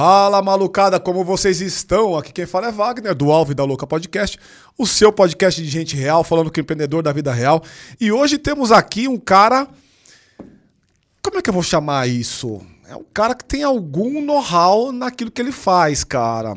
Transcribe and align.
Fala 0.00 0.40
malucada, 0.40 1.00
como 1.00 1.24
vocês 1.24 1.60
estão? 1.60 2.16
Aqui 2.16 2.32
quem 2.32 2.46
fala 2.46 2.68
é 2.68 2.70
Wagner, 2.70 3.16
do 3.16 3.32
Alve 3.32 3.52
da 3.52 3.64
Louca 3.64 3.84
Podcast, 3.84 4.38
o 4.78 4.86
seu 4.86 5.12
podcast 5.12 5.60
de 5.60 5.68
gente 5.68 5.96
real, 5.96 6.22
falando 6.22 6.52
com 6.52 6.56
o 6.56 6.60
empreendedor 6.60 7.02
da 7.02 7.12
vida 7.12 7.32
real. 7.32 7.60
E 8.00 8.12
hoje 8.12 8.38
temos 8.38 8.70
aqui 8.70 9.08
um 9.08 9.18
cara. 9.18 9.66
Como 11.20 11.38
é 11.38 11.42
que 11.42 11.50
eu 11.50 11.52
vou 11.52 11.64
chamar 11.64 12.08
isso? 12.08 12.64
É 12.88 12.94
um 12.94 13.02
cara 13.12 13.34
que 13.34 13.44
tem 13.44 13.64
algum 13.64 14.24
know-how 14.24 14.92
naquilo 14.92 15.32
que 15.32 15.42
ele 15.42 15.50
faz, 15.50 16.04
cara. 16.04 16.56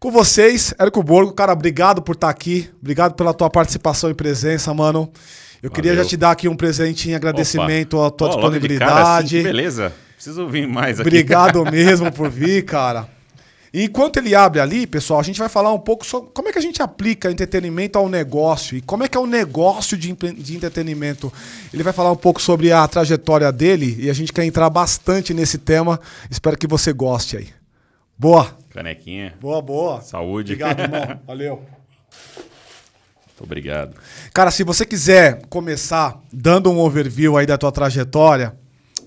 Com 0.00 0.10
vocês, 0.10 0.72
Érico 0.78 1.02
Borgo, 1.02 1.34
cara, 1.34 1.52
obrigado 1.52 2.00
por 2.00 2.14
estar 2.14 2.30
aqui, 2.30 2.70
obrigado 2.80 3.12
pela 3.12 3.34
tua 3.34 3.50
participação 3.50 4.08
e 4.08 4.14
presença, 4.14 4.72
mano. 4.72 5.12
Eu 5.62 5.70
queria 5.70 5.90
Valeu. 5.90 6.04
já 6.04 6.08
te 6.08 6.16
dar 6.16 6.30
aqui 6.30 6.48
um 6.48 6.56
presente 6.56 7.10
em 7.10 7.14
agradecimento 7.14 8.00
à 8.00 8.10
tua 8.10 8.28
cara, 8.30 8.40
disponibilidade. 8.40 9.36
assim, 9.36 9.42
beleza. 9.42 9.92
Preciso 10.18 10.42
ouvir 10.42 10.66
mais 10.66 10.98
aqui. 10.98 11.08
Obrigado 11.08 11.64
mesmo 11.70 12.10
por 12.10 12.28
vir, 12.28 12.64
cara. 12.64 13.08
E 13.72 13.84
enquanto 13.84 14.16
ele 14.16 14.34
abre 14.34 14.58
ali, 14.58 14.84
pessoal, 14.84 15.20
a 15.20 15.22
gente 15.22 15.38
vai 15.38 15.48
falar 15.48 15.72
um 15.72 15.78
pouco 15.78 16.04
sobre 16.04 16.30
como 16.34 16.48
é 16.48 16.52
que 16.52 16.58
a 16.58 16.62
gente 16.62 16.82
aplica 16.82 17.30
entretenimento 17.30 17.96
ao 17.96 18.08
negócio 18.08 18.76
e 18.76 18.80
como 18.80 19.04
é 19.04 19.08
que 19.08 19.16
é 19.16 19.20
o 19.20 19.28
negócio 19.28 19.96
de, 19.96 20.12
de 20.12 20.56
entretenimento. 20.56 21.32
Ele 21.72 21.84
vai 21.84 21.92
falar 21.92 22.10
um 22.10 22.16
pouco 22.16 22.42
sobre 22.42 22.72
a 22.72 22.88
trajetória 22.88 23.52
dele 23.52 23.96
e 23.96 24.10
a 24.10 24.12
gente 24.12 24.32
quer 24.32 24.44
entrar 24.44 24.68
bastante 24.70 25.32
nesse 25.32 25.56
tema. 25.56 26.00
Espero 26.28 26.58
que 26.58 26.66
você 26.66 26.92
goste 26.92 27.36
aí. 27.36 27.48
Boa, 28.18 28.56
Canequinha. 28.70 29.36
boa, 29.40 29.62
boa. 29.62 30.00
Saúde. 30.00 30.54
Obrigado, 30.54 30.80
irmão. 30.80 31.20
Valeu. 31.24 31.62
Muito 33.24 33.44
obrigado. 33.44 33.94
Cara, 34.34 34.50
se 34.50 34.64
você 34.64 34.84
quiser 34.84 35.46
começar 35.48 36.20
dando 36.32 36.72
um 36.72 36.80
overview 36.80 37.36
aí 37.36 37.46
da 37.46 37.56
tua 37.56 37.70
trajetória, 37.70 38.56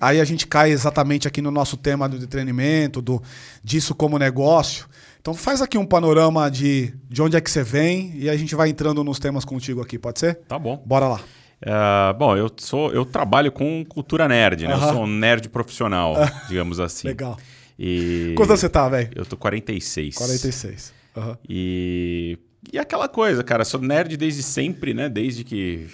aí 0.00 0.20
a 0.20 0.24
gente 0.24 0.46
cai 0.46 0.70
exatamente 0.70 1.26
aqui 1.28 1.40
no 1.42 1.50
nosso 1.50 1.76
tema 1.76 2.08
do 2.08 2.26
treinamento, 2.26 3.00
do 3.00 3.22
disso 3.62 3.94
como 3.94 4.18
negócio. 4.18 4.86
Então 5.20 5.34
faz 5.34 5.62
aqui 5.62 5.78
um 5.78 5.86
panorama 5.86 6.50
de, 6.50 6.92
de 7.08 7.22
onde 7.22 7.36
é 7.36 7.40
que 7.40 7.50
você 7.50 7.62
vem 7.62 8.12
e 8.16 8.28
a 8.28 8.36
gente 8.36 8.54
vai 8.54 8.68
entrando 8.68 9.04
nos 9.04 9.18
temas 9.18 9.44
contigo 9.44 9.80
aqui, 9.80 9.98
pode 9.98 10.18
ser? 10.18 10.36
Tá 10.48 10.58
bom. 10.58 10.82
Bora 10.84 11.08
lá. 11.08 11.20
Ah, 11.64 12.14
bom, 12.18 12.36
eu 12.36 12.50
sou, 12.56 12.92
eu 12.92 13.04
trabalho 13.04 13.52
com 13.52 13.84
cultura 13.84 14.26
nerd, 14.26 14.66
né? 14.66 14.74
Aham. 14.74 14.86
Eu 14.86 14.92
sou 14.94 15.04
um 15.04 15.06
nerd 15.06 15.48
profissional, 15.48 16.16
digamos 16.48 16.80
assim. 16.80 17.08
Legal. 17.08 17.38
E 17.78 18.34
Quantos 18.36 18.50
anos 18.50 18.60
você 18.60 18.68
tá, 18.68 18.88
velho? 18.88 19.10
Eu 19.14 19.24
tô 19.24 19.36
46. 19.36 20.16
46. 20.16 20.92
Aham. 21.16 21.38
E 21.48 22.38
e 22.70 22.78
aquela 22.78 23.08
coisa, 23.08 23.42
cara, 23.42 23.64
sou 23.64 23.80
nerd 23.80 24.16
desde 24.16 24.42
sempre, 24.42 24.94
né? 24.94 25.08
Desde 25.08 25.42
que 25.42 25.88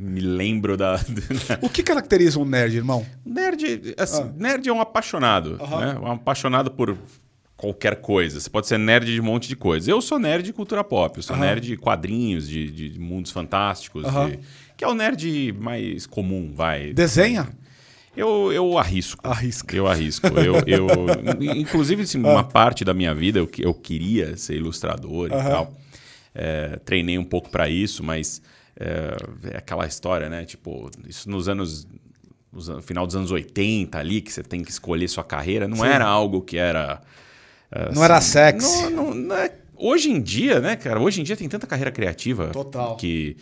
me 0.00 0.20
lembro 0.20 0.76
da 0.78 0.98
O 1.60 1.68
que 1.68 1.82
caracteriza 1.82 2.38
um 2.38 2.44
nerd, 2.44 2.76
irmão? 2.76 3.04
Nerd, 3.24 3.94
assim, 3.98 4.22
Ah. 4.22 4.32
nerd 4.36 4.68
é 4.68 4.72
um 4.72 4.80
apaixonado, 4.80 5.56
né? 5.58 5.98
Um 6.00 6.10
apaixonado 6.12 6.70
por 6.70 6.96
qualquer 7.56 7.96
coisa. 8.00 8.40
Você 8.40 8.48
pode 8.48 8.66
ser 8.66 8.78
nerd 8.78 9.12
de 9.12 9.20
um 9.20 9.24
monte 9.24 9.46
de 9.48 9.54
coisa. 9.56 9.90
Eu 9.90 10.00
sou 10.00 10.18
nerd 10.18 10.42
de 10.44 10.52
cultura 10.52 10.82
pop, 10.82 11.18
eu 11.18 11.22
sou 11.22 11.36
nerd 11.36 11.66
de 11.66 11.76
quadrinhos, 11.76 12.48
de, 12.48 12.70
de 12.90 12.98
mundos 12.98 13.30
fantásticos, 13.30 14.04
de- 14.04 14.38
que 14.76 14.82
é 14.84 14.88
o 14.88 14.94
nerd 14.94 15.52
mais 15.58 16.06
comum, 16.06 16.52
vai. 16.54 16.92
Desenha? 16.94 17.46
Eu, 18.16 18.50
eu 18.52 18.76
arrisco. 18.78 19.20
Arrisca. 19.28 19.76
Eu 19.76 19.86
arrisco. 19.86 20.26
Eu, 20.28 20.54
eu, 20.66 20.88
inclusive, 21.56 22.02
assim, 22.02 22.18
uma 22.18 22.42
parte 22.42 22.84
da 22.84 22.92
minha 22.94 23.14
vida 23.14 23.38
eu, 23.38 23.48
eu 23.58 23.74
queria 23.74 24.36
ser 24.36 24.56
ilustrador 24.56 25.26
e 25.26 25.30
tal. 25.30 25.72
É, 26.34 26.78
treinei 26.84 27.18
um 27.18 27.24
pouco 27.24 27.50
para 27.50 27.68
isso, 27.68 28.02
mas 28.02 28.40
é, 28.78 29.16
é 29.52 29.56
aquela 29.58 29.86
história, 29.86 30.28
né? 30.28 30.44
Tipo, 30.44 30.90
isso 31.06 31.28
nos 31.30 31.48
anos. 31.48 31.86
nos 32.52 32.68
an- 32.68 32.82
final 32.82 33.06
dos 33.06 33.14
anos 33.16 33.30
80 33.30 33.98
ali, 33.98 34.20
que 34.20 34.32
você 34.32 34.42
tem 34.42 34.62
que 34.62 34.70
escolher 34.70 35.06
sua 35.08 35.22
carreira, 35.24 35.68
não 35.68 35.76
Sim. 35.78 35.86
era 35.86 36.04
algo 36.06 36.40
que 36.42 36.56
era. 36.58 37.00
é, 37.70 37.92
Não 37.94 38.02
era 38.04 38.20
sexy. 38.20 38.82
Não, 38.90 38.90
não- 38.90 39.14
não 39.14 39.36
é- 39.36 39.52
hoje 39.76 40.10
em 40.10 40.20
dia, 40.20 40.58
né, 40.60 40.74
cara? 40.76 40.98
Hoje 41.00 41.20
em 41.20 41.24
dia 41.24 41.36
tem 41.36 41.48
tanta 41.48 41.66
carreira 41.66 41.90
criativa. 41.92 42.48
Total. 42.48 42.96
Que. 42.96 43.36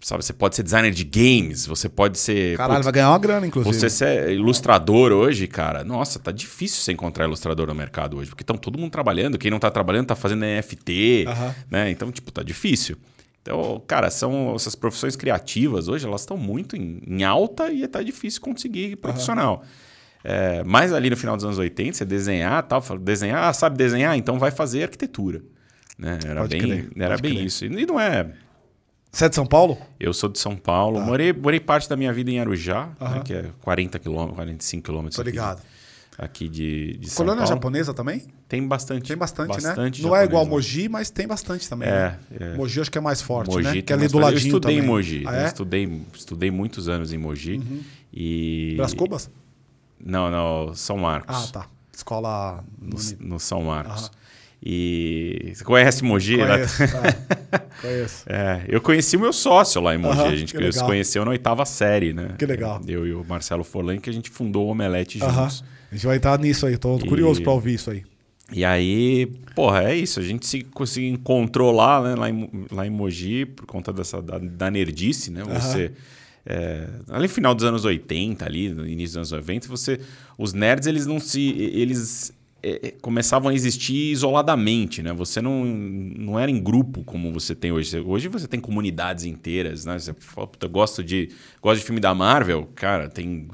Sabe, 0.00 0.24
você 0.24 0.32
pode 0.32 0.56
ser 0.56 0.64
designer 0.64 0.90
de 0.90 1.04
games, 1.04 1.64
você 1.64 1.88
pode 1.88 2.18
ser. 2.18 2.56
Caralho, 2.56 2.78
putz, 2.78 2.84
vai 2.86 2.92
ganhar 2.92 3.10
uma 3.10 3.18
grana, 3.20 3.46
inclusive. 3.46 3.72
você 3.72 3.88
ser 3.88 4.32
ilustrador 4.32 5.12
hoje, 5.12 5.46
cara, 5.46 5.84
nossa, 5.84 6.18
tá 6.18 6.32
difícil 6.32 6.82
você 6.82 6.90
encontrar 6.92 7.24
ilustrador 7.26 7.68
no 7.68 7.74
mercado 7.74 8.16
hoje, 8.16 8.28
porque 8.30 8.42
estão 8.42 8.56
todo 8.56 8.76
mundo 8.78 8.90
trabalhando. 8.90 9.38
Quem 9.38 9.48
não 9.48 9.60
tá 9.60 9.70
trabalhando 9.70 10.06
tá 10.08 10.16
fazendo 10.16 10.44
NFT, 10.44 11.26
Aham. 11.28 11.54
né? 11.70 11.90
Então, 11.90 12.10
tipo, 12.10 12.32
tá 12.32 12.42
difícil. 12.42 12.96
Então, 13.42 13.82
cara, 13.86 14.08
são 14.08 14.54
essas 14.54 14.74
profissões 14.76 15.16
criativas 15.16 15.88
hoje, 15.88 16.06
elas 16.06 16.20
estão 16.22 16.36
muito 16.36 16.76
em, 16.76 17.00
em 17.06 17.24
alta 17.24 17.70
e 17.72 17.86
tá 17.88 18.00
difícil 18.02 18.40
conseguir 18.40 18.96
profissional. 18.96 19.64
É, 20.24 20.62
mas 20.64 20.92
ali 20.92 21.10
no 21.10 21.16
final 21.16 21.34
dos 21.34 21.44
anos 21.44 21.58
80, 21.58 21.96
você 21.98 22.04
desenhar, 22.04 22.62
tal, 22.62 22.80
desenhar, 22.98 23.42
ah, 23.42 23.52
sabe 23.52 23.76
desenhar, 23.76 24.16
então 24.16 24.38
vai 24.38 24.52
fazer 24.52 24.84
arquitetura. 24.84 25.42
Né? 25.98 26.20
Era 26.24 26.42
Pode 26.42 26.56
bem, 26.56 26.60
crer, 26.62 26.90
era 26.96 27.18
bem 27.18 27.32
crer. 27.34 27.44
isso. 27.44 27.64
E 27.64 27.84
não 27.84 27.98
é, 27.98 28.32
Você 29.10 29.24
é 29.24 29.28
de 29.28 29.34
São 29.34 29.44
Paulo? 29.44 29.76
eu 29.98 30.12
sou 30.14 30.28
de 30.30 30.38
São 30.38 30.54
Paulo, 30.56 31.00
Tá. 31.00 31.04
morei, 31.04 31.32
morei 31.32 31.58
parte 31.58 31.88
da 31.88 31.96
minha 31.96 32.12
vida 32.12 32.30
em 32.30 32.38
Arujá, 32.38 32.86
né, 32.86 32.94
Aham. 33.00 33.20
que 33.24 33.34
é 33.34 33.46
40 33.60 33.98
quilômetros, 33.98 34.36
45 34.36 34.84
quilômetros 34.84 35.16
Tô 35.16 35.22
ligado. 35.22 35.58
aqui 35.58 35.66
de, 36.50 36.98
de 36.98 37.10
São 37.10 37.24
Colônia 37.24 37.44
Paulo. 37.44 37.56
japonesa 37.56 37.94
também? 37.94 38.22
Tem 38.46 38.66
bastante. 38.66 39.08
Tem 39.08 39.16
bastante, 39.16 39.48
né? 39.48 39.68
bastante 39.68 40.02
Não 40.02 40.14
é 40.14 40.24
igual. 40.24 40.44
Mogi, 40.44 40.88
mas 40.88 41.10
tem 41.10 41.26
bastante 41.26 41.68
também. 41.68 41.88
É, 41.88 41.92
né? 41.92 42.18
é. 42.38 42.54
Mogi 42.54 42.80
acho 42.80 42.90
que 42.90 42.98
é 42.98 43.00
mais 43.00 43.22
forte, 43.22 43.50
Mogi 43.50 43.76
né? 43.76 43.82
Que 43.82 43.92
é 43.92 43.96
ali 43.96 44.08
do 44.08 44.18
ladinho 44.18 44.40
Eu 44.40 44.46
estudei 44.46 44.76
também. 44.76 44.84
em 44.84 44.92
Mogi. 44.92 45.24
Ah, 45.26 45.32
né? 45.32 45.44
é? 45.44 45.46
estudei, 45.46 46.02
estudei 46.14 46.50
muitos 46.50 46.88
anos 46.88 47.12
em 47.12 47.18
Mogi. 47.18 47.62
E... 48.12 48.74
Brás 48.76 48.92
Cubas? 48.92 49.30
Não, 50.04 50.30
não, 50.30 50.74
São 50.74 50.98
Marcos. 50.98 51.48
Ah, 51.48 51.52
tá. 51.52 51.66
Escola... 51.94 52.64
No, 52.80 52.96
no 53.20 53.40
São 53.40 53.62
Marcos. 53.62 54.04
Aham. 54.04 54.10
E 54.64 55.52
você 55.54 55.64
conhece 55.64 56.04
Mogi? 56.04 56.36
né? 56.36 56.46
Conheço, 56.46 56.82
é. 56.82 57.58
Conheço. 57.82 58.24
É, 58.28 58.64
eu 58.68 58.80
conheci 58.80 59.16
o 59.16 59.20
meu 59.20 59.32
sócio 59.32 59.80
lá 59.80 59.92
em 59.94 59.98
Mogi. 59.98 60.20
Aham, 60.20 60.28
a 60.28 60.36
gente 60.36 60.72
se 60.72 60.84
conheceu 60.84 61.24
na 61.24 61.32
oitava 61.32 61.64
série, 61.64 62.12
né? 62.12 62.34
Que 62.38 62.46
legal. 62.46 62.80
Eu 62.86 63.06
e 63.06 63.12
o 63.12 63.24
Marcelo 63.24 63.64
Forlan, 63.64 63.98
que 63.98 64.08
a 64.08 64.12
gente 64.12 64.30
fundou 64.30 64.66
o 64.66 64.70
Omelete 64.70 65.20
Aham. 65.20 65.42
juntos. 65.42 65.64
A 65.92 65.94
gente 65.94 66.06
vai 66.06 66.16
entrar 66.16 66.38
nisso 66.38 66.64
aí. 66.66 66.78
Tô 66.78 66.96
E- 66.96 67.06
curioso 67.06 67.42
pra 67.42 67.52
ouvir 67.52 67.74
isso 67.74 67.90
aí. 67.90 68.02
E 68.50 68.64
aí, 68.64 69.26
porra, 69.54 69.84
é 69.84 69.94
isso. 69.96 70.18
A 70.18 70.22
gente 70.22 70.46
se, 70.46 70.66
se 70.86 71.04
encontrou 71.06 71.70
lá, 71.70 72.02
né, 72.02 72.14
lá, 72.14 72.30
em, 72.30 72.48
lá 72.70 72.86
em 72.86 72.90
Mogi, 72.90 73.44
por 73.44 73.66
conta 73.66 73.92
dessa, 73.92 74.20
da, 74.22 74.38
da 74.38 74.70
nerdice, 74.70 75.30
né? 75.30 75.42
Você. 75.44 75.92
é, 76.46 76.88
ali 77.10 77.24
no 77.24 77.28
final 77.28 77.54
dos 77.54 77.64
anos 77.64 77.84
80, 77.84 78.42
ali, 78.44 78.70
no 78.70 78.86
início 78.86 79.18
dos 79.20 79.32
anos 79.32 79.46
90, 79.46 79.68
você. 79.68 80.00
Os 80.38 80.54
nerds, 80.54 80.86
eles 80.86 81.06
não 81.06 81.20
se. 81.20 81.40
Eles 81.50 82.32
é, 82.62 82.88
é, 82.88 82.90
começavam 83.02 83.50
a 83.50 83.54
existir 83.54 84.12
isoladamente, 84.12 85.02
né? 85.02 85.12
Você 85.12 85.42
não, 85.42 85.64
não 85.64 86.38
era 86.38 86.50
em 86.50 86.58
grupo 86.62 87.04
como 87.04 87.32
você 87.32 87.54
tem 87.54 87.70
hoje. 87.70 87.98
Hoje 88.00 88.28
você 88.28 88.46
tem 88.48 88.60
comunidades 88.60 89.24
inteiras, 89.24 89.84
né? 89.84 89.98
Você 89.98 90.14
fala, 90.18 90.46
"Puta, 90.46 90.66
eu 90.66 90.70
gosto 90.70 91.02
de, 91.04 91.28
gosto 91.60 91.80
de 91.80 91.84
filme 91.86 92.00
da 92.00 92.14
Marvel, 92.14 92.68
cara, 92.74 93.08
tem 93.08 93.46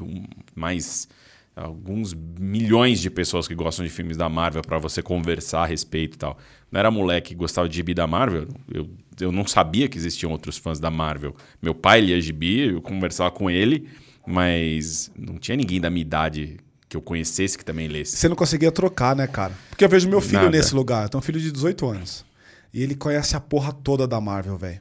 mais 0.54 1.08
alguns 1.58 2.14
milhões 2.14 3.00
de 3.00 3.10
pessoas 3.10 3.48
que 3.48 3.54
gostam 3.54 3.84
de 3.84 3.90
filmes 3.90 4.16
da 4.16 4.28
Marvel 4.28 4.62
para 4.62 4.78
você 4.78 5.02
conversar 5.02 5.62
a 5.62 5.66
respeito 5.66 6.14
e 6.14 6.18
tal. 6.18 6.38
Não 6.70 6.78
era 6.78 6.90
moleque 6.90 7.30
que 7.30 7.34
gostava 7.34 7.68
de 7.68 7.76
gibi 7.76 7.94
da 7.94 8.06
Marvel, 8.06 8.46
eu, 8.72 8.88
eu 9.20 9.32
não 9.32 9.46
sabia 9.46 9.88
que 9.88 9.98
existiam 9.98 10.30
outros 10.30 10.56
fãs 10.56 10.78
da 10.78 10.90
Marvel. 10.90 11.34
Meu 11.60 11.74
pai 11.74 12.00
lia 12.00 12.20
gibi, 12.20 12.68
eu 12.68 12.80
conversava 12.80 13.30
com 13.30 13.50
ele, 13.50 13.88
mas 14.26 15.10
não 15.16 15.36
tinha 15.36 15.56
ninguém 15.56 15.80
da 15.80 15.90
minha 15.90 16.02
idade 16.02 16.58
que 16.88 16.96
eu 16.96 17.02
conhecesse 17.02 17.58
que 17.58 17.64
também 17.64 17.88
lesse. 17.88 18.16
Você 18.16 18.28
não 18.28 18.36
conseguia 18.36 18.72
trocar, 18.72 19.14
né, 19.14 19.26
cara? 19.26 19.52
Porque 19.68 19.84
eu 19.84 19.88
vejo 19.88 20.08
meu 20.08 20.20
filho 20.20 20.44
Nada. 20.44 20.56
nesse 20.56 20.74
lugar. 20.74 21.04
Eu 21.04 21.08
tenho 21.08 21.18
um 21.18 21.22
filho 21.22 21.40
de 21.40 21.52
18 21.52 21.86
anos. 21.86 22.24
E 22.72 22.82
ele 22.82 22.94
conhece 22.94 23.36
a 23.36 23.40
porra 23.40 23.72
toda 23.72 24.06
da 24.06 24.20
Marvel, 24.20 24.56
velho. 24.56 24.80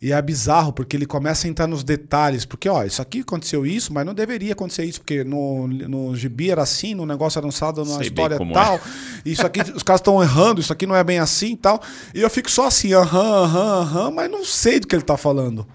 E 0.00 0.12
é 0.12 0.22
bizarro, 0.22 0.72
porque 0.72 0.96
ele 0.96 1.06
começa 1.06 1.46
a 1.46 1.50
entrar 1.50 1.66
nos 1.66 1.82
detalhes. 1.82 2.44
Porque, 2.44 2.68
ó, 2.68 2.84
isso 2.84 3.02
aqui 3.02 3.20
aconteceu 3.20 3.66
isso, 3.66 3.92
mas 3.92 4.06
não 4.06 4.14
deveria 4.14 4.52
acontecer 4.52 4.84
isso, 4.84 5.00
porque 5.00 5.24
no, 5.24 5.66
no 5.66 6.14
gibi 6.14 6.50
era 6.50 6.62
assim, 6.62 6.94
no 6.94 7.04
negócio 7.04 7.38
era 7.38 7.46
lançado 7.46 7.84
numa 7.84 7.98
Sei 7.98 8.06
história 8.06 8.36
como 8.36 8.52
tal. 8.52 8.80
Isso 9.24 9.44
aqui, 9.44 9.60
os 9.60 9.82
caras 9.82 10.00
estão 10.00 10.22
errando, 10.22 10.60
isso 10.60 10.72
aqui 10.72 10.86
não 10.86 10.94
é 10.94 11.02
bem 11.02 11.18
assim 11.18 11.52
e 11.52 11.56
tal. 11.56 11.82
E 12.14 12.20
eu 12.20 12.30
fico 12.30 12.48
só 12.48 12.68
assim, 12.68 12.92
aham, 12.92 13.42
aham, 13.44 13.80
aham, 13.80 14.10
mas 14.12 14.30
não 14.30 14.44
sei 14.44 14.78
do 14.78 14.86
que 14.86 14.94
ele 14.94 15.02
tá 15.02 15.16
falando. 15.16 15.66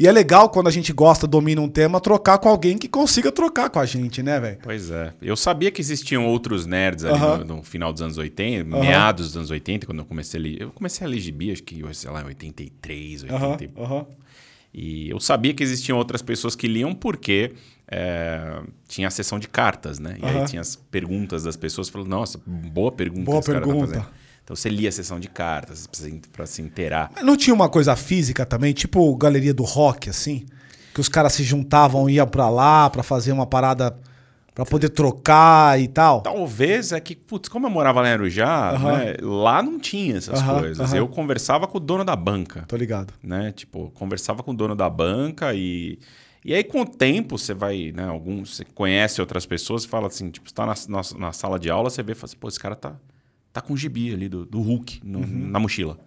E 0.00 0.08
é 0.08 0.12
legal 0.12 0.48
quando 0.48 0.66
a 0.66 0.70
gente 0.70 0.94
gosta, 0.94 1.26
domina 1.26 1.60
um 1.60 1.68
tema, 1.68 2.00
trocar 2.00 2.38
com 2.38 2.48
alguém 2.48 2.78
que 2.78 2.88
consiga 2.88 3.30
trocar 3.30 3.68
com 3.68 3.78
a 3.78 3.84
gente, 3.84 4.22
né, 4.22 4.40
velho? 4.40 4.58
Pois 4.62 4.90
é. 4.90 5.12
Eu 5.20 5.36
sabia 5.36 5.70
que 5.70 5.78
existiam 5.78 6.26
outros 6.26 6.64
nerds 6.64 7.04
ali 7.04 7.18
no, 7.20 7.56
no 7.56 7.62
final 7.62 7.92
dos 7.92 8.00
anos 8.00 8.16
80, 8.16 8.66
Aham. 8.74 8.80
meados 8.80 9.26
dos 9.26 9.36
anos 9.36 9.50
80, 9.50 9.84
quando 9.84 9.98
eu 9.98 10.06
comecei 10.06 10.40
a 10.40 10.42
ler. 10.42 10.62
Eu 10.62 10.70
comecei 10.70 11.06
a 11.06 11.10
ler 11.10 11.18
gibi, 11.20 11.52
acho 11.52 11.62
que, 11.62 11.84
sei 11.92 12.10
lá, 12.10 12.22
em 12.22 12.24
83, 12.24 13.24
80 13.24 13.34
Aham, 13.78 14.06
e. 14.14 14.30
E 14.72 15.10
eu 15.10 15.18
sabia 15.18 15.52
que 15.52 15.62
existiam 15.62 15.98
outras 15.98 16.22
pessoas 16.22 16.54
que 16.54 16.68
liam 16.68 16.94
porque 16.94 17.52
é, 17.90 18.60
tinha 18.86 19.08
a 19.08 19.10
sessão 19.10 19.38
de 19.38 19.48
cartas, 19.48 19.98
né? 19.98 20.16
E 20.22 20.24
aí 20.24 20.46
tinha 20.46 20.62
as 20.62 20.76
perguntas 20.76 21.42
das 21.42 21.56
pessoas. 21.56 21.88
Falando, 21.88 22.08
nossa, 22.08 22.40
boa 22.46 22.92
pergunta 22.92 23.24
Boa 23.24 23.40
esse 23.40 23.48
cara 23.48 23.60
tá 23.60 23.66
pergunta. 23.66 23.88
fazendo." 23.88 24.19
Então 24.50 24.56
você 24.56 24.68
lia 24.68 24.88
a 24.88 24.92
sessão 24.92 25.20
de 25.20 25.28
cartas 25.28 25.88
para 26.32 26.44
se 26.44 26.60
inteirar. 26.60 27.12
Mas 27.14 27.24
não 27.24 27.36
tinha 27.36 27.54
uma 27.54 27.68
coisa 27.68 27.94
física 27.94 28.44
também, 28.44 28.72
tipo 28.72 29.14
galeria 29.14 29.54
do 29.54 29.62
rock, 29.62 30.10
assim? 30.10 30.44
Que 30.92 31.00
os 31.00 31.08
caras 31.08 31.34
se 31.34 31.44
juntavam, 31.44 32.10
iam 32.10 32.26
pra 32.26 32.50
lá 32.50 32.90
pra 32.90 33.04
fazer 33.04 33.30
uma 33.30 33.46
parada 33.46 33.96
Pra 34.52 34.66
poder 34.66 34.88
trocar 34.88 35.80
e 35.80 35.86
tal? 35.86 36.22
Talvez 36.22 36.90
é 36.90 36.98
que, 36.98 37.14
putz, 37.14 37.48
como 37.48 37.66
eu 37.66 37.70
morava 37.70 38.00
lá 38.00 38.08
em 38.08 38.12
Arujá, 38.12 38.76
né, 38.76 39.16
lá 39.22 39.62
não 39.62 39.78
tinha 39.78 40.16
essas 40.16 40.42
coisas. 40.42 40.92
Eu 40.92 41.06
conversava 41.06 41.68
com 41.68 41.78
o 41.78 41.80
dono 41.80 42.04
da 42.04 42.16
banca, 42.16 42.64
Tô 42.66 42.76
ligado. 42.76 43.14
né? 43.22 43.52
Tipo, 43.52 43.92
conversava 43.92 44.42
com 44.42 44.50
o 44.50 44.54
dono 44.54 44.74
da 44.74 44.90
banca 44.90 45.54
e... 45.54 46.00
E 46.44 46.52
aí, 46.52 46.64
com 46.64 46.80
o 46.80 46.86
tempo, 46.86 47.38
você 47.38 47.54
vai, 47.54 47.92
né? 47.94 48.04
Alguns, 48.08 48.56
você 48.56 48.64
conhece 48.64 49.20
outras 49.20 49.46
pessoas 49.46 49.84
e 49.84 49.88
fala 49.88 50.08
assim, 50.08 50.30
tipo, 50.30 50.48
você 50.48 50.54
tá 50.54 50.66
na, 50.66 50.74
na, 50.88 51.00
na 51.18 51.32
sala 51.32 51.58
de 51.58 51.70
aula, 51.70 51.88
você 51.88 52.02
vê 52.02 52.12
e 52.12 52.14
fala 52.16 52.24
assim, 52.24 52.36
pô, 52.36 52.48
esse 52.48 52.58
cara 52.58 52.74
tá, 52.74 52.96
tá 53.52 53.60
com 53.60 53.76
gibi 53.76 54.12
ali 54.12 54.28
do, 54.28 54.44
do 54.46 54.60
Hulk 54.60 55.00
no- 55.04 55.20
Uhum. 55.20 55.48
na 55.50 55.58
mochila. 55.58 55.98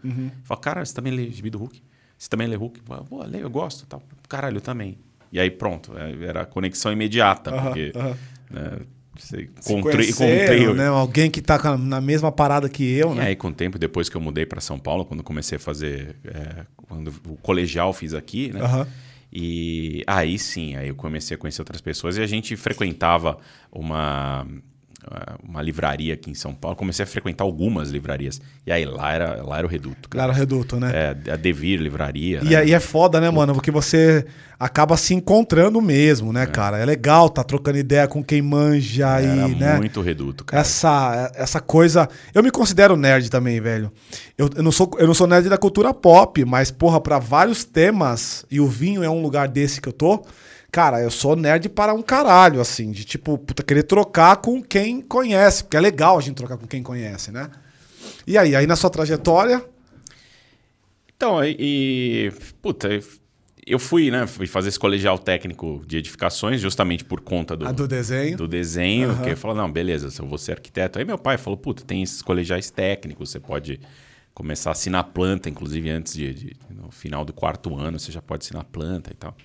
Fala, 0.44 0.60
cara, 0.62 0.86
você 0.86 0.94
também 0.94 1.14
lê 1.14 1.30
gibi 1.30 1.50
do 1.50 1.58
Hulk? 1.60 1.82
Você 2.18 2.30
também 2.30 2.48
lê 2.48 2.56
Hulk? 2.56 2.82
Pô, 3.10 3.24
leio, 3.24 3.44
eu 3.44 3.50
gosto. 3.50 3.86
Tal. 3.86 4.02
Caralho, 4.30 4.58
eu 4.58 4.62
também. 4.62 4.98
E 5.32 5.40
aí, 5.40 5.50
pronto, 5.52 5.92
é, 5.98 6.26
era 6.26 6.42
a 6.44 6.46
conexão 6.46 6.92
imediata, 6.92 7.52
porque 7.52 7.92
né, 8.52 8.80
você 9.18 9.50
encontrei, 9.68 10.10
encontrei 10.10 10.74
né? 10.74 10.88
Alguém 10.88 11.30
que 11.30 11.42
tá 11.42 11.56
a- 11.62 11.78
na 11.78 12.00
mesma 12.00 12.32
parada 12.32 12.70
que 12.70 12.84
eu, 12.84 13.14
e 13.14 13.16
né? 13.16 13.24
aí, 13.28 13.36
com 13.36 13.48
o 13.50 13.54
tempo, 13.54 13.78
depois 13.80 14.08
que 14.10 14.16
eu 14.16 14.22
mudei 14.22 14.46
para 14.46 14.62
São 14.62 14.78
Paulo, 14.80 15.04
quando 15.06 15.24
comecei 15.24 15.56
a 15.58 15.60
fazer. 15.60 16.16
é, 16.24 16.66
quando 16.88 17.08
o 17.28 17.36
colegial 17.38 17.92
fiz 17.94 18.14
aqui, 18.14 18.54
né? 18.54 18.60
E 19.36 20.04
aí 20.06 20.38
sim, 20.38 20.76
aí 20.76 20.90
eu 20.90 20.96
comecei 20.96 21.34
a 21.36 21.38
conhecer 21.38 21.62
outras 21.62 21.82
pessoas 21.82 22.18
e 22.18 22.22
a 22.22 22.28
gente 22.28 22.56
frequentava 22.56 23.40
uma, 23.72 24.46
uma 25.48 25.62
livraria 25.62 26.14
aqui 26.14 26.32
em 26.32 26.34
São 26.34 26.54
Paulo. 26.54 26.76
Comecei 26.78 27.04
a 27.04 27.08
frequentar 27.08 27.44
algumas 27.44 27.90
livrarias. 27.90 28.42
E 28.66 28.72
aí 28.72 28.86
lá 28.86 29.12
era, 29.14 29.44
lá 29.44 29.58
era 29.58 29.68
o 29.68 29.70
reduto. 29.70 30.10
cara. 30.10 30.26
Claro, 30.26 30.34
Reduto, 30.40 30.80
né? 30.80 30.92
É, 30.94 31.32
a 31.32 31.36
Devir 31.36 31.80
Livraria. 31.80 32.40
E, 32.44 32.46
né? 32.50 32.54
é- 32.56 32.68
e 32.68 32.74
é 32.74 32.80
foda, 32.80 33.20
né, 33.22 33.30
mano? 33.30 33.54
Porque 33.54 33.72
você 33.72 34.26
acaba 34.60 34.96
se 34.96 35.14
encontrando 35.14 35.82
mesmo, 35.82 36.32
né, 36.32 36.46
cara? 36.46 36.78
É 36.78 36.86
legal 36.86 37.30
tá 37.30 37.44
trocando 37.44 37.78
ideia 37.78 38.08
com 38.08 38.24
quem 38.24 38.42
manja 38.42 39.20
Era 39.20 39.50
e, 39.50 39.56
né? 39.56 39.78
muito 39.78 40.02
reduto, 40.02 40.46
cara. 40.46 40.62
Essa, 40.62 41.32
essa 41.36 41.60
coisa. 41.60 42.08
Eu 42.34 42.42
me 42.42 42.50
considero 42.52 42.96
nerd 42.96 43.30
também, 43.30 43.60
velho. 43.60 43.92
Eu, 44.38 44.50
eu, 44.56 44.64
não 44.64 44.72
sou, 44.72 44.90
eu 44.98 45.06
não 45.08 45.14
sou 45.14 45.28
nerd 45.28 45.50
da 45.50 45.58
cultura 45.58 45.94
pop, 45.94 46.44
mas, 46.46 46.72
porra, 46.72 47.00
pra 47.02 47.20
vários 47.20 47.64
temas, 47.66 48.46
e 48.50 48.60
o 48.60 48.68
vinho 48.68 49.04
é 49.04 49.10
um 49.10 49.22
lugar 49.22 49.48
desse 49.48 49.82
que 49.82 49.90
eu 49.90 49.94
tô. 49.94 50.24
Cara, 50.74 51.00
eu 51.00 51.12
sou 51.12 51.36
nerd 51.36 51.70
para 51.70 51.94
um 51.94 52.02
caralho, 52.02 52.60
assim, 52.60 52.90
de 52.92 53.06
tipo, 53.06 53.38
puta, 53.38 53.62
querer 53.62 53.84
trocar 53.84 54.38
com 54.38 54.60
quem 54.60 55.02
conhece, 55.02 55.64
porque 55.64 55.78
é 55.78 55.80
legal 55.80 56.18
a 56.18 56.22
gente 56.22 56.34
trocar 56.36 56.58
com 56.58 56.66
quem 56.66 56.82
conhece, 56.82 57.32
né? 57.32 57.52
E 58.26 58.36
aí, 58.40 58.56
aí 58.56 58.66
na 58.66 58.76
sua 58.76 58.90
trajetória, 58.90 59.64
Então, 61.16 61.46
e, 61.46 61.56
e, 61.60 62.32
puta, 62.60 62.90
eu 63.68 63.78
fui, 63.78 64.10
né, 64.10 64.26
fui 64.26 64.48
fazer 64.48 64.70
esse 64.70 64.80
colegial 64.80 65.20
técnico 65.20 65.84
de 65.86 65.98
edificações 65.98 66.60
justamente 66.60 67.06
por 67.06 67.22
conta 67.22 67.56
do, 67.56 67.68
a 67.68 67.72
do 67.72 67.88
desenho. 67.88 68.36
do 68.36 68.48
desenho, 68.48 69.10
Aham. 69.12 69.22
que 69.22 69.30
eu 69.30 69.38
falei, 69.38 69.58
não, 69.58 69.72
beleza, 69.72 70.10
se 70.10 70.20
eu 70.20 70.26
vou 70.28 70.40
ser 70.40 70.54
arquiteto. 70.54 70.98
Aí 70.98 71.06
meu 71.06 71.20
pai 71.20 71.38
falou, 71.38 71.56
puta, 71.56 71.84
tem 71.86 72.02
esses 72.02 72.24
colegiais 72.24 72.72
técnicos, 72.72 73.30
você 73.30 73.40
pode 73.40 73.80
começar 74.34 74.72
a 74.72 74.74
assinar 74.74 75.04
planta, 75.04 75.50
inclusive 75.52 75.88
antes 75.92 76.16
de, 76.16 76.34
de- 76.34 76.56
no 76.72 76.90
final 76.90 77.24
do 77.24 77.32
quarto 77.32 77.78
ano, 77.78 78.00
você 78.00 78.12
já 78.12 78.24
pode 78.24 78.44
assinar 78.44 78.64
planta 78.64 79.12
e 79.12 79.16
tal. 79.16 79.38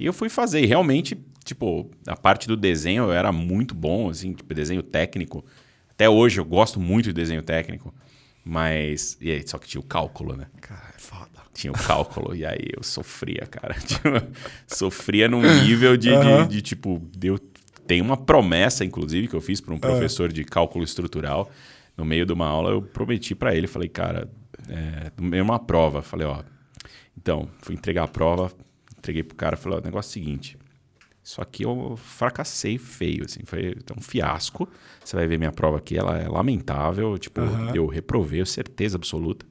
E 0.00 0.06
eu 0.06 0.12
fui 0.14 0.28
fazer, 0.30 0.62
e 0.62 0.66
realmente, 0.66 1.16
tipo, 1.44 1.90
a 2.06 2.16
parte 2.16 2.48
do 2.48 2.56
desenho 2.56 3.04
eu 3.04 3.12
era 3.12 3.30
muito 3.30 3.74
bom, 3.74 4.08
assim, 4.08 4.32
tipo, 4.32 4.54
desenho 4.54 4.82
técnico. 4.82 5.44
Até 5.90 6.08
hoje 6.08 6.40
eu 6.40 6.44
gosto 6.44 6.80
muito 6.80 7.04
de 7.06 7.12
desenho 7.12 7.42
técnico, 7.42 7.94
mas... 8.42 9.18
E 9.20 9.30
aí, 9.30 9.46
só 9.46 9.58
que 9.58 9.68
tinha 9.68 9.80
o 9.80 9.84
cálculo, 9.84 10.34
né? 10.34 10.46
Cara, 10.62 10.94
é 10.96 10.98
foda. 10.98 11.28
tinha 11.52 11.70
o 11.70 11.78
cálculo, 11.78 12.34
e 12.34 12.46
aí 12.46 12.68
eu 12.74 12.82
sofria, 12.82 13.46
cara. 13.46 13.74
Tipo, 13.86 14.08
sofria 14.66 15.28
num 15.28 15.42
nível 15.42 15.96
de, 15.98 16.08
de- 16.08 16.14
Aham. 16.16 16.48
de, 16.48 16.62
tipo, 16.62 16.98
deu, 17.14 17.38
tem 17.86 18.00
uma 18.00 18.16
promessa, 18.16 18.84
inclusive, 18.84 19.28
que 19.28 19.34
eu 19.34 19.40
fiz 19.42 19.60
para 19.60 19.74
um 19.74 19.78
professor 19.78 20.32
de 20.32 20.44
cálculo 20.44 20.82
estrutural. 20.82 21.50
No 21.94 22.04
meio 22.06 22.24
de 22.24 22.32
uma 22.32 22.46
aula, 22.46 22.70
eu 22.70 22.80
prometi 22.80 23.34
para 23.34 23.54
ele, 23.54 23.66
falei, 23.66 23.88
cara, 23.90 24.30
é, 24.66 25.10
de 25.14 25.40
uma 25.42 25.58
prova, 25.58 26.00
falei, 26.00 26.26
ó, 26.26 26.42
então, 27.18 27.48
fui 27.58 27.74
entregar 27.74 28.04
a 28.04 28.08
prova, 28.08 28.50
entreguei 29.00 29.22
pro 29.24 29.36
cara, 29.36 29.56
falei, 29.56 29.78
ó, 29.78 29.80
o 29.80 29.84
negócio 29.84 30.08
é 30.08 30.10
o 30.10 30.12
seguinte, 30.24 30.56
isso 31.22 31.40
aqui 31.42 31.64
eu 31.64 31.96
fracassei 31.96 32.78
feio, 32.78 33.24
assim, 33.24 33.40
foi 33.44 33.76
um 33.96 34.00
fiasco. 34.00 34.66
Você 35.04 35.14
vai 35.16 35.26
ver 35.26 35.38
minha 35.38 35.52
prova 35.52 35.76
aqui, 35.78 35.96
ela 35.98 36.16
é 36.18 36.26
lamentável, 36.28 37.16
tipo, 37.18 37.40
Aham. 37.42 37.72
eu 37.74 37.86
reprovei, 37.86 38.44
certeza 38.46 38.96
absoluta. 38.96 39.44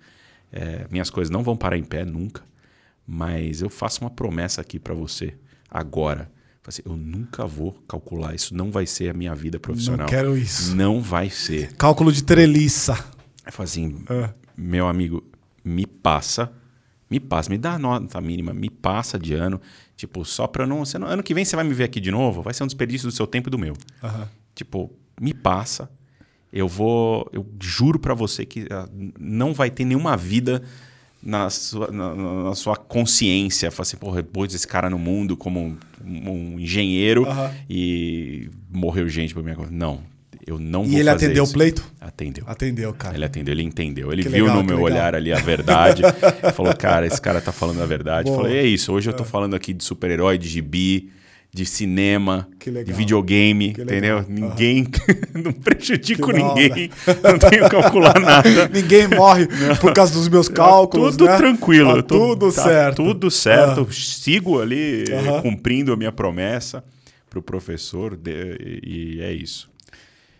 É, 0.51 0.87
minhas 0.89 1.09
coisas 1.11 1.29
não 1.29 1.43
vão 1.43 1.55
parar 1.55 1.77
em 1.77 1.83
pé 1.83 2.03
nunca, 2.03 2.43
mas 3.05 3.61
eu 3.61 3.69
faço 3.69 4.01
uma 4.01 4.09
promessa 4.09 4.61
aqui 4.61 4.79
pra 4.79 4.93
você 4.95 5.35
agora. 5.69 6.29
Assim, 6.65 6.81
eu 6.85 6.95
nunca 6.95 7.47
vou 7.47 7.71
calcular, 7.87 8.35
isso 8.35 8.53
não 8.55 8.69
vai 8.71 8.85
ser 8.85 9.09
a 9.09 9.13
minha 9.13 9.33
vida 9.33 9.59
profissional. 9.59 10.05
Não 10.05 10.09
quero 10.09 10.37
isso. 10.37 10.75
Não 10.75 11.01
vai 11.01 11.29
ser. 11.29 11.73
Cálculo 11.75 12.11
de 12.11 12.23
treliça. 12.23 12.93
Eu 13.45 13.51
falei 13.51 13.65
assim, 13.69 14.03
Ah. 14.07 14.31
meu 14.55 14.87
amigo, 14.87 15.23
me 15.63 15.85
passa, 15.87 16.51
me 17.09 17.19
passa, 17.19 17.49
me 17.49 17.57
dá 17.57 17.73
a 17.73 17.79
nota 17.79 18.19
mínima, 18.21 18.53
me 18.53 18.69
passa 18.69 19.17
de 19.17 19.33
ano, 19.33 19.59
tipo, 19.95 20.23
só 20.25 20.45
pra 20.47 20.65
não, 20.67 20.83
não- 20.99 21.07
Ano 21.07 21.23
que 21.23 21.33
vem 21.33 21.43
você 21.45 21.55
vai 21.55 21.65
me 21.65 21.73
ver 21.73 21.85
aqui 21.85 21.99
de 21.99 22.11
novo, 22.11 22.41
vai 22.41 22.53
ser 22.53 22.63
um 22.63 22.67
desperdício 22.67 23.07
do 23.07 23.11
seu 23.13 23.25
tempo 23.25 23.49
e 23.49 23.51
do 23.51 23.57
meu. 23.57 23.73
Aham. 24.03 24.27
Tipo, 24.55 24.91
me 25.19 25.33
passa, 25.33 25.89
eu 26.51 26.67
vou, 26.67 27.29
eu 27.33 27.45
juro 27.61 27.97
pra 27.99 28.13
você 28.13 28.45
que 28.45 28.67
ah, 28.71 28.87
não 29.19 29.53
vai 29.53 29.69
ter 29.69 29.85
nenhuma 29.85 30.15
vida 30.17 30.61
na 31.21 31.49
sua, 31.49 31.91
na, 31.91 32.15
na- 32.15 32.55
sua 32.55 32.75
consciência. 32.77 33.69
Fala 33.71 33.81
assim, 33.83 33.97
porra, 33.97 34.23
pôs 34.23 34.53
esse 34.53 34.67
cara 34.67 34.89
no 34.89 34.97
mundo 34.97 35.35
como 35.35 35.59
um, 35.59 35.77
um 36.05 36.59
engenheiro 36.59 37.25
Aham. 37.25 37.51
e 37.69 38.49
morreu 38.71 39.07
gente 39.09 39.33
por 39.33 39.43
minha 39.43 39.55
conta. 39.55 39.69
Não, 39.71 40.01
eu 40.49 40.59
não 40.59 40.83
vou 40.83 40.91
E 40.93 40.99
ele 40.99 41.09
atendeu 41.09 41.43
isso. 41.43 41.51
o 41.53 41.55
pleito? 41.55 41.83
Atendeu. 41.99 42.43
Atendeu, 42.47 42.93
cara. 42.93 43.15
Ele 43.15 43.25
atendeu, 43.25 43.53
ele 43.53 43.63
entendeu. 43.63 44.11
Ele 44.11 44.23
Que 44.23 44.29
viu 44.29 44.45
legal, 44.45 44.57
no 44.57 44.63
meu 44.63 44.77
legal. 44.77 44.91
olhar 44.91 45.15
ali 45.15 45.31
a 45.31 45.37
verdade. 45.39 46.01
falou, 46.55 46.75
cara, 46.75 47.05
esse 47.05 47.21
cara 47.21 47.39
tá 47.41 47.51
falando 47.51 47.81
a 47.81 47.85
verdade. 47.85 48.29
Falei, 48.31 48.57
é 48.57 48.63
isso. 48.65 48.91
Hoje 48.91 49.09
eu 49.09 49.13
tô 49.13 49.23
falando 49.23 49.55
aqui 49.55 49.73
de 49.73 49.83
super-herói, 49.83 50.37
de 50.37 50.47
gibi, 50.47 51.11
de 51.51 51.65
cinema, 51.65 52.47
de 52.85 52.93
videogame, 52.93 53.69
entendeu? 53.69 54.23
Ninguém. 54.29 54.87
não 55.33 55.51
prejudico 55.51 56.31
ninguém. 56.31 56.91
Não 57.23 57.39
tenho 57.39 57.63
que 57.63 57.69
calcular 57.69 58.17
nada. 58.21 58.67
Ninguém 58.71 59.07
morre 59.07 59.47
por 59.81 59.91
causa 59.93 60.13
dos 60.13 60.29
meus 60.29 60.47
cálculos, 60.47 61.17
tudo 61.17 61.25
né? 61.29 61.37
tranquilo. 61.37 61.95
Tá 61.97 62.03
tudo 62.03 62.51
tá 62.51 62.63
certo. 62.63 62.95
Tudo 63.03 63.31
certo. 63.31 63.91
Sigo 63.91 64.61
ali 64.61 65.05
Aham. 65.11 65.41
cumprindo 65.41 65.91
a 65.91 65.97
minha 65.97 66.11
promessa 66.11 66.83
pro 67.31 67.41
professor 67.41 68.15
de- 68.15 68.81
e 68.85 69.19
é 69.21 69.31
isso. 69.33 69.69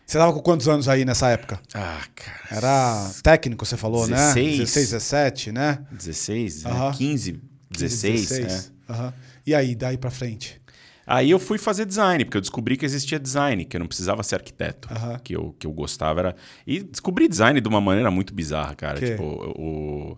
Você 0.10 0.18
tava 0.18 0.34
com 0.34 0.40
quantos 0.40 0.68
anos 0.68 0.90
aí 0.90 1.06
nessa 1.06 1.30
época? 1.30 1.60
Ah, 1.72 2.02
cara. 2.16 2.48
Era 2.50 3.12
técnico, 3.22 3.64
você 3.64 3.78
falou, 3.78 4.08
né? 4.08 4.34
16. 4.34 4.58
16, 4.58 4.90
17, 4.90 5.52
né? 5.52 5.86
16, 5.92 6.64
né? 6.64 6.72
Aham. 6.72 6.92
15, 6.94 7.42
16, 7.70 8.40
né? 8.40 8.64
Aham. 8.90 9.14
E 9.46 9.54
aí, 9.54 9.76
daí 9.76 10.00
pra 10.00 10.10
frente? 10.10 10.60
Aí 11.06 11.30
eu 11.30 11.38
fui 11.38 11.60
fazer 11.60 11.86
design, 11.86 12.26
porque 12.26 12.38
eu 12.38 12.42
descobri 12.42 12.76
que 12.76 12.84
existia 12.84 13.20
design, 13.20 13.64
que 13.66 13.78
eu 13.78 13.80
não 13.80 13.86
precisava 13.86 14.24
ser 14.24 14.34
arquiteto. 14.34 14.92
Aham. 14.92 15.20
Que, 15.24 15.36
eu, 15.36 15.56
que 15.60 15.68
eu 15.68 15.72
gostava 15.72 16.22
era. 16.22 16.36
E 16.66 16.82
descobri 16.82 17.28
design 17.28 17.62
de 17.62 17.68
uma 17.70 17.80
maneira 17.80 18.10
muito 18.10 18.34
bizarra, 18.34 18.74
cara. 18.74 19.00
Que? 19.00 19.12
Tipo, 19.12 19.24
o. 19.24 20.18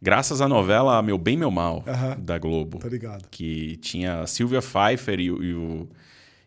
Graças 0.00 0.40
à 0.40 0.46
novela 0.46 1.02
Meu 1.02 1.18
Bem, 1.18 1.36
Meu 1.36 1.50
Mal, 1.50 1.82
Aham. 1.88 2.16
da 2.20 2.38
Globo. 2.38 2.78
Tô 2.78 2.86
ligado. 2.86 3.26
Que 3.32 3.78
tinha 3.78 4.20
a 4.20 4.26
Sylvia 4.28 4.62
Pfeiffer 4.62 5.18
e, 5.18 5.24
e 5.24 5.54
o. 5.54 5.88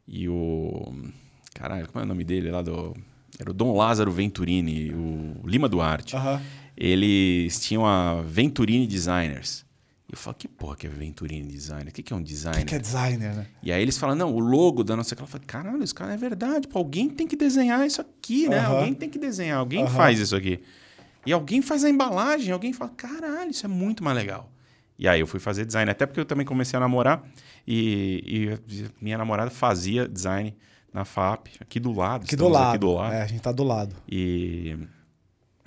E 0.08 0.30
o. 0.30 0.94
Caralho, 1.58 1.88
como 1.88 2.02
é 2.02 2.06
o 2.06 2.08
nome 2.08 2.24
dele 2.24 2.52
lá 2.52 2.62
do. 2.62 2.96
Era 3.40 3.50
o 3.50 3.54
Dom 3.54 3.76
Lázaro 3.76 4.12
Venturini, 4.12 4.92
o 4.94 5.48
Lima 5.48 5.68
Duarte. 5.68 6.16
Aham. 6.16 6.42
Eles 6.76 7.60
tinham 7.60 7.86
a 7.86 8.22
Venturini 8.22 8.86
Designers. 8.86 9.66
E 10.08 10.14
eu 10.14 10.18
falo, 10.18 10.36
que 10.38 10.48
porra 10.48 10.76
que 10.76 10.86
é 10.86 10.90
Venturini 10.90 11.52
Designer? 11.52 11.90
O 11.90 11.92
que, 11.92 12.04
que 12.04 12.14
é 12.14 12.16
um 12.16 12.20
O 12.20 12.24
designer? 12.24 12.60
que, 12.60 12.66
que 12.66 12.76
é 12.76 12.80
designer, 12.80 13.34
né? 13.36 13.48
E 13.62 13.72
aí 13.72 13.82
eles 13.82 13.98
falam, 13.98 14.16
não, 14.16 14.34
o 14.34 14.40
logo 14.40 14.84
da 14.84 14.96
nossa... 14.96 15.16
Eu 15.20 15.28
falo, 15.28 15.44
caralho, 15.46 15.84
isso 15.84 15.94
cara 15.94 16.14
é 16.14 16.18
verdade. 16.18 16.68
Pô, 16.68 16.78
alguém 16.80 17.10
tem 17.10 17.28
que 17.28 17.36
desenhar 17.36 17.86
isso 17.86 18.00
aqui, 18.00 18.48
né? 18.48 18.60
Aham. 18.60 18.78
Alguém 18.78 18.94
tem 18.94 19.10
que 19.10 19.18
desenhar, 19.20 19.58
alguém 19.58 19.84
Aham. 19.84 19.90
faz 19.96 20.20
isso 20.20 20.36
aqui. 20.36 20.62
E 21.26 21.34
alguém 21.34 21.62
faz 21.62 21.84
a 21.84 21.90
embalagem, 21.90 22.54
alguém 22.54 22.72
fala, 22.72 22.92
caralho, 22.96 23.52
isso 23.52 23.66
é 23.66 23.70
muito 23.70 24.04
mais 24.04 24.16
legal. 24.16 24.50
E 24.98 25.08
aí 25.08 25.20
eu 25.20 25.28
fui 25.28 25.40
fazer 25.40 25.66
design, 25.66 25.92
até 25.92 26.06
porque 26.06 26.20
eu 26.20 26.26
também 26.26 26.46
comecei 26.46 26.78
a 26.78 26.80
namorar 26.80 27.24
e, 27.68 28.24
e 28.66 28.84
minha 29.04 29.18
namorada 29.18 29.52
fazia 29.52 30.08
design 30.08 30.56
na 30.94 31.06
FAP, 31.06 31.48
aqui 31.60 31.80
do 31.80 31.92
lado. 31.94 32.24
Aqui 32.24 32.36
do 32.36 32.48
lado. 32.48 32.70
Aqui 32.70 32.78
do 32.80 32.92
lado. 32.94 33.14
É, 33.14 33.22
a 33.22 33.28
gente 33.28 33.42
tá 33.42 33.52
do 33.52 33.64
lado. 33.64 33.96
E, 34.10 34.78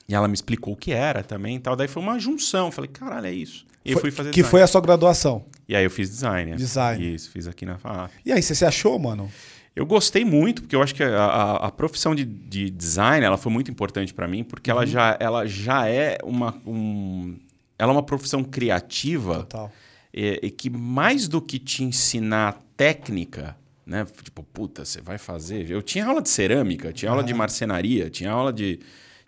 e 0.08 0.14
ela 0.14 0.26
me 0.26 0.34
explicou 0.34 0.74
o 0.74 0.76
que 0.76 0.92
era 0.92 1.22
também 1.22 1.56
e 1.56 1.60
tal. 1.60 1.76
Daí 1.76 1.88
foi 1.88 2.02
uma 2.02 2.18
junção. 2.18 2.70
Falei, 2.72 2.90
caralho, 2.90 3.26
é 3.26 3.32
isso. 3.32 3.66
E 3.84 3.92
Foi- 3.92 4.02
fui 4.02 4.10
fazer 4.10 4.30
que 4.30 4.36
design. 4.36 4.50
foi 4.50 4.62
a 4.62 4.66
sua 4.66 4.80
graduação. 4.80 5.44
E 5.68 5.74
aí 5.76 5.84
eu 5.84 5.90
fiz 5.90 6.10
design. 6.10 6.50
né? 6.50 6.56
Design. 6.56 7.14
Isso, 7.14 7.30
fiz 7.30 7.46
aqui 7.46 7.64
na 7.64 7.78
FAP. 7.78 8.10
E 8.26 8.32
aí, 8.32 8.42
você 8.42 8.54
se 8.54 8.64
achou, 8.64 8.98
mano? 8.98 9.30
Eu 9.74 9.86
gostei 9.86 10.24
muito, 10.24 10.62
porque 10.62 10.74
eu 10.74 10.82
acho 10.82 10.94
que 10.94 11.02
a, 11.02 11.16
a- 11.24 11.66
a 11.68 11.70
profissão 11.70 12.12
de, 12.14 12.24
de 12.24 12.68
design 12.70 13.24
ela 13.24 13.38
foi 13.38 13.52
muito 13.52 13.70
importante 13.70 14.12
para 14.12 14.26
mim, 14.26 14.42
porque 14.42 14.70
Uhum. 14.70 14.78
ela, 14.78 14.86
já, 14.86 15.16
ela 15.20 15.46
já 15.46 15.86
é 15.88 16.18
uma. 16.24 16.54
Um, 16.66 17.38
ela 17.78 17.92
é 17.92 17.94
uma 17.94 18.02
profissão 18.02 18.42
criativa 18.44 19.36
Total. 19.36 19.72
e, 20.12 20.40
e 20.42 20.50
que 20.50 20.68
mais 20.68 21.28
do 21.28 21.40
que 21.40 21.58
te 21.58 21.82
ensinar 21.84 22.60
técnica, 22.76 23.56
né? 23.90 24.06
Tipo, 24.22 24.44
puta, 24.44 24.84
você 24.84 25.00
vai 25.00 25.18
fazer. 25.18 25.68
Eu 25.68 25.82
tinha 25.82 26.06
aula 26.06 26.22
de 26.22 26.28
cerâmica, 26.28 26.92
tinha 26.92 27.10
aula 27.10 27.24
de 27.24 27.34
marcenaria, 27.34 28.08
tinha 28.08 28.30
aula 28.30 28.52
de. 28.52 28.78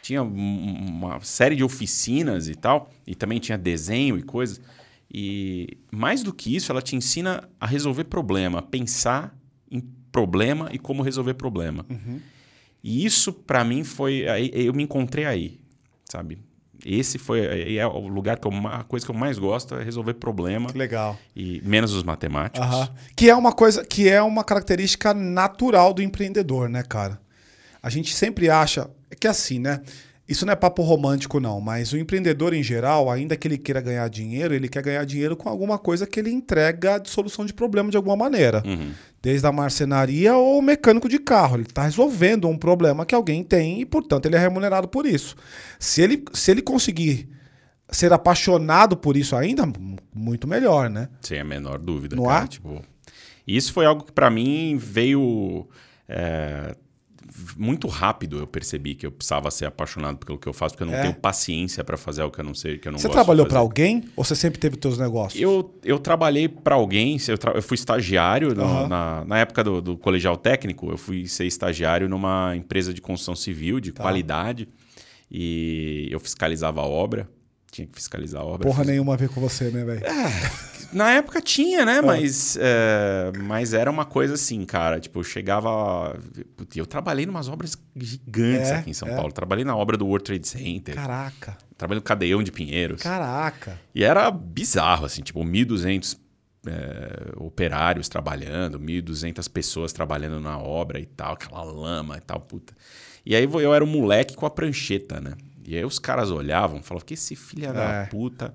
Tinha 0.00 0.22
uma 0.22 1.20
série 1.20 1.54
de 1.54 1.62
oficinas 1.62 2.48
e 2.48 2.54
tal, 2.54 2.90
e 3.06 3.14
também 3.14 3.38
tinha 3.38 3.58
desenho 3.58 4.16
e 4.16 4.22
coisas. 4.22 4.60
E 5.12 5.78
mais 5.90 6.22
do 6.22 6.32
que 6.32 6.54
isso, 6.54 6.72
ela 6.72 6.80
te 6.80 6.96
ensina 6.96 7.48
a 7.60 7.66
resolver 7.66 8.04
problema, 8.04 8.60
a 8.60 8.62
pensar 8.62 9.36
em 9.70 9.80
problema 10.10 10.68
e 10.72 10.78
como 10.78 11.02
resolver 11.02 11.34
problema. 11.34 11.84
Uhum. 11.90 12.20
E 12.82 13.04
isso, 13.04 13.32
para 13.32 13.64
mim, 13.64 13.82
foi. 13.82 14.24
Eu 14.52 14.72
me 14.72 14.84
encontrei 14.84 15.24
aí, 15.24 15.60
sabe? 16.04 16.38
Esse 16.84 17.18
foi 17.18 17.76
é 17.76 17.86
o 17.86 18.08
lugar 18.08 18.38
que 18.38 18.46
eu, 18.46 18.52
a 18.66 18.82
coisa 18.84 19.06
que 19.06 19.10
eu 19.10 19.14
mais 19.16 19.38
gosto 19.38 19.74
é 19.74 19.82
resolver 19.82 20.14
problema. 20.14 20.70
Que 20.70 20.78
legal. 20.78 21.16
E 21.34 21.60
menos 21.64 21.92
os 21.92 22.02
matemáticos. 22.02 22.66
Que 23.16 23.30
é 23.30 23.34
uma 23.34 23.52
coisa, 23.52 23.84
que 23.84 24.08
é 24.08 24.20
uma 24.22 24.42
característica 24.44 25.14
natural 25.14 25.94
do 25.94 26.02
empreendedor, 26.02 26.68
né, 26.68 26.82
cara? 26.82 27.20
A 27.82 27.90
gente 27.90 28.14
sempre 28.14 28.48
acha 28.48 28.88
que 29.18 29.26
é 29.26 29.30
assim, 29.30 29.58
né? 29.58 29.80
Isso 30.28 30.46
não 30.46 30.52
é 30.52 30.56
papo 30.56 30.82
romântico, 30.82 31.40
não, 31.40 31.60
mas 31.60 31.92
o 31.92 31.98
empreendedor 31.98 32.54
em 32.54 32.62
geral, 32.62 33.10
ainda 33.10 33.36
que 33.36 33.48
ele 33.48 33.58
queira 33.58 33.80
ganhar 33.80 34.08
dinheiro, 34.08 34.54
ele 34.54 34.68
quer 34.68 34.82
ganhar 34.82 35.04
dinheiro 35.04 35.36
com 35.36 35.48
alguma 35.48 35.78
coisa 35.78 36.06
que 36.06 36.20
ele 36.20 36.30
entrega 36.30 36.98
de 36.98 37.10
solução 37.10 37.44
de 37.44 37.52
problema 37.52 37.90
de 37.90 37.96
alguma 37.96 38.16
maneira. 38.16 38.62
Uhum. 38.64 38.92
Desde 39.20 39.46
a 39.46 39.52
marcenaria 39.52 40.36
ou 40.36 40.62
mecânico 40.62 41.08
de 41.08 41.18
carro. 41.18 41.56
Ele 41.56 41.64
está 41.64 41.84
resolvendo 41.84 42.48
um 42.48 42.56
problema 42.56 43.04
que 43.04 43.14
alguém 43.14 43.42
tem 43.42 43.80
e, 43.80 43.84
portanto, 43.84 44.26
ele 44.26 44.36
é 44.36 44.38
remunerado 44.38 44.88
por 44.88 45.06
isso. 45.06 45.36
Se 45.78 46.00
ele, 46.00 46.24
se 46.32 46.50
ele 46.50 46.62
conseguir 46.62 47.28
ser 47.88 48.12
apaixonado 48.12 48.96
por 48.96 49.16
isso 49.16 49.36
ainda, 49.36 49.64
muito 50.14 50.48
melhor, 50.48 50.88
né? 50.88 51.08
Sem 51.20 51.40
a 51.40 51.44
menor 51.44 51.78
dúvida. 51.78 52.16
Não 52.16 52.24
cara. 52.24 52.44
há? 52.44 52.46
Tipo, 52.46 52.82
isso 53.46 53.72
foi 53.72 53.86
algo 53.86 54.04
que 54.04 54.12
para 54.12 54.30
mim 54.30 54.76
veio. 54.78 55.68
É, 56.08 56.74
muito 57.56 57.88
rápido 57.88 58.38
eu 58.38 58.46
percebi 58.46 58.94
que 58.94 59.06
eu 59.06 59.12
precisava 59.12 59.50
ser 59.50 59.66
apaixonado 59.66 60.18
pelo 60.18 60.38
que 60.38 60.46
eu 60.48 60.52
faço, 60.52 60.74
porque 60.74 60.82
eu 60.82 60.86
não 60.86 60.94
É. 60.94 61.02
tenho 61.02 61.14
paciência 61.14 61.82
para 61.84 61.96
fazer 61.96 62.22
algo 62.22 62.34
que 62.34 62.40
eu 62.40 62.44
não 62.44 62.54
sei, 62.54 62.78
que 62.78 62.86
eu 62.88 62.92
não 62.92 62.98
Você 62.98 63.08
trabalhou 63.08 63.46
para 63.46 63.58
alguém 63.58 64.04
ou 64.16 64.24
você 64.24 64.34
sempre 64.36 64.58
teve 64.58 64.76
teus 64.76 64.98
negócios? 64.98 65.40
Eu, 65.40 65.74
eu 65.84 65.98
trabalhei 65.98 66.48
para 66.48 66.74
alguém, 66.74 67.16
eu, 67.28 67.38
tra- 67.38 67.52
eu 67.52 67.62
fui 67.62 67.74
estagiário 67.74 68.54
no- 68.54 68.62
Aham. 68.64 68.88
na, 68.88 69.24
na 69.24 69.38
época 69.38 69.62
do, 69.64 69.80
do 69.82 69.96
colegial 69.96 70.36
técnico, 70.36 70.90
eu 70.90 70.98
fui 70.98 71.26
ser 71.26 71.44
estagiário 71.46 72.08
numa 72.08 72.54
empresa 72.56 72.92
de 72.94 73.00
construção 73.00 73.34
civil, 73.36 73.80
de 73.80 73.92
Tá. 73.92 74.02
qualidade, 74.02 74.68
e 75.30 76.08
eu 76.10 76.20
fiscalizava 76.20 76.80
a 76.80 76.84
obra, 76.84 77.28
tinha 77.70 77.86
que 77.86 77.94
fiscalizar 77.94 78.42
a 78.42 78.44
obra. 78.44 78.66
Porra 78.66 78.80
Fiz- 78.80 78.88
nenhuma 78.88 79.14
a 79.14 79.16
ver 79.16 79.28
com 79.30 79.40
você, 79.40 79.70
né, 79.70 79.84
velho? 79.84 80.02
Na 80.92 81.10
época 81.12 81.40
tinha, 81.40 81.84
né? 81.84 82.00
Mas, 82.02 82.56
é, 82.60 83.32
mas 83.42 83.72
era 83.72 83.90
uma 83.90 84.04
coisa 84.04 84.34
assim, 84.34 84.64
cara. 84.64 85.00
Tipo, 85.00 85.20
eu 85.20 85.24
chegava. 85.24 86.18
Putz, 86.56 86.76
Eu 86.76 86.86
trabalhei 86.86 87.24
em 87.24 87.28
umas 87.28 87.48
obras 87.48 87.76
gigantes 87.96 88.70
É, 88.70 88.76
aqui 88.76 88.90
em 88.90 88.94
São 88.94 89.08
é. 89.08 89.16
Paulo. 89.16 89.32
Trabalhei 89.32 89.64
na 89.64 89.76
obra 89.76 89.96
do 89.96 90.06
World 90.06 90.24
Trade 90.24 90.46
Center. 90.46 90.94
Caraca, 90.94 91.56
Trabalhei 91.76 91.98
no 91.98 92.04
Cadeião 92.04 92.42
de 92.42 92.52
Pinheiros. 92.52 93.02
caraca. 93.02 93.78
E 93.94 94.04
era 94.04 94.30
bizarro, 94.30 95.06
assim, 95.06 95.22
tipo, 95.22 95.40
1.200 95.40 96.16
é, 96.66 97.32
operários 97.36 98.08
trabalhando, 98.08 98.78
1.200 98.78 99.50
pessoas 99.50 99.92
trabalhando 99.92 100.40
na 100.40 100.58
obra 100.58 101.00
e 101.00 101.06
tal, 101.06 101.34
aquela 101.34 101.62
lama 101.64 102.16
e 102.16 102.20
tal, 102.20 102.40
puta. 102.40 102.72
E 103.24 103.34
aí 103.34 103.44
eu 103.44 103.72
era 103.74 103.84
um 103.84 103.88
moleque 103.88 104.34
com 104.34 104.46
a 104.46 104.50
prancheta, 104.50 105.20
né? 105.20 105.32
E 105.66 105.76
aí 105.76 105.84
os 105.84 105.98
caras 105.98 106.30
olhavam 106.30 106.78
e 106.78 106.82
falavam, 106.82 107.06
que 107.06 107.14
esse 107.14 107.36
filho 107.36 107.66
É, 107.66 107.72
da 107.72 108.06
puta, 108.10 108.52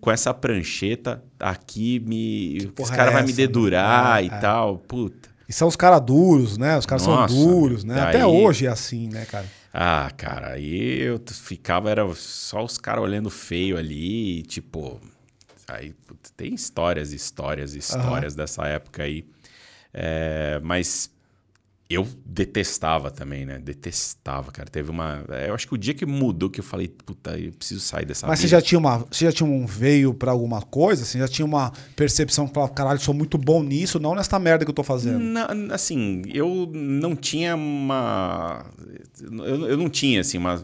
com 0.00 0.10
essa 0.10 0.32
prancheta 0.34 1.22
aqui, 1.38 2.00
me... 2.00 2.56
esse 2.78 2.92
cara 2.92 3.10
é 3.10 3.14
vai 3.14 3.22
me 3.24 3.32
dedurar 3.32 4.16
né? 4.16 4.24
e 4.24 4.30
É, 4.30 4.34
é. 4.34 4.38
tal, 4.40 4.78
puta. 4.78 5.28
E 5.48 5.52
são 5.52 5.66
os 5.68 5.76
caras 5.76 6.00
duros, 6.02 6.58
né? 6.58 6.76
Os 6.76 6.84
caras 6.84 7.02
são 7.02 7.26
duros, 7.26 7.82
né? 7.84 8.00
Até 8.00 8.18
daí- 8.18 8.24
hoje 8.24 8.66
é 8.66 8.68
assim, 8.68 9.08
né, 9.08 9.24
cara? 9.24 9.46
Ah, 9.72 10.10
cara, 10.16 10.52
aí 10.52 11.00
eu 11.00 11.20
ficava, 11.32 11.90
era 11.90 12.06
só 12.14 12.64
os 12.64 12.76
caras 12.78 13.02
olhando 13.04 13.30
feio 13.30 13.76
ali, 13.78 14.40
e, 14.40 14.42
tipo. 14.42 15.00
Aí 15.68 15.94
tem 16.36 16.54
histórias, 16.54 17.12
histórias, 17.12 17.74
histórias 17.74 18.34
dessa 18.34 18.66
época 18.66 19.02
aí. 19.02 19.24
É, 19.92 20.60
mas 20.62 21.10
eu 21.90 22.06
detestava 22.24 23.10
também, 23.10 23.46
né? 23.46 23.58
Detestava, 23.58 24.52
cara. 24.52 24.68
Teve 24.68 24.90
uma. 24.90 25.24
Eu 25.46 25.54
acho 25.54 25.66
que 25.66 25.74
o 25.74 25.78
dia 25.78 25.94
que 25.94 26.04
mudou, 26.04 26.50
que 26.50 26.60
eu 26.60 26.64
falei, 26.64 26.86
puta, 26.88 27.38
eu 27.38 27.50
preciso 27.52 27.80
sair 27.80 28.04
dessa 28.04 28.26
Mas 28.26 28.40
você 28.40 28.46
vida. 28.46 28.56
já 28.58 28.62
tinha 28.62 28.78
uma, 28.78 28.98
você 29.10 29.24
já 29.24 29.32
tinha 29.32 29.48
um 29.48 29.64
veio 29.64 30.12
pra 30.12 30.30
alguma 30.32 30.60
coisa? 30.60 31.04
Você 31.04 31.18
já 31.18 31.26
tinha 31.26 31.46
uma 31.46 31.72
percepção 31.96 32.46
que 32.46 32.52
falava, 32.52 32.72
caralho, 32.74 33.00
sou 33.00 33.14
muito 33.14 33.38
bom 33.38 33.62
nisso, 33.62 33.98
não 33.98 34.14
nesta 34.14 34.38
merda 34.38 34.64
que 34.66 34.70
eu 34.70 34.74
tô 34.74 34.82
fazendo. 34.82 35.18
Na- 35.18 35.48
assim, 35.74 36.22
eu 36.26 36.70
não 36.74 37.16
tinha 37.16 37.56
uma. 37.56 38.66
Eu, 39.22 39.66
eu 39.70 39.76
não 39.78 39.88
tinha, 39.88 40.20
assim, 40.20 40.36
uma. 40.36 40.62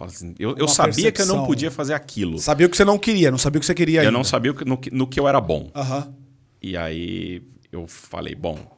assim, 0.00 0.36
eu, 0.38 0.56
eu 0.56 0.68
sabia 0.68 1.10
que 1.10 1.20
eu 1.20 1.26
não 1.26 1.34
percepção. 1.34 1.46
podia 1.46 1.70
fazer 1.72 1.94
aquilo. 1.94 2.38
Sabia 2.38 2.66
o 2.68 2.70
que 2.70 2.76
você 2.76 2.84
não 2.84 2.96
queria, 2.98 3.30
não 3.32 3.38
sabia 3.38 3.58
o 3.58 3.60
que 3.60 3.66
você 3.66 3.74
queria 3.74 3.98
Eu 4.02 4.06
ainda. 4.06 4.12
não 4.12 4.22
sabia 4.22 4.52
no, 4.64 4.76
que- 4.78 4.90
no 4.94 5.06
que 5.06 5.18
eu 5.18 5.26
era 5.26 5.40
bom. 5.40 5.68
Aham. 5.74 6.14
E 6.62 6.76
aí 6.76 7.42
eu 7.72 7.88
falei, 7.88 8.36
bom. 8.36 8.77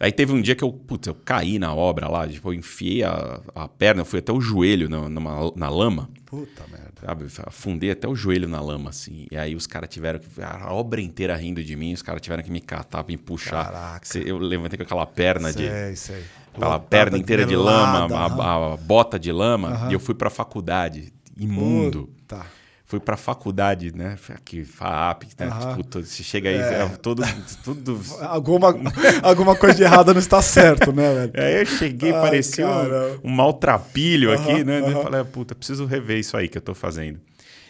Aí 0.00 0.10
teve 0.10 0.32
um 0.32 0.40
dia 0.40 0.54
que 0.54 0.64
eu, 0.64 0.72
putz, 0.72 1.06
eu 1.08 1.14
caí 1.14 1.58
na 1.58 1.74
obra 1.74 2.08
lá, 2.08 2.26
tipo, 2.26 2.48
eu 2.48 2.54
enfiei 2.54 3.02
a, 3.04 3.38
a 3.54 3.68
perna, 3.68 4.00
eu 4.00 4.04
fui 4.06 4.18
até 4.20 4.32
o 4.32 4.40
joelho 4.40 4.88
na, 4.88 5.08
numa- 5.10 5.52
na 5.54 5.68
lama, 5.68 6.08
Puta 6.24 6.62
merda. 6.72 6.90
sabe? 7.04 7.26
Afundei 7.46 7.90
até 7.90 8.08
o 8.08 8.14
joelho 8.14 8.48
na 8.48 8.62
lama, 8.62 8.88
assim. 8.88 9.26
E 9.30 9.36
aí 9.36 9.54
os 9.54 9.66
caras 9.66 9.90
tiveram 9.90 10.18
que. 10.18 10.26
A 10.42 10.72
obra 10.72 11.02
inteira 11.02 11.36
rindo 11.36 11.62
de 11.62 11.76
mim, 11.76 11.92
os 11.92 12.00
caras 12.00 12.22
tiveram 12.22 12.42
que 12.42 12.50
me 12.50 12.60
catar, 12.62 13.04
me 13.06 13.16
puxar. 13.18 13.66
Caraca. 13.66 14.18
Eu 14.18 14.38
levantei 14.38 14.78
com 14.78 14.84
aquela 14.84 15.04
perna 15.06 15.52
de. 15.52 15.68
Sei, 15.68 15.96
sei. 15.96 16.24
Aquela 16.54 16.72
Lotada 16.74 16.88
perna 16.88 17.18
inteira 17.18 17.44
de 17.44 17.54
lama, 17.54 18.08
a, 18.16 18.72
a 18.72 18.76
bota 18.78 19.18
de 19.18 19.30
lama, 19.30 19.68
Aham. 19.68 19.90
e 19.90 19.92
eu 19.92 20.00
fui 20.00 20.14
pra 20.14 20.30
faculdade, 20.30 21.12
imundo. 21.36 22.08
Puta. 22.26 22.44
Fui 22.90 22.98
pra 22.98 23.16
faculdade, 23.16 23.94
né? 23.96 24.16
Aqui, 24.30 24.64
FAAP, 24.64 25.22
né? 25.38 25.46
Aham. 25.46 25.76
Tipo, 25.76 25.84
to- 25.88 26.04
você 26.04 26.24
chega 26.24 26.48
aí, 26.48 26.56
É. 26.56 26.82
é 26.82 26.88
todo, 26.96 27.22
tudo. 27.62 28.00
Alguma, 28.20 28.74
alguma 29.22 29.54
coisa 29.54 29.76
de 29.76 29.84
errada 29.84 30.12
não 30.12 30.18
está 30.18 30.42
certo, 30.42 30.90
né, 30.90 31.14
velho? 31.30 31.32
Aí 31.36 31.60
eu 31.60 31.66
cheguei, 31.66 32.12
Ai, 32.12 32.20
parecia 32.20 32.66
um, 32.68 33.28
um 33.28 33.30
maltrapilho 33.30 34.32
aqui, 34.32 34.50
Aham, 34.50 34.64
né? 34.64 34.80
Daí 34.80 34.90
Eu 34.92 35.02
falei, 35.04 35.22
puta, 35.22 35.54
preciso 35.54 35.86
rever 35.86 36.18
isso 36.18 36.36
aí 36.36 36.48
que 36.48 36.58
eu 36.58 36.62
tô 36.62 36.74
fazendo. 36.74 37.20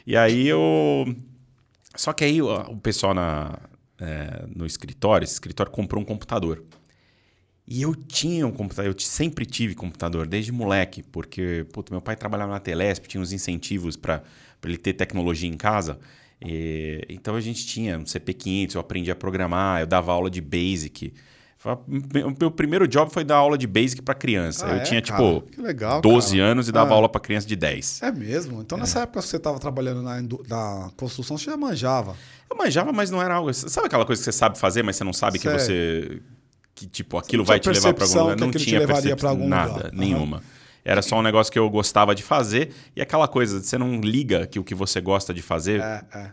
E 0.07 0.17
aí 0.17 0.49
eu. 0.49 1.15
Só 1.95 2.15
que 2.15 2.25
aí 2.25 2.41
o, 2.41 2.77
pessoal 2.79 3.13
na, 3.13 3.59
é, 4.01 4.47
no 4.57 4.65
escritório, 4.65 5.25
esse 5.27 5.35
escritório 5.35 5.71
comprou 5.71 6.01
um 6.03 6.07
computador. 6.07 6.65
E 7.69 7.83
eu 7.83 7.95
tinha 7.95 8.47
um 8.47 8.51
computador, 8.51 8.91
eu 8.91 8.99
sempre 8.99 9.45
tive 9.45 9.75
computador, 9.75 10.27
desde 10.27 10.51
moleque, 10.51 11.03
porque 11.03 11.65
puta, 11.73 11.93
meu 11.93 12.01
pai 12.01 12.17
trabalhava 12.17 12.53
na 12.53 12.59
Telesp, 12.59 13.07
tinha 13.07 13.21
uns 13.21 13.33
incentivos 13.33 13.97
para 13.97 14.23
ele 14.65 14.79
ter 14.79 14.93
tecnologia 14.93 15.49
em 15.49 15.57
casa. 15.57 15.99
E, 16.45 17.05
então 17.09 17.35
a 17.35 17.41
gente 17.41 17.67
tinha 17.67 17.99
um 17.99 18.05
CP500, 18.05 18.75
eu 18.75 18.81
aprendi 18.81 19.11
a 19.11 19.15
programar, 19.15 19.81
eu 19.81 19.87
dava 19.87 20.13
aula 20.13 20.31
de 20.31 20.41
Basic. 20.41 21.13
O 21.63 22.35
meu 22.41 22.51
primeiro 22.51 22.89
job 22.89 23.13
foi 23.13 23.23
dar 23.23 23.37
aula 23.37 23.59
de 23.59 23.67
Basic 23.67 24.01
para 24.01 24.15
criança. 24.15 24.65
Ah, 24.67 24.71
eu 24.71 24.77
é, 24.77 24.81
tinha, 24.81 25.03
cara? 25.03 25.23
tipo, 25.23 25.63
legal, 25.63 26.01
12 26.01 26.39
cara. 26.39 26.51
anos 26.51 26.69
e 26.69 26.73
dava 26.73 26.93
Ah. 26.93 26.95
aula 26.95 27.09
para 27.09 27.21
criança 27.21 27.47
de 27.47 27.55
10. 27.55 28.01
É 28.03 28.11
mesmo? 28.11 28.63
Então 28.63 28.79
nessa 28.79 29.01
época 29.01 29.21
que 29.21 29.29
você 29.29 29.37
estava 29.37 29.59
trabalhando 29.59 30.03
na, 30.03 30.23
na 30.49 30.91
construção, 30.97 31.37
você 31.37 31.45
já 31.45 31.57
manjava. 31.59 32.17
Eu 32.51 32.57
manjava, 32.57 32.93
mas 32.95 33.11
não 33.11 33.21
era 33.21 33.35
algo. 33.35 33.53
Sabe 33.53 33.89
aquela 33.89 34.07
coisa 34.07 34.21
que 34.21 34.25
você 34.25 34.33
sabe 34.33 34.59
fazer, 34.59 34.83
mas 34.83 34.97
você 34.97 35.05
não 35.05 35.13
sabe 35.13 35.39
que 35.39 35.51
você. 35.51 36.23
Que, 36.75 36.87
tipo, 36.87 37.19
aquilo 37.19 37.45
vai 37.45 37.61
te 37.61 37.69
levar 37.69 37.93
para 37.93 38.05
algum 38.05 38.21
lugar. 38.21 38.39
Não 38.39 38.51
tinha 38.51 38.87
percepção, 38.87 39.17
pra 39.19 39.29
algum 39.29 39.47
nada, 39.47 39.73
lugar. 39.75 39.93
Nenhuma. 39.93 40.43
Era 40.85 41.03
só 41.03 41.19
um 41.19 41.23
negócio 41.23 41.53
que 41.53 41.59
eu 41.59 41.69
gostava 41.69 42.15
de 42.15 42.23
fazer 42.23 42.73
e 42.95 43.03
aquela 43.03 43.29
coisa, 43.29 43.61
você 43.61 43.77
não 43.77 44.01
liga 44.01 44.47
que 44.47 44.59
o 44.59 44.65
que 44.65 44.75
você 44.75 45.01
gosta 45.01 45.33
de 45.35 45.43
fazer. 45.43 45.81
É, 45.81 46.05
é. 46.15 46.31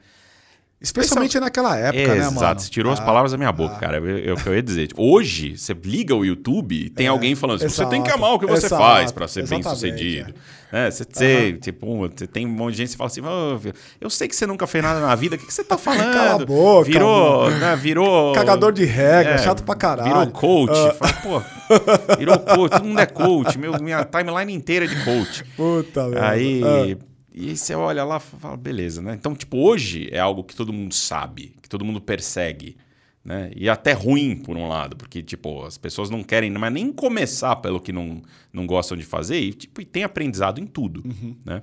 Especialmente 0.79 1.39
naquela 1.39 1.75
época, 1.75 1.97
É, 2.03 2.07
né, 2.07 2.25
mano? 2.25 2.37
exato, 2.37 2.61
você 2.61 2.69
tirou 2.69 2.93
as 2.93 2.99
Ah, 2.99 3.03
palavras 3.03 3.31
da 3.31 3.37
minha 3.37 3.51
boca, 3.51 3.75
cara. 3.77 3.97
É 3.97 4.31
o 4.31 4.35
que 4.37 4.47
eu 4.47 4.53
ia 4.55 4.61
dizer. 4.61 4.89
Hoje, 4.95 5.57
você 5.57 5.73
liga 5.73 6.13
o 6.15 6.23
YouTube 6.23 6.75
e 6.85 6.89
tem 6.89 7.07
alguém 7.07 7.33
falando 7.33 7.55
assim, 7.57 7.67
você 7.69 7.85
tem 7.87 8.03
que 8.03 8.11
É, 8.11 8.13
amar 8.13 8.33
o 8.33 8.39
que 8.39 8.45
você 8.45 8.67
exato, 8.67 8.81
faz 8.83 9.11
para 9.11 9.27
ser 9.27 9.47
bem 9.47 9.63
sucedido. 9.63 10.35
É, 10.71 10.91
você, 10.91 11.03
você, 11.09 11.53
tipo, 11.53 11.97
você 11.97 12.27
tem 12.27 12.45
um 12.45 12.49
monte 12.49 12.73
de 12.73 12.77
gente 12.79 12.91
que 12.91 12.97
fala 12.97 13.07
assim, 13.07 13.21
"Ô, 13.21 13.57
filho, 13.57 13.73
eu 14.01 14.09
sei 14.09 14.27
que 14.27 14.35
você 14.35 14.45
nunca 14.45 14.67
fez 14.67 14.83
nada 14.83 14.99
na 14.99 15.15
vida, 15.15 15.35
o 15.35 15.39
que, 15.39 15.45
que 15.47 15.53
você 15.53 15.63
tá 15.63 15.77
falando? 15.77 16.11
Cala 16.13 16.43
a 16.43 16.45
boca, 16.45 16.83
Virou, 16.85 17.49
né, 17.51 17.75
virou... 17.75 18.33
Cagador 18.33 18.71
de 18.73 18.83
regra, 18.85 19.37
chato 19.39 19.63
pra 19.63 19.73
caralho. 19.75 20.09
Virou 20.09 20.27
coach. 20.27 20.73
Ah. 20.77 20.93
Fala, 20.93 21.13
pô, 21.23 22.15
virou 22.17 22.37
coach, 22.37 22.71
todo 22.71 22.83
mundo 22.85 22.99
é 22.99 23.05
coach. 23.05 23.57
Meu, 23.57 23.81
minha 23.81 24.03
timeline 24.05 24.53
inteira 24.53 24.85
é 24.85 24.87
de 24.89 25.03
coach. 25.05 25.43
Puta, 25.57 26.09
velho. 26.09 26.23
Aí, 26.23 26.61
Ah. 26.63 26.97
E 27.39 27.49
aí 27.49 27.57
você 27.57 27.75
olha 27.75 28.03
lá 28.03 28.17
e 28.17 28.19
fala, 28.19 28.57
beleza, 28.57 28.99
né? 28.99 29.13
Então, 29.13 29.35
tipo, 29.35 29.57
hoje 29.57 30.09
é 30.11 30.17
algo 30.19 30.43
que 30.43 30.55
todo 30.55 30.73
mundo 30.73 30.93
sabe, 30.93 31.55
que 31.61 31.69
todo 31.69 31.85
mundo 31.85 32.01
persegue, 32.01 32.75
né? 33.23 33.51
E 33.55 33.69
até 33.69 33.93
ruim, 33.93 34.35
por 34.35 34.57
um 34.57 34.67
lado, 34.67 34.95
porque, 34.95 35.21
tipo, 35.21 35.63
as 35.63 35.77
pessoas 35.77 36.09
não 36.09 36.23
querem 36.23 36.49
mas 36.49 36.73
nem 36.73 36.91
começar 36.91 37.55
pelo 37.57 37.79
que 37.79 37.93
não, 37.93 38.23
não 38.51 38.65
gostam 38.65 38.97
de 38.97 39.03
fazer 39.03 39.39
e, 39.39 39.53
tipo, 39.53 39.79
e 39.79 39.85
tem 39.85 40.03
aprendizado 40.03 40.59
em 40.59 40.65
tudo, 40.65 41.03
né? 41.45 41.61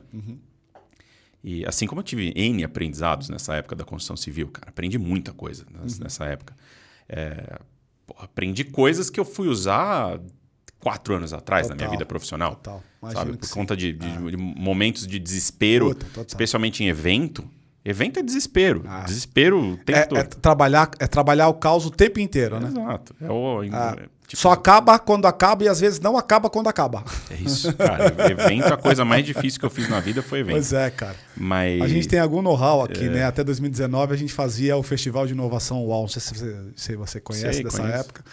E 1.43 1.67
assim 1.67 1.87
como 1.87 2.01
eu 2.01 2.05
tive 2.05 2.33
N 2.37 2.63
aprendizados 2.63 3.29
nessa 3.29 3.57
época 3.57 3.75
da 3.75 3.85
construção 3.85 4.17
civil, 4.17 4.49
cara, 4.49 4.71
aprendi 4.71 4.97
muita 4.97 5.33
coisa 5.33 5.67
nessa, 5.71 6.03
nessa 6.03 6.25
época. 6.27 6.55
É, 7.09 7.59
porra, 8.07 8.25
aprendi 8.25 8.63
coisas 8.63 9.11
que 9.11 9.19
eu 9.19 9.25
fui 9.25 9.49
usar 9.49 10.21
quatro 10.85 11.17
anos 11.17 11.33
atrás 11.33 11.67
na 11.69 11.75
minha 11.75 11.87
Total. 11.87 11.99
vida 11.99 12.07
profissional. 12.07 12.57
Total. 12.57 12.83
Imagino 13.03 13.21
Sabe? 13.25 13.37
Por 13.39 13.49
conta 13.51 13.75
de, 13.77 13.93
de- 13.95 14.31
de 14.31 14.37
momentos 14.37 15.07
de 15.07 15.19
desespero, 15.19 15.89
Puta, 15.89 16.05
total. 16.07 16.25
especialmente 16.29 16.85
em 16.85 16.89
evento. 16.89 17.43
Evento 17.85 18.19
é 18.19 18.23
desespero. 18.23 18.83
Ah. 18.87 19.03
Desespero 19.03 19.61
o 19.61 19.77
tempo 19.77 19.99
É, 19.99 20.03
todo. 20.07 20.19
é 20.19 20.23
trabalhar, 20.25 20.91
é 20.99 21.07
trabalhar 21.07 21.49
o 21.49 21.55
caos 21.55 21.85
o 21.85 21.91
tempo 21.91 22.19
inteiro, 22.19 22.59
né? 22.59 22.69
Exato. 22.69 23.15
É 23.21 23.31
o, 23.31 23.61
Ah, 23.73 23.95
tipo, 24.27 24.41
Só 24.41 24.51
acaba 24.53 24.99
quando 24.99 25.27
acaba 25.27 25.65
e 25.65 25.69
às 25.69 25.81
vezes 25.81 26.01
não 26.01 26.17
acaba 26.17 26.49
quando 26.49 26.67
acaba. 26.69 27.05
É 27.31 27.35
isso, 27.35 27.71
cara. 27.75 28.07
evento, 28.31 28.73
a 28.73 28.77
coisa 28.79 29.05
mais 29.05 29.25
difícil 29.27 29.61
que 29.61 29.67
eu 29.67 29.71
fiz 29.71 29.87
na 29.89 30.01
vida 30.01 30.23
foi 30.23 30.39
evento. 30.39 30.55
Pois 30.55 30.73
é, 30.73 30.89
cara. 30.91 31.15
Mas. 31.37 31.83
A 31.83 31.87
gente 31.89 32.09
tem 32.09 32.19
algum 32.19 32.41
know-how 32.41 32.81
É. 32.81 32.85
aqui, 32.85 33.09
né? 33.09 33.25
Até 33.25 33.45
2019 33.45 34.15
a 34.15 34.17
gente 34.17 34.33
fazia 34.33 34.77
o 34.79 34.83
Festival 34.83 35.27
de 35.27 35.35
Inovação 35.35 35.85
UAU. 35.85 36.01
Não 36.03 36.09
sei 36.09 36.23
se 36.23 36.35
você, 36.35 36.57
se 36.75 36.97
você 36.97 37.21
conhece 37.21 37.53
Sei, 37.55 37.65
dessa 37.65 37.79
conheço. 37.83 37.99
época. 37.99 38.25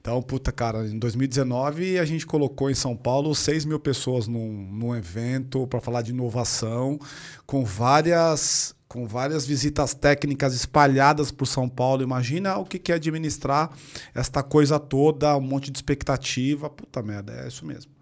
Então, 0.00 0.22
puta, 0.22 0.52
cara, 0.52 0.86
em 0.86 0.98
2019 0.98 1.98
a 1.98 2.04
gente 2.04 2.24
colocou 2.26 2.70
em 2.70 2.74
São 2.74 2.94
Paulo 2.96 3.34
6 3.34 3.64
mil 3.64 3.80
pessoas 3.80 4.28
num, 4.28 4.68
num 4.70 4.94
evento 4.94 5.66
para 5.66 5.80
falar 5.80 6.02
de 6.02 6.12
inovação, 6.12 6.98
com 7.44 7.64
várias, 7.64 8.74
com 8.88 9.06
várias 9.06 9.46
visitas 9.46 9.92
técnicas 9.92 10.54
espalhadas 10.54 11.30
por 11.30 11.44
São 11.46 11.68
Paulo. 11.68 12.02
Imagina 12.02 12.56
o 12.56 12.64
que 12.64 12.90
é 12.90 12.94
administrar 12.94 13.70
esta 14.14 14.42
coisa 14.42 14.78
toda, 14.80 15.36
um 15.36 15.40
monte 15.42 15.70
de 15.70 15.76
expectativa. 15.78 16.70
Puta 16.70 17.02
merda, 17.02 17.32
é 17.32 17.48
isso 17.48 17.66
mesmo. 17.66 17.92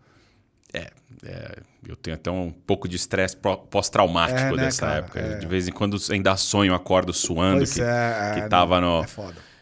É, 0.73 0.91
é, 1.25 1.57
eu 1.89 1.97
tenho 1.97 2.15
até 2.15 2.31
um 2.31 2.51
pouco 2.53 2.89
de 2.89 2.97
estresse 2.97 3.37
pós-traumático 3.37 4.39
É, 4.39 4.51
né, 4.53 4.57
dessa 4.65 4.87
cara? 4.87 4.99
época. 4.99 5.19
É. 5.21 5.39
De 5.39 5.47
vez 5.47 5.67
em 5.67 5.73
quando 5.73 5.97
ainda 6.11 6.37
sonho, 6.37 6.73
acordo 6.75 7.13
suando 7.13 7.59
Pois 7.59 7.73
que, 7.75 7.83
é, 7.83 8.31
que 8.35 8.41
é, 8.41 8.49
tava 8.49 8.81
no. 8.81 9.03
É 9.03 9.07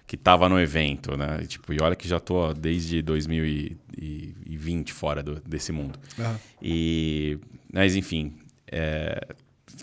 que 0.06 0.18
tava 0.18 0.48
no 0.50 0.60
evento, 0.60 1.16
né? 1.16 1.38
E, 1.42 1.46
tipo, 1.46 1.72
e 1.72 1.78
olha 1.80 1.96
que 1.96 2.06
já 2.06 2.20
tô 2.20 2.52
desde 2.52 3.00
2020 3.00 4.92
fora 4.92 5.22
do- 5.22 5.40
desse 5.40 5.72
mundo. 5.72 5.98
Aham. 6.18 6.38
E, 6.62 7.38
mas 7.72 7.96
enfim, 7.96 8.34
é, 8.70 9.18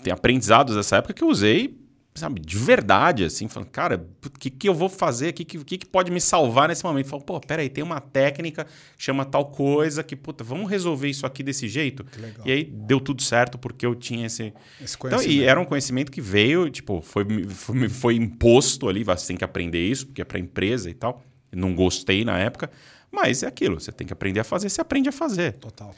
tem 0.01 0.13
aprendizados 0.13 0.75
dessa 0.75 0.98
época 0.98 1.13
que 1.13 1.24
eu 1.24 1.27
usei, 1.27 1.81
sabe, 2.13 2.41
de 2.41 2.57
verdade, 2.57 3.24
assim, 3.24 3.48
falando, 3.48 3.69
cara, 3.69 4.05
o 4.25 4.29
que, 4.31 4.50
que 4.50 4.67
eu 4.67 4.74
vou 4.74 4.89
fazer 4.89 5.29
aqui? 5.29 5.43
O 5.43 5.45
que, 5.45 5.63
que, 5.63 5.77
que 5.79 5.86
pode 5.86 6.12
me 6.12 6.19
salvar 6.19 6.67
nesse 6.67 6.83
momento? 6.83 7.07
Falo, 7.07 7.24
pô, 7.24 7.39
peraí, 7.39 7.69
tem 7.69 7.83
uma 7.83 8.01
técnica, 8.01 8.67
chama 8.98 9.24
tal 9.24 9.45
coisa, 9.45 10.03
que, 10.03 10.15
puta, 10.15 10.43
vamos 10.43 10.69
resolver 10.69 11.10
isso 11.10 11.25
aqui 11.25 11.41
desse 11.41 11.67
jeito? 11.67 12.05
E 12.45 12.51
aí 12.51 12.63
deu 12.63 13.00
tudo 13.00 13.21
certo 13.21 13.57
porque 13.57 13.86
eu 13.86 13.95
tinha 13.95 14.25
esse, 14.25 14.53
Esse 14.81 14.98
então, 15.03 15.21
e 15.24 15.43
era 15.43 15.60
um 15.60 15.65
conhecimento 15.65 16.12
que 16.12 16.21
veio, 16.21 16.69
tipo, 16.69 17.01
foi, 17.01 17.25
foi, 17.48 17.89
foi 17.89 18.15
imposto 18.15 18.89
ali, 18.89 19.03
você 19.03 19.27
tem 19.27 19.38
que 19.38 19.45
aprender 19.45 19.86
isso, 19.88 20.07
porque 20.07 20.21
é 20.21 20.25
para 20.25 20.39
empresa 20.39 20.89
e 20.89 20.93
tal. 20.93 21.24
Não 21.53 21.75
gostei 21.75 22.24
na 22.24 22.38
época, 22.38 22.69
mas 23.12 23.43
é 23.43 23.48
aquilo, 23.48 23.79
você 23.79 23.91
tem 23.91 24.07
que 24.07 24.13
aprender 24.13 24.39
a 24.39 24.43
fazer, 24.43 24.69
você 24.69 24.81
aprende 24.81 25.10
a 25.10 25.12
fazer. 25.12 25.53
Total. 25.53 25.93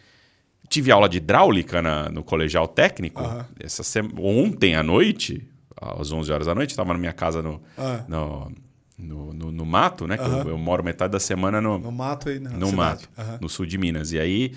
Tive 0.70 0.92
aula 0.92 1.08
de 1.08 1.18
hidráulica 1.18 1.82
na- 1.82 2.10
no 2.10 2.24
colegial 2.24 2.68
técnico, 2.68 3.22
Aham. 3.22 3.46
essa 3.60 3.84
sema- 3.84 4.10
ontem 4.20 4.76
à 4.76 4.82
noite, 4.84 5.48
às 5.80 6.12
11 6.12 6.32
horas 6.32 6.48
da 6.48 6.56
noite, 6.56 6.72
estava 6.72 6.94
na 6.94 7.00
minha 7.00 7.14
casa 7.14 7.42
no, 7.42 7.62
Ah. 7.78 8.04
no, 8.08 8.52
no, 8.98 9.34
no- 9.34 9.52
no 9.52 9.66
mato, 9.66 10.08
né? 10.08 10.18
que 10.18 10.24
eu, 10.24 10.50
eu 10.50 10.58
moro 10.58 10.84
metade 10.84 11.12
da 11.12 11.20
semana 11.20 11.60
no, 11.62 11.78
No 11.78 11.92
mato 11.92 12.30
e 12.32 12.40
na 12.40 12.52
no 12.52 12.68
cidade. 12.68 12.76
mato, 12.76 13.10
no 13.42 13.50
sul 13.50 13.66
de 13.66 13.78
Minas. 13.78 14.12
E 14.14 14.20
aí 14.20 14.54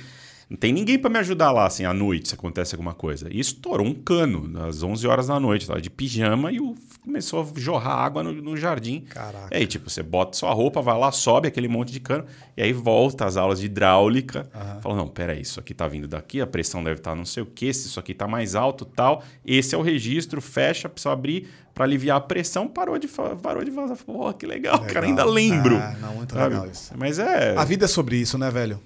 não 0.49 0.57
tem 0.57 0.73
ninguém 0.73 0.97
para 0.97 1.11
me 1.11 1.19
ajudar 1.19 1.51
lá, 1.51 1.67
assim, 1.67 1.85
à 1.85 1.93
noite, 1.93 2.29
se 2.29 2.35
acontece 2.35 2.73
alguma 2.75 2.95
coisa. 2.95 3.29
E 3.33 3.41
estourou 3.41 3.85
um 3.85 3.93
cano 3.93 4.63
às 4.63 4.81
11 4.81 5.05
horas 5.09 5.27
da 5.27 5.41
noite, 5.41 5.67
tava 5.67 5.81
de 5.81 5.91
pijama 5.91 6.53
e 6.53 6.61
o, 6.61 6.77
começou 7.03 7.43
a 7.43 7.61
jorrar 7.61 7.97
água 7.97 8.23
no, 8.23 8.33
no 8.33 8.57
jardim. 8.57 9.01
Caraca. 9.09 9.49
E 9.51 9.59
aí, 9.59 9.67
tipo, 9.67 9.91
você 9.91 10.05
bota 10.05 10.37
sua 10.37 10.53
roupa, 10.53 10.81
vai 10.81 10.97
lá, 10.97 11.11
sobe 11.11 11.49
aquele 11.49 11.67
monte 11.67 11.91
de 11.91 11.99
cano, 11.99 12.25
e 12.57 12.63
aí 12.63 12.73
volta 12.73 13.25
às 13.25 13.37
aulas 13.37 13.59
de 13.59 13.67
hidráulica. 13.67 14.49
Fala, 14.81 14.95
não, 14.95 15.09
peraí, 15.09 15.41
isso 15.41 15.59
aqui 15.59 15.75
tá 15.75 15.89
vindo 15.89 16.07
daqui, 16.07 16.41
a 16.41 16.47
pressão 16.47 16.83
deve 16.83 17.01
estar 17.01 17.17
não 17.17 17.25
sei 17.25 17.43
o 17.43 17.47
que, 17.47 17.75
se 17.75 17.89
isso 17.89 17.99
aqui 17.99 18.15
tá 18.15 18.29
mais 18.29 18.55
alto 18.55 18.85
tal. 18.85 19.25
Esse 19.45 19.75
é 19.75 19.79
o 19.79 19.83
registro, 19.83 20.41
fecha, 20.41 20.89
precisa 20.89 21.13
abrir 21.13 21.49
para 21.75 21.85
aliviar 21.85 22.19
a 22.19 22.21
pressão, 22.21 22.69
parou 22.69 22.99
de, 22.99 23.09
parou 23.43 23.65
de 23.65 23.71
vazar. 23.73 23.97
Pô, 23.99 24.33
que 24.33 24.47
legal, 24.47 24.77
Legal. 24.77 24.95
cara, 24.95 25.07
ainda 25.07 25.25
lembro. 25.25 25.77
Ah, 25.77 25.97
não, 26.01 26.15
muito 26.15 26.35
sabe? 26.35 26.55
legal 26.55 26.71
isso. 26.71 26.93
Mas 26.97 27.19
é... 27.19 27.57
A 27.57 27.65
vida 27.65 27.85
é 27.85 27.89
sobre 27.89 28.17
isso, 28.17 28.39
né, 28.39 28.49
velho? 28.49 28.81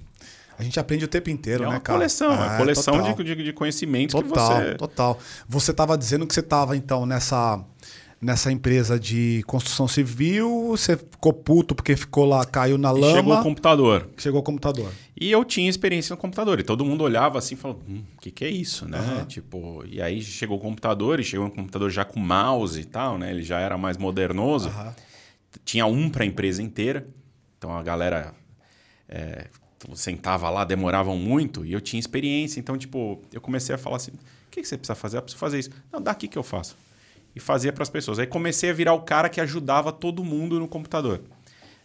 A 0.61 0.63
gente 0.63 0.79
aprende 0.79 1.05
o 1.05 1.09
tempo 1.09 1.31
inteiro, 1.31 1.65
É 1.65 1.69
né, 1.69 1.81
cara? 1.81 1.99
coleção, 1.99 2.33
é 2.33 2.37
uma 2.37 2.55
Ah, 2.55 2.57
coleção 2.59 2.95
total. 2.99 3.15
de, 3.17 3.25
de, 3.35 3.45
de 3.45 3.53
conhecimentos 3.55 4.13
Total, 4.15 4.61
que 4.61 4.65
você. 4.69 4.75
total. 4.75 5.19
Você 5.49 5.71
estava 5.71 5.97
dizendo 5.97 6.27
que 6.27 6.35
você 6.35 6.41
estava, 6.41 6.77
então, 6.77 7.07
nessa, 7.07 7.65
nessa 8.21 8.53
empresa 8.53 9.01
de 9.01 9.43
construção 9.47 9.89
civil, 9.89 10.67
você 10.69 10.99
ficou 10.99 11.33
puto 11.33 11.75
porque 11.75 11.97
ficou 11.97 12.27
lá, 12.27 12.45
caiu 12.45 12.77
na 12.77 12.93
E 12.93 13.01
lama, 13.01 13.17
chegou 13.17 13.35
o 13.35 13.43
computador. 13.43 14.11
chegou 14.19 14.41
o 14.41 14.43
computador. 14.43 14.93
E 15.19 15.31
eu 15.31 15.43
tinha 15.47 15.69
experiência 15.71 16.15
no 16.15 16.21
computador. 16.21 16.61
E 16.61 16.63
todo 16.63 16.85
mundo 16.85 17.03
olhava 17.03 17.39
assim 17.39 17.55
e 17.57 17.67
hum, 17.67 18.03
o 18.17 18.21
que, 18.21 18.31
que 18.31 18.45
é 18.45 18.51
isso, 18.51 18.87
né? 18.87 18.99
Aham. 18.99 19.25
Tipo, 19.25 19.83
e 19.87 20.03
aí 20.03 20.21
chegou 20.21 20.59
o 20.59 20.61
computador, 20.61 21.19
e 21.21 21.25
chegou 21.25 21.47
um 21.47 21.51
computador 21.51 21.89
já 21.91 22.05
com 22.05 22.21
mouse 22.21 22.79
e 22.79 22.85
tal, 22.85 23.17
né? 23.17 23.31
Ele 23.31 23.43
já 23.43 23.59
era 23.59 23.79
mais 23.79 23.97
modernoso. 23.97 24.69
Aham. 24.69 24.95
Tinha 25.65 25.87
um 25.87 26.11
para 26.11 26.23
a 26.23 26.27
empresa 26.27 26.63
inteira. 26.63 27.07
Então 27.57 27.77
a 27.77 27.83
galera 27.83 28.35
é, 29.09 29.47
sentava 29.95 30.49
lá, 30.51 30.65
demoravam 30.65 31.17
muito, 31.17 31.65
e 31.65 31.73
eu 31.73 31.81
tinha 31.81 32.01
experiência. 32.01 32.61
Então, 32.61 32.77
tipo, 32.77 33.21
eu 33.33 33.41
comecei 33.41 33.75
a 33.75 33.79
falar 33.79 33.97
assim: 33.97 34.13
o 34.13 34.51
que, 34.51 34.61
que 34.61 34.69
você 34.69 34.77
precisa 34.77 34.95
fazer? 34.95 35.17
Eu 35.19 35.23
preciso 35.23 35.39
fazer 35.39 35.59
isso. 35.59 35.71
Não, 35.93 36.01
dá 36.01 36.11
aqui 36.11 36.29
que 36.29 36.39
eu 36.39 36.43
faço. 36.43 36.77
E 37.35 37.41
fazia 37.41 37.73
para 37.73 37.83
as 37.83 37.91
pessoas. 37.91 38.19
Aí 38.19 38.27
comecei 38.27 38.71
a 38.71 38.73
virar 38.73 38.93
o 38.93 39.03
cara 39.03 39.29
que 39.29 39.41
ajudava 39.41 39.93
todo 39.93 40.25
mundo 40.25 40.59
no 40.59 40.67
computador. 40.67 41.23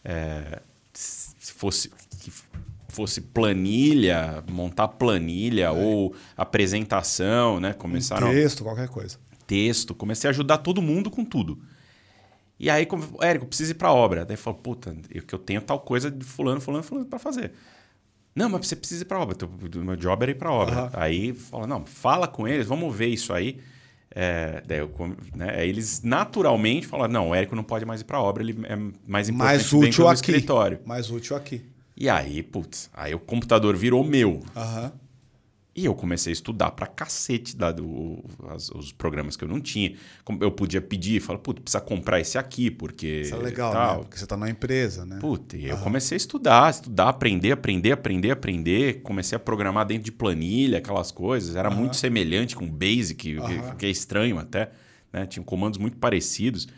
É, 0.04 0.62
se 0.94 1.54
fosse 1.54 1.92
fosse 2.96 3.20
planilha, 3.20 4.42
montar 4.50 4.88
planilha 4.88 5.72
ou 5.72 6.16
apresentação, 6.38 7.60
né? 7.60 7.74
Começaram 7.74 8.32
Texto, 8.32 8.64
qualquer 8.64 8.88
coisa. 8.88 9.18
texto, 9.46 9.94
comecei 9.94 10.30
a 10.30 10.32
ajudar 10.32 10.60
todo 10.60 10.82
mundo 10.82 11.12
com 11.12 11.26
tudo. 11.26 11.60
E 12.58 12.70
aí, 12.70 12.86
como, 12.86 13.04
Érico, 13.22 13.44
eu 13.44 13.50
preciso 13.50 13.72
ir 13.72 13.76
pra 13.76 13.92
obra. 13.92 14.24
Daí 14.24 14.38
falou, 14.38 14.58
puta, 14.58 14.96
eu, 15.14 15.24
que 15.24 15.36
eu 15.36 15.40
tenho 15.40 15.60
tal 15.60 15.82
coisa 15.82 16.10
de 16.10 16.24
fulano, 16.24 16.62
fulano, 16.62 16.84
fulano 16.84 17.06
pra 17.06 17.20
fazer. 17.20 17.52
Não, 18.36 18.50
mas 18.50 18.68
você 18.68 18.76
precisa 18.76 19.04
ir 19.04 19.06
pra 19.06 19.20
obra. 19.20 19.38
O 19.46 19.78
meu 19.80 19.96
job 19.96 20.22
era 20.24 20.32
ir 20.32 20.36
pra 20.36 20.52
obra. 20.52 20.76
Aham. 20.76 20.90
Aí 20.94 21.34
fala, 21.34 21.66
não, 21.66 21.86
fala 21.86 22.28
com 22.28 22.46
eles, 22.48 22.68
vamos 22.68 22.94
ver 22.94 23.08
isso 23.08 23.32
aí. 23.32 23.60
É, 24.12 24.62
daí 24.66 24.80
eu 24.80 24.92
né, 25.34 25.56
aí 25.58 25.68
eles 25.70 26.02
naturalmente 26.02 26.88
falaram, 26.88 27.12
não, 27.12 27.30
o 27.30 27.36
Érico 27.36 27.56
não 27.56 27.64
pode 27.64 27.86
mais 27.86 28.00
ir 28.02 28.06
pra 28.06 28.22
obra, 28.22 28.44
ele 28.44 28.58
é 28.66 28.76
mais 29.06 29.28
importante 29.28 29.54
Mais 29.58 29.64
dentro 29.64 29.80
útil 29.88 30.04
do 30.06 30.10
aqui. 30.10 30.16
escritório. 30.32 30.80
Mais 30.86 31.10
útil 31.12 31.36
aqui. 31.36 31.62
E 31.98 32.10
aí, 32.10 32.44
putz, 32.44 32.90
aí 32.94 33.14
o 33.16 33.20
computador 33.20 33.76
virou 33.76 34.04
meu. 34.04 34.42
Aham. 34.56 34.92
E 35.78 35.84
eu 35.84 35.94
comecei 35.94 36.32
a 36.32 36.34
estudar 36.34 36.72
pra 36.72 36.88
cacete 36.88 37.54
da, 37.58 37.70
do, 37.70 38.24
as- 38.48 38.70
os 38.70 38.94
programas 38.94 39.36
que 39.36 39.44
eu 39.44 39.48
não 39.50 39.60
tinha. 39.60 39.94
Eu 40.40 40.50
podia 40.50 40.80
pedir, 40.82 41.20
falar, 41.20 41.40
puta, 41.40 41.60
precisa 41.62 41.82
comprar 41.82 42.18
esse 42.22 42.38
aqui, 42.38 42.72
porque. 42.72 43.22
Isso 43.24 43.36
é 43.36 43.38
legal, 43.40 43.74
tal. 43.74 43.98
né? 43.98 44.04
Porque 44.04 44.18
você 44.18 44.26
tá 44.26 44.38
na 44.38 44.50
empresa, 44.50 45.06
né? 45.06 45.18
Puta, 45.20 45.58
e 45.58 45.66
eu 45.66 45.78
comecei 45.80 46.16
a 46.16 46.18
estudar, 46.18 46.72
estudar, 46.72 47.10
aprender, 47.10 47.52
aprender, 47.52 47.92
aprender, 47.92 48.32
aprender. 48.32 49.02
Comecei 49.02 49.36
a 49.36 49.40
programar 49.40 49.86
dentro 49.86 50.06
de 50.06 50.14
planilha, 50.14 50.78
aquelas 50.78 51.12
coisas. 51.12 51.58
Era 51.58 51.70
muito 51.70 51.98
semelhante 51.98 52.56
com 52.56 52.66
Basic, 52.66 53.36
Aham. 53.38 53.76
que 53.76 53.86
é 53.86 53.90
estranho 53.90 54.40
até. 54.40 54.72
Né? 55.12 55.26
Tinham 55.26 55.44
comandos 55.44 55.78
muito 55.78 55.98
parecidos. 55.98 56.70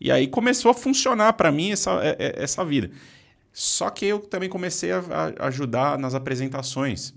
E 0.00 0.10
aí 0.10 0.26
começou 0.26 0.70
a 0.70 0.74
funcionar 0.74 1.34
para 1.34 1.52
mim 1.52 1.72
essa, 1.72 1.90
é- 2.02 2.16
é- 2.18 2.42
essa 2.42 2.64
vida. 2.64 2.90
Só 3.52 3.90
que 3.90 4.06
eu 4.06 4.18
também 4.20 4.48
comecei 4.48 4.92
a 4.92 5.02
ajudar 5.40 5.98
nas 5.98 6.14
apresentações. 6.14 7.12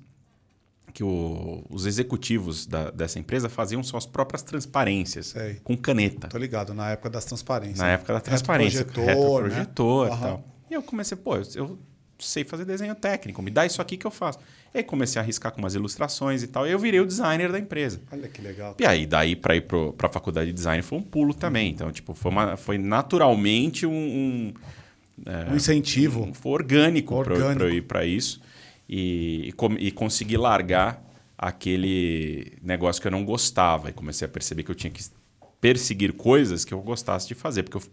Que 0.94 1.04
o- 1.04 1.66
os 1.72 1.86
executivos 1.88 2.68
da- 2.68 2.92
dessa 2.92 3.18
empresa 3.18 3.50
faziam 3.50 3.82
suas 3.82 4.06
próprias 4.06 4.44
transparências 4.44 5.28
Sei. 5.28 5.56
com 5.64 5.76
caneta. 5.76 6.28
Tô 6.28 6.38
ligado, 6.38 6.74
na 6.74 6.92
época 6.92 7.10
das 7.10 7.26
transparências. 7.26 7.80
Na 7.80 7.90
época 7.90 8.14
da 8.14 8.22
transparência. 8.22 8.80
Retroprojetor, 8.82 9.44
retroprojetor 9.46 10.10
né? 10.10 10.16
e 10.16 10.20
tal. 10.20 10.48
E 10.70 10.74
eu 10.76 10.84
comecei, 10.84 11.18
pô, 11.18 11.36
eu, 11.56 11.80
sei 12.20 12.44
fazer 12.44 12.64
desenho 12.64 12.94
técnico, 12.96 13.42
me 13.42 13.50
dá 13.50 13.66
isso 13.66 13.82
aqui 13.82 13.98
que 13.98 14.06
eu 14.06 14.12
faço. 14.12 14.38
E 14.74 14.78
aí 14.78 14.84
comecei 14.84 15.20
a 15.20 15.24
arriscar 15.24 15.52
com 15.52 15.60
umas 15.60 15.74
ilustrações 15.76 16.44
e 16.44 16.48
tal. 16.48 16.68
E 16.68 16.72
eu 16.72 16.78
virei 16.80 17.00
o 17.00 17.06
designer 17.08 17.52
da 17.52 17.58
empresa. 17.60 18.00
Olha 18.12 18.28
que 18.28 18.40
legal. 18.42 18.76
E 18.80 18.86
aí, 18.86 19.06
daí 19.08 19.36
para 19.36 19.56
ir 19.56 19.62
para 19.62 20.08
a 20.08 20.10
faculdade 20.12 20.48
de 20.48 20.54
design 20.54 20.82
foi 20.84 21.00
um 21.00 21.02
pulo 21.02 21.34
também. 21.34 21.70
Então, 21.72 21.92
tipo, 21.92 22.14
foi, 22.14 22.32
uma- 22.32 22.56
foi 22.56 22.78
naturalmente 22.78 23.86
um, 23.86 23.92
um, 23.92 24.54
Um 25.52 25.56
incentivo. 25.56 26.22
um- 26.24 26.34
foi 26.34 26.52
orgânico, 26.54 27.16
para 27.24 27.34
Orgânico. 27.34 27.64
eu 27.64 27.70
ir 27.74 27.82
para 27.84 28.06
isso 28.06 28.42
e, 28.88 29.54
e, 29.80 29.88
e 29.88 29.92
conseguir 29.92 30.38
largar 30.38 31.04
aquele 31.38 32.58
negócio 32.62 33.02
que 33.02 33.08
eu 33.08 33.12
não 33.12 33.24
gostava. 33.26 33.90
E 33.90 33.94
comecei 33.94 34.26
a 34.26 34.30
perceber 34.30 34.64
que 34.64 34.72
eu 34.72 34.76
tinha 34.76 34.92
que 34.92 35.04
perseguir 35.60 36.14
coisas 36.14 36.64
que 36.66 36.74
eu 36.74 36.82
gostasse 36.82 37.28
de 37.28 37.36
fazer. 37.36 37.64
Porque 37.64 37.78
eu, 37.78 37.92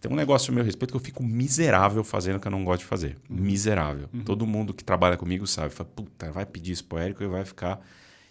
tem 0.00 0.12
um 0.12 0.16
negócio 0.16 0.50
a 0.50 0.54
meu 0.54 0.62
respeito 0.64 0.90
que 0.90 0.96
eu 0.96 1.00
fico 1.00 1.22
miserável 1.22 2.04
fazendo 2.04 2.36
o 2.36 2.40
que 2.40 2.46
eu 2.46 2.52
não 2.52 2.62
gosto 2.64 2.80
de 2.80 2.86
fazer. 2.86 3.16
Uhum. 3.28 3.36
Miserável. 3.36 4.08
Todo 4.24 4.46
mundo 4.46 4.74
que 4.74 4.84
trabalha 4.84 5.16
comigo 5.16 5.46
sabe. 5.46 5.70
Fala, 5.72 5.88
puta, 5.94 6.30
vai 6.30 6.44
pedir 6.44 6.72
isso 6.72 6.84
pro 6.84 6.98
Érico 6.98 7.22
e 7.22 7.26
vai 7.26 7.44
ficar... 7.44 7.80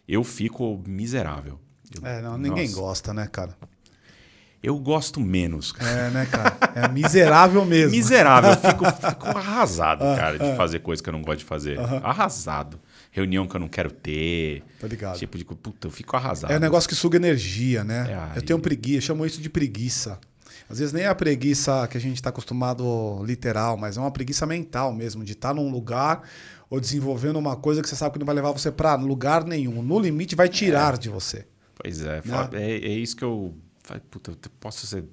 Eu 0.07 0.23
fico 0.23 0.81
miserável. 0.87 1.59
Eu- 1.95 2.05
É, 2.07 2.21
não, 2.21 2.37
ninguém 2.37 2.65
Nossa. 2.67 2.79
gosta, 2.79 3.13
né, 3.13 3.27
cara? 3.31 3.55
Eu 4.63 4.79
gosto 4.79 5.19
menos. 5.19 5.73
Cara. 5.73 5.91
É, 5.91 6.09
né, 6.09 6.25
cara? 6.25 6.57
É 6.73 6.87
miserável 6.87 7.65
mesmo. 7.65 7.91
Miserável. 7.91 8.51
Eu 8.51 8.57
fico, 8.57 8.85
fico 9.09 9.27
arrasado, 9.37 9.99
cara, 10.15 10.39
de 10.39 10.55
fazer 10.55 10.79
coisa 10.79 11.03
que 11.03 11.09
eu 11.09 11.13
não 11.13 11.21
gosto 11.21 11.39
de 11.39 11.45
fazer. 11.45 11.77
Arrasado. 12.01 12.79
Reunião 13.11 13.45
que 13.45 13.55
eu 13.55 13.59
não 13.59 13.67
quero 13.67 13.91
ter. 13.91 14.63
Tá 14.79 14.87
ligado. 14.87 15.19
Tipo 15.19 15.37
de. 15.37 15.43
Puta, 15.43 15.87
eu 15.87 15.91
fico 15.91 16.15
arrasado. 16.15 16.51
É 16.53 16.57
um 16.57 16.61
negócio 16.61 16.87
que 16.87 16.95
suga 16.95 17.17
energia, 17.17 17.83
né? 17.83 18.31
É, 18.33 18.37
eu 18.37 18.41
tenho 18.41 18.57
preguiça, 18.59 18.97
eu 18.97 19.01
chamo 19.01 19.25
isso 19.25 19.41
de 19.41 19.49
preguiça. 19.49 20.17
Às 20.69 20.79
vezes 20.79 20.93
nem 20.93 21.03
é 21.03 21.07
a 21.07 21.15
preguiça 21.15 21.85
que 21.87 21.97
a 21.97 22.01
gente 22.01 22.15
está 22.15 22.29
acostumado 22.29 23.21
literal, 23.25 23.75
mas 23.77 23.97
é 23.97 23.99
uma 23.99 24.11
preguiça 24.11 24.45
mental 24.45 24.93
mesmo, 24.93 25.23
de 25.23 25.33
estar 25.33 25.49
tá 25.49 25.53
num 25.53 25.69
lugar 25.69 26.21
ou 26.69 26.79
desenvolvendo 26.79 27.37
uma 27.37 27.55
coisa 27.55 27.81
que 27.81 27.89
você 27.89 27.95
sabe 27.95 28.13
que 28.13 28.19
não 28.19 28.25
vai 28.25 28.33
levar 28.33 28.51
você 28.51 28.71
para 28.71 28.95
lugar 28.95 29.43
nenhum. 29.43 29.83
No 29.83 29.99
limite, 29.99 30.35
vai 30.35 30.49
tirar 30.49 30.95
É. 30.95 30.97
de 30.97 31.09
você. 31.09 31.45
Pois 31.75 32.01
é, 32.01 32.21
Né? 32.25 32.49
é, 32.53 32.71
é 32.77 32.89
isso 32.89 33.15
que 33.15 33.23
eu. 33.23 33.53
Falei, 33.83 34.01
Puta, 34.09 34.31
eu 34.31 34.37
posso 34.59 34.87
ser, 34.87 35.05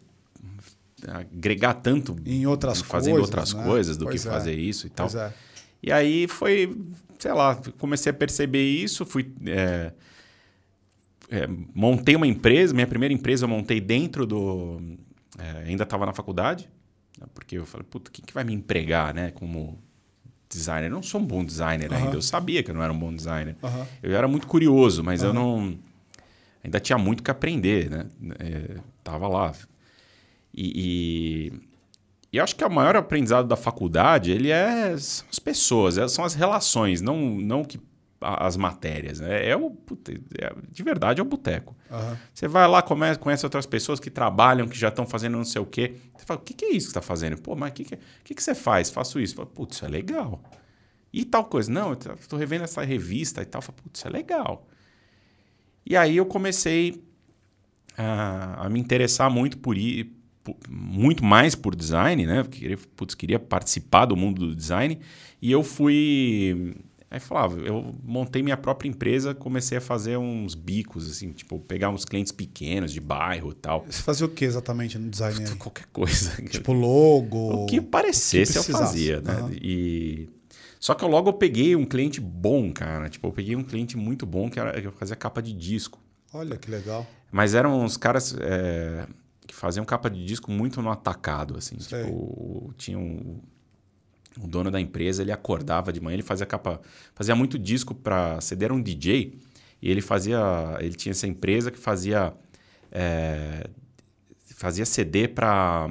agregar 1.08 1.74
tanto 1.74 2.16
Em 2.24 2.46
outras 2.46 2.80
fazendo 2.80 3.14
coisas, 3.14 3.28
outras 3.28 3.54
né? 3.54 3.64
coisas 3.64 3.96
do 3.96 4.04
Pois 4.04 4.22
que 4.22 4.28
é. 4.28 4.30
fazer 4.30 4.54
isso 4.54 4.86
e 4.86 4.90
tal. 4.90 5.08
É. 5.08 5.32
E 5.82 5.90
aí 5.92 6.28
foi, 6.28 6.76
sei 7.18 7.32
lá, 7.32 7.56
comecei 7.78 8.10
a 8.10 8.14
perceber 8.14 8.62
isso, 8.64 9.04
fui. 9.06 9.32
é, 9.46 9.92
é, 11.30 11.46
montei 11.74 12.16
uma 12.16 12.26
empresa, 12.26 12.74
minha 12.74 12.86
primeira 12.86 13.14
empresa 13.14 13.44
eu 13.44 13.48
montei 13.48 13.80
dentro 13.80 14.26
do. 14.26 14.80
é, 15.38 15.68
ainda 15.68 15.84
estava 15.84 16.04
na 16.04 16.12
faculdade, 16.12 16.68
né, 17.18 17.26
porque 17.32 17.56
eu 17.56 17.64
falei, 17.64 17.86
puta, 17.88 18.10
quem 18.10 18.24
que 18.24 18.34
vai 18.34 18.44
me 18.44 18.52
empregar, 18.52 19.14
né? 19.14 19.30
Como 19.30 19.78
designer. 20.50 20.88
Eu 20.88 20.94
não 20.94 21.02
sou 21.02 21.20
um 21.20 21.24
bom 21.24 21.44
designer 21.44 21.90
Aham. 21.92 22.02
ainda, 22.04 22.16
eu 22.16 22.22
sabia 22.22 22.62
que 22.62 22.70
eu 22.70 22.74
não 22.74 22.82
era 22.82 22.92
um 22.92 22.98
bom 22.98 23.14
designer. 23.14 23.56
Aham. 23.62 23.86
Eu 24.02 24.14
era 24.14 24.26
muito 24.28 24.46
curioso, 24.46 25.02
mas 25.04 25.22
eu 25.22 25.32
não. 25.32 25.78
Ainda 26.62 26.78
tinha 26.80 26.98
muito 26.98 27.22
que 27.22 27.30
aprender, 27.30 27.88
né? 27.90 28.06
É, 28.38 28.76
tava 29.02 29.26
lá. 29.28 29.52
E, 30.52 31.52
e, 31.52 31.60
e 32.32 32.36
eu 32.36 32.44
acho 32.44 32.54
que 32.56 32.64
o 32.64 32.70
maior 32.70 32.96
aprendizado 32.96 33.46
da 33.46 33.56
faculdade 33.56 34.30
ele 34.30 34.50
é 34.50 34.96
são 34.98 35.26
as 35.30 35.38
pessoas, 35.38 35.96
é- 35.98 36.08
são 36.08 36.24
as 36.24 36.34
relações, 36.34 37.00
não, 37.00 37.16
não 37.16 37.64
que 37.64 37.80
as 38.20 38.56
matérias. 38.56 39.20
Né? 39.20 39.48
É 39.48 39.56
o, 39.56 39.74
é- 40.38 40.52
de 40.70 40.82
verdade 40.82 41.20
é 41.20 41.22
o 41.22 41.26
boteco. 41.26 41.74
Aham. 41.90 42.18
Você 42.34 42.46
vai 42.46 42.68
lá, 42.68 42.82
come- 42.82 43.16
conhece 43.16 43.46
outras 43.46 43.64
pessoas 43.64 43.98
que 43.98 44.10
trabalham, 44.10 44.68
que 44.68 44.78
já 44.78 44.88
estão 44.88 45.06
fazendo 45.06 45.38
não 45.38 45.44
sei 45.44 45.62
o 45.62 45.66
quê. 45.66 45.94
Você 46.16 46.26
fala, 46.26 46.38
o 46.40 46.42
que, 46.42 46.52
que 46.52 46.64
é 46.66 46.68
isso 46.68 46.88
que 46.88 46.92
você 46.92 46.98
está 46.98 47.02
fazendo? 47.02 47.40
Pô, 47.40 47.56
mas 47.56 47.70
o 47.70 47.72
que, 47.74 47.84
que, 47.84 47.94
o 47.94 47.98
que, 48.24 48.34
que 48.34 48.42
você 48.42 48.54
faz? 48.54 48.90
Faço 48.90 49.18
isso. 49.18 49.34
Fala, 49.36 49.46
Putz, 49.46 49.76
isso 49.76 49.84
é 49.86 49.88
legal. 49.88 50.42
E 51.12 51.24
tal 51.24 51.44
coisa. 51.46 51.72
Não, 51.72 51.88
eu 51.92 52.14
estou 52.20 52.38
revendo 52.38 52.64
essa 52.64 52.82
revista 52.82 53.40
e 53.40 53.46
tal. 53.46 53.62
Fala, 53.62 53.78
Putz, 53.82 54.00
isso 54.00 54.06
é 54.08 54.10
legal. 54.10 54.66
E 55.84 55.96
aí 55.96 56.16
eu 56.16 56.26
comecei 56.26 57.02
a, 57.96 58.66
a 58.66 58.68
me 58.68 58.78
interessar 58.80 59.30
muito 59.30 59.58
por 59.58 59.76
ir, 59.76 60.12
por- 60.42 60.56
muito 60.68 61.24
mais 61.24 61.54
por 61.54 61.74
design, 61.74 62.26
né? 62.26 62.42
Porque 62.42 62.60
Queria, 62.60 62.78
putz, 62.96 63.14
queria 63.14 63.38
participar 63.38 64.06
do 64.06 64.16
mundo 64.16 64.46
do 64.48 64.54
design. 64.54 64.98
E 65.40 65.50
eu 65.50 65.62
fui. 65.62 66.74
Aí 67.10 67.18
falava, 67.18 67.58
eu 67.60 67.92
montei 68.04 68.40
minha 68.40 68.56
própria 68.56 68.88
empresa, 68.88 69.34
comecei 69.34 69.78
a 69.78 69.80
fazer 69.80 70.16
uns 70.16 70.54
bicos, 70.54 71.10
assim, 71.10 71.32
tipo, 71.32 71.58
pegar 71.58 71.90
uns 71.90 72.04
clientes 72.04 72.30
pequenos 72.30 72.92
de 72.92 73.00
bairro 73.00 73.50
e 73.50 73.54
tal. 73.54 73.84
Você 73.90 74.00
fazia 74.00 74.24
o 74.26 74.28
que 74.28 74.44
exatamente 74.44 74.96
no 74.96 75.10
design 75.10 75.44
aí? 75.44 75.56
Qualquer 75.56 75.86
coisa. 75.92 76.30
Tipo 76.48 76.72
logo. 76.72 77.64
O 77.64 77.66
que 77.66 77.80
parecesse 77.80 78.56
eu 78.56 78.62
precisasse. 78.62 78.84
fazia, 78.84 79.20
né? 79.22 79.32
Aham. 79.40 79.50
E... 79.60 80.28
Só 80.80 80.94
que 80.94 81.04
eu 81.04 81.08
logo 81.08 81.28
eu 81.28 81.34
peguei 81.34 81.76
um 81.76 81.84
cliente 81.84 82.20
bom, 82.20 82.72
cara. 82.72 83.08
Tipo, 83.10 83.28
eu 83.28 83.32
peguei 83.32 83.54
um 83.54 83.62
cliente 83.62 83.96
muito 83.98 84.24
bom 84.24 84.48
que, 84.48 84.58
era, 84.58 84.80
que 84.80 84.90
fazia 84.92 85.14
capa 85.14 85.42
de 85.42 85.52
disco. 85.52 86.00
Olha 86.32 86.56
que 86.56 86.70
legal. 86.70 87.06
Mas 87.30 87.54
eram 87.54 87.78
uns 87.84 87.98
caras 87.98 88.34
é, 88.40 89.06
que 89.46 89.54
faziam 89.54 89.84
capa 89.84 90.08
de 90.08 90.24
disco 90.24 90.50
muito 90.50 90.80
no 90.80 90.90
atacado, 90.90 91.56
assim. 91.58 91.78
Sei. 91.78 92.02
Tipo, 92.04 92.14
o- 92.16 92.72
tinha 92.78 92.98
um... 92.98 93.40
O 94.42 94.46
dono 94.46 94.70
da 94.70 94.80
empresa, 94.80 95.22
ele 95.22 95.32
acordava 95.32 95.92
de 95.92 96.00
manhã, 96.00 96.14
ele 96.14 96.22
fazia 96.22 96.46
capa... 96.46 96.80
Fazia 97.14 97.34
muito 97.36 97.58
disco 97.58 97.94
para 97.94 98.40
CD, 98.40 98.64
era 98.64 98.72
um 98.74 98.80
DJ. 98.80 99.38
E 99.82 99.90
ele 99.90 100.00
fazia... 100.00 100.40
Ele 100.80 100.94
tinha 100.94 101.10
essa 101.10 101.26
empresa 101.26 101.70
que 101.70 101.78
fazia... 101.78 102.32
é, 102.90 103.68
fazia 104.54 104.86
CD 104.86 105.28
para 105.28 105.88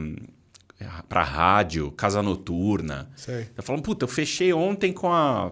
para 1.08 1.24
rádio, 1.24 1.92
casa 1.92 2.22
noturna. 2.22 3.10
Sei. 3.16 3.48
Eu 3.56 3.64
falo, 3.64 3.82
puta, 3.82 4.06
eu 4.06 4.08
fechei 4.08 4.54
ontem 4.54 4.94
com 4.94 5.12
a 5.12 5.52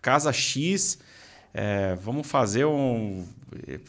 Casa 0.00 0.32
X, 0.32 0.98
é, 1.52 1.96
vamos 1.96 2.26
fazer 2.26 2.64
um. 2.66 3.24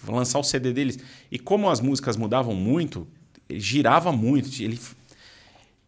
Vou 0.04 0.16
lançar 0.16 0.40
o 0.40 0.44
CD 0.44 0.72
deles. 0.72 0.98
E 1.32 1.40
como 1.40 1.70
as 1.70 1.82
músicas 1.82 2.16
mudavam 2.16 2.54
muito, 2.56 3.08
girava 3.50 4.12
muito. 4.12 4.50
Ele. 4.62 4.80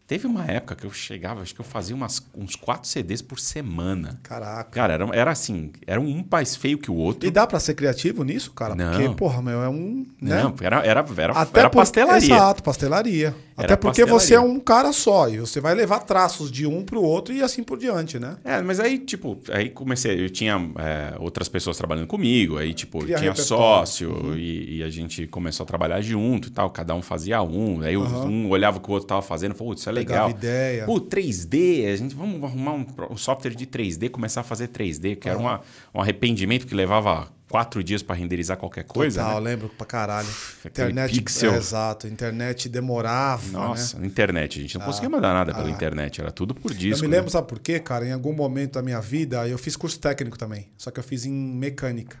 Teve 0.06 0.26
uma 0.26 0.46
época 0.46 0.74
que 0.74 0.86
eu 0.86 0.90
chegava, 0.90 1.42
acho 1.42 1.54
que 1.54 1.60
eu 1.60 1.64
fazia 1.64 1.94
umas, 1.94 2.26
uns 2.34 2.56
quatro 2.56 2.88
CDs 2.88 3.20
por 3.20 3.38
semana. 3.38 4.18
Caraca. 4.22 4.70
Cara, 4.70 4.94
era, 4.94 5.06
era 5.12 5.30
assim, 5.30 5.70
era 5.86 6.00
um 6.00 6.24
mais 6.30 6.56
feio 6.56 6.78
que 6.78 6.90
o 6.90 6.94
outro. 6.94 7.28
E 7.28 7.30
dá 7.30 7.46
pra 7.46 7.60
ser 7.60 7.74
criativo 7.74 8.24
nisso, 8.24 8.52
cara? 8.52 8.74
Não. 8.74 8.90
Porque, 8.90 9.14
porra, 9.14 9.42
meu, 9.42 9.62
é 9.62 9.68
um. 9.68 10.06
Né? 10.20 10.42
Não, 10.42 10.54
era, 10.62 10.78
era, 10.78 11.04
era, 11.16 11.32
Até 11.34 11.60
era 11.60 11.70
pastelaria. 11.70 12.34
Exato, 12.34 12.62
pastelaria. 12.62 13.36
Até 13.58 13.76
porque 13.76 14.02
pastelaria. 14.02 14.20
você 14.20 14.34
é 14.34 14.40
um 14.40 14.60
cara 14.60 14.92
só 14.92 15.28
e 15.28 15.38
você 15.38 15.60
vai 15.60 15.74
levar 15.74 16.00
traços 16.00 16.50
de 16.50 16.66
um 16.66 16.84
pro 16.84 17.02
outro 17.02 17.34
e 17.34 17.42
assim 17.42 17.62
por 17.62 17.76
diante, 17.76 18.18
né? 18.18 18.36
É, 18.44 18.62
mas 18.62 18.78
aí, 18.78 18.98
tipo, 18.98 19.38
aí 19.50 19.68
comecei, 19.68 20.24
eu 20.24 20.30
tinha 20.30 20.54
é, 20.78 21.14
outras 21.18 21.48
pessoas 21.48 21.76
trabalhando 21.76 22.06
comigo, 22.06 22.56
aí, 22.56 22.72
tipo, 22.72 23.00
Cria 23.00 23.18
tinha 23.18 23.30
repertório. 23.30 23.64
Uhum. 23.64 23.86
sócio 23.86 24.38
e, 24.38 24.78
e 24.78 24.82
a 24.82 24.88
gente 24.88 25.26
começou 25.26 25.64
a 25.64 25.66
trabalhar 25.66 26.00
junto 26.00 26.48
e 26.48 26.50
tal, 26.50 26.70
cada 26.70 26.94
um 26.94 27.02
fazia 27.02 27.42
um, 27.42 27.82
aí 27.82 27.96
um 27.96 28.48
olhava 28.48 28.78
o 28.78 28.80
que 28.80 28.88
o 28.88 28.92
outro 28.92 29.08
tava 29.08 29.22
fazendo, 29.22 29.54
falou, 29.54 29.74
isso 29.74 29.88
é 29.88 29.92
legal. 29.92 30.28
Pegava 30.28 30.46
ideia. 30.46 30.84
Pô, 30.84 31.00
3D, 31.00 31.92
a 31.92 31.96
gente, 31.96 32.14
vamos 32.14 32.42
arrumar 32.42 32.72
um, 32.72 32.86
um 33.10 33.16
software 33.16 33.54
de 33.54 33.66
3D, 33.66 34.08
começar 34.08 34.42
a 34.42 34.44
fazer 34.44 34.68
3D, 34.68 35.16
que 35.16 35.28
era 35.28 35.38
uma, 35.38 35.60
um 35.92 36.00
arrependimento 36.00 36.66
que 36.66 36.74
levava 36.74 37.28
quatro 37.48 37.82
dias 37.82 38.02
para 38.02 38.14
renderizar 38.14 38.56
qualquer 38.56 38.84
coisa, 38.84 39.22
Total, 39.22 39.40
né? 39.40 39.50
lembro 39.50 39.68
pra 39.70 39.86
caralho. 39.86 40.28
Internet. 40.64 41.14
pixel. 41.14 41.54
é, 41.54 41.56
exato, 41.56 42.06
internet 42.06 42.68
demorava. 42.68 43.50
Nossa, 43.50 43.98
né? 43.98 44.06
internet, 44.06 44.58
a 44.58 44.62
gente 44.62 44.78
não 44.78 44.84
conseguia 44.84 45.08
mandar 45.08 45.32
nada 45.32 45.54
pela 45.54 45.70
internet, 45.70 46.20
era 46.20 46.30
tudo 46.30 46.54
por 46.54 46.70
Eu 46.72 46.76
disco. 46.76 47.02
me 47.02 47.08
né? 47.08 47.16
lembro, 47.16 47.30
sabe 47.30 47.48
por 47.48 47.58
quê, 47.58 47.80
cara? 47.80 48.06
Em 48.06 48.12
algum 48.12 48.32
momento 48.32 48.74
da 48.74 48.82
minha 48.82 49.00
vida, 49.00 49.46
eu 49.48 49.56
fiz 49.58 49.76
curso 49.76 49.98
técnico 49.98 50.36
também. 50.38 50.68
Só 50.76 50.90
que 50.90 51.00
eu 51.00 51.04
fiz 51.04 51.24
em 51.24 51.32
mecânica. 51.32 52.18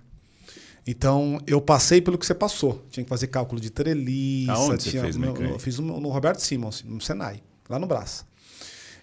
Então, 0.86 1.38
eu 1.46 1.60
passei 1.60 2.00
pelo 2.00 2.16
que 2.16 2.24
você 2.24 2.34
passou. 2.34 2.82
Tinha 2.90 3.04
que 3.04 3.10
fazer 3.10 3.26
cálculo 3.26 3.60
de 3.60 3.68
treliça. 3.68 4.52
Aonde 4.52 4.82
você 4.82 4.90
tinha, 4.90 5.02
fez 5.02 5.16
no-? 5.16 5.36
Eu 5.36 5.58
fiz 5.58 5.78
no, 5.78 6.00
no 6.00 6.08
Roberto 6.08 6.40
Simons, 6.40 6.82
no 6.82 6.98
Senai, 6.98 7.42
lá 7.68 7.78
no 7.78 7.86
Brás. 7.86 8.24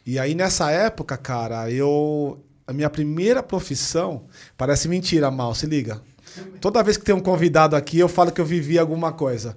E 0.04 0.18
aí, 0.18 0.34
nessa 0.34 0.72
época, 0.72 1.16
cara, 1.18 1.70
eu. 1.72 2.44
A 2.66 2.74
minha 2.74 2.90
primeira 2.90 3.44
profissão. 3.44 4.24
Parece 4.58 4.88
mentira, 4.88 5.30
mal, 5.30 5.54
se 5.54 5.68
liga. 5.68 6.02
Toda 6.60 6.84
vez 6.84 6.98
que 6.98 7.06
tem 7.06 7.16
um 7.16 7.20
convidado 7.20 7.76
aqui, 7.76 8.00
eu 8.00 8.08
falo 8.08 8.32
que 8.32 8.42
eu 8.42 8.46
vivi 8.46 8.78
alguma 8.78 9.12
coisa. 9.12 9.56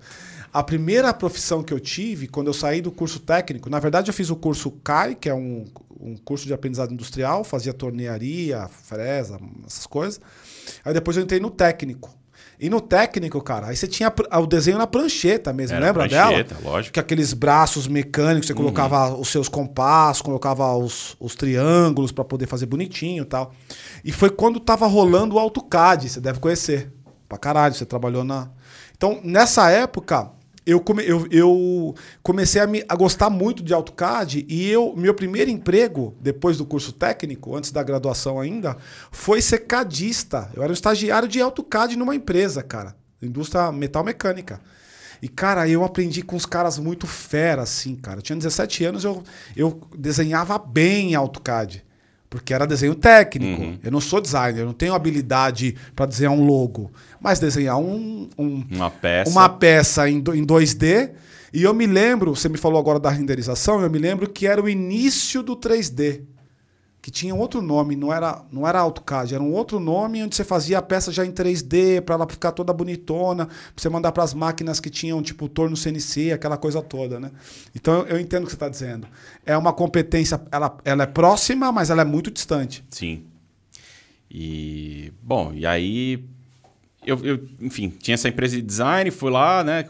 A 0.53 0.63
primeira 0.63 1.13
profissão 1.13 1.63
que 1.63 1.73
eu 1.73 1.81
tive, 1.81 2.27
quando 2.27 2.47
eu 2.47 2.55
saí 2.55 2.81
do 2.81 2.91
curso 2.91 3.21
técnico, 3.21 3.69
na 3.69 3.79
verdade 3.79 4.09
eu 4.09 4.15
fiz 4.15 4.31
o 4.31 4.37
curso 4.37 4.71
CAI, 4.83 5.15
que 5.15 5.29
é 5.29 5.35
um, 5.35 5.67
um 6.01 6.17
curso 6.17 6.47
de 6.47 6.55
aprendizado 6.55 6.93
industrial, 6.93 7.45
fazia 7.45 7.73
tornearia, 7.73 8.67
fresa, 8.69 9.39
essas 9.67 9.87
coisas. 9.87 10.21
Aí 10.85 10.95
depois 10.95 11.17
eu 11.17 11.23
entrei 11.23 11.41
no 11.41 11.51
técnico. 11.51 12.11
E 12.61 12.69
no 12.69 12.81
técnico, 12.81 13.41
cara, 13.41 13.69
aí 13.69 13.77
você 13.77 13.87
tinha 13.87 14.11
pr- 14.11 14.27
o 14.37 14.47
desenho 14.47 14.79
na 14.79 14.87
prancheta 14.87 15.53
mesmo, 15.53 15.77
Era 15.77 15.87
lembra 15.87 16.09
prancheta, 16.09 16.55
dela? 16.57 16.71
lógico. 16.73 16.93
Que 16.95 16.99
aqueles 17.01 17.33
braços 17.33 17.87
mecânicos, 17.87 18.49
você 18.49 18.55
colocava 18.55 19.15
os 19.15 19.29
seus 19.29 19.49
compassos, 19.49 20.23
colocava 20.23 20.75
os, 20.77 21.17
os 21.21 21.37
triângulos 21.37 22.11
para 22.11 22.25
poder 22.25 22.47
fazer 22.47 22.67
bonitinho 22.67 23.23
e 23.23 23.27
tal. 23.27 23.53
E 24.05 24.11
foi 24.11 24.29
quando 24.31 24.59
tava 24.59 24.87
rolando 24.89 25.37
o 25.37 25.39
AutoCAD, 25.39 26.09
você 26.09 26.21
deve 26.21 26.41
conhecer. 26.41 26.93
Pra 27.29 27.39
caralho, 27.39 27.75
você 27.75 27.85
trabalhou 27.85 28.25
na. 28.25 28.49
Então, 28.97 29.21
nessa 29.23 29.71
época, 29.71 30.31
eu, 30.69 30.81
come, 30.81 31.03
eu, 31.03 31.27
eu 31.31 31.95
comecei 32.23 32.61
a, 32.61 32.67
me, 32.67 32.85
a 32.87 32.95
gostar 32.95 33.31
muito 33.31 33.63
de 33.63 33.73
AutoCAD 33.73 34.45
e 34.47 34.69
eu, 34.69 34.95
meu 34.95 35.15
primeiro 35.15 35.51
emprego, 35.51 36.15
depois 36.21 36.59
do 36.59 36.67
curso 36.67 36.93
técnico, 36.93 37.57
antes 37.57 37.73
da 37.73 37.83
graduação 37.83 38.39
ainda, 38.39 38.77
foi 39.11 39.41
ser 39.41 39.61
cadista. 39.61 40.51
Eu 40.55 40.63
era 40.63 40.71
um 40.71 40.75
estagiário 40.75 41.27
de 41.27 41.41
AutoCAD 41.41 41.97
numa 41.97 42.15
empresa, 42.15 42.63
cara. 42.63 42.95
Indústria 43.23 43.73
metal 43.73 44.05
mecânica. 44.05 44.61
E, 45.23 45.29
cara, 45.29 45.67
eu 45.67 45.83
aprendi 45.83 46.21
com 46.21 46.37
os 46.37 46.45
caras 46.45 46.79
muito 46.79 47.07
fera, 47.07 47.63
assim, 47.63 47.97
cara. 47.97 48.19
Eu 48.19 48.23
tinha 48.23 48.37
17 48.37 48.85
anos, 48.85 49.05
eu, 49.05 49.23
eu 49.57 49.81
desenhava 49.97 50.59
bem 50.59 51.13
em 51.13 51.15
AutoCAD. 51.15 51.83
Porque 52.31 52.53
era 52.53 52.67
desenho 52.67 52.95
técnico. 52.95 53.79
Eu 53.83 53.91
não 53.91 54.01
sou 54.01 54.21
designer, 54.21 54.61
eu 54.61 54.67
não 54.67 54.73
tenho 54.75 54.93
habilidade 54.95 55.75
para 55.97 56.05
desenhar 56.07 56.33
um 56.33 56.45
logo. 56.45 56.91
Mas 57.21 57.39
desenhar 57.39 57.79
um, 57.79 58.29
um- 58.39 58.65
Uma 58.71 58.91
peça. 58.91 59.31
uma 59.31 59.49
peça 59.49 60.09
em, 60.11 60.19
em 60.19 60.45
2D. 60.45 61.11
E 61.53 61.63
eu 61.63 61.73
me 61.73 61.87
lembro, 61.87 62.35
você 62.37 62.47
me 62.49 62.59
falou 62.59 62.79
agora 62.79 63.01
da 63.01 63.09
renderização, 63.09 63.81
eu 63.81 63.89
me 63.89 63.99
lembro 63.99 64.29
que 64.29 64.47
era 64.47 64.63
o 64.63 64.69
início 64.69 65.43
do 65.43 65.57
3D. 65.57 66.21
Que 67.01 67.11
tinha 67.11 67.35
outro 67.35 67.63
nome, 67.63 67.95
não 67.95 68.13
era, 68.13 68.43
não 68.51 68.67
era 68.67 68.81
AutoCAD, 68.81 69.35
era 69.35 69.43
um 69.43 69.53
outro 69.53 69.79
nome 69.79 70.23
onde 70.23 70.35
você 70.35 70.45
fazia 70.45 70.79
a 70.79 70.83
peça 70.83 71.13
já 71.13 71.25
em 71.25 71.31
3D 71.31 72.01
para 72.01 72.17
ela 72.17 72.29
ficar 72.29 72.53
toda 72.53 72.73
bonitona, 72.73 73.47
para 73.47 73.57
você 73.77 73.89
mandar 73.89 74.13
para 74.13 74.25
as 74.25 74.35
máquinas 74.35 74.81
que 74.81 74.91
tinham 74.91 75.23
tipo 75.23 75.49
torno 75.49 75.77
CNC, 75.77 76.33
aquela 76.33 76.57
coisa 76.57 76.83
toda, 76.83 77.21
né? 77.21 77.31
Então 77.75 78.03
eu 78.07 78.19
entendo 78.19 78.43
o 78.43 78.47
que 78.47 78.53
você 78.53 78.57
está 78.57 78.69
dizendo. 78.69 79.07
É 79.47 79.57
uma 79.57 79.73
competência, 79.73 80.41
ela, 80.51 80.77
ela 80.85 81.05
é 81.05 81.07
próxima, 81.07 81.71
mas 81.71 81.89
ela 81.89 82.03
é 82.03 82.05
muito 82.05 82.31
distante. 82.31 82.85
Sim. 82.91 83.25
E 84.31 85.13
bom, 85.23 85.53
e 85.55 85.65
aí 85.65 86.25
eu, 87.07 87.25
eu 87.25 87.49
enfim, 87.61 87.89
tinha 87.89 88.15
essa 88.15 88.29
empresa 88.29 88.57
de 88.57 88.63
design, 88.63 89.11
fui 89.11 89.31
lá, 89.31 89.65
né? 89.65 89.85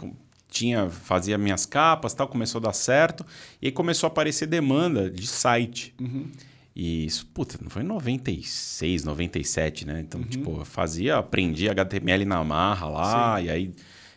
Tinha, 0.50 0.88
fazia 0.88 1.36
minhas 1.36 1.66
capas, 1.66 2.14
tal, 2.14 2.28
começou 2.28 2.60
a 2.60 2.62
dar 2.62 2.72
certo. 2.72 3.24
E 3.60 3.66
aí 3.66 3.72
começou 3.72 4.06
a 4.06 4.10
aparecer 4.10 4.46
demanda 4.46 5.10
de 5.10 5.26
site. 5.26 5.94
Uhum. 6.00 6.26
E 6.74 7.06
isso, 7.06 7.26
puta, 7.26 7.58
não 7.60 7.70
foi 7.70 7.82
em 7.82 7.86
96, 7.86 9.04
97, 9.04 9.86
né? 9.86 10.00
Então, 10.00 10.20
uhum. 10.20 10.26
tipo, 10.26 10.60
eu 10.60 10.64
fazia, 10.64 11.16
aprendi 11.16 11.68
HTML 11.68 12.24
na 12.24 12.42
marra 12.44 12.88
lá, 12.88 13.38
Sim. 13.38 13.44
e 13.44 13.50
aí 13.50 13.74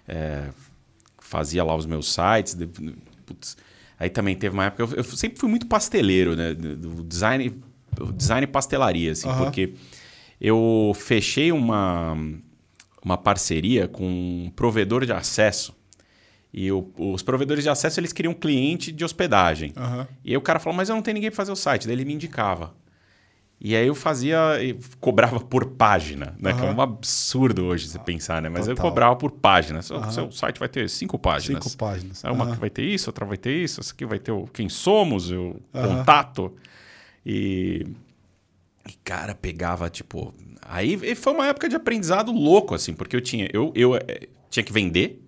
é, 0.07 0.49
fazia 1.17 1.63
lá 1.63 1.75
os 1.75 1.85
meus 1.85 2.13
sites. 2.13 2.53
De, 2.53 2.67
putz, 3.25 3.57
aí 3.97 4.09
também 4.09 4.35
teve 4.35 4.53
uma 4.53 4.65
época, 4.65 4.83
eu, 4.83 4.97
eu, 4.97 5.03
sempre 5.03 5.39
fui 5.39 5.49
muito 5.49 5.65
pasteleiro, 5.65 6.35
né? 6.35 6.53
Do 6.53 7.03
design, 7.03 7.59
design 8.15 8.45
pastelaria, 8.45 9.13
assim, 9.13 9.27
uhum. 9.27 9.37
porque 9.37 9.73
eu 10.39 10.93
fechei 10.95 11.51
uma, 11.51 12.15
uma 13.03 13.17
parceria 13.17 13.87
com 13.87 14.05
um 14.05 14.51
provedor 14.55 15.05
de 15.05 15.13
acesso 15.13 15.75
e 16.53 16.71
o, 16.71 16.91
os 16.97 17.23
provedores 17.23 17.63
de 17.63 17.69
acesso 17.69 17.99
eles 17.99 18.11
queriam 18.11 18.31
um 18.31 18.35
cliente 18.35 18.91
de 18.91 19.05
hospedagem. 19.05 19.73
Uhum. 19.77 20.05
E 20.23 20.31
aí 20.31 20.37
o 20.37 20.41
cara 20.41 20.59
falou, 20.59 20.75
mas 20.75 20.89
eu 20.89 20.95
não 20.95 21.01
tenho 21.01 21.15
ninguém 21.15 21.29
para 21.29 21.37
fazer 21.37 21.51
o 21.51 21.55
site. 21.55 21.87
Daí 21.87 21.95
ele 21.95 22.05
me 22.05 22.13
indicava. 22.13 22.73
E 23.63 23.75
aí 23.75 23.85
eu 23.85 23.93
fazia, 23.93 24.39
cobrava 24.99 25.39
por 25.39 25.67
página, 25.67 26.35
né? 26.39 26.51
Uhum. 26.51 26.57
Que 26.57 26.65
é 26.65 26.71
um 26.71 26.81
absurdo 26.81 27.65
hoje 27.65 27.87
você 27.87 27.99
pensar, 27.99 28.41
né? 28.41 28.49
Mas 28.49 28.65
Total. 28.65 28.75
eu 28.75 28.89
cobrava 28.89 29.15
por 29.15 29.29
página. 29.29 29.79
O 29.91 29.93
uhum. 29.93 30.11
seu 30.11 30.31
site 30.31 30.59
vai 30.59 30.67
ter 30.67 30.89
cinco 30.89 31.19
páginas. 31.19 31.63
Cinco 31.63 31.77
páginas. 31.77 32.23
Uma 32.23 32.45
uhum. 32.45 32.53
que 32.53 32.59
vai 32.59 32.71
ter 32.71 32.83
isso, 32.83 33.07
outra 33.09 33.23
vai 33.23 33.37
ter 33.37 33.55
isso, 33.55 33.79
essa 33.79 33.93
aqui 33.93 34.03
vai 34.03 34.17
ter 34.17 34.31
o 34.31 34.47
quem 34.47 34.67
somos, 34.67 35.31
o 35.31 35.55
contato. 35.71 36.51
E, 37.23 37.85
e, 38.89 38.93
cara, 39.03 39.35
pegava, 39.35 39.91
tipo. 39.91 40.33
Aí 40.63 41.15
foi 41.15 41.31
uma 41.31 41.45
época 41.45 41.69
de 41.69 41.75
aprendizado 41.75 42.31
louco, 42.31 42.73
assim, 42.73 42.95
porque 42.95 43.15
eu 43.15 43.21
tinha. 43.21 43.47
Eu, 43.53 43.71
eu, 43.75 43.93
eu 43.93 44.01
eh, 44.07 44.27
tinha 44.49 44.63
que 44.63 44.73
vender. 44.73 45.20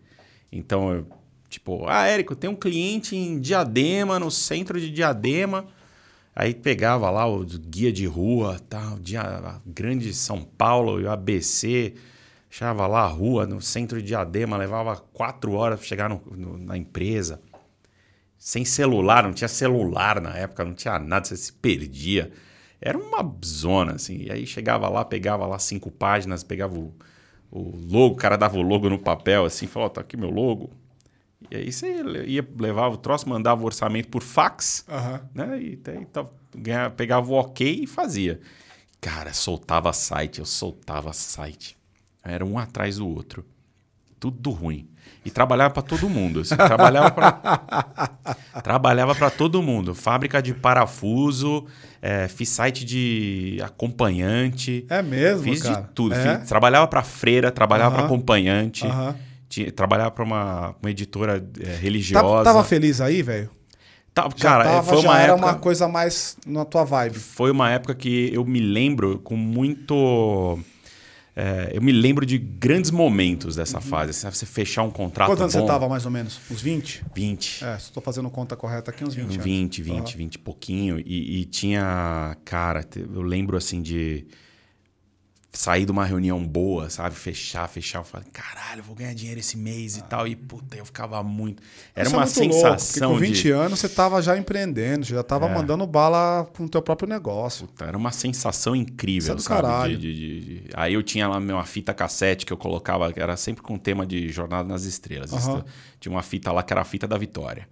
Então, 0.53 0.93
eu, 0.93 1.07
tipo, 1.49 1.87
ah, 1.87 2.05
Érico, 2.05 2.35
tem 2.35 2.49
um 2.49 2.55
cliente 2.55 3.15
em 3.15 3.39
Diadema, 3.39 4.19
no 4.19 4.29
centro 4.29 4.79
de 4.79 4.91
Diadema. 4.91 5.65
Aí 6.35 6.53
pegava 6.53 7.09
lá 7.09 7.25
o 7.27 7.43
guia 7.43 7.91
de 7.91 8.05
rua, 8.05 8.59
tal, 8.69 8.97
dia, 8.99 9.61
grande 9.65 10.13
São 10.13 10.43
Paulo 10.43 10.99
e 10.99 11.03
o 11.03 11.11
ABC, 11.11 11.93
achava 12.49 12.87
lá 12.87 13.01
a 13.01 13.07
rua 13.07 13.45
no 13.45 13.61
centro 13.61 14.01
de 14.01 14.07
Diadema, 14.07 14.57
levava 14.57 14.95
quatro 14.95 15.53
horas 15.53 15.79
para 15.79 15.87
chegar 15.87 16.09
no, 16.09 16.21
no, 16.35 16.57
na 16.57 16.77
empresa. 16.77 17.41
Sem 18.37 18.65
celular, 18.65 19.23
não 19.23 19.33
tinha 19.33 19.47
celular 19.47 20.19
na 20.21 20.35
época, 20.37 20.65
não 20.65 20.73
tinha 20.73 20.99
nada, 20.99 21.25
você 21.25 21.37
se 21.37 21.53
perdia. 21.53 22.31
Era 22.81 22.97
uma 22.97 23.23
zona, 23.45 23.93
assim. 23.93 24.23
E 24.23 24.31
aí 24.31 24.45
chegava 24.45 24.89
lá, 24.89 25.05
pegava 25.05 25.45
lá 25.45 25.57
cinco 25.57 25.89
páginas, 25.89 26.43
pegava 26.43 26.77
o 26.77 26.93
o 27.55 27.71
logo, 27.87 28.15
o 28.15 28.17
cara 28.17 28.35
dava 28.35 28.57
o 28.57 28.63
logo 28.63 28.89
no 28.89 28.97
papel 28.97 29.45
assim, 29.45 29.67
falou, 29.67 29.87
tá 29.87 30.01
aqui 30.01 30.17
meu 30.17 30.31
logo. 30.31 30.71
E 31.51 31.55
aí 31.55 31.71
você 31.71 32.01
ia, 32.25 32.47
levava 32.57 32.95
o 32.95 32.97
troço, 32.97 33.29
mandava 33.29 33.61
o 33.61 33.65
orçamento 33.65 34.09
por 34.09 34.23
fax, 34.23 34.83
uhum. 34.89 35.19
né? 35.35 35.61
E 35.61 35.77
tá, 35.77 36.25
ganhava, 36.55 36.89
pegava 36.95 37.31
o 37.31 37.33
ok 37.33 37.81
e 37.83 37.85
fazia. 37.85 38.41
Cara, 38.99 39.33
soltava 39.33 39.93
site, 39.93 40.39
eu 40.39 40.45
soltava 40.45 41.13
site. 41.13 41.77
Era 42.23 42.43
um 42.43 42.57
atrás 42.57 42.97
do 42.97 43.07
outro. 43.07 43.45
Tudo 44.19 44.49
ruim. 44.49 44.89
E 45.23 45.29
trabalhava 45.29 45.73
para 45.73 45.83
todo 45.83 46.09
mundo. 46.09 46.39
Assim, 46.39 46.55
trabalhava 46.55 47.11
para 47.11 47.31
trabalhava 48.63 49.13
para 49.13 49.29
todo 49.29 49.61
mundo. 49.61 49.93
Fábrica 49.93 50.41
de 50.41 50.53
parafuso, 50.55 51.67
é, 52.05 52.27
fiz 52.27 52.49
site 52.49 52.83
de 52.83 53.59
acompanhante. 53.63 54.85
É 54.89 55.01
mesmo, 55.01 55.43
Fiz 55.43 55.61
cara? 55.61 55.83
de 55.83 55.87
tudo. 55.93 56.13
É? 56.13 56.39
Fiz, 56.39 56.49
trabalhava 56.49 56.85
para 56.85 57.01
freira, 57.01 57.49
trabalhava 57.49 57.91
uhum. 57.91 57.95
para 57.95 58.05
acompanhante. 58.07 58.85
Uhum. 58.85 59.15
Tinha, 59.47 59.71
trabalhava 59.71 60.11
para 60.11 60.25
uma, 60.25 60.75
uma 60.81 60.91
editora 60.91 61.41
é, 61.61 61.75
religiosa. 61.77 62.25
Tava, 62.25 62.43
tava 62.43 62.63
feliz 62.65 62.99
aí, 62.99 63.23
velho? 63.23 63.49
Tá, 64.13 64.27
cara, 64.37 64.65
tava, 64.65 64.83
foi 64.83 64.97
uma 64.97 65.17
época, 65.17 65.23
era 65.23 65.35
uma 65.35 65.55
coisa 65.55 65.87
mais 65.87 66.35
na 66.45 66.65
tua 66.65 66.83
vibe. 66.83 67.17
Foi 67.17 67.49
uma 67.49 67.71
época 67.71 67.95
que 67.95 68.29
eu 68.33 68.43
me 68.43 68.59
lembro 68.59 69.19
com 69.19 69.37
muito 69.37 70.59
é, 71.36 71.72
eu 71.74 71.82
me 71.82 71.91
lembro 71.91 72.26
de 72.26 72.38
grandes 72.38 72.91
momentos 72.91 73.56
dessa 73.56 73.78
uhum. 73.78 73.84
fase. 73.84 74.13
Você 74.13 74.46
fechar 74.46 74.84
um 74.84 74.91
contrato. 74.91 75.30
Quantos 75.30 75.41
anos 75.41 75.54
bom, 75.54 75.60
você 75.62 75.65
estava, 75.65 75.89
mais 75.89 76.06
ou 76.06 76.12
menos? 76.12 76.39
Uns 76.50 76.62
20? 76.62 77.06
20. 77.15 77.65
É, 77.65 77.78
se 77.80 77.86
estou 77.86 78.04
fazendo 78.04 78.30
conta 78.30 78.56
correta 78.56 78.91
aqui, 78.91 79.04
uns 79.04 79.15
20 79.15 79.24
anos. 79.24 79.43
20, 79.43 79.82
20, 79.82 79.98
uhum. 79.98 80.17
20 80.17 80.39
pouquinho. 80.39 81.00
E, 81.00 81.41
e, 81.41 81.46
tinha. 81.46 82.38
Cara, 82.46 82.86
eu 82.96 83.22
lembro 83.22 83.58
assim 83.58 83.82
de 83.82 84.26
sair 85.53 85.85
de 85.85 85.91
uma 85.91 86.03
reunião 86.03 86.43
boa, 86.45 86.89
sabe? 86.89 87.15
Fechar, 87.15 87.69
fechar. 87.69 87.99
Eu 87.99 88.03
falei, 88.03 88.27
caralho, 88.33 88.81
vou 88.81 88.95
ganhar 88.95 89.13
dinheiro 89.13 89.39
esse 89.39 89.55
mês 89.55 89.95
e 89.95 90.03
tal. 90.03 90.27
E, 90.27 90.35
puta, 90.35 90.75
eu 90.75 90.83
ficava 90.83 91.21
muito. 91.21 91.61
Era 91.95 92.07
Isso 92.07 92.15
é 92.15 92.17
uma 92.17 92.23
é 92.23 92.25
muito 92.25 92.53
sensação. 92.55 93.09
Louco, 93.09 93.23
com 93.23 93.27
20 93.27 93.41
de... 93.43 93.51
anos 93.51 93.79
você 93.79 93.87
tava 93.87 94.19
já 94.21 94.35
empreendendo, 94.35 95.05
já 95.05 95.21
tava 95.21 95.45
é. 95.45 95.53
mandando 95.53 95.85
bala 95.85 96.49
com 96.57 96.65
o 96.65 96.69
teu 96.69 96.81
próprio 96.81 97.07
negócio. 97.07 97.67
Puta, 97.67 97.85
era 97.85 97.95
uma 97.95 98.11
sensação 98.11 98.75
incrível, 98.75 99.35
Isso 99.35 99.45
é 99.45 99.55
sabe? 99.55 99.61
Caralho. 99.61 99.97
De, 99.97 100.13
de, 100.13 100.69
Aí 100.73 100.95
eu 100.95 101.03
tinha 101.03 101.27
lá 101.27 101.37
uma 101.37 101.65
fita 101.65 101.93
cassete 101.93 102.47
que 102.47 102.51
eu 102.51 102.57
colocava, 102.57 103.13
era 103.15 103.37
sempre 103.37 103.61
com 103.61 103.77
tema 103.77 104.07
de 104.07 104.29
Jornada 104.29 104.67
nas 104.67 104.85
Estrelas. 104.85 105.31
Uhum. 105.31 105.63
Tinha 105.99 106.11
uma 106.11 106.23
fita 106.23 106.51
lá 106.51 106.63
que 106.63 106.73
era 106.73 106.81
a 106.81 106.85
fita 106.85 107.07
da 107.07 107.17
Vitória. 107.17 107.69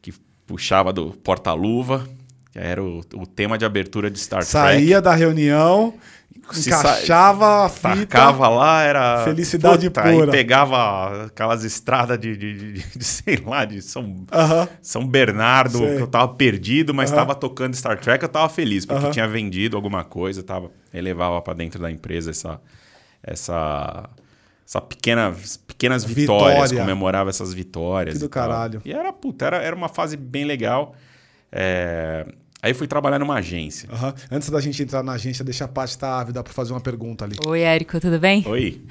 Que 0.00 0.14
puxava 0.46 0.92
do 0.92 1.10
porta-luva. 1.10 2.08
Que 2.56 2.60
era 2.60 2.82
o, 2.82 3.00
o 3.14 3.26
tema 3.26 3.58
de 3.58 3.66
abertura 3.66 4.10
de 4.10 4.18
Star 4.18 4.42
Saía 4.42 4.70
Trek. 4.70 4.82
Saía 4.82 5.02
da 5.02 5.14
reunião, 5.14 5.92
encaixava 6.56 7.66
a 7.66 7.68
fita. 7.68 8.06
Tacava 8.06 8.48
lá, 8.48 8.82
era. 8.82 9.24
Felicidade 9.24 9.90
puta, 9.90 10.02
pura. 10.02 10.24
Aí 10.24 10.30
pegava 10.30 11.26
aquelas 11.26 11.64
estradas 11.64 12.18
de, 12.18 12.34
de, 12.34 12.72
de, 12.72 12.98
de, 12.98 13.04
sei 13.04 13.36
lá, 13.44 13.66
de 13.66 13.82
São, 13.82 14.04
uh 14.04 14.26
-huh. 14.32 14.68
São 14.80 15.06
Bernardo, 15.06 15.78
sei. 15.78 15.96
que 15.96 16.02
eu 16.02 16.06
tava 16.06 16.28
perdido, 16.28 16.94
mas 16.94 17.10
estava 17.10 17.32
uh 17.32 17.36
-huh. 17.36 17.40
tocando 17.40 17.74
Star 17.76 18.00
Trek, 18.00 18.22
eu 18.24 18.28
tava 18.28 18.48
feliz, 18.48 18.86
porque 18.86 19.04
uh 19.04 19.08
-huh. 19.08 19.12
tinha 19.12 19.28
vendido 19.28 19.76
alguma 19.76 20.02
coisa, 20.02 20.42
tava. 20.42 20.70
Aí 20.94 21.00
levava 21.02 21.42
para 21.42 21.52
dentro 21.52 21.78
da 21.78 21.90
empresa 21.90 22.30
essa. 22.30 22.58
essa 23.22 24.08
essa 24.66 24.80
pequena, 24.80 25.32
pequenas 25.64 26.04
vitórias, 26.04 26.70
Vitória. 26.70 26.80
comemorava 26.80 27.30
essas 27.30 27.54
vitórias. 27.54 28.16
Que 28.16 28.20
do 28.20 28.28
caralho. 28.28 28.82
E 28.84 28.92
era, 28.92 29.12
puta, 29.12 29.46
era, 29.46 29.58
era 29.58 29.76
uma 29.76 29.88
fase 29.88 30.16
bem 30.16 30.44
legal. 30.44 30.92
É, 31.52 32.26
Aí 32.66 32.74
fui 32.74 32.88
trabalhar 32.88 33.20
numa 33.20 33.34
agência. 33.34 33.88
Uhum. 33.88 34.12
Antes 34.28 34.50
da 34.50 34.60
gente 34.60 34.82
entrar 34.82 35.00
na 35.00 35.12
agência, 35.12 35.44
deixa 35.44 35.66
a 35.66 35.68
Paty 35.68 35.92
estar 35.92 36.08
tá 36.08 36.20
ávida 36.20 36.42
para 36.42 36.52
fazer 36.52 36.72
uma 36.72 36.80
pergunta 36.80 37.24
ali. 37.24 37.36
Oi, 37.46 37.60
Érico, 37.60 38.00
tudo 38.00 38.18
bem? 38.18 38.44
Oi. 38.44 38.82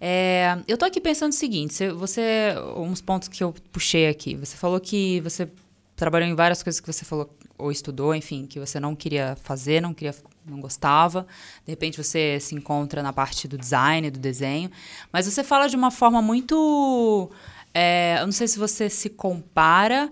É, 0.00 0.56
eu 0.66 0.78
tô 0.78 0.86
aqui 0.86 1.02
pensando 1.02 1.30
o 1.30 1.34
seguinte: 1.34 1.86
você, 1.90 2.54
uns 2.74 3.02
pontos 3.02 3.28
que 3.28 3.44
eu 3.44 3.54
puxei 3.70 4.08
aqui. 4.08 4.36
Você 4.36 4.56
falou 4.56 4.80
que 4.80 5.20
você 5.20 5.46
trabalhou 5.94 6.26
em 6.26 6.34
várias 6.34 6.62
coisas 6.62 6.80
que 6.80 6.90
você 6.90 7.04
falou 7.04 7.36
ou 7.58 7.70
estudou, 7.70 8.14
enfim, 8.14 8.46
que 8.46 8.58
você 8.58 8.80
não 8.80 8.96
queria 8.96 9.36
fazer, 9.42 9.82
não 9.82 9.92
queria, 9.92 10.14
não 10.46 10.58
gostava. 10.58 11.26
De 11.66 11.72
repente 11.72 12.02
você 12.02 12.40
se 12.40 12.54
encontra 12.54 13.02
na 13.02 13.12
parte 13.12 13.46
do 13.46 13.58
design, 13.58 14.10
do 14.10 14.18
desenho, 14.18 14.70
mas 15.12 15.26
você 15.26 15.44
fala 15.44 15.68
de 15.68 15.76
uma 15.76 15.90
forma 15.90 16.22
muito, 16.22 17.30
é, 17.74 18.16
eu 18.18 18.24
não 18.24 18.32
sei 18.32 18.48
se 18.48 18.58
você 18.58 18.88
se 18.88 19.10
compara 19.10 20.10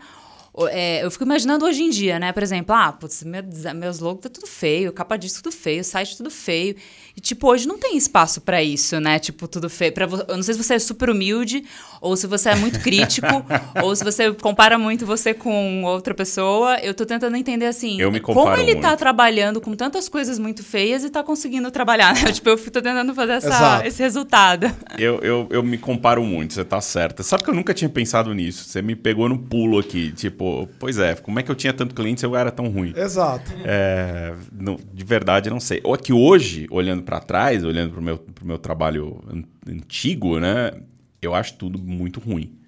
é, 0.67 1.05
eu 1.05 1.11
fico 1.11 1.25
imaginando 1.25 1.65
hoje 1.65 1.83
em 1.83 1.91
dia, 1.91 2.19
né? 2.19 2.33
Por 2.33 2.43
exemplo, 2.43 2.75
ah, 2.75 2.91
putz, 2.91 3.23
meu, 3.23 3.43
meus 3.77 4.01
logos 4.01 4.23
tá 4.23 4.29
tudo 4.29 4.47
feio, 4.47 4.93
capa 4.93 5.17
disso 5.17 5.43
tudo 5.43 5.55
feio, 5.55 5.85
site 5.85 6.17
tudo 6.17 6.31
feio. 6.31 6.75
E, 7.17 7.21
tipo, 7.21 7.49
hoje 7.49 7.67
não 7.67 7.79
tem 7.79 7.97
espaço 7.97 8.41
para 8.41 8.63
isso, 8.63 8.99
né? 9.01 9.19
Tipo, 9.19 9.47
tudo 9.47 9.69
feio. 9.69 9.93
Pra, 9.93 10.05
eu 10.05 10.37
não 10.37 10.43
sei 10.43 10.55
se 10.55 10.63
você 10.63 10.75
é 10.75 10.79
super 10.79 11.11
humilde, 11.11 11.65
ou 12.01 12.17
se 12.17 12.27
você 12.27 12.51
é 12.51 12.55
muito 12.55 12.81
crítico, 12.81 13.27
ou 13.83 13.95
se 13.95 14.03
você 14.03 14.33
compara 14.33 14.79
muito 14.79 15.05
você 15.05 15.35
com 15.35 15.85
outra 15.85 16.15
pessoa. 16.15 16.79
Eu 16.81 16.95
tô 16.95 17.05
tentando 17.05 17.37
entender, 17.37 17.67
assim, 17.67 18.01
eu 18.01 18.11
me 18.11 18.21
como 18.21 18.53
ele 18.55 18.73
muito. 18.73 18.83
tá 18.83 18.97
trabalhando 18.97 19.61
com 19.61 19.75
tantas 19.75 20.09
coisas 20.09 20.39
muito 20.39 20.65
feias 20.65 21.05
e 21.05 21.11
tá 21.11 21.23
conseguindo 21.23 21.71
trabalhar, 21.71 22.15
né? 22.15 22.33
Tipo, 22.39 22.51
eu 22.51 22.57
tô 22.57 22.81
tentando 22.81 23.15
fazer 23.15 23.33
essa, 23.33 23.87
esse 23.87 24.03
resultado. 24.03 24.71
Eu, 24.97 25.19
eu, 25.21 25.47
eu 25.51 25.63
me 25.63 25.77
comparo 25.77 26.23
muito, 26.23 26.55
você 26.55 26.65
tá 26.65 26.81
certa. 26.81 27.23
Sabe 27.23 27.43
que 27.43 27.51
eu 27.51 27.55
nunca 27.55 27.75
tinha 27.75 27.89
pensado 27.89 28.33
nisso? 28.33 28.65
Você 28.65 28.81
me 28.81 28.95
pegou 28.95 29.29
no 29.29 29.39
pulo 29.39 29.79
aqui, 29.79 30.13
tipo 30.13 30.48
pois 30.79 30.99
é, 30.99 31.15
como 31.15 31.39
é 31.39 31.43
que 31.43 31.51
eu 31.51 31.55
tinha 31.55 31.73
tanto 31.73 31.95
cliente 31.95 32.21
se 32.21 32.27
eu 32.27 32.37
era 32.37 32.51
tão 32.51 32.69
ruim? 32.69 32.93
Exato. 32.97 33.51
É, 33.65 34.35
não, 34.53 34.79
de 34.93 35.05
verdade, 35.05 35.51
não 35.51 35.61
sei. 35.61 35.81
Ou 35.85 35.95
é 35.95 35.99
que 35.99 36.13
hoje, 36.13 36.67
olhando 36.71 37.03
para 37.03 37.21
trás, 37.21 37.65
olhando 37.65 37.93
para 37.93 38.01
o 38.01 38.03
meu, 38.03 38.19
pro 38.19 38.47
meu 38.47 38.59
trabalho 38.59 39.23
antigo, 39.67 40.39
né, 40.39 40.73
eu 41.21 41.35
acho 41.35 41.55
tudo 41.55 41.79
muito 41.79 42.21
ruim. 42.21 42.59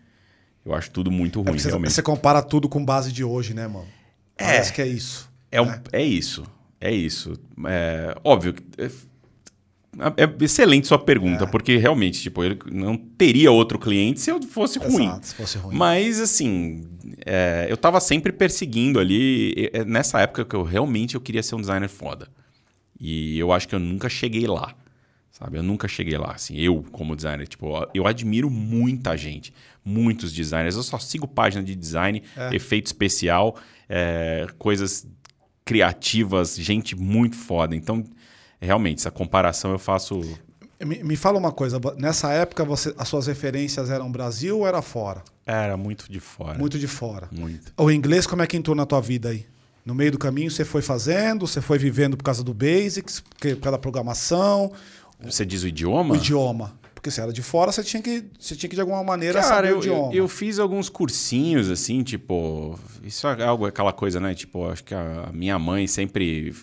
Eu 0.64 0.75
acho 0.75 0.90
tudo 0.90 1.11
muito 1.11 1.40
é 1.40 1.43
ruim, 1.43 1.57
é 1.57 1.59
você, 1.59 1.69
realmente. 1.69 1.93
Você 1.93 2.03
compara 2.03 2.43
tudo 2.43 2.69
com 2.69 2.85
base 2.85 3.12
de 3.12 3.25
hoje, 3.25 3.55
né, 3.55 3.66
mano? 3.66 3.88
É. 4.37 4.45
Parece 4.45 4.73
que 4.73 4.83
é 4.83 4.87
isso. 4.87 5.31
É, 5.51 5.64
né? 5.64 5.83
é 5.93 6.03
isso. 6.03 6.45
é 6.81 6.93
isso. 6.93 7.35
É, 7.66 8.14
óbvio 8.23 8.55
que. 8.55 8.62
É, 9.98 10.24
é 10.24 10.44
excelente 10.44 10.87
sua 10.87 10.98
pergunta, 10.98 11.44
É. 11.44 11.46
porque 11.46 11.76
realmente, 11.76 12.20
tipo, 12.22 12.44
eu 12.44 12.57
não 12.70 12.96
teria 12.96 13.50
outro 13.50 13.79
cliente 13.79 14.20
se 14.20 14.31
eu 14.31 14.40
fosse 14.42 14.79
ruim. 14.79 15.05
Exato, 15.07 15.26
se 15.26 15.35
fosse 15.35 15.59
ruim. 15.59 15.76
Mas, 15.76 16.20
assim, 16.20 16.85
é, 17.26 17.66
eu 17.68 17.76
tava 17.76 18.00
sempre 18.00 18.33
perseguindo 18.33 19.00
ali. 19.00 19.68
é 19.72 19.85
nessa 19.85 20.20
época 20.20 20.44
que 20.44 20.55
eu 20.55 20.62
realmente 20.62 21.14
eu 21.16 21.20
queria 21.20 21.42
ser 21.42 21.57
um 21.57 21.61
designer 21.61 21.88
foda. 21.88 22.29
E 23.00 23.38
eu 23.38 23.50
acho 23.53 23.66
que 23.66 23.74
eu 23.74 23.81
nunca 23.81 24.09
cheguei 24.09 24.46
lá. 24.46 24.74
Sabe? 25.33 25.57
Eu 25.57 25.62
nunca 25.62 25.88
cheguei 25.88 26.18
lá, 26.18 26.33
assim. 26.35 26.55
Eu, 26.57 26.85
como 26.92 27.16
designer, 27.16 27.48
tipo, 27.48 27.72
eu 27.94 28.07
admiro 28.07 28.50
muita 28.50 29.16
gente. 29.16 29.53
Muitos 29.85 30.33
designers. 30.33 30.76
Eu 30.76 30.83
só 30.83 30.98
sigo 30.98 31.26
página 31.26 31.62
de 31.64 31.74
design, 31.74 32.22
efeito 32.53 32.87
especial, 32.87 33.57
é, 33.88 34.46
coisas 34.59 35.07
criativas, 35.64 36.57
gente 36.57 36.94
muito 36.96 37.37
foda. 37.37 37.74
Então, 37.74 38.05
realmente, 38.61 38.99
essa 38.99 39.11
comparação 39.11 39.73
eu 39.73 39.79
faço. 39.79 40.20
Me, 40.85 41.03
me 41.05 41.16
fala 41.16 41.38
uma 41.38 41.53
coisa, 41.53 41.79
nessa 41.99 42.33
época 42.33 42.64
você, 42.64 42.94
as 42.96 43.07
suas 43.07 43.27
referências 43.27 43.90
eram 43.90 44.11
Brasil 44.11 44.59
ou 44.61 44.66
era 44.66 44.81
fora? 44.81 45.23
Era 45.44 45.77
muito 45.77 46.11
de 46.11 46.20
fora. 46.20 46.59
Muito 46.59 46.79
de 46.79 46.87
fora. 46.87 47.29
Muito. 47.31 47.73
O 47.77 47.90
inglês, 47.90 48.27
como 48.27 48.40
é 48.42 48.46
que 48.46 48.57
entrou 48.57 48.75
na 48.75 48.87
tua 48.87 49.01
vida 49.01 49.29
aí? 49.29 49.44
No 49.85 49.94
meio 49.94 50.12
do 50.12 50.18
caminho 50.18 50.51
você 50.51 50.64
foi 50.64 50.81
fazendo, 50.83 51.46
você 51.46 51.61
foi 51.61 51.79
vivendo 51.79 52.16
por 52.16 52.23
causa 52.25 52.42
do 52.42 52.55
Basics, 52.55 53.20
por 53.20 53.38
causa 53.57 53.73
da 53.73 53.79
programação, 53.79 54.73
Você 55.23 55.44
diz 55.44 55.62
o 55.62 55.68
idioma? 55.68 56.14
o 56.14 56.16
idioma. 56.16 56.79
Porque 56.94 57.11
se 57.11 57.18
era 57.18 57.33
de 57.33 57.42
fora, 57.42 57.73
você 57.73 57.83
tinha 57.83 58.03
que, 58.03 58.25
você 58.38 58.55
tinha 58.55 58.68
que 58.68 58.75
de 58.77 58.81
alguma 58.83 59.03
maneira 59.03 59.40
Cara, 59.40 59.55
saber 59.55 59.70
eu, 59.70 59.77
o 59.77 59.81
idioma. 59.81 60.12
eu, 60.12 60.18
eu 60.25 60.29
fiz 60.29 60.59
alguns 60.59 60.90
cursinhos, 60.90 61.70
assim, 61.70 62.03
tipo. 62.03 62.79
Isso 63.03 63.27
é 63.27 63.42
algo, 63.44 63.64
aquela 63.64 63.90
coisa, 63.92 64.20
né? 64.20 64.35
Tipo, 64.35 64.68
acho 64.68 64.85
que 64.85 64.94
a 64.94 65.31
minha 65.33 65.59
mãe 65.59 65.87
sempre 65.87 66.55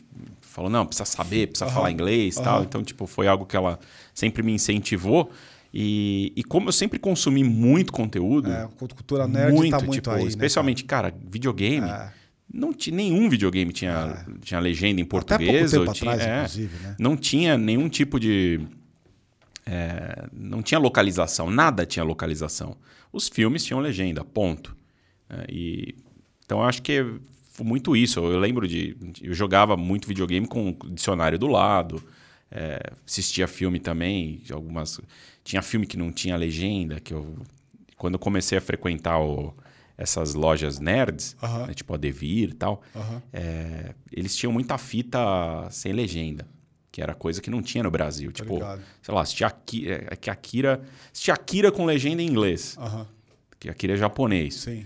falou: 0.57 0.71
não, 0.71 0.85
precisa 0.85 1.05
saber, 1.05 1.47
precisa 1.47 1.69
falar 1.69 1.91
inglês 1.91 2.35
e 2.35 2.41
tal. 2.41 2.63
Então, 2.63 2.83
tipo, 2.83 3.05
foi 3.05 3.27
algo 3.27 3.45
que 3.45 3.55
ela 3.55 3.79
sempre 4.13 4.41
me 4.43 4.51
incentivou. 4.51 5.31
E, 5.73 6.33
e 6.35 6.43
como 6.43 6.69
eu 6.69 6.71
sempre 6.71 6.97
consumi 6.97 7.43
muito 7.43 7.93
conteúdo. 7.93 8.51
É, 8.51 8.67
cultura 8.77 9.27
nerd 9.27 9.53
muito, 9.53 9.71
tá 9.71 9.85
muito 9.85 9.93
tipo, 9.93 10.09
aí, 10.09 10.23
né, 10.23 10.27
especialmente, 10.27 10.83
cara, 10.83 11.13
videogame. 11.29 11.87
É. 11.87 12.11
Não 12.51 12.73
tinha 12.73 12.95
nenhum 12.95 13.29
videogame 13.29 13.73
tinha, 13.73 14.25
tinha 14.41 14.59
legenda 14.59 15.01
em 15.01 15.03
Até 15.03 15.09
pouco 15.09 15.25
português. 15.27 15.71
tempo 15.71 15.93
tinha, 15.93 16.11
atrás, 16.11 16.27
é, 16.27 16.37
inclusive, 16.37 16.77
né? 16.81 16.95
Não 16.97 17.15
tinha 17.17 17.57
nenhum 17.57 17.89
tipo 17.89 18.19
de. 18.19 18.61
é, 19.65 20.27
não 20.33 20.63
tinha 20.63 20.79
localização, 20.79 21.51
nada 21.51 21.85
tinha 21.85 22.03
localização. 22.03 22.75
Os 23.11 23.27
filmes 23.27 23.63
tinham 23.63 23.79
legenda, 23.79 24.23
ponto. 24.23 24.75
É, 25.29 25.45
e, 25.49 25.95
então 26.45 26.59
eu 26.59 26.63
acho 26.63 26.81
que 26.81 27.05
muito 27.63 27.95
isso. 27.95 28.19
Eu 28.19 28.39
lembro 28.39 28.67
de. 28.67 28.95
Eu 29.21 29.33
jogava 29.33 29.75
muito 29.77 30.07
videogame 30.07 30.47
com 30.47 30.69
o 30.69 30.89
dicionário 30.91 31.37
do 31.39 31.47
lado, 31.47 32.01
é, 32.51 32.79
assistia 33.05 33.47
filme 33.47 33.79
também. 33.79 34.41
Algumas, 34.51 34.99
tinha 35.43 35.61
filme 35.61 35.85
que 35.85 35.97
não 35.97 36.11
tinha 36.11 36.35
legenda, 36.35 36.99
que 36.99 37.13
eu. 37.13 37.35
Quando 37.97 38.13
eu 38.15 38.19
comecei 38.19 38.57
a 38.57 38.61
frequentar 38.61 39.19
o- 39.19 39.53
essas 39.97 40.35
lojas 40.35 40.79
nerds, 40.79 41.35
né, 41.67 41.73
tipo 41.73 41.91
a 41.93 41.97
Devir 41.97 42.49
e 42.51 42.53
tal, 42.53 42.83
é, 43.33 43.95
eles 44.11 44.35
tinham 44.35 44.53
muita 44.53 44.77
fita 44.77 45.19
sem 45.71 45.91
legenda, 45.91 46.47
que 46.91 47.01
era 47.01 47.15
coisa 47.15 47.41
que 47.41 47.49
não 47.49 47.63
tinha 47.63 47.83
no 47.83 47.89
Brasil. 47.89 48.31
Tipo, 48.31 48.53
ligado. 48.55 48.81
sei 49.01 49.13
lá, 49.15 49.21
assistia 49.21 49.47
Akira, 49.47 50.07
é 50.11 50.15
que 50.15 50.29
Akira, 50.29 50.83
assistia 51.11 51.33
Akira 51.33 51.71
com 51.71 51.83
legenda 51.85 52.21
em 52.21 52.27
inglês, 52.27 52.77
Aham, 52.79 53.07
que 53.59 53.67
Akira 53.69 53.93
é 53.95 53.97
japonês. 53.97 54.53
sim. 54.53 54.85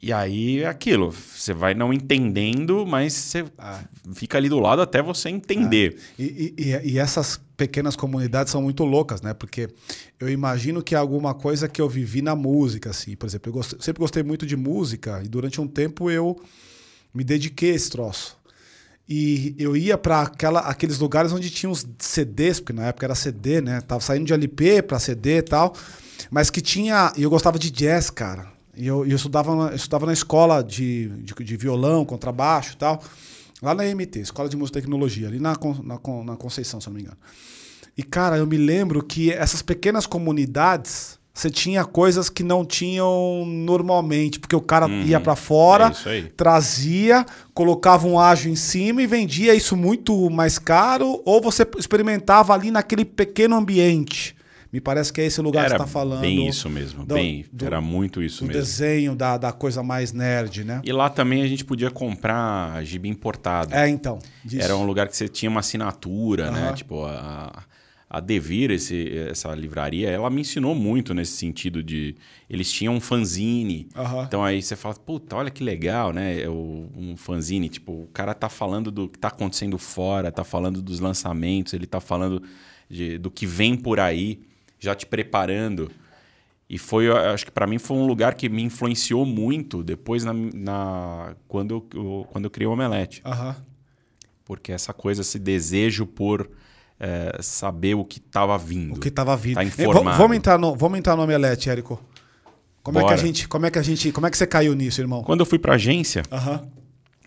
E 0.00 0.12
aí 0.12 0.60
é 0.62 0.66
aquilo, 0.68 1.10
você 1.10 1.52
vai 1.52 1.74
não 1.74 1.92
entendendo, 1.92 2.86
mas 2.86 3.12
você 3.12 3.44
Ah. 3.58 3.80
fica 4.14 4.38
ali 4.38 4.48
do 4.48 4.60
lado 4.60 4.80
até 4.80 5.02
você 5.02 5.28
entender. 5.28 5.98
E, 6.16 6.54
e- 6.56 6.62
e- 6.62 6.90
e 6.92 6.98
essas 6.98 7.40
pequenas 7.56 7.96
comunidades 7.96 8.52
são 8.52 8.62
muito 8.62 8.84
loucas, 8.84 9.20
né? 9.22 9.34
Porque 9.34 9.68
eu 10.20 10.28
imagino 10.30 10.82
que 10.84 10.94
é 10.94 10.98
alguma 10.98 11.34
coisa 11.34 11.68
que 11.68 11.80
eu 11.80 11.88
vivi 11.88 12.22
na 12.22 12.36
música, 12.36 12.90
assim. 12.90 13.16
Por 13.16 13.26
exemplo, 13.26 13.48
eu 13.50 13.54
gost- 13.54 13.74
sempre 13.80 13.98
gostei 14.00 14.22
muito 14.22 14.46
de 14.46 14.56
música 14.56 15.20
e 15.24 15.28
durante 15.28 15.60
um 15.60 15.66
tempo 15.66 16.08
eu 16.08 16.40
me 17.12 17.24
dediquei 17.24 17.72
a 17.72 17.74
esse 17.74 17.90
troço. 17.90 18.38
E 19.08 19.56
eu 19.58 19.76
ia 19.76 19.98
para 19.98 20.30
aqueles 20.66 20.98
lugares 21.00 21.32
onde 21.32 21.50
tinha 21.50 21.70
os 21.70 21.84
CDs, 21.98 22.60
porque 22.60 22.74
na 22.74 22.86
época 22.86 23.06
era 23.06 23.14
CD, 23.16 23.60
né? 23.60 23.80
Tava 23.80 24.00
saindo 24.00 24.26
de 24.26 24.32
LP 24.34 24.82
para 24.82 24.98
CD 25.00 25.38
e 25.38 25.42
tal, 25.42 25.74
mas 26.30 26.50
que 26.50 26.60
tinha. 26.60 27.12
E 27.16 27.22
eu 27.24 27.30
gostava 27.30 27.58
de 27.58 27.68
jazz, 27.70 28.10
cara. 28.10 28.56
E 28.78 28.86
eu, 28.86 29.04
eu, 29.04 29.16
estudava, 29.16 29.56
na, 29.56 29.70
eu 29.70 29.76
estudava 29.76 30.06
na 30.06 30.12
escola 30.12 30.62
de, 30.62 31.08
de, 31.08 31.34
de 31.34 31.56
violão, 31.56 32.04
contrabaixo 32.04 32.74
e 32.74 32.76
tal, 32.76 33.02
lá 33.60 33.74
na 33.74 33.82
MT, 33.82 34.20
Escola 34.20 34.48
de 34.48 34.56
Música 34.56 34.78
e 34.78 34.82
Tecnologia, 34.82 35.26
ali 35.26 35.40
na, 35.40 35.54
na, 35.82 35.98
na 36.24 36.36
Conceição, 36.36 36.80
se 36.80 36.86
não 36.86 36.94
me 36.94 37.02
engano. 37.02 37.16
E, 37.96 38.04
cara, 38.04 38.38
eu 38.38 38.46
me 38.46 38.56
lembro 38.56 39.02
que 39.02 39.32
essas 39.32 39.62
pequenas 39.62 40.06
comunidades, 40.06 41.18
você 41.34 41.50
tinha 41.50 41.84
coisas 41.84 42.30
que 42.30 42.44
não 42.44 42.64
tinham 42.64 43.44
normalmente, 43.44 44.38
porque 44.38 44.54
o 44.54 44.60
cara 44.60 44.88
ia 44.88 45.18
para 45.18 45.34
fora, 45.34 45.92
é 46.06 46.22
trazia, 46.36 47.26
colocava 47.52 48.06
um 48.06 48.16
ágio 48.16 48.48
em 48.48 48.54
cima 48.54 49.02
e 49.02 49.08
vendia 49.08 49.56
isso 49.56 49.76
muito 49.76 50.30
mais 50.30 50.56
caro, 50.56 51.20
ou 51.24 51.42
você 51.42 51.66
experimentava 51.76 52.54
ali 52.54 52.70
naquele 52.70 53.04
pequeno 53.04 53.56
ambiente. 53.56 54.37
Me 54.72 54.80
parece 54.80 55.10
que 55.12 55.20
é 55.20 55.24
esse 55.24 55.40
lugar 55.40 55.60
que 55.66 55.72
Era 55.72 55.78
você 55.78 55.84
está 55.84 55.86
falando. 55.92 56.20
bem 56.20 56.46
isso 56.46 56.68
mesmo, 56.68 57.06
do- 57.06 57.14
bem, 57.14 57.46
do- 57.50 57.64
era 57.64 57.80
muito 57.80 58.22
isso 58.22 58.40
Do 58.44 58.48
mesmo. 58.48 58.60
desenho, 58.60 59.14
da, 59.16 59.38
da 59.38 59.50
coisa 59.52 59.82
mais 59.82 60.12
nerd, 60.12 60.62
né? 60.64 60.80
E 60.84 60.92
lá 60.92 61.08
também 61.08 61.40
a 61.42 61.46
gente 61.46 61.64
podia 61.64 61.90
comprar 61.90 62.84
gibi 62.84 63.08
importado. 63.08 63.74
É, 63.74 63.88
então. 63.88 64.18
disso. 64.44 64.62
Era 64.62 64.76
um 64.76 64.84
lugar 64.84 65.08
que 65.08 65.16
você 65.16 65.26
tinha 65.26 65.48
uma 65.50 65.60
assinatura, 65.60 66.50
né? 66.50 66.72
Tipo, 66.74 67.04
a, 67.06 67.64
a 68.10 68.20
Devir, 68.20 68.70
esse, 68.70 69.16
essa 69.30 69.54
livraria, 69.54 70.10
ela 70.10 70.28
me 70.28 70.42
ensinou 70.42 70.74
muito 70.74 71.14
nesse 71.14 71.32
sentido 71.32 71.82
de... 71.82 72.14
Eles 72.48 72.70
tinham 72.70 72.94
um 72.94 73.00
fanzine. 73.00 73.88
Então 74.26 74.44
aí 74.44 74.60
você 74.62 74.76
fala, 74.76 74.94
puta, 74.94 75.34
olha 75.36 75.50
que 75.50 75.64
legal, 75.64 76.12
né? 76.12 76.42
É 76.42 76.48
o- 76.48 76.90
um 76.94 77.16
fanzine, 77.16 77.70
tipo, 77.70 77.92
o 78.02 78.08
cara 78.12 78.34
tá 78.34 78.50
falando 78.50 78.90
do 78.90 79.08
que 79.08 79.18
tá 79.18 79.28
acontecendo 79.28 79.78
fora, 79.78 80.30
tá 80.30 80.44
falando 80.44 80.82
dos 80.82 81.00
lançamentos, 81.00 81.72
ele 81.72 81.86
tá 81.86 82.00
falando 82.00 82.42
de- 82.88 83.16
do 83.16 83.30
que 83.30 83.46
vem 83.46 83.74
por 83.76 83.98
aí, 83.98 84.40
já 84.78 84.94
te 84.94 85.06
preparando. 85.06 85.90
E 86.70 86.76
foi, 86.78 87.08
acho 87.10 87.46
que 87.46 87.50
para 87.50 87.66
mim 87.66 87.78
foi 87.78 87.96
um 87.96 88.06
lugar 88.06 88.34
que 88.34 88.48
me 88.48 88.62
influenciou 88.62 89.24
muito 89.24 89.82
depois 89.82 90.22
na, 90.24 90.32
na- 90.34 91.34
quando, 91.48 91.86
eu, 91.94 92.26
quando 92.30 92.44
eu 92.44 92.50
criei 92.50 92.66
o 92.66 92.72
Omelete. 92.72 93.22
Aham. 93.24 93.56
Porque 94.44 94.72
essa 94.72 94.92
coisa, 94.92 95.22
esse 95.22 95.38
desejo 95.38 96.04
por 96.06 96.50
eh, 97.00 97.38
saber 97.40 97.94
o 97.94 98.04
que 98.04 98.18
estava 98.18 98.56
vindo. 98.58 98.96
O 98.96 99.00
que 99.00 99.08
estava 99.08 99.34
vindo. 99.36 99.54
Tá 99.54 99.64
informado. 99.64 100.04
va- 100.04 100.16
Vamos 100.16 100.36
entrar 100.36 100.58
no, 100.58 100.74
vamos 100.74 100.98
entrar 100.98 101.16
no 101.16 101.22
Omelete, 101.22 101.70
Érico. 101.70 102.02
Como 102.82 102.98
é, 102.98 103.04
que 103.04 103.12
a 103.12 103.16
gente, 103.16 103.46
como 103.48 103.66
é 103.66 103.70
que 103.70 103.78
a 103.78 103.82
gente, 103.82 104.10
como 104.12 104.26
é 104.26 104.30
que 104.30 104.36
você 104.38 104.46
caiu 104.46 104.74
nisso, 104.74 105.00
irmão? 105.00 105.22
Quando 105.22 105.40
eu 105.40 105.46
fui 105.46 105.58
para 105.58 105.74
agência, 105.74 106.22
Aham. 106.32 106.66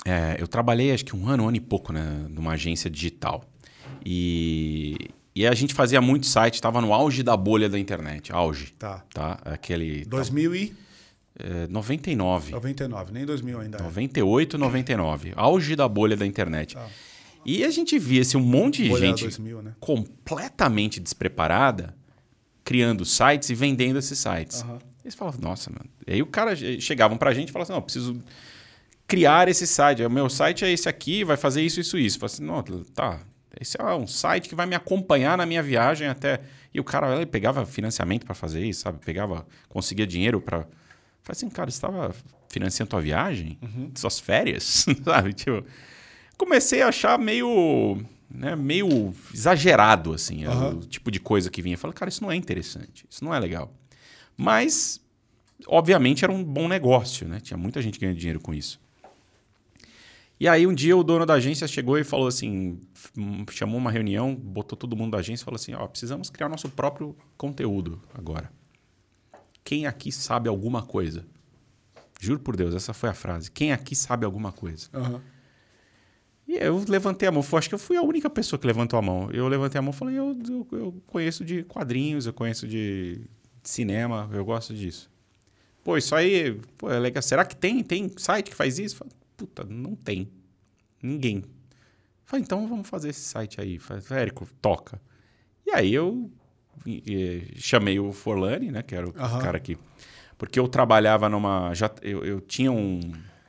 É, 0.04 0.36
eu 0.40 0.48
trabalhei 0.48 0.92
acho 0.92 1.06
que 1.06 1.16
um 1.16 1.28
ano, 1.28 1.44
um 1.44 1.48
ano 1.48 1.58
e 1.58 1.60
pouco, 1.60 1.94
né, 1.94 2.26
numa 2.30 2.54
agência 2.54 2.90
digital. 2.90 3.44
E, 4.04 4.96
e 5.36 5.46
a 5.48 5.54
gente 5.54 5.74
fazia 5.74 6.02
muito 6.02 6.26
site, 6.28 6.56
estava 6.56 6.82
no 6.82 6.94
auge 6.94 7.24
da 7.24 7.36
bolha 7.38 7.70
da 7.70 7.80
internet, 7.80 8.32
auge. 8.34 8.74
Tá. 8.78 9.04
Tá? 9.14 9.40
Aquele. 9.46 10.04
2099, 10.06 10.76
É, 11.40 11.68
99, 12.52 13.12
nem 13.14 13.26
2000 13.26 13.60
ainda. 13.60 13.78
é. 13.78 13.82
98, 13.82 14.58
99. 14.58 15.34
Auge 15.36 15.76
da 15.76 15.88
bolha 15.88 16.16
da 16.18 16.26
internet. 16.26 16.76
Tá. 16.76 16.88
E 17.46 17.64
a 17.64 17.72
gente 17.72 17.98
via 17.98 18.22
assim, 18.22 18.38
um 18.38 18.42
monte 18.42 18.84
de 18.84 18.90
Bolha 18.90 19.08
gente 19.08 19.24
2000, 19.24 19.62
né? 19.64 19.74
completamente 19.80 21.00
despreparada 21.00 21.96
criando 22.64 23.04
sites 23.04 23.50
e 23.50 23.56
vendendo 23.56 23.98
esses 23.98 24.20
sites. 24.20 24.62
Aham. 24.62 24.78
Eles 25.04 25.16
falavam, 25.16 25.42
nossa, 25.42 25.72
mano. 25.72 25.90
E 26.06 26.14
aí 26.14 26.22
o 26.22 26.28
cara 26.28 26.56
chegavam 26.80 27.18
pra 27.18 27.34
gente 27.34 27.50
e 27.50 27.52
falavam 27.52 27.74
assim, 27.74 27.80
não, 27.80 27.82
preciso 27.82 28.24
criar 29.08 29.48
esse 29.48 29.66
site. 29.66 30.04
O 30.04 30.10
meu 30.12 30.30
site 30.30 30.64
é 30.64 30.72
esse 30.72 30.88
aqui, 30.88 31.24
vai 31.24 31.36
fazer 31.38 31.64
isso, 31.64 31.80
isso, 31.80 31.98
isso. 31.98 32.18
Eu 32.18 32.20
falei 32.30 32.34
assim, 32.36 32.46
não, 32.76 32.84
tá. 32.94 33.20
Esse 33.60 33.80
é 33.80 33.86
um 33.94 34.08
site 34.08 34.48
que 34.48 34.56
vai 34.56 34.66
me 34.66 34.76
acompanhar 34.76 35.38
na 35.38 35.46
minha 35.46 35.62
viagem 35.62 36.08
até. 36.08 36.42
E 36.74 36.80
o 36.80 36.84
cara 36.84 37.16
ele 37.16 37.26
pegava 37.26 37.66
financiamento 37.66 38.26
pra 38.26 38.34
fazer 38.34 38.66
isso, 38.66 38.82
sabe? 38.82 39.00
Pegava, 39.04 39.46
conseguia 39.68 40.08
dinheiro 40.08 40.40
pra. 40.40 40.60
Falei 41.24 41.38
assim, 41.38 41.50
cara, 41.50 41.70
você 41.70 41.78
estava 41.78 42.16
financiando 42.50 42.90
tua 42.90 43.02
viagem? 43.02 43.60
Suas 43.96 44.20
férias? 44.20 44.86
sabe? 45.04 45.34
Tipo, 45.34 45.66
comecei 46.38 46.82
a 46.82 46.88
achar 46.88 47.18
meio. 47.20 48.02
Né, 48.34 48.56
meio 48.56 49.14
exagerado, 49.34 50.14
assim, 50.14 50.46
Aham. 50.46 50.76
o 50.76 50.80
tipo 50.80 51.12
de 51.12 51.20
coisa 51.20 51.50
que 51.50 51.62
vinha. 51.62 51.78
Falei, 51.78 51.94
cara, 51.94 52.08
isso 52.08 52.24
não 52.24 52.32
é 52.32 52.36
interessante, 52.38 53.06
isso 53.10 53.26
não 53.26 53.36
é 53.36 53.40
legal. 53.40 53.74
Mas, 54.38 55.02
obviamente, 55.68 56.24
era 56.24 56.32
um 56.32 56.42
bom 56.42 56.70
negócio, 56.70 57.28
né? 57.28 57.42
Tinha 57.42 57.58
muita 57.58 57.82
gente 57.82 58.00
ganhando 58.00 58.18
dinheiro 58.18 58.40
com 58.40 58.54
isso. 58.54 58.80
E 60.42 60.48
aí, 60.48 60.66
um 60.66 60.74
dia, 60.74 60.98
o 60.98 61.04
dono 61.04 61.24
da 61.24 61.36
agência 61.36 61.68
chegou 61.68 62.00
e 62.00 62.04
falou 62.04 62.26
assim: 62.26 62.80
chamou 63.52 63.78
uma 63.78 63.92
reunião, 63.92 64.34
botou 64.34 64.76
todo 64.76 64.96
mundo 64.96 65.12
da 65.12 65.20
agência 65.20 65.44
e 65.44 65.46
falou 65.46 65.56
assim: 65.56 65.76
ó, 65.76 65.86
precisamos 65.86 66.32
criar 66.32 66.50
nosso 66.50 66.68
próprio 66.68 67.16
conteúdo 67.38 68.02
agora. 68.12 68.52
Quem 69.64 69.86
aqui 69.86 70.12
sabe 70.12 70.50
alguma 70.50 70.82
coisa? 70.82 71.28
Juro 72.20 72.40
por 72.40 72.58
Deus, 72.58 72.74
essa 72.74 72.92
foi 72.92 73.10
a 73.10 73.14
frase. 73.14 73.52
Quem 73.52 73.72
aqui 73.72 73.96
sabe 73.96 74.26
alguma 74.26 74.52
coisa? 74.52 74.88
Aham. 74.96 75.22
E 76.48 76.56
eu 76.56 76.84
levantei 76.90 77.30
a 77.30 77.32
mão. 77.32 77.46
Acho 77.54 77.70
que 77.70 77.76
eu 77.76 77.80
fui 77.80 77.96
a 77.96 78.02
única 78.02 78.28
pessoa 78.28 78.60
que 78.60 78.66
levantou 78.66 78.98
a 78.98 79.02
mão. 79.04 79.30
Eu 79.30 79.48
levantei 79.48 79.78
a 79.78 79.82
mão 79.84 79.92
e 79.92 79.96
falei: 79.96 80.18
eu, 80.18 80.36
eu, 80.50 80.68
eu, 80.72 81.04
conheço 81.06 81.46
de 81.46 81.62
quadrinhos, 81.66 82.26
eu 82.26 82.34
conheço 82.34 82.68
de 82.68 83.22
cinema, 83.62 84.28
eu 84.34 84.44
gosto 84.44 84.74
disso. 84.74 85.08
Pô, 85.84 86.00
isso 86.00 86.16
aí 86.16 86.60
pô, 86.80 86.90
é 86.90 86.98
legal. 86.98 87.22
Será 87.22 87.46
que 87.46 87.56
tem, 87.56 87.84
tem 87.84 88.12
site 88.18 88.50
que 88.50 88.56
faz 88.56 88.80
isso? 88.80 89.06
Puta, 89.42 89.64
não 89.64 89.96
tem. 89.96 90.30
Ninguém. 91.02 91.44
Falei, 92.24 92.44
então 92.44 92.68
vamos 92.68 92.88
fazer 92.88 93.10
esse 93.10 93.22
site 93.22 93.60
aí. 93.60 93.80
Falei, 93.80 94.04
Érico, 94.12 94.48
toca. 94.62 95.02
E 95.66 95.72
aí 95.72 95.92
eu 95.92 96.30
e, 96.86 97.52
e, 97.56 97.60
chamei 97.60 98.00
o 98.00 98.12
Forlani, 98.12 98.72
né? 98.72 98.84
Que 98.84 98.94
era 98.94 99.10
o 99.10 99.14
Aham. 99.18 99.40
cara 99.40 99.60
que. 99.60 99.80
Porque 100.38 100.60
eu 100.60 100.68
trabalhava 100.68 101.28
numa. 101.28 101.74
Já, 101.74 101.90
eu, 102.04 102.24
eu 102.24 102.40
tinha 102.40 102.72
um. 102.72 103.00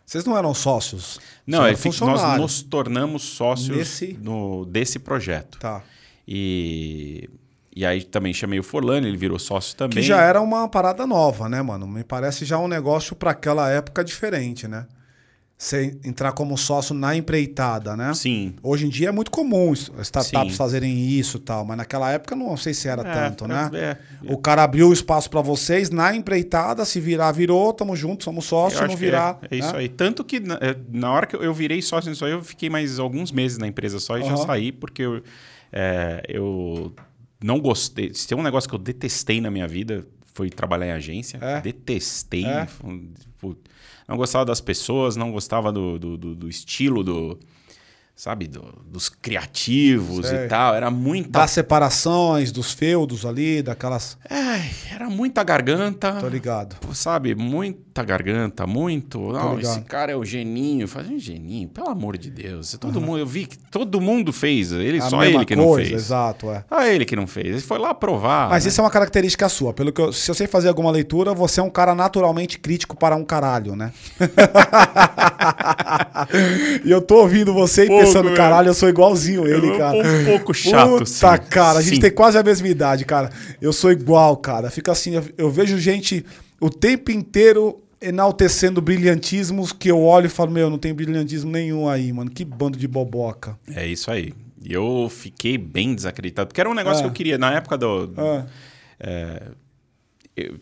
Vocês 0.07 0.24
não 0.24 0.34
eram 0.34 0.55
sócios? 0.55 1.20
Não, 1.47 1.66
é, 1.66 1.72
nós 2.01 2.38
nos 2.38 2.62
tornamos 2.62 3.22
sócios 3.22 3.76
Nesse- 3.76 4.14
no, 4.14 4.64
desse 4.64 4.99
projeto. 4.99 5.59
Tá. 5.59 5.82
E, 6.26 7.28
e 7.76 7.84
aí 7.84 8.03
também 8.03 8.32
chamei 8.32 8.59
o 8.59 8.62
Forlani, 8.62 9.09
ele 9.09 9.18
virou 9.18 9.38
sócio 9.38 9.76
também. 9.76 9.99
Que 9.99 10.03
já 10.03 10.22
era 10.22 10.40
uma 10.40 10.66
parada 10.68 11.07
nova, 11.07 11.51
né, 11.51 11.61
mano? 11.61 11.86
Me 11.86 12.03
parece 12.03 12.47
já 12.47 12.59
um 12.59 12.68
negócio 12.68 13.14
para 13.14 13.32
aquela 13.32 13.68
época 13.68 14.03
diferente, 14.03 14.66
né? 14.66 14.86
Você 15.57 15.97
entrar 16.05 16.33
como 16.33 16.59
sócio 16.59 16.93
na 16.93 17.15
empreitada, 17.15 17.97
né? 17.97 18.13
Sim. 18.15 18.55
Hoje 18.65 18.87
em 18.87 18.89
dia 18.89 19.11
é 19.11 19.13
muito 19.13 19.31
comum 19.31 19.73
startups 19.73 20.53
Sim. 20.53 20.57
fazerem 20.57 21.07
isso 21.09 21.37
e 21.37 21.41
tal, 21.41 21.65
mas 21.65 21.77
naquela 21.77 22.11
época 22.11 22.35
não 22.35 22.57
sei 22.57 22.75
se 22.75 22.89
era 22.89 23.03
É, 23.03 23.13
tanto, 23.13 23.47
né? 23.47 23.71
é, 23.73 23.97
O 24.33 24.39
cara 24.39 24.65
abriu 24.65 24.89
o 24.89 24.93
espaço 24.93 25.31
para 25.31 25.41
vocês 25.41 25.89
na 25.89 26.17
empreitada, 26.17 26.85
se 26.85 26.99
virar, 26.99 27.31
virou, 27.31 27.73
tamo 27.73 27.95
junto, 27.95 28.25
somos 28.25 28.45
sócios, 28.45 28.81
não 28.81 28.89
que 28.89 28.97
virar. 28.97 29.39
É, 29.43 29.55
é 29.55 29.59
isso 29.59 29.73
né? 29.73 29.79
aí. 29.79 29.89
Tanto 29.89 30.25
que 30.25 30.41
na, 30.41 30.55
é, 30.55 30.77
na 30.91 31.13
hora 31.13 31.27
que 31.27 31.37
eu, 31.37 31.55
virei 31.55 31.81
sócio 31.81 32.11
nisso 32.11 32.25
aí, 32.25 32.33
eu 32.33 32.43
fiquei 32.43 32.69
mais 32.69 32.99
alguns 32.99 33.31
meses 33.31 33.57
na 33.57 33.69
empresa 33.69 34.01
só 34.01 34.19
e 34.19 34.23
já 34.23 34.35
Aham. 34.35 34.47
saí, 34.47 34.73
porque 34.73 35.03
eu, 35.03 35.23
é, 35.73 36.25
eu 36.29 36.93
não 37.41 37.61
gostei. 37.61 38.13
Se 38.15 38.27
tem 38.27 38.37
um 38.37 38.43
negócio 38.43 38.69
que 38.69 38.75
eu 38.75 38.81
detestei 38.81 39.41
na 39.41 39.51
minha 39.51 39.69
vida, 39.69 40.05
foi 40.35 40.51
trabalhar 40.51 40.87
em 40.87 40.93
agência. 40.93 41.39
É? 41.41 41.61
Detestei. 41.61 42.47
É? 42.47 42.67
Foi 42.67 43.09
tipo, 43.21 43.57
não 44.13 44.19
gostava 44.19 44.45
das 44.45 44.61
pessoas, 44.61 45.17
não 45.17 45.33
gostava 45.33 45.73
do, 45.73 45.99
do, 45.99 46.17
do- 46.19 46.35
do 46.35 46.49
estilo, 46.49 47.03
do. 47.03 47.39
Sabe, 48.23 48.47
do- 48.47 48.62
dos 48.87 49.09
criativos 49.09 50.29
Sei. 50.29 50.45
e 50.45 50.49
tal. 50.49 50.77
Era 50.77 50.93
muita. 50.93 51.29
Das 51.41 51.51
separações, 51.51 52.53
dos 52.53 52.70
feudos 52.73 53.27
ali, 53.27 53.64
daquelas. 53.64 54.16
Ai, 54.31 54.62
era 54.95 55.11
muita 55.11 55.43
garganta. 55.43 56.12
Tô 56.20 56.29
ligado. 56.29 56.77
Sabe, 56.95 57.35
muita 57.35 58.05
garganta, 58.05 58.64
muito. 58.64 59.18
Não, 59.18 59.57
ligado. 59.57 59.73
esse 59.73 59.81
cara 59.81 60.12
é 60.12 60.14
o 60.14 60.25
geninho. 60.25 60.87
Faz 60.87 61.11
um 61.11 61.18
geninho, 61.18 61.68
pelo 61.68 61.89
amor 61.89 62.16
de 62.16 62.31
Deus. 62.31 62.77
Todo 62.79 63.01
mundo, 63.01 63.18
eu 63.18 63.27
vi 63.27 63.45
que 63.45 63.59
todo 63.59 64.01
mundo 64.01 64.33
fez. 64.33 64.70
Ele, 64.70 64.99
A 64.99 65.11
só 65.11 65.25
ele 65.25 65.45
que 65.45 65.57
não 65.57 65.64
coisa, 65.64 65.91
fez. 65.91 66.03
exato, 66.05 66.49
é. 66.53 66.64
Só 66.68 66.87
ele 66.87 67.05
que 67.05 67.16
não 67.16 67.27
fez. 67.27 67.47
Ele 67.49 67.61
foi 67.61 67.79
lá 67.81 67.93
provar. 67.93 68.51
Mas 68.51 68.64
né? 68.64 68.68
isso 68.68 68.81
é 68.81 68.85
uma 68.85 68.91
característica 68.91 69.49
sua. 69.49 69.75
Pelo 69.75 69.93
que 69.93 70.01
eu- 70.01 70.12
se 70.12 70.31
eu 70.31 70.35
sei 70.37 70.47
fazer 70.47 70.68
alguma 70.68 70.93
leitura, 70.93 71.35
você 71.35 71.59
é 71.59 71.62
um 71.64 71.70
cara 71.70 71.93
naturalmente 71.93 72.57
crítico 72.57 72.97
para 72.97 73.16
um 73.16 73.25
caralho, 73.25 73.75
né? 73.75 73.93
e 76.85 76.91
eu 76.91 77.03
tô 77.03 77.16
ouvindo 77.16 77.53
você 77.53 77.85
e 77.85 77.89
Pouco, 77.89 78.12
pensando, 78.13 78.25
velho. 78.25 78.37
caralho, 78.37 78.69
eu 78.69 78.75
sou 78.75 78.89
igualzinho 78.89 79.47
Eu 79.47 79.59
ele, 79.59 79.77
cara. 79.79 79.97
um 79.97 80.25
pouco 80.25 80.53
chato, 80.55 80.91
Puta, 80.91 81.07
sim. 81.07 81.21
cara, 81.51 81.79
a 81.79 81.83
gente 81.83 81.95
Sim. 81.97 82.01
tem 82.01 82.11
quase 82.11 82.39
a 82.39 82.43
mesma 82.43 82.69
idade, 82.69 83.05
cara. 83.05 83.31
Eu 83.61 83.73
sou 83.73 83.91
igual, 83.93 84.37
cara. 84.37 84.71
Fica 84.71 84.93
assim, 84.93 85.15
eu, 85.15 85.25
eu 85.39 85.51
vejo 85.51 85.79
gente 85.79 86.25
o 86.61 86.71
tempo 86.71 87.11
inteiro 87.11 87.79
enaltecendo 88.01 88.83
brilhantismos 88.83 89.73
que 89.73 89.89
eu 89.91 90.01
olho 90.01 90.27
e 90.27 90.29
falo, 90.29 90.51
meu, 90.51 90.69
não 90.69 90.79
tem 90.79 90.93
brilhantismo 90.93 91.51
nenhum 91.51 91.89
aí, 91.89 92.13
mano. 92.13 92.31
Que 92.31 92.45
bando 92.45 92.77
de 92.77 92.89
boboca. 92.89 93.57
É 93.75 93.87
isso 93.87 94.11
aí. 94.11 94.33
E 94.65 94.73
eu 94.73 95.09
fiquei 95.11 95.57
bem 95.59 95.95
desacreditado. 95.95 96.49
Porque 96.49 96.61
era 96.61 96.69
um 96.71 96.75
negócio 96.75 96.99
Ah. 97.01 97.03
que 97.03 97.09
eu 97.09 97.13
queria. 97.13 97.39
Na 97.39 97.53
época 97.55 97.77
do. 97.79 98.13
Ah, 98.17 98.45
eu, 100.37 100.55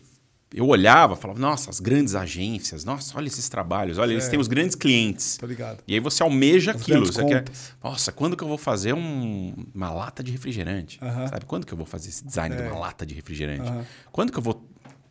eu 0.53 0.67
olhava, 0.67 1.15
falava, 1.15 1.39
nossa, 1.39 1.69
as 1.69 1.79
grandes 1.79 2.13
agências, 2.15 2.83
nossa, 2.83 3.17
olha 3.17 3.27
esses 3.27 3.47
trabalhos, 3.47 3.97
olha, 3.97 4.11
eles 4.11 4.27
têm 4.27 4.39
os 4.39 4.47
grandes 4.47 4.75
clientes. 4.75 5.37
tô 5.37 5.45
ligado. 5.45 5.81
E 5.87 5.93
aí 5.93 5.99
você 5.99 6.21
almeja 6.23 6.71
As 6.71 6.81
aquilo. 6.81 7.05
Você 7.05 7.23
quer, 7.25 7.45
nossa, 7.83 8.11
quando 8.11 8.35
que 8.35 8.43
eu 8.43 8.47
vou 8.47 8.57
fazer 8.57 8.93
um- 8.93 9.53
uma 9.73 9.91
lata 9.91 10.21
de 10.21 10.31
refrigerante? 10.31 10.99
Aham. 11.01 11.27
Sabe? 11.27 11.45
Quando 11.45 11.65
que 11.65 11.73
eu 11.73 11.77
vou 11.77 11.85
fazer 11.85 12.09
esse 12.09 12.25
design 12.25 12.55
de 12.55 12.61
É. 12.61 12.67
uma 12.69 12.79
lata 12.79 13.05
de 13.05 13.13
refrigerante? 13.13 13.61
Aham. 13.69 13.85
Quando 14.11 14.31
que 14.31 14.37
eu 14.39 14.43
vou 14.43 14.67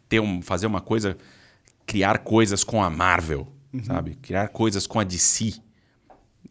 ter 0.08 0.20
um, 0.20 0.42
fazer 0.42 0.66
uma 0.66 0.80
coisa, 0.80 1.16
criar 1.86 2.18
coisas 2.18 2.62
com 2.62 2.82
a 2.82 2.90
Marvel, 2.90 3.46
Uhum. 3.72 3.82
sabe? 3.84 4.16
Criar 4.16 4.48
coisas 4.48 4.86
com 4.86 5.00
a 5.00 5.04
DC. 5.04 5.54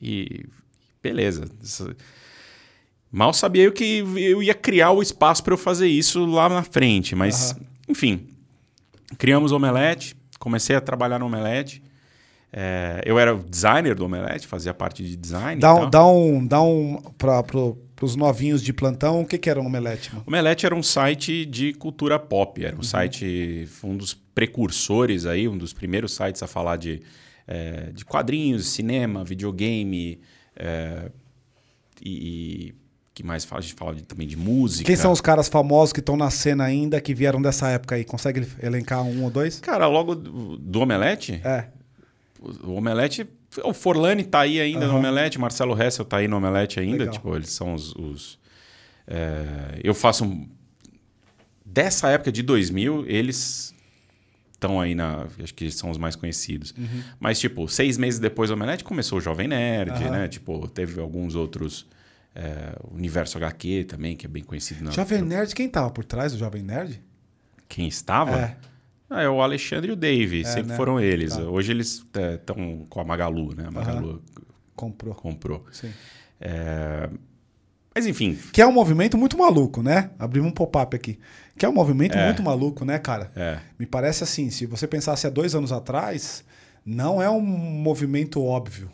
E 0.02 0.46
beleza. 1.04 1.46
Isso- 1.62 1.94
Mal 3.12 3.34
sabia 3.34 3.64
eu 3.64 3.72
que 3.72 4.04
eu 4.18 4.42
ia 4.44 4.54
criar 4.54 4.92
o 4.92 5.02
espaço 5.02 5.44
para 5.44 5.54
eu 5.54 5.58
fazer 5.58 5.88
isso 5.88 6.26
lá 6.26 6.48
na 6.48 6.62
frente, 6.64 7.16
mas 7.16 7.56
enfim, 7.88 8.28
criamos 9.18 9.52
o 9.52 9.56
Omelete, 9.56 10.16
comecei 10.40 10.76
a 10.76 10.82
trabalhar 10.82 11.20
no 11.20 11.26
Omelete. 11.26 11.82
É, 12.52 13.02
eu 13.06 13.20
era 13.20 13.36
o 13.36 13.44
designer 13.44 13.94
do 13.96 14.06
Omelete, 14.06 14.48
fazia 14.48 14.74
parte 14.74 15.04
de 15.04 15.16
design. 15.16 15.62
Dá 15.62 15.76
um, 15.76 15.90
dá 15.90 16.06
um, 16.08 16.48
dá 16.48 16.62
um 16.62 16.96
pra, 17.18 17.44
pro, 17.44 17.78
pros 17.96 18.16
novinhos 18.16 18.64
de 18.64 18.74
plantão, 18.74 19.22
o 19.22 19.26
que 19.26 19.38
que 19.38 19.50
era 19.50 19.62
um 19.62 19.66
omelete, 19.68 20.10
mano? 20.12 20.24
O 20.26 20.30
Omelete 20.30 20.66
era 20.66 20.74
um 20.74 20.82
site 20.82 21.46
de 21.46 21.74
cultura 21.74 22.18
pop, 22.18 22.60
Uhum. 22.60 22.68
era 22.68 22.76
um 22.76 22.82
site, 22.82 23.68
um 23.84 23.96
dos 23.96 24.14
precursores 24.14 25.26
aí, 25.28 25.48
um 25.48 25.58
dos 25.58 25.74
primeiros 25.74 26.16
sites 26.16 26.42
a 26.42 26.48
falar 26.48 26.78
de, 26.78 27.02
é, 27.46 27.92
de 27.94 28.04
quadrinhos, 28.04 28.70
cinema, 28.70 29.24
videogame, 29.24 30.20
é, 30.56 31.12
e 32.02 32.74
que 33.22 33.26
mais 33.26 33.44
fala? 33.46 33.60
A 33.60 33.62
gente 33.62 33.74
fala 33.74 33.94
de- 33.96 34.04
também 34.04 34.26
de 34.28 34.38
música. 34.38 34.86
Quem 34.86 34.96
são 34.96 35.12
os 35.12 35.20
caras 35.22 35.48
famosos 35.50 35.92
que 35.94 36.00
estão 36.00 36.16
na 36.16 36.30
cena 36.30 36.64
ainda, 36.64 37.00
que 37.02 37.14
vieram 37.14 37.42
dessa 37.42 37.68
época 37.70 37.96
aí? 37.96 38.04
Consegue 38.06 38.48
elencar 38.64 39.04
um 39.04 39.24
ou 39.24 39.30
dois? 39.30 39.60
Cara, 39.60 39.88
logo 39.88 40.16
do, 40.16 40.58
do 40.58 40.80
Omelete, 40.82 41.42
É. 41.44 41.68
o 42.64 42.74
Omelete, 42.74 43.28
o 43.64 43.74
Forlani 43.74 44.24
tá 44.24 44.40
aí 44.42 44.60
ainda 44.60 44.86
no 44.86 44.92
Aham. 44.94 45.00
Omelete, 45.00 45.38
o 45.38 45.42
Marcelo 45.42 45.80
Hessel 45.82 46.06
tá 46.06 46.18
aí 46.18 46.28
no 46.28 46.38
Omelete 46.38 46.80
ainda, 46.80 47.00
Legal. 47.00 47.14
tipo, 47.14 47.36
eles 47.36 47.50
são 47.50 47.74
os... 47.74 47.94
os, 47.96 48.40
é, 49.08 49.80
eu 49.84 49.94
faço 49.94 50.24
um... 50.24 50.48
Dessa 51.66 52.10
época 52.10 52.32
de 52.32 52.42
2000, 52.42 53.06
eles 53.08 53.74
estão 54.54 54.80
aí 54.82 54.96
na... 54.96 55.28
Acho 55.44 55.54
que 55.54 55.70
são 55.72 55.90
os 55.92 55.98
mais 55.98 56.16
conhecidos. 56.16 56.74
Uhum. 56.78 57.04
Mas, 57.20 57.40
tipo, 57.40 57.68
seis 57.68 57.98
meses 57.98 58.20
depois 58.20 58.50
do 58.50 58.54
Omelete 58.54 58.84
começou 58.84 59.18
o 59.20 59.22
Jovem 59.22 59.48
Nerd, 59.48 59.92
Aham. 59.92 60.10
né? 60.10 60.28
Tipo, 60.28 60.68
teve 60.68 61.00
alguns 61.00 61.36
outros... 61.36 61.86
é, 62.36 62.76
Universo 62.92 63.38
HQ 63.38 63.86
também, 63.86 64.16
que 64.16 64.26
é 64.26 64.30
bem 64.30 64.44
conhecido. 64.44 64.84
Na, 64.84 64.92
Jovem 64.92 65.22
Nerd, 65.22 65.54
quem 65.56 65.68
tava 65.70 65.90
por 65.90 66.04
trás 66.06 66.32
do 66.34 66.38
Jovem 66.38 66.64
Nerd? 66.64 67.02
Quem 67.68 67.88
estava? 67.88 68.38
É. 68.38 68.58
Ah, 69.10 69.22
é 69.24 69.30
o 69.30 69.42
Alexandre 69.42 69.90
e 69.90 69.94
o 69.94 69.96
Dave, 69.96 70.42
É, 70.42 70.44
sempre 70.44 70.70
né? 70.70 70.76
foram 70.76 71.00
eles. 71.00 71.36
Tá. 71.36 71.42
Hoje 71.44 71.72
eles 71.72 72.06
estão 72.36 72.86
com 72.90 73.00
a 73.02 73.04
Magalu, 73.04 73.56
né? 73.56 73.66
A 73.68 73.72
Magalu 73.72 74.22
Comprou. 74.76 75.14
comprou. 75.16 75.66
Sim. 75.72 75.92
É, 76.40 77.10
Mas 77.94 78.06
enfim, 78.06 78.38
Que 78.54 78.62
é 78.62 78.68
um 78.68 78.72
movimento 78.72 79.18
muito 79.18 79.38
maluco, 79.38 79.82
né? 79.82 80.12
Abrimos 80.20 80.50
um 80.52 80.54
pop-up 80.54 80.96
aqui. 80.96 81.20
Que 81.58 81.66
é 81.66 81.70
um 81.70 81.74
movimento 81.74 82.18
muito 82.18 82.42
maluco, 82.44 82.86
né, 82.86 82.98
cara? 83.00 83.32
é, 83.36 83.60
Me 83.78 83.86
parece 83.86 84.24
assim, 84.24 84.50
se 84.52 84.66
você 84.66 84.88
pensasse 84.88 85.26
há 85.28 85.30
dois 85.30 85.54
anos 85.56 85.72
atrás, 85.72 86.46
não 86.86 87.22
é 87.22 87.30
um 87.30 87.42
movimento 87.42 88.42
óbvio. 88.44 88.90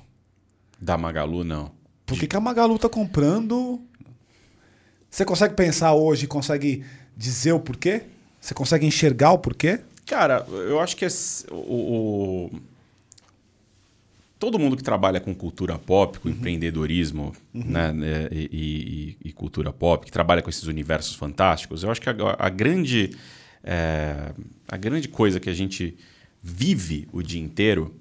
da 0.82 0.98
Magalu 0.98 1.44
não. 1.44 1.72
Por 2.06 2.18
que, 2.20 2.28
que 2.28 2.36
a 2.36 2.40
Magalu 2.40 2.78
tá 2.78 2.88
comprando? 2.90 3.82
Você 5.10 5.26
consegue 5.26 5.56
pensar 5.56 5.94
hoje, 5.94 6.28
consegue 6.28 6.84
dizer 7.16 7.54
o 7.54 7.60
porquê? 7.60 8.04
Você 8.40 8.54
consegue 8.54 8.86
enxergar 8.86 9.32
o 9.32 9.40
porquê? 9.40 9.80
Cara, 10.06 10.46
eu 10.50 10.80
acho 10.80 10.96
que 10.96 11.06
esse- 11.06 11.46
o, 11.50 11.56
o- 11.56 12.52
todo 14.38 14.60
mundo 14.60 14.78
que 14.78 14.84
trabalha 14.84 15.20
com 15.20 15.34
cultura 15.34 15.80
pop, 15.80 16.20
com 16.20 16.30
empreendedorismo 16.30 17.34
né, 17.54 17.92
né, 17.92 18.28
e, 18.32 19.16
e- 19.24 19.30
e 19.30 19.34
cultura 19.34 19.72
pop, 19.74 20.06
que 20.06 20.12
trabalha 20.12 20.42
com 20.42 20.50
esses 20.50 20.66
universos 20.66 21.16
fantásticos, 21.16 21.82
eu 21.84 21.90
acho 21.90 22.02
que 22.02 22.10
a, 22.10 22.14
a 22.38 22.50
grande, 22.50 23.16
é, 23.64 24.32
a 24.68 24.78
grande 24.78 25.08
coisa 25.08 25.40
que 25.40 25.50
a 25.50 25.54
gente 25.54 25.98
vive 26.44 27.08
o 27.12 27.24
dia 27.24 27.42
inteiro 27.42 27.96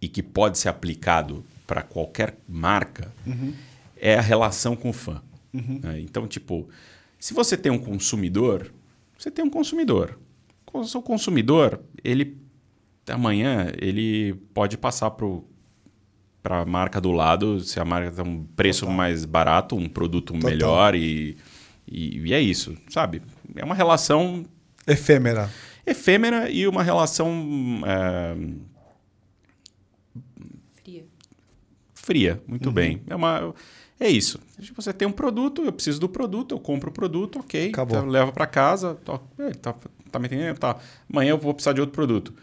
e 0.00 0.08
que 0.08 0.22
pode 0.22 0.58
ser 0.58 0.68
aplicado 0.68 1.44
para 1.70 1.82
qualquer 1.82 2.36
marca 2.48 3.12
é 3.96 4.16
a 4.18 4.20
relação 4.20 4.74
com 4.74 4.90
o 4.90 4.92
fã. 4.92 5.22
né? 5.52 6.00
Então, 6.00 6.26
tipo, 6.26 6.68
se 7.16 7.32
você 7.32 7.56
tem 7.56 7.70
um 7.70 7.78
consumidor, 7.78 8.72
você 9.16 9.30
tem 9.30 9.44
um 9.44 9.48
consumidor. 9.48 10.18
O 10.72 10.82
seu 10.82 11.00
consumidor, 11.00 11.80
ele 12.02 12.36
amanhã 13.08 13.70
ele 13.80 14.34
pode 14.52 14.76
passar 14.76 15.12
para 15.12 16.60
a 16.62 16.66
marca 16.66 17.00
do 17.00 17.12
lado, 17.12 17.60
se 17.60 17.78
a 17.78 17.84
marca 17.84 18.10
tem 18.10 18.24
um 18.24 18.44
preço 18.56 18.80
Total. 18.80 18.96
mais 18.96 19.24
barato, 19.24 19.76
um 19.76 19.88
produto 19.88 20.32
Total. 20.32 20.50
melhor 20.50 20.94
e, 20.96 21.36
e, 21.86 22.18
e 22.18 22.34
é 22.34 22.40
isso, 22.40 22.76
sabe? 22.88 23.22
É 23.54 23.64
uma 23.64 23.76
relação 23.76 24.44
Efêmera. 24.88 25.48
efêmera 25.86 26.50
e 26.50 26.66
uma 26.66 26.82
relação 26.82 27.80
é, 27.86 28.36
Fria. 32.10 32.42
Muito 32.46 32.72
bem. 32.72 33.00
É 33.06 33.14
uma. 33.14 33.54
É 34.00 34.08
isso. 34.08 34.40
Você 34.74 34.92
tem 34.92 35.06
um 35.06 35.12
produto, 35.12 35.62
eu 35.62 35.72
preciso 35.72 36.00
do 36.00 36.08
produto, 36.08 36.54
eu 36.54 36.58
compro 36.58 36.90
o 36.90 36.92
produto, 36.92 37.38
ok. 37.38 37.68
Acabou. 37.68 37.98
Então, 37.98 38.08
levo 38.08 38.32
para 38.32 38.46
casa, 38.46 38.94
to- 39.04 39.20
é, 39.38 39.50
tá, 39.50 39.74
tá 40.10 40.18
me 40.18 40.26
entendendo? 40.26 40.58
Tá. 40.58 40.76
Amanhã 41.08 41.30
eu 41.30 41.38
vou 41.38 41.54
precisar 41.54 41.72
de 41.74 41.80
outro 41.80 41.94
produto. 41.94 42.34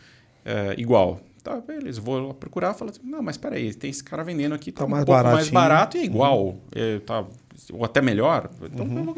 É, 0.46 0.76
igual. 0.78 1.20
Tá, 1.44 1.60
beleza. 1.60 2.00
Vou 2.00 2.34
procurar 2.34 2.74
falo 2.76 2.92
assim, 2.92 3.02
não, 3.04 3.22
mas 3.22 3.36
peraí, 3.38 3.74
tem 3.74 3.90
esse 3.90 4.04
cara 4.04 4.24
vendendo 4.24 4.54
aqui, 4.56 4.72
tá, 4.72 4.80
Tá 4.82 4.86
um 4.86 4.90
mais 4.90 5.04
pouco 5.06 5.24
mais 5.24 5.50
barato 5.50 5.98
e 5.98 6.00
é 6.02 6.04
igual. 6.06 6.56
É, 6.74 7.00
tá, 7.00 7.26
ou 7.74 7.84
até 7.84 8.02
melhor. 8.02 8.50
Então, 8.72 8.86
Uhum. 8.86 9.04
vou- 9.04 9.16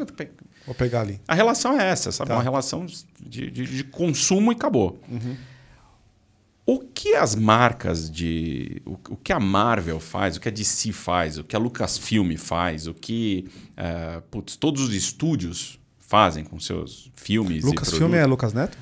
Vou 0.66 0.74
pegar 0.74 1.00
ali. 1.02 1.20
a 1.28 1.34
relação 1.34 1.78
é 1.78 1.88
essa, 1.90 2.10
sabe? 2.10 2.28
Tá. 2.30 2.36
Uma 2.36 2.42
relação 2.42 2.84
de, 2.86 3.50
de, 3.50 3.64
de 3.66 3.84
consumo 3.84 4.50
e 4.50 4.54
acabou. 4.56 4.98
Uhum. 5.08 5.36
O 6.70 6.78
que 6.78 7.16
as 7.16 7.34
marcas 7.34 8.08
de. 8.08 8.80
O, 8.86 8.92
o 9.08 9.16
que 9.16 9.32
a 9.32 9.40
Marvel 9.40 9.98
faz, 9.98 10.36
o 10.36 10.40
que 10.40 10.48
a 10.48 10.52
DC 10.52 10.92
faz, 10.92 11.36
o 11.36 11.42
que 11.42 11.56
a 11.56 11.58
Lucasfilm 11.58 12.36
faz, 12.36 12.86
o 12.86 12.94
que 12.94 13.48
eh, 13.76 14.22
putz, 14.30 14.54
todos 14.54 14.80
os 14.82 14.94
estúdios 14.94 15.80
fazem 15.98 16.44
com 16.44 16.60
seus 16.60 17.10
filmes. 17.16 17.64
Lucas 17.64 17.90
Filme 17.90 18.16
é. 18.16 18.24
Lucas 18.24 18.52
Neto? 18.52 18.78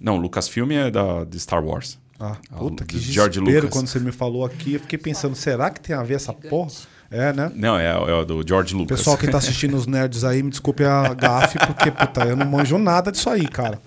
Não, 0.00 0.16
Lucasfilm 0.16 0.72
é 0.72 0.90
da, 0.90 1.22
de 1.22 1.38
Star 1.38 1.64
Wars. 1.64 1.96
Ah, 2.18 2.36
Ah, 2.50 2.56
puta, 2.56 2.84
que 2.84 2.98
George 2.98 3.38
Lucas. 3.38 3.70
quando 3.70 3.86
você 3.86 4.00
me 4.00 4.10
falou 4.10 4.44
aqui. 4.44 4.74
Eu 4.74 4.80
fiquei 4.80 4.98
pensando, 4.98 5.36
será 5.36 5.70
que 5.70 5.80
tem 5.80 5.94
a 5.94 6.02
ver 6.02 6.14
essa 6.14 6.32
porra? 6.32 6.72
É, 7.10 7.32
né? 7.32 7.50
Não, 7.54 7.78
é, 7.78 7.86
é 7.86 8.14
o 8.14 8.24
do 8.24 8.44
George 8.46 8.74
Lucas. 8.74 8.98
Pessoal 8.98 9.16
que 9.16 9.28
tá 9.28 9.38
assistindo 9.38 9.76
os 9.76 9.86
nerds 9.88 10.24
aí, 10.24 10.42
me 10.42 10.50
desculpe 10.50 10.84
a 10.84 11.14
gafe, 11.14 11.58
porque, 11.66 11.90
puta, 11.90 12.24
eu 12.24 12.36
não 12.36 12.44
manjo 12.44 12.76
nada 12.78 13.10
disso 13.10 13.30
aí, 13.30 13.48
cara. 13.48 13.80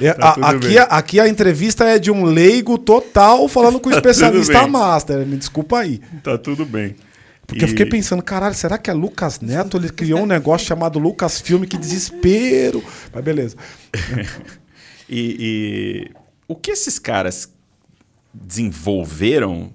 É, 0.00 0.12
Tá 0.14 0.36
a- 0.40 0.50
aqui, 0.50 0.78
a- 0.78 0.82
aqui 0.84 1.20
a 1.20 1.28
entrevista 1.28 1.84
é 1.84 1.98
de 1.98 2.10
um 2.10 2.24
leigo 2.24 2.76
total 2.78 3.48
falando 3.48 3.78
com 3.80 3.88
o 3.88 3.92
especialista 3.94 4.60
bem. 4.62 4.70
master. 4.70 5.26
Me 5.26 5.36
desculpa 5.36 5.78
aí. 5.80 6.00
tá 6.22 6.36
tudo 6.38 6.64
bem. 6.64 6.96
Porque 7.46 7.64
eu 7.64 7.68
fiquei 7.68 7.84
pensando, 7.86 8.22
caralho, 8.22 8.54
será 8.54 8.78
que 8.78 8.88
é 8.88 8.94
Lucas 8.94 9.40
Neto? 9.40 9.76
Ele 9.76 9.90
criou 9.90 10.20
um 10.20 10.26
negócio 10.26 10.66
chamado 10.66 10.98
Lucas 10.98 11.40
Filme, 11.40 11.66
que 11.66 11.76
desespero. 11.76 12.82
Mas 13.12 13.24
beleza. 13.24 13.56
E, 15.14 15.36
e 15.38 16.10
o 16.48 16.54
que 16.56 16.70
esses 16.70 16.98
caras 16.98 17.52
desenvolveram 18.32 19.72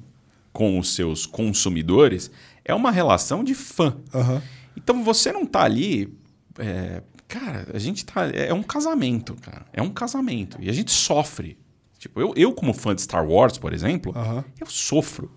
com 0.51 0.79
os 0.79 0.95
seus 0.95 1.25
consumidores 1.25 2.31
é 2.65 2.73
uma 2.73 2.91
relação 2.91 3.43
de 3.43 3.53
fã. 3.53 3.95
Aham. 4.13 4.41
Então 4.75 5.03
você 5.03 5.31
não 5.31 5.45
tá 5.45 5.63
ali. 5.63 6.11
é, 6.57 7.01
cara, 7.27 7.67
a 7.73 7.79
gente 7.79 8.05
tá. 8.05 8.27
É 8.33 8.53
um 8.53 8.63
casamento, 8.63 9.35
cara. 9.35 9.65
É 9.73 9.81
um 9.81 9.89
casamento. 9.89 10.57
E 10.61 10.69
a 10.69 10.73
gente 10.73 10.91
sofre. 10.91 11.57
Tipo, 11.97 12.21
eu, 12.21 12.33
eu 12.35 12.53
como 12.53 12.73
fã 12.73 12.93
de 12.93 13.01
Star 13.01 13.27
Wars, 13.27 13.57
por 13.57 13.73
exemplo, 13.73 14.13
eu 14.59 14.67
sofro. 14.67 15.31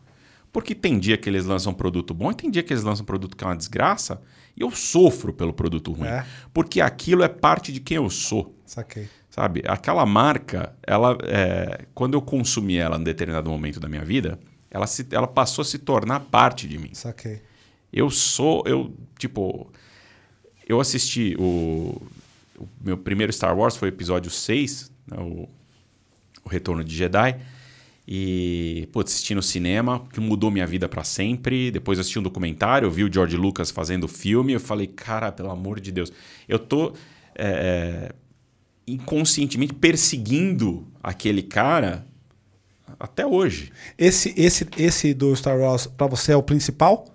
Porque 0.53 0.75
tem 0.75 0.99
dia 0.99 1.17
que 1.17 1.29
eles 1.29 1.45
lançam 1.45 1.73
um 1.73 1.75
produto 1.75 2.13
bom 2.13 2.31
e 2.31 2.35
tem 2.35 2.51
dia 2.51 2.63
que 2.63 2.73
eles 2.73 2.83
lançam 2.83 3.03
um 3.03 3.07
produto 3.07 3.37
que 3.37 3.45
é 3.45 3.47
uma 3.47 3.57
desgraça. 3.57 4.21
E 4.57 4.63
eu 4.63 4.71
sofro 4.71 5.33
pelo 5.33 5.53
produto 5.53 5.93
ruim. 5.93 6.09
É. 6.09 6.27
Porque 6.53 6.81
aquilo 6.81 7.23
é 7.23 7.29
parte 7.29 7.73
de 7.73 7.81
quem 7.81 7.97
eu 7.97 8.11
sou. 8.11 8.55
Saquei. 8.67 9.09
Sabe? 9.31 9.63
Aquela 9.67 10.05
marca, 10.05 10.75
ela, 10.85 11.17
é, 11.23 11.87
quando 11.95 12.15
eu 12.15 12.23
consumi 12.23 12.77
ela 12.77 12.97
em 12.97 13.05
determinado 13.05 13.49
momento 13.49 13.79
da 13.79 13.89
minha 13.89 14.05
vida, 14.05 14.41
ela, 14.69 14.89
se, 14.89 15.07
ela 15.13 15.29
passou 15.29 15.63
a 15.63 15.65
se 15.65 15.79
tornar 15.79 16.21
parte 16.21 16.67
de 16.67 16.79
mim. 16.79 16.91
Saquei. 16.93 17.43
Eu 17.93 18.11
sou, 18.11 18.65
eu, 18.67 18.93
tipo, 19.19 19.71
eu 20.71 20.81
assisti 20.81 21.35
o, 21.37 22.01
o 22.57 22.69
meu 22.81 22.97
primeiro 22.97 23.33
Star 23.33 23.59
Wars 23.59 23.77
foi 23.77 23.89
o 23.89 23.91
episódio 23.91 24.31
6, 24.31 24.91
né, 25.09 25.17
o, 25.19 25.49
o 26.45 26.49
Retorno 26.49 26.85
de 26.85 26.95
Jedi. 26.95 27.37
E, 28.07 28.89
pô, 28.93 29.01
assisti 29.01 29.35
no 29.35 29.43
cinema, 29.43 30.07
que 30.13 30.21
mudou 30.21 30.51
minha 30.51 30.67
vida 30.67 30.89
pra 30.89 31.03
sempre. 31.03 31.73
Depois 31.73 31.99
assisti 31.99 32.19
um 32.19 32.23
documentário, 32.23 32.91
vi 32.91 33.03
o 33.03 33.13
George 33.13 33.37
Lucas 33.37 33.71
fazendo 33.71 34.05
o 34.05 34.09
filme. 34.09 34.53
Eu 34.53 34.61
falei, 34.61 34.87
cara, 34.87 35.33
pelo 35.33 35.51
amor 35.51 35.81
de 35.81 35.91
Deus. 35.91 36.13
Eu 36.49 36.59
tô 36.59 36.93
é, 37.35 38.13
inconscientemente 38.87 39.75
perseguindo 39.75 40.87
aquele 41.03 41.43
cara 41.43 42.07
até 42.99 43.27
hoje. 43.27 43.73
Esse, 43.99 44.35
esse, 44.37 44.69
esse 44.77 45.15
do 45.15 45.35
Star 45.35 45.59
Wars, 45.59 45.87
pra 45.87 46.07
você, 46.07 46.33
é 46.33 46.37
o 46.37 46.43
principal? 46.43 47.07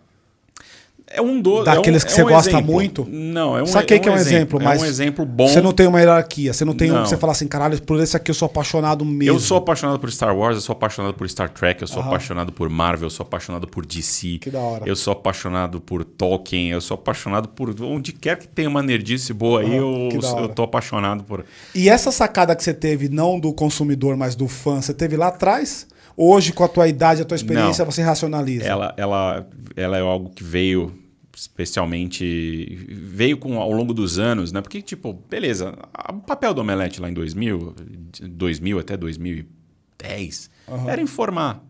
É 1.07 1.21
um 1.21 1.39
do, 1.39 1.63
Daqueles 1.63 2.01
é 2.01 2.05
um, 2.05 2.07
que 2.07 2.13
você 2.13 2.21
é 2.21 2.25
um 2.25 2.29
gosta 2.29 2.49
exemplo. 2.49 2.73
muito? 2.73 3.07
Não, 3.07 3.55
é 3.55 3.61
um, 3.61 3.65
Saquei 3.67 3.99
que 3.99 4.09
é 4.09 4.11
um 4.11 4.15
exemplo, 4.15 4.59
mas 4.61 4.81
É 4.81 4.85
um 4.85 4.87
exemplo 4.87 5.23
bom. 5.23 5.47
Você 5.47 5.61
não 5.61 5.71
tem 5.71 5.85
uma 5.85 5.99
hierarquia, 5.99 6.51
você 6.51 6.65
não 6.65 6.73
tem 6.73 6.91
um 6.91 6.95
Não. 6.95 7.03
que 7.03 7.09
você 7.09 7.17
fala 7.17 7.31
assim, 7.31 7.47
caralho, 7.47 7.79
por 7.83 7.99
esse 7.99 8.17
aqui 8.17 8.31
eu 8.31 8.35
sou 8.35 8.47
apaixonado 8.47 9.05
mesmo. 9.05 9.35
Eu 9.35 9.39
sou 9.39 9.57
apaixonado 9.57 9.99
por 9.99 10.11
Star 10.11 10.35
Wars, 10.35 10.55
eu 10.55 10.61
sou 10.61 10.73
apaixonado 10.73 11.13
por 11.13 11.29
Star 11.29 11.49
Trek, 11.49 11.79
eu 11.81 11.87
sou 11.87 11.99
Aham. 11.99 12.07
apaixonado 12.09 12.51
por 12.51 12.67
Marvel, 12.69 13.05
eu 13.05 13.11
sou 13.11 13.23
apaixonado 13.23 13.67
por 13.67 13.85
DC. 13.85 14.39
Que 14.39 14.49
da 14.49 14.59
hora. 14.59 14.83
Eu 14.87 14.95
sou 14.95 15.13
apaixonado 15.13 15.79
por 15.79 16.03
Tolkien, 16.03 16.71
eu 16.71 16.81
sou 16.81 16.95
apaixonado 16.95 17.49
por 17.49 17.69
onde 17.83 18.11
quer 18.11 18.37
que 18.39 18.47
tenha 18.47 18.67
uma 18.67 18.81
nerdice 18.81 19.31
boa 19.31 19.61
aí, 19.61 19.77
Aham, 19.77 20.09
que 20.09 20.17
eu, 20.17 20.39
eu 20.39 20.49
tô 20.49 20.63
apaixonado 20.63 21.23
por. 21.23 21.45
E 21.75 21.87
essa 21.87 22.11
sacada 22.11 22.55
que 22.55 22.63
você 22.63 22.73
teve, 22.73 23.09
não 23.09 23.39
do 23.39 23.53
consumidor, 23.53 24.17
mas 24.17 24.35
do 24.35 24.47
fã, 24.47 24.81
você 24.81 24.93
teve 24.93 25.15
lá 25.15 25.27
atrás? 25.27 25.85
Hoje, 26.17 26.53
com 26.53 26.63
a 26.63 26.67
tua 26.67 26.87
idade, 26.87 27.21
a 27.21 27.25
tua 27.25 27.35
experiência, 27.35 27.83
Não. 27.83 27.91
você 27.91 28.01
racionaliza? 28.01 28.65
Ela, 28.65 28.93
ela, 28.97 29.47
ela 29.75 29.97
é 29.97 30.01
algo 30.01 30.29
que 30.29 30.43
veio 30.43 30.93
especialmente 31.35 32.87
veio 32.89 33.37
com 33.37 33.59
ao 33.59 33.71
longo 33.71 33.93
dos 33.93 34.17
anos, 34.17 34.51
né? 34.51 34.61
Porque 34.61 34.81
tipo, 34.81 35.13
beleza, 35.29 35.77
o 36.09 36.19
papel 36.21 36.53
do 36.53 36.61
Omelete 36.61 37.01
lá 37.01 37.09
em 37.09 37.13
2000, 37.13 37.75
de 38.11 38.27
2000 38.27 38.79
até 38.79 38.95
2010, 38.95 40.49
Aham. 40.67 40.89
era 40.89 41.01
informar. 41.01 41.63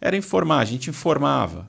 Era 0.00 0.16
informar, 0.16 0.58
a 0.58 0.64
gente 0.64 0.90
informava. 0.90 1.68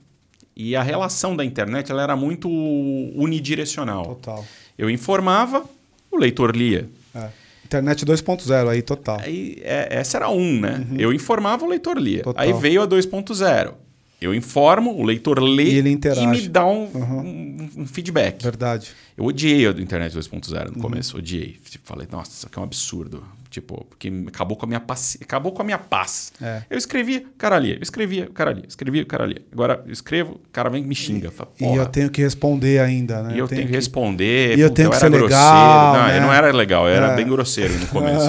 E 0.55 0.75
a 0.75 0.83
relação 0.83 1.35
da 1.35 1.45
internet 1.45 1.91
ela 1.91 2.01
era 2.03 2.15
muito 2.15 2.49
unidirecional. 2.49 4.03
Total. 4.05 4.45
Eu 4.77 4.89
informava, 4.89 5.63
o 6.11 6.17
leitor 6.17 6.55
lia. 6.55 6.89
É. 7.15 7.29
Internet 7.67 8.05
2.0 8.05 8.69
aí, 8.69 8.81
total. 8.81 9.19
Aí, 9.21 9.57
é, 9.61 9.87
essa 9.91 10.17
era 10.17 10.29
um, 10.29 10.59
né? 10.61 10.87
Eu 10.97 11.11
informava, 11.13 11.65
o 11.65 11.69
leitor 11.69 11.97
lia. 11.99 12.19
Uhum. 12.19 12.23
Total. 12.23 12.43
Aí 12.43 12.53
veio 12.53 12.81
a 12.81 12.87
2.0. 12.87 13.73
Eu 14.19 14.33
informo, 14.33 14.97
o 14.97 15.03
leitor 15.03 15.39
lê 15.39 15.65
E 15.65 15.75
ele 15.77 15.91
interage. 15.91 16.25
me 16.25 16.47
dá 16.47 16.65
um, 16.65 16.85
Uhum. 16.91 17.19
um- 17.19 17.81
um 17.81 17.85
feedback. 17.85 18.41
Verdade. 18.41 18.89
Eu 19.15 19.25
odiei 19.25 19.67
a 19.67 19.71
do 19.71 19.79
Internet 19.81 20.13
2.0 20.15 20.69
Uhum. 20.69 20.75
no 20.77 20.81
começo, 20.81 21.17
odiei. 21.17 21.57
Tipo, 21.69 21.85
Falei, 21.87 22.07
nossa, 22.11 22.31
isso 22.31 22.47
aqui 22.47 22.57
é 22.57 22.61
um 22.61 22.63
absurdo. 22.65 23.23
Tipo, 23.49 23.85
porque 23.89 24.11
acabou 24.27 24.57
com 24.57 24.65
a 24.65 24.67
minha 24.67 24.79
paz. 24.79 25.17
Acabou 25.21 25.51
com 25.51 25.61
a 25.61 25.65
minha 25.65 25.77
paz. 25.77 26.33
É. 26.41 26.63
Eu 26.69 26.77
escrevia, 26.77 27.19
o 27.19 27.37
cara 27.37 27.57
lia. 27.57 27.75
Eu 27.75 27.81
escrevia, 27.81 28.25
o 28.25 28.31
cara 28.33 28.51
lia. 28.51 28.65
Escrevia, 28.67 29.03
o 29.03 29.05
cara 29.05 29.25
lia. 29.25 29.41
Agora, 29.51 29.81
eu 29.85 29.93
escrevo, 29.93 30.33
o 30.33 30.49
cara 30.51 30.69
vem 30.69 30.83
e 30.83 30.85
me 30.87 30.93
xinga. 30.95 31.31
Fala, 31.31 31.49
E 31.59 31.63
"Porra, 31.63 31.75
eu 31.77 31.85
tenho 31.85 32.09
que 32.09 32.21
responder 32.21 32.79
ainda, 32.79 33.23
né? 33.23 33.35
e 33.35 33.39
eu 33.39 33.47
tenho 33.47 33.65
que 33.67 33.73
responder. 33.73 34.57
E 34.57 34.61
eu 34.61 34.69
tenho 34.69 34.89
que 34.89 34.95
era 34.95 35.05
ser 35.05 35.09
grosseiro. 35.11 35.25
legal, 35.35 35.93
Não, 35.95 36.07
né? 36.07 36.17
eu 36.17 36.21
não 36.21 36.33
era 36.33 36.51
legal, 36.51 36.87
eu 36.87 36.93
era 36.95 37.13
É. 37.13 37.15
bem 37.15 37.25
grosseiro 37.27 37.73
no 37.79 37.87
começo. 37.87 38.27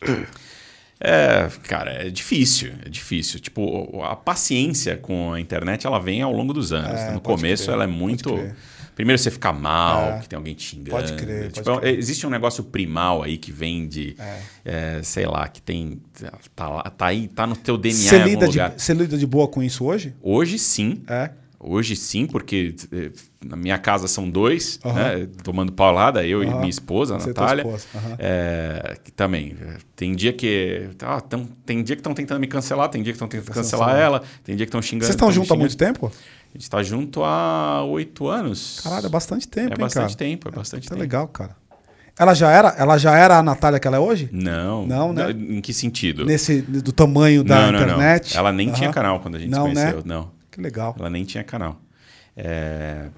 Porque. 0.00 0.24
É, 1.06 1.48
cara, 1.68 1.90
é 1.92 2.08
difícil, 2.08 2.72
é 2.84 2.88
difícil. 2.88 3.38
Tipo, 3.38 4.00
a 4.02 4.16
paciência 4.16 4.96
com 4.96 5.34
a 5.34 5.40
internet, 5.40 5.86
ela 5.86 5.98
vem 5.98 6.22
ao 6.22 6.32
longo 6.32 6.54
dos 6.54 6.72
anos. 6.72 6.98
É, 6.98 7.10
no 7.10 7.20
começo, 7.20 7.64
crer, 7.64 7.74
ela 7.74 7.84
é 7.84 7.86
muito. 7.86 8.30
Primeiro 8.94 9.18
você 9.20 9.30
fica 9.30 9.52
mal, 9.52 10.02
É. 10.12 10.18
que 10.20 10.28
tem 10.28 10.36
alguém 10.36 10.54
te 10.54 10.62
xingando. 10.62 10.90
Pode 10.90 11.12
crer, 11.14 11.50
Tipo, 11.52 11.64
pode 11.64 11.80
crer. 11.80 11.98
Existe 11.98 12.26
um 12.26 12.30
negócio 12.30 12.62
primal 12.62 13.22
aí 13.22 13.36
que 13.36 13.50
vem 13.50 13.88
de. 13.88 14.16
é, 14.64 15.00
sei 15.02 15.26
lá, 15.26 15.48
que 15.48 15.60
tem. 15.60 16.00
Tá, 16.54 16.90
tá 16.90 17.06
aí, 17.06 17.28
tá 17.28 17.46
no 17.46 17.56
teu 17.56 17.76
DNA 17.76 18.08
Você 18.08 18.18
lida, 18.18 18.48
de, 18.48 18.58
você 18.76 18.94
lida 18.94 19.18
de 19.18 19.26
boa 19.26 19.48
com 19.48 19.62
isso 19.62 19.84
hoje? 19.84 20.14
Hoje 20.22 20.58
sim. 20.58 21.02
É. 21.08 21.30
Hoje 21.66 21.96
sim, 21.96 22.26
porque 22.26 22.74
eh, 22.92 23.10
na 23.42 23.56
minha 23.56 23.78
casa 23.78 24.06
são 24.06 24.28
dois, 24.28 24.78
Aham. 24.84 24.94
né, 25.18 25.28
tomando 25.42 25.72
paulada, 25.72 26.22
eu 26.26 26.42
e 26.44 26.46
Aham. 26.46 26.58
minha 26.58 26.68
esposa, 26.68 27.16
a 27.16 27.18
Você 27.18 27.24
e 27.24 27.28
Natália. 27.28 27.62
esposa, 27.62 27.86
aham. 27.94 28.16
É, 28.18 28.96
que 29.02 29.10
também. 29.10 29.56
Tem 29.96 30.14
dia 30.14 30.34
que. 30.34 30.90
ah, 31.00 31.22
tão- 31.22 31.46
tem 31.64 31.82
dia 31.82 31.96
que 31.96 32.00
estão 32.00 32.12
tentando 32.12 32.38
me 32.38 32.46
cancelar, 32.46 32.90
tem 32.90 33.02
dia 33.02 33.14
que 33.14 33.16
estão 33.16 33.28
tentando 33.28 33.54
cancelar 33.54 33.96
ela, 33.96 34.22
tem 34.44 34.54
dia 34.56 34.66
que 34.66 34.68
estão 34.68 34.82
xingando. 34.82 35.06
Vocês 35.06 35.14
estão 35.14 35.32
juntos 35.32 35.50
há 35.50 35.56
muito 35.56 35.74
tempo? 35.74 36.12
A 36.54 36.56
gente 36.56 36.62
está 36.62 36.82
junto 36.84 37.24
há 37.24 37.82
oito 37.82 38.28
anos. 38.28 38.78
Caralho, 38.80 39.06
é 39.06 39.08
bastante 39.08 39.48
tempo, 39.48 39.70
É 39.70 39.72
hein, 39.72 39.78
bastante 39.80 40.04
cara? 40.04 40.14
tempo, 40.14 40.48
é 40.48 40.52
bastante 40.52 40.84
Tá 40.88 40.90
tempo. 40.90 41.00
legal, 41.00 41.26
cara. 41.26 41.56
Ela 42.16 42.32
já 42.32 42.48
era, 42.48 42.68
ela 42.78 42.96
já 42.96 43.16
era 43.18 43.38
a 43.38 43.42
Natália 43.42 43.80
que 43.80 43.88
ela 43.88 43.96
é 43.96 44.00
hoje? 44.00 44.28
Não. 44.30 44.86
Não, 44.86 45.12
né? 45.12 45.32
Em 45.32 45.60
que 45.60 45.72
sentido? 45.72 46.24
Nesse 46.24 46.62
do 46.62 46.92
tamanho 46.92 47.42
da 47.42 47.56
não, 47.56 47.72
não, 47.72 47.80
internet? 47.82 48.32
não. 48.34 48.38
Ela 48.40 48.52
nem 48.52 48.70
tinha 48.70 48.86
Aham. 48.86 48.94
canal 48.94 49.18
quando 49.20 49.34
a 49.34 49.38
gente 49.40 49.50
Não, 49.50 49.66
se 49.68 49.74
né? 49.74 49.80
conheceu. 49.90 50.02
Não. 50.06 50.30
Que 50.48 50.60
legal. 50.60 50.94
Ela 50.96 51.10
nem 51.10 51.24
tinha 51.24 51.42
canal. 51.42 51.80
É, 52.36 53.08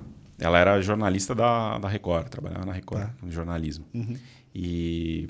ela 0.41 0.59
era 0.59 0.81
jornalista 0.81 1.35
da, 1.35 1.77
da 1.77 1.89
Record, 1.89 2.29
trabalhava 2.29 2.65
na 2.65 2.73
Record, 2.73 3.03
Tá. 3.03 3.11
no 3.23 3.31
jornalismo. 3.31 3.85
Uhum. 3.93 4.17
E, 4.55 5.29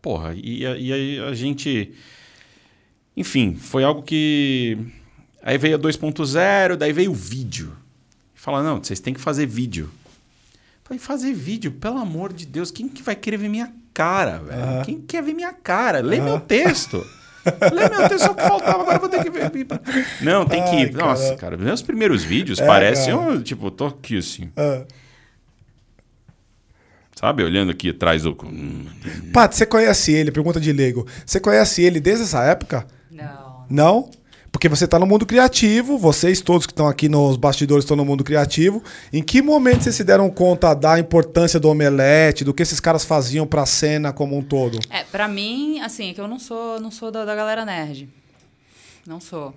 porra, 0.00 0.32
e, 0.36 0.60
e 0.62 0.92
aí 0.92 1.18
a 1.28 1.34
gente. 1.34 1.92
Enfim, 3.16 3.56
foi 3.56 3.82
algo 3.82 4.02
que. 4.02 4.78
Aí 5.42 5.56
veio 5.58 5.76
a 5.76 5.78
2.0, 5.78 6.76
daí 6.76 6.92
veio 6.92 7.10
o 7.10 7.14
vídeo. 7.14 7.72
Fala, 8.34 8.62
não, 8.62 8.82
vocês 8.82 9.00
têm 9.00 9.14
que 9.14 9.20
fazer 9.20 9.46
vídeo. 9.46 9.90
Falei, 10.84 10.98
fazer 10.98 11.32
vídeo, 11.32 11.72
pelo 11.72 11.98
amor 11.98 12.32
de 12.32 12.46
Deus, 12.46 12.70
quem 12.70 12.88
que 12.88 13.02
vai 13.02 13.14
querer 13.14 13.36
ver 13.36 13.48
minha 13.48 13.72
cara, 13.92 14.38
velho? 14.38 14.60
Aham. 14.62 14.82
Quem 14.84 15.00
quer 15.00 15.22
ver 15.22 15.34
minha 15.34 15.52
cara? 15.52 16.00
Lê 16.00 16.20
meu 16.20 16.40
texto. 16.40 17.04
Falei, 17.58 17.88
meu 17.88 18.08
Deus, 18.08 18.20
só 18.22 18.34
que 18.34 18.42
faltava, 18.42 18.82
agora 18.82 18.98
vou 18.98 19.08
ter 19.08 19.22
que 19.22 19.30
ver. 19.30 19.50
Não, 20.22 20.44
tem 20.46 20.62
que. 20.64 20.76
Ai, 20.76 20.90
Nossa, 20.90 21.24
cara. 21.28 21.36
cara, 21.36 21.56
meus 21.56 21.80
primeiros 21.82 22.22
vídeos 22.22 22.58
É, 22.58 22.66
parecem. 22.66 23.16
cara. 23.16 23.30
eu, 23.32 23.42
tipo, 23.42 23.66
eu 23.66 23.70
tô 23.70 23.86
aqui 23.86 24.18
assim. 24.18 24.50
Ah. 24.56 24.84
Sabe? 27.14 27.42
Olhando 27.42 27.70
aqui 27.70 27.90
atrás 27.90 28.22
do. 28.22 28.36
Hum, 28.44 28.86
Pat, 29.32 29.52
você 29.52 29.66
conhece 29.66 30.12
ele? 30.12 30.30
Pergunta 30.30 30.60
de 30.60 30.72
leigo. 30.72 31.06
Você 31.26 31.40
conhece 31.40 31.82
ele 31.82 32.00
desde 32.00 32.24
essa 32.24 32.44
época? 32.44 32.86
Não. 33.10 33.66
Não? 33.68 34.10
Porque 34.58 34.68
você 34.68 34.86
está 34.86 34.98
no 34.98 35.06
mundo 35.06 35.24
criativo, 35.24 35.96
vocês 35.96 36.40
todos 36.40 36.66
que 36.66 36.72
estão 36.72 36.88
aqui 36.88 37.08
nos 37.08 37.36
bastidores 37.36 37.84
estão 37.84 37.96
no 37.96 38.04
mundo 38.04 38.24
criativo. 38.24 38.82
Em 39.12 39.22
que 39.22 39.40
momento 39.40 39.84
vocês 39.84 39.94
se 39.94 40.02
deram 40.02 40.28
conta 40.28 40.74
da 40.74 40.98
importância 40.98 41.60
do 41.60 41.68
omelete, 41.68 42.42
do 42.42 42.52
que 42.52 42.60
esses 42.60 42.80
caras 42.80 43.04
faziam 43.04 43.46
pra 43.46 43.64
cena 43.64 44.12
como 44.12 44.36
um 44.36 44.42
todo? 44.42 44.80
É, 44.90 45.04
pra 45.04 45.28
mim, 45.28 45.78
assim, 45.78 46.10
é 46.10 46.12
que 46.12 46.20
eu 46.20 46.26
não 46.26 46.40
sou, 46.40 46.80
não 46.80 46.90
sou 46.90 47.12
da, 47.12 47.24
da 47.24 47.36
galera 47.36 47.64
nerd. 47.64 48.08
Não 49.06 49.20
sou. 49.20 49.54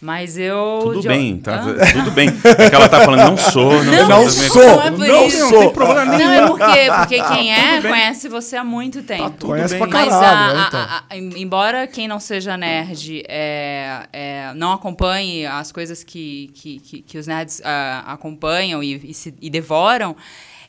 Mas 0.00 0.38
eu. 0.38 0.78
Tudo 0.84 1.00
de- 1.00 1.08
bem, 1.08 1.38
tá? 1.38 1.56
Hã? 1.56 1.74
Tudo 1.92 2.12
bem. 2.12 2.28
É 2.28 2.70
que 2.70 2.74
ela 2.76 2.88
tá 2.88 3.00
falando, 3.00 3.30
não 3.30 3.36
sou, 3.36 3.82
não, 3.82 4.08
Não 4.08 4.30
sou. 4.30 4.48
sou, 4.50 4.62
não 4.62 4.82
é 4.82 4.90
por 4.92 4.98
não 5.08 5.26
isso. 5.26 5.38
sou. 5.38 5.50
Não 5.50 5.58
tem 5.60 5.70
problema 5.72 6.04
Não, 6.04 6.16
nenhum. 6.18 6.30
é 6.32 6.46
porque, 6.46 6.90
porque 6.98 7.22
quem 7.34 7.52
é 7.52 7.82
conhece 7.82 8.28
você 8.28 8.56
há 8.56 8.62
muito 8.62 9.02
tempo. 9.02 9.30
tudo 9.30 9.46
Conhece 9.48 9.76
bem. 9.76 9.88
pra 9.88 9.98
Mas 10.00 10.08
caralho, 10.08 10.50
a- 10.50 10.54
né, 10.54 10.64
então. 10.68 10.80
a- 10.80 11.04
a- 11.10 11.16
em- 11.16 11.42
embora 11.42 11.86
quem 11.88 12.06
não 12.06 12.20
seja 12.20 12.56
nerd 12.56 13.24
é, 13.28 14.06
é, 14.12 14.52
não 14.54 14.72
acompanhe 14.72 15.44
as 15.46 15.72
coisas 15.72 16.04
que, 16.04 16.52
que, 16.54 16.78
que, 16.78 17.02
que 17.02 17.18
os 17.18 17.26
nerds 17.26 17.60
ah, 17.64 18.04
acompanham 18.06 18.80
e, 18.80 19.10
e, 19.10 19.12
se- 19.14 19.34
e 19.42 19.50
devoram, 19.50 20.14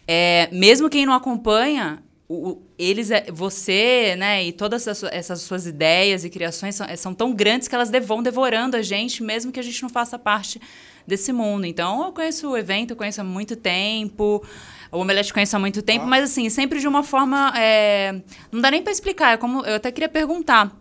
é, 0.08 0.50
mesmo 0.52 0.90
quem 0.90 1.06
não 1.06 1.14
acompanha, 1.14 2.00
o- 2.32 2.62
eles, 2.78 3.10
é- 3.10 3.26
você, 3.32 4.16
né, 4.18 4.46
e 4.46 4.52
todas 4.52 4.86
essas, 4.88 5.42
suas 5.42 5.66
ideias 5.66 6.24
e 6.24 6.30
criações 6.30 6.76
são, 6.76 6.88
são 6.96 7.14
tão 7.14 7.34
grandes 7.34 7.68
que 7.68 7.74
elas 7.74 7.90
vão 8.06 8.22
devorando 8.22 8.78
a 8.78 8.82
gente, 8.84 9.24
mesmo 9.24 9.52
que 9.52 9.60
a 9.60 9.64
gente 9.64 9.82
não 9.82 9.90
faça 9.90 10.18
parte 10.20 10.62
desse 11.08 11.34
mundo. 11.34 11.66
Então, 11.66 12.06
eu 12.06 12.12
conheço 12.12 12.50
o 12.52 12.56
evento, 12.56 12.96
conheço 12.96 13.20
há 13.20 13.24
muito 13.24 13.56
tempo. 13.56 14.44
O 14.92 15.00
Omelete 15.00 15.34
conheço 15.34 15.56
há 15.56 15.60
muito 15.60 15.82
tempo, 15.82 16.06
mas 16.06 16.24
assim, 16.26 16.50
sempre 16.52 16.80
de 16.80 16.88
uma 16.88 17.02
forma. 17.04 17.52
é, 17.58 18.22
não 18.52 18.62
dá 18.62 18.70
nem 18.70 18.82
para 18.84 18.92
explicar. 18.92 19.34
É 19.34 19.38
como, 19.38 19.66
eu 19.66 19.76
até 19.76 19.92
queria 19.92 20.10
perguntar. 20.10 20.76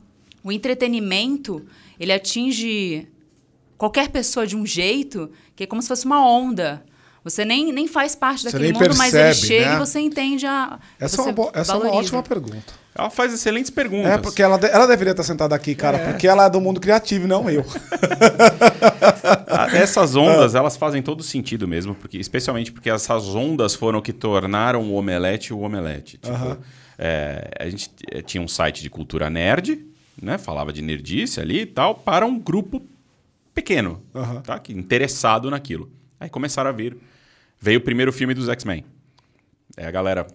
O 0.45 0.53
entretenimento, 0.53 1.67
ele 1.99 2.13
atinge 2.13 3.09
qualquer 3.79 4.09
pessoa 4.11 4.47
de 4.47 4.55
um 4.57 4.65
jeito 4.67 5.31
que 5.57 5.65
é 5.65 5.67
como 5.67 5.81
se 5.83 5.89
fosse 5.89 6.05
uma 6.07 6.27
onda. 6.27 6.85
Você 7.29 7.45
nem, 7.45 7.73
nem 7.73 7.87
faz 7.87 8.15
parte 8.15 8.45
daquele 8.45 8.73
mundo, 8.73 8.97
mas 8.97 9.13
ele 9.13 9.25
percebe, 9.25 9.47
chega 9.47 9.69
né? 9.71 9.77
e 9.77 9.79
você 9.79 10.01
entende 10.01 10.47
a. 10.47 10.79
Essa, 10.99 11.17
você 11.17 11.29
é 11.29 11.33
uma, 11.33 11.51
essa 11.53 11.73
é 11.73 11.77
uma 11.77 11.91
ótima 11.93 12.23
pergunta. 12.23 12.73
Ela 12.95 13.11
faz 13.11 13.33
excelentes 13.33 13.71
perguntas. 13.71 14.11
É, 14.11 14.19
porque 14.19 14.43
ela, 14.43 14.59
ela 14.67 14.87
deveria 14.87 15.13
estar 15.13 15.23
sentada 15.23 15.55
aqui, 15.55 15.75
cara, 15.75 15.99
porque 16.01 16.27
ela 16.27 16.47
é 16.47 16.51
do 16.51 16.61
mundo 16.61 16.81
criativo 16.81 17.27
e 17.27 17.29
não 17.29 17.49
eu. 17.49 17.65
Ah, 19.51 19.69
Essas 19.77 20.15
ondas, 20.15 20.55
elas 20.55 20.77
fazem 20.77 21.03
todo 21.03 21.23
sentido 21.23 21.67
mesmo, 21.67 21.95
porque, 21.95 22.19
especialmente 22.19 22.71
porque 22.71 22.91
essas 22.91 23.35
ondas 23.35 23.75
foram 23.75 23.99
o 23.99 24.03
que 24.03 24.13
tornaram 24.13 24.83
o 24.83 24.95
omelete 24.95 25.53
o 25.53 25.61
omelete. 25.61 26.19
Tipo, 26.19 26.35
Aham. 26.35 26.59
é, 26.99 27.51
a 27.59 27.69
gente 27.69 27.91
eh, 28.11 28.23
tinha 28.23 28.43
um 28.43 28.49
site 28.49 28.83
de 28.83 28.91
cultura 28.91 29.29
nerd, 29.31 29.85
né? 30.21 30.39
Falava 30.39 30.73
de 30.73 30.83
nerdice 30.83 31.41
ali 31.41 31.61
e 31.63 31.67
tal, 31.67 31.95
para 31.95 32.27
um 32.27 32.39
grupo 32.39 32.83
pequeno, 33.55 34.03
Aham. 34.15 34.41
tá? 34.43 34.59
Que, 34.59 34.73
interessado 34.73 35.51
naquilo. 35.51 35.91
Aí 36.21 36.29
começaram 36.29 36.71
a 36.71 36.73
vir. 36.73 36.97
Veio 37.61 37.79
o 37.79 37.83
primeiro 37.83 38.13
filme 38.13 38.35
dos 38.35 38.49
X-Men. 38.49 38.85
Aí 39.77 39.85
a 39.85 39.91
galera 39.91 40.27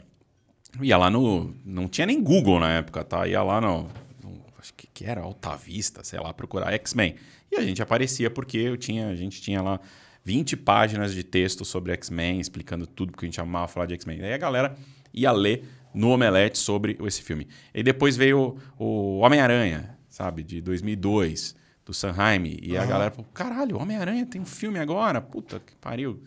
ia 0.82 0.98
lá 0.98 1.10
no. 1.10 1.54
Não 1.66 1.88
tinha 1.88 2.06
nem 2.08 2.22
Google 2.22 2.60
na 2.60 2.72
época, 2.74 3.04
tá? 3.04 3.28
Ia 3.28 3.42
lá 3.44 3.60
no. 3.62 3.84
no- 4.24 4.44
acho 4.60 4.74
que, 4.74 4.88
que 4.88 5.06
era 5.06 5.22
Alta 5.22 5.56
Vista, 5.56 6.04
sei 6.04 6.20
lá, 6.20 6.34
procurar 6.34 6.72
X-Men. 6.74 7.16
E 7.52 7.56
a 7.58 7.62
gente 7.62 7.82
aparecia 7.82 8.30
porque 8.30 8.58
eu 8.58 8.76
tinha, 8.78 9.08
a 9.10 9.16
gente 9.16 9.42
tinha 9.42 9.62
lá 9.62 9.80
20 10.24 10.58
páginas 10.58 11.14
de 11.14 11.24
texto 11.24 11.64
sobre 11.66 11.92
X-Men, 11.94 12.40
explicando 12.40 12.88
tudo, 12.88 13.12
porque 13.12 13.26
a 13.26 13.30
gente 13.30 13.40
amava 13.42 13.68
falar 13.68 13.86
de 13.86 13.94
X-Men. 13.94 14.22
Aí 14.24 14.34
a 14.34 14.38
galera 14.38 14.76
ia 15.14 15.32
ler 15.32 15.64
no 15.94 16.10
Omelete 16.10 16.58
sobre 16.58 16.98
esse 17.06 17.22
filme. 17.22 17.48
E 17.74 17.84
depois 17.84 18.18
veio 18.18 18.58
o, 18.80 19.20
Homem-Aranha, 19.20 19.96
sabe, 20.10 20.42
de 20.44 20.60
2002, 20.62 21.56
do 21.86 21.94
Sanheim. 21.94 22.58
E 22.62 22.76
a 22.78 22.86
galera 22.86 23.12
falou: 23.12 23.28
caralho, 23.34 23.78
Homem-Aranha 23.78 24.26
tem 24.26 24.42
um 24.42 24.46
filme 24.46 24.80
agora? 24.80 25.22
Puta 25.22 25.60
que 25.60 25.76
pariu. 25.76 26.24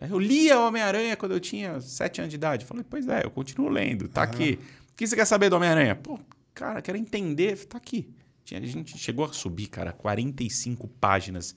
É, 0.00 0.06
Eu 0.10 0.18
lia 0.18 0.58
Homem-Aranha 0.60 1.16
quando 1.16 1.32
eu 1.32 1.40
tinha 1.40 1.80
7 1.80 2.20
anos 2.20 2.30
de 2.30 2.36
idade. 2.36 2.64
Falei, 2.64 2.84
pois 2.88 3.06
é, 3.08 3.24
eu 3.24 3.30
continuo 3.30 3.68
lendo, 3.68 4.08
tá 4.08 4.22
aqui. 4.22 4.58
O 4.92 4.96
que 4.96 5.06
você 5.06 5.14
quer 5.16 5.24
saber 5.26 5.48
do 5.50 5.56
Homem-Aranha? 5.56 5.94
Pô, 5.94 6.18
cara, 6.54 6.80
quero 6.82 6.96
entender, 6.98 7.56
tá 7.66 7.76
aqui. 7.78 8.08
A 8.52 8.60
gente 8.60 8.98
chegou 8.98 9.24
a 9.24 9.32
subir, 9.32 9.66
cara, 9.68 9.92
45 9.92 10.88
páginas. 11.00 11.54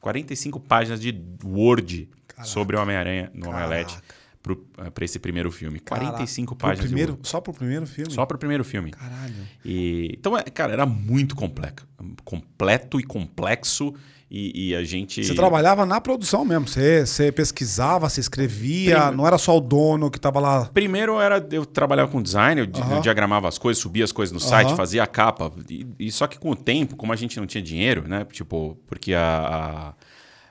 45 0.00 0.60
páginas 0.60 1.00
de 1.00 1.12
Word 1.44 2.08
sobre 2.44 2.76
o 2.76 2.80
Homem-Aranha 2.80 3.30
no 3.34 3.48
Omelete 3.48 3.98
pro- 4.40 4.64
eh, 4.78 4.90
pra 4.90 5.04
esse 5.04 5.18
primeiro 5.18 5.50
filme. 5.50 5.80
45 5.80 6.54
Pro 6.54 6.68
páginas 6.68 6.86
primeiro, 6.86 7.18
de 7.20 7.28
só 7.28 7.40
pro 7.40 7.52
primeiro 7.52 7.84
filme? 7.86 8.12
Só 8.12 8.24
pro 8.24 8.38
primeiro 8.38 8.64
filme. 8.64 8.92
Caralho. 8.92 9.34
E, 9.64 10.14
então, 10.16 10.38
é, 10.38 10.42
cara, 10.44 10.72
era 10.72 10.86
muito 10.86 11.34
complexo. 11.34 11.84
Completo 12.24 13.00
e 13.00 13.02
complexo. 13.02 13.92
E, 14.30 14.68
e 14.70 14.74
a 14.74 14.84
gente. 14.84 15.24
Você 15.24 15.34
trabalhava 15.34 15.86
na 15.86 16.00
produção 16.00 16.44
mesmo. 16.44 16.68
Você, 16.68 17.06
você 17.06 17.32
pesquisava, 17.32 18.08
você 18.10 18.20
escrevia, 18.20 19.10
não 19.10 19.26
era 19.26 19.38
só 19.38 19.56
o 19.56 19.60
dono 19.60 20.10
que 20.10 20.20
tava 20.20 20.38
lá. 20.38 20.66
Primeiro 20.66 21.18
era 21.18 21.46
eu 21.50 21.64
trabalhava 21.64 22.10
com 22.10 22.20
design, 22.20 22.60
eu, 22.60 22.66
eu 22.66 23.00
diagramava 23.00 23.48
as 23.48 23.56
coisas, 23.56 23.82
subia 23.82 24.04
as 24.04 24.12
coisas 24.12 24.32
no 24.32 24.38
site, 24.40 24.68
fazia 24.76 25.02
a 25.02 25.06
capa. 25.06 25.50
E, 25.70 25.86
e 25.98 26.12
só 26.12 26.26
que 26.26 26.38
com 26.38 26.50
o 26.50 26.56
tempo, 26.56 26.94
como 26.94 27.10
a 27.12 27.16
gente 27.16 27.40
não 27.40 27.46
tinha 27.46 27.62
dinheiro, 27.62 28.06
né? 28.06 28.26
Tipo, 28.30 28.76
porque 28.86 29.14
a, 29.14 29.22
a- 29.22 29.94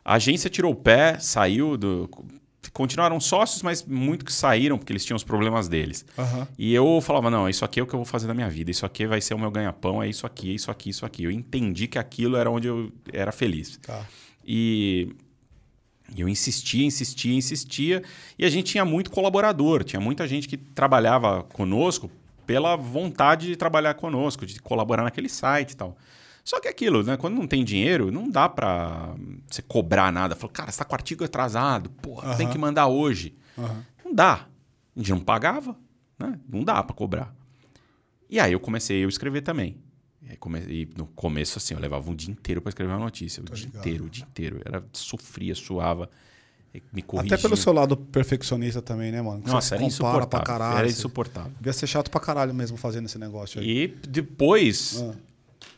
a 0.04 0.14
agência 0.16 0.50
tirou 0.50 0.72
o 0.72 0.76
pé, 0.76 1.18
saiu 1.20 1.78
do. 1.78 2.10
Continuaram 2.78 3.20
sócios, 3.20 3.64
mas 3.64 3.84
muito 3.84 4.24
que 4.24 4.32
saíram, 4.32 4.78
porque 4.78 4.94
eles 4.94 5.04
tinham 5.04 5.18
os 5.18 5.24
problemas 5.24 5.68
deles. 5.68 6.06
Aham. 6.16 6.48
E 6.60 6.72
eu 6.76 7.02
falava, 7.02 7.28
não, 7.28 7.50
isso 7.50 7.66
aqui 7.66 7.80
é 7.80 7.84
o 7.84 7.88
que 7.88 7.96
eu 7.96 7.98
vou 7.98 8.06
fazer 8.06 8.28
na 8.28 8.36
minha 8.36 8.52
vida, 8.52 8.70
isso 8.70 8.86
aqui 8.86 9.08
vai 9.08 9.20
ser 9.20 9.34
o 9.34 9.40
meu 9.40 9.50
ganha-pão, 9.50 10.04
é 10.04 10.08
isso 10.08 10.28
aqui, 10.28 10.52
é 10.52 10.54
isso 10.54 10.70
aqui, 10.70 10.92
isso 10.92 11.04
aqui. 11.04 11.24
Eu 11.24 11.32
entendi 11.32 11.88
que 11.88 11.98
aquilo 11.98 12.38
era 12.38 12.52
onde 12.52 12.68
eu 12.68 12.92
era 13.12 13.32
feliz. 13.32 13.78
Tá. 13.78 14.06
E 14.46 15.12
e 16.16 16.22
eu 16.22 16.30
insistia, 16.30 16.86
insistia, 16.86 17.34
insistia. 17.34 18.04
E 18.38 18.46
a 18.46 18.50
gente 18.50 18.74
tinha 18.74 18.86
muito 18.86 19.10
colaborador, 19.10 19.84
tinha 19.84 20.00
muita 20.00 20.28
gente 20.28 20.48
que 20.48 20.56
trabalhava 20.56 21.42
conosco 21.46 22.12
pela 22.46 22.76
vontade 22.76 23.48
de 23.48 23.56
trabalhar 23.56 23.96
conosco, 23.96 24.46
de 24.46 24.62
colaborar 24.62 25.02
naquele 25.02 25.30
site 25.30 25.72
e 25.72 25.78
tal. 25.78 25.98
Só 26.48 26.62
que 26.62 26.68
aquilo, 26.70 27.04
né? 27.04 27.18
Quando 27.18 27.36
não 27.36 27.46
tem 27.46 27.62
dinheiro, 27.62 28.10
não 28.10 28.30
dá 28.30 28.48
pra 28.48 29.14
você 29.50 29.62
cobrar 29.62 30.14
nada. 30.14 30.34
Falou, 30.34 30.50
cara, 30.54 30.72
você 30.72 30.78
tá 30.78 30.86
com 30.86 30.94
o 30.94 30.96
artigo 30.96 31.26
atrasado, 31.26 31.90
porra, 31.90 32.36
tem 32.38 32.46
Aham. 32.46 32.54
que 32.54 32.58
mandar 32.58 32.88
hoje. 32.88 33.36
Aham. 33.58 33.84
Não 34.06 34.14
dá. 34.16 34.48
A 34.96 35.00
gente 35.00 35.10
não 35.12 35.20
pagava, 35.20 35.76
né? 36.18 36.40
Não 36.48 36.64
dá 36.64 36.82
pra 36.82 36.96
cobrar. 36.96 37.36
E 38.30 38.40
aí 38.40 38.54
eu 38.54 38.62
comecei 38.62 39.04
a 39.04 39.08
escrever 39.10 39.42
também. 39.42 39.76
E, 40.22 40.30
aí 40.30 40.38
come- 40.38 40.62
e 40.62 40.88
no 40.98 41.06
começo, 41.08 41.58
assim, 41.58 41.74
eu 41.74 41.82
levava 41.82 42.10
um 42.10 42.16
dia 42.16 42.32
inteiro 42.32 42.62
pra 42.62 42.70
escrever 42.70 42.94
uma 42.94 43.00
notícia. 43.00 43.42
O 43.42 43.46
dia 43.46 43.66
ligado. 43.66 43.80
inteiro, 43.82 44.06
o 44.06 44.10
dia 44.10 44.24
inteiro. 44.24 44.62
Era, 44.64 44.82
sofria, 44.94 45.54
suava, 45.54 46.10
me 46.94 47.02
corrigia. 47.02 47.36
Até 47.36 47.42
pelo 47.42 47.58
seu 47.58 47.74
lado 47.74 47.98
perfeccionista 47.98 48.82
também, 48.82 49.12
né, 49.12 49.22
mano? 49.22 49.42
Que 49.42 49.50
Nossa, 49.50 49.76
era 49.76 49.84
compara 49.84 50.26
pra 50.26 50.40
insuportável. 50.40 50.46
caralho. 50.46 50.78
Era 50.80 50.88
insuportável. 50.88 51.52
Devia 51.58 51.74
ser 51.74 51.88
chato 51.88 52.10
pra 52.10 52.22
caralho 52.22 52.54
mesmo 52.54 52.78
fazendo 52.78 53.06
esse 53.06 53.18
negócio 53.20 53.60
aí. 53.60 53.84
E 53.84 53.88
depois 54.08 55.02
Ah. 55.04 55.14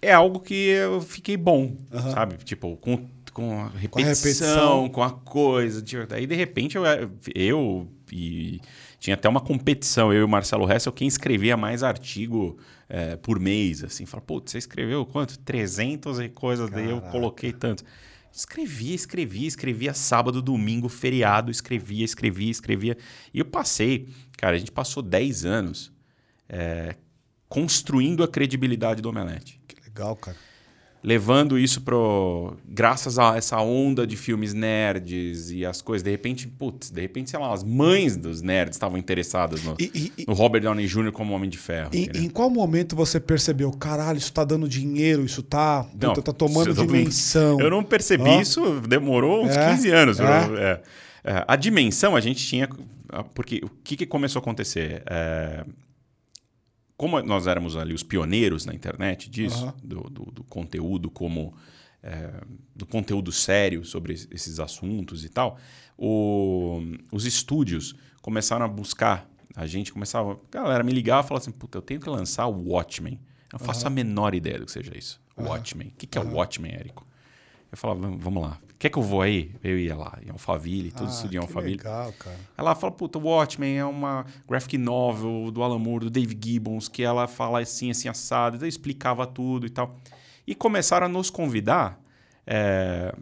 É 0.01 0.11
algo 0.13 0.39
que 0.39 0.53
eu 0.53 1.01
fiquei 1.01 1.35
bom, 1.35 1.75
Aham. 1.91 2.11
sabe? 2.11 2.37
Tipo, 2.37 2.77
com, 2.77 3.05
com 3.33 3.59
a 3.61 3.69
repetição, 3.69 4.05
repetição. 4.05 4.89
com 4.89 5.03
a 5.03 5.11
coisa. 5.11 5.81
Tipo, 5.81 6.13
Aí, 6.13 6.25
de 6.25 6.35
repente, 6.35 6.77
eu, 6.77 6.83
eu 7.35 7.87
e 8.11 8.59
tinha 8.99 9.13
até 9.13 9.27
uma 9.27 9.41
competição, 9.41 10.13
eu 10.13 10.21
e 10.21 10.23
o 10.23 10.27
Marcelo 10.27 10.69
Hessel, 10.71 10.91
quem 10.91 11.07
escrevia 11.07 11.55
mais 11.55 11.83
artigo 11.83 12.57
eh, 12.87 13.15
por 13.17 13.39
mês, 13.39 13.83
assim. 13.83 14.05
Fala, 14.05 14.21
putz, 14.21 14.51
você 14.51 14.57
escreveu 14.57 15.05
quanto? 15.05 15.37
300 15.39 16.19
e 16.19 16.29
coisas, 16.29 16.69
daí 16.69 16.89
eu 16.89 17.01
coloquei 17.01 17.51
tanto. 17.51 17.83
Escrevia, 18.31 18.95
escrevia, 18.95 19.47
escrevia 19.47 19.93
sábado, 19.93 20.41
domingo, 20.41 20.87
feriado, 20.87 21.49
escrevia, 21.49 22.05
escrevia, 22.05 22.51
escrevia. 22.51 22.97
E 23.33 23.39
eu 23.39 23.45
passei, 23.45 24.07
cara, 24.37 24.55
a 24.55 24.59
gente 24.59 24.71
passou 24.71 25.01
10 25.01 25.45
anos 25.45 25.91
eh, 26.47 26.95
construindo 27.47 28.23
a 28.23 28.27
credibilidade 28.27 29.01
do 29.01 29.09
Omelete 29.09 29.58
legal, 29.99 30.15
cara. 30.15 30.37
levando 31.01 31.57
isso 31.57 31.79
pro. 31.81 32.57
Graças 32.67 33.17
a 33.17 33.37
essa 33.37 33.57
onda 33.61 34.05
de 34.05 34.17
filmes 34.17 34.53
nerds 34.53 35.49
e 35.49 35.65
as 35.65 35.81
coisas, 35.81 36.03
de 36.03 36.11
repente, 36.11 36.45
putz, 36.47 36.89
de 36.89 36.99
repente, 36.99 37.29
sei 37.29 37.39
lá, 37.39 37.53
as 37.53 37.63
mães 37.63 38.17
dos 38.17 38.41
nerds 38.41 38.75
estavam 38.75 38.97
interessadas 38.97 39.63
no, 39.63 39.75
E, 39.79 39.89
e- 39.95 40.21
e- 40.23 40.25
no 40.27 40.33
Robert 40.33 40.61
Downey 40.61 40.85
Jr. 40.87 41.11
como 41.13 41.33
Homem 41.33 41.49
de 41.49 41.57
Ferro. 41.57 41.89
em, 41.93 42.03
entendeu? 42.03 42.23
em 42.23 42.29
qual 42.29 42.49
momento 42.49 42.95
você 42.97 43.17
percebeu, 43.19 43.71
caralho, 43.71 44.17
isso 44.17 44.33
tá 44.33 44.43
dando 44.43 44.67
dinheiro, 44.67 45.23
isso 45.23 45.41
tá, 45.41 45.85
Não, 45.99 46.09
puta, 46.09 46.21
tá 46.21 46.33
tomando 46.33 46.69
eu 46.71 46.73
dimensão? 46.85 47.59
Eu 47.61 47.69
não 47.69 47.81
percebi 47.83 48.29
Ó. 48.29 48.41
isso, 48.41 48.81
demorou 48.81 49.45
uns 49.45 49.55
É, 49.55 49.71
15 49.71 49.89
anos. 49.91 50.19
é. 50.19 50.23
Eu- 50.23 50.57
é. 50.57 50.81
É, 51.23 51.45
a 51.47 51.55
dimensão 51.55 52.15
a 52.15 52.19
gente 52.21 52.45
tinha. 52.45 52.67
Porque 53.33 53.59
o 53.63 53.69
que, 53.83 53.97
que 53.97 54.05
começou 54.05 54.39
a 54.39 54.41
acontecer? 54.41 55.01
É, 55.09 55.63
como 56.99 57.21
nós 57.21 57.47
éramos 57.47 57.77
ali 57.77 57.93
os 57.93 58.03
pioneiros 58.03 58.65
na 58.65 58.73
internet 58.73 59.29
disso, 59.29 59.63
Aham. 59.63 59.73
do, 59.81 60.01
do- 60.09 60.31
do 60.31 60.43
conteúdo 60.43 61.09
como 61.09 61.53
é, 62.03 62.29
do 62.75 62.85
conteúdo 62.85 63.31
sério 63.31 63.85
sobre 63.85 64.13
es- 64.13 64.27
esses 64.31 64.59
assuntos 64.59 65.23
e 65.23 65.29
tal, 65.29 65.57
o- 65.97 66.81
os 67.11 67.25
estúdios 67.25 67.95
começaram 68.21 68.65
a 68.65 68.67
buscar. 68.67 69.29
A 69.55 69.65
gente 69.65 69.91
começava. 69.93 70.33
A 70.33 70.55
galera 70.61 70.83
me 70.83 70.91
ligava 70.91 71.25
e 71.25 71.27
falava 71.27 71.41
assim: 71.43 71.51
Puta, 71.57 71.77
eu 71.77 71.81
tenho 71.81 71.99
que 72.01 72.09
lançar 72.09 72.47
o 72.47 72.69
Watchmen. 72.69 73.19
Eu 73.51 73.59
não 73.59 73.65
faço 73.65 73.87
a 73.87 73.89
menor 73.89 74.35
ideia 74.35 74.59
do 74.59 74.65
que 74.65 74.71
seja 74.71 74.97
isso. 74.97 75.19
Watchmen. 75.37 75.87
O 75.87 75.91
que, 75.91 76.05
que 76.05 76.17
é 76.17 76.21
o 76.21 76.33
Watchmen, 76.33 76.71
Érico? 76.73 77.07
Eu 77.71 77.77
falava, 77.77 78.01
"Vamos- 78.01 78.21
vamos 78.23 78.43
lá. 78.43 78.59
Quer 78.79 78.89
que 78.89 78.97
eu 78.97 79.03
vou 79.03 79.21
aí? 79.21 79.51
Eu 79.61 79.77
ia 79.77 79.93
lá, 79.93 80.17
em 80.25 80.29
Alphaville, 80.31 80.89
tudo 80.91 81.09
isso 81.09 81.27
de 81.27 81.37
Ah, 81.37 81.41
que 81.41 81.45
Alphaville. 81.47 81.75
legal, 81.77 82.13
cara. 82.13 82.37
Ela 82.57 82.73
fala, 82.75 82.93
puta, 82.93 83.19
Watchmen 83.19 83.77
é 83.77 83.83
uma 83.83 84.25
graphic 84.47 84.77
novel 84.77 85.51
do 85.51 85.61
Alan 85.61 85.77
Moore, 85.77 86.05
do 86.05 86.09
Dave 86.09 86.37
Gibbons, 86.41 86.87
que 86.87 87.03
ela 87.03 87.27
fala 87.27 87.59
assim, 87.59 87.91
assim, 87.91 88.07
assado, 88.07 88.55
então 88.55 88.65
explicava 88.67 89.27
tudo 89.27 89.65
e 89.67 89.69
tal. 89.69 89.97
E 90.47 90.55
começaram 90.55 91.07
a 91.07 91.09
nos 91.09 91.29
convidar 91.29 91.99
é, 92.47 93.13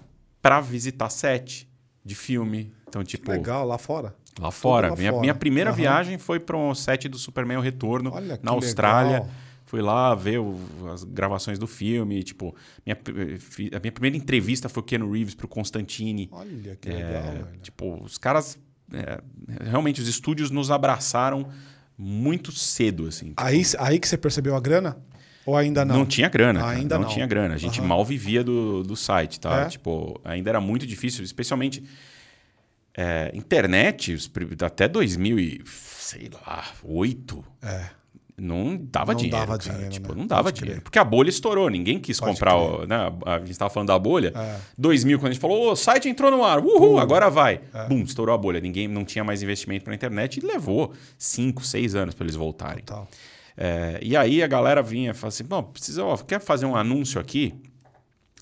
para 0.44 0.62
visitar 0.62 1.10
set 1.10 1.68
de 2.06 2.14
filme. 2.14 2.72
Então, 2.88 3.04
tipo, 3.04 3.32
Legal, 3.32 3.66
lá 3.66 3.80
fora. 3.80 4.16
lá 4.40 4.52
fora. 4.52 4.90
lá 4.92 4.96
minha, 4.96 5.10
fora. 5.10 5.22
minha 5.22 5.34
primeira 5.36 5.72
Aham. 5.72 5.78
viagem 5.78 6.18
foi 6.20 6.40
para 6.40 6.56
um 6.56 6.76
set 6.76 7.10
do 7.10 7.18
Superman 7.18 7.58
O 7.58 7.62
Retorno, 7.62 8.12
Olha 8.14 8.38
que 8.38 8.46
na 8.46 8.52
Austrália. 8.52 9.20
legal. 9.22 9.30
Fui 9.68 9.82
lá 9.82 10.16
ver 10.16 10.40
o- 10.40 10.58
as 10.92 11.04
gravações 11.04 11.60
do 11.60 11.68
filme. 11.68 12.24
Tipo, 12.24 12.56
minha, 12.86 12.98
a 13.76 13.80
minha 13.80 13.92
primeira 13.92 14.18
entrevista 14.18 14.68
foi 14.68 14.82
o 14.82 14.84
Keanu 14.86 15.12
Reeves 15.12 15.36
pro 15.36 15.48
Constantine. 15.48 16.28
Olha 16.32 16.76
que 16.78 16.90
É, 16.90 16.94
legal, 16.94 17.24
velho. 17.34 17.48
tipo, 17.62 18.04
os 18.04 18.18
caras. 18.18 18.58
é, 18.94 19.22
realmente, 19.70 20.02
os 20.02 20.08
estúdios 20.08 20.50
nos 20.50 20.72
abraçaram 20.72 21.50
muito 21.98 22.52
cedo, 22.52 23.06
assim. 23.08 23.28
tipo, 23.30 23.42
Aí, 23.44 23.62
aí 23.80 24.00
que 24.00 24.08
você 24.08 24.18
percebeu 24.18 24.56
a 24.56 24.60
grana? 24.62 24.98
Ou 25.46 25.56
ainda 25.56 25.84
não? 25.86 26.00
não. 26.00 26.06
tinha 26.06 26.28
grana. 26.30 26.66
Ainda 26.68 26.96
não, 26.96 27.04
não. 27.06 27.10
tinha 27.14 27.26
grana. 27.28 27.54
A 27.54 27.58
gente 27.58 27.80
Aham. 27.80 27.88
mal 27.90 28.04
vivia 28.06 28.44
do, 28.44 28.84
do 28.84 28.96
site, 28.96 29.40
tá? 29.40 29.62
É? 29.62 29.66
Tipo, 29.70 30.20
ainda 30.24 30.50
era 30.50 30.60
muito 30.62 30.86
difícil, 30.88 31.24
especialmente. 31.24 31.84
é, 33.00 33.32
internet, 33.34 34.16
até 34.66 34.88
2000 34.88 35.40
e, 35.40 35.62
sei 35.66 36.30
lá, 36.34 36.66
8, 36.84 37.44
É. 37.62 37.90
não 38.40 38.78
dava 38.78 39.14
Não 39.14 39.18
dinheiro. 39.20 39.38
dava 39.48 39.58
dinheiro, 39.58 39.90
Tipo, 39.90 40.10
né? 40.14 40.20
não 40.20 40.28
dava 40.28 40.44
Pode 40.44 40.58
dinheiro. 40.60 40.76
crer. 40.80 40.84
Porque 40.84 41.00
a 41.00 41.04
bolha 41.04 41.30
estourou, 41.30 41.70
ninguém 41.70 42.00
quis 42.00 42.20
Pode 42.20 42.34
comprar. 42.34 42.56
o- 42.56 42.86
né? 42.86 42.96
A 43.26 43.36
a 43.36 43.40
gente 43.40 43.52
estava 43.52 43.70
falando 43.72 43.88
da 43.88 43.98
bolha. 43.98 44.32
É. 44.36 44.60
2000, 44.78 45.18
quando 45.18 45.30
a 45.30 45.34
gente 45.34 45.42
falou, 45.42 45.72
o 45.72 45.76
site 45.76 46.08
entrou 46.08 46.30
no 46.30 46.44
ar, 46.44 46.60
uhul, 46.60 47.00
agora 47.00 47.30
vai. 47.30 47.62
Bum, 47.90 48.04
estourou 48.04 48.36
a 48.36 48.38
bolha. 48.38 48.60
Ninguém 48.62 48.88
não 48.88 49.04
tinha 49.04 49.24
mais 49.24 49.42
investimento 49.42 49.84
para 49.86 49.96
internet 49.96 50.38
e 50.38 50.46
levou 50.46 50.94
5, 51.18 51.66
6 51.66 51.96
anos 51.96 52.14
para 52.14 52.26
eles 52.26 52.36
voltarem. 52.36 52.84
É, 53.58 54.00
e 54.04 54.16
aí 54.16 54.44
a 54.44 54.48
galera 54.48 54.84
vinha 54.84 55.12
e 55.12 55.14
falava 55.16 55.30
assim: 55.30 55.44
bom, 55.44 55.64
precisa, 55.64 56.04
ó, 56.06 56.16
quer 56.18 56.40
fazer 56.40 56.66
um 56.68 56.76
anúncio 56.76 57.20
aqui? 57.20 57.56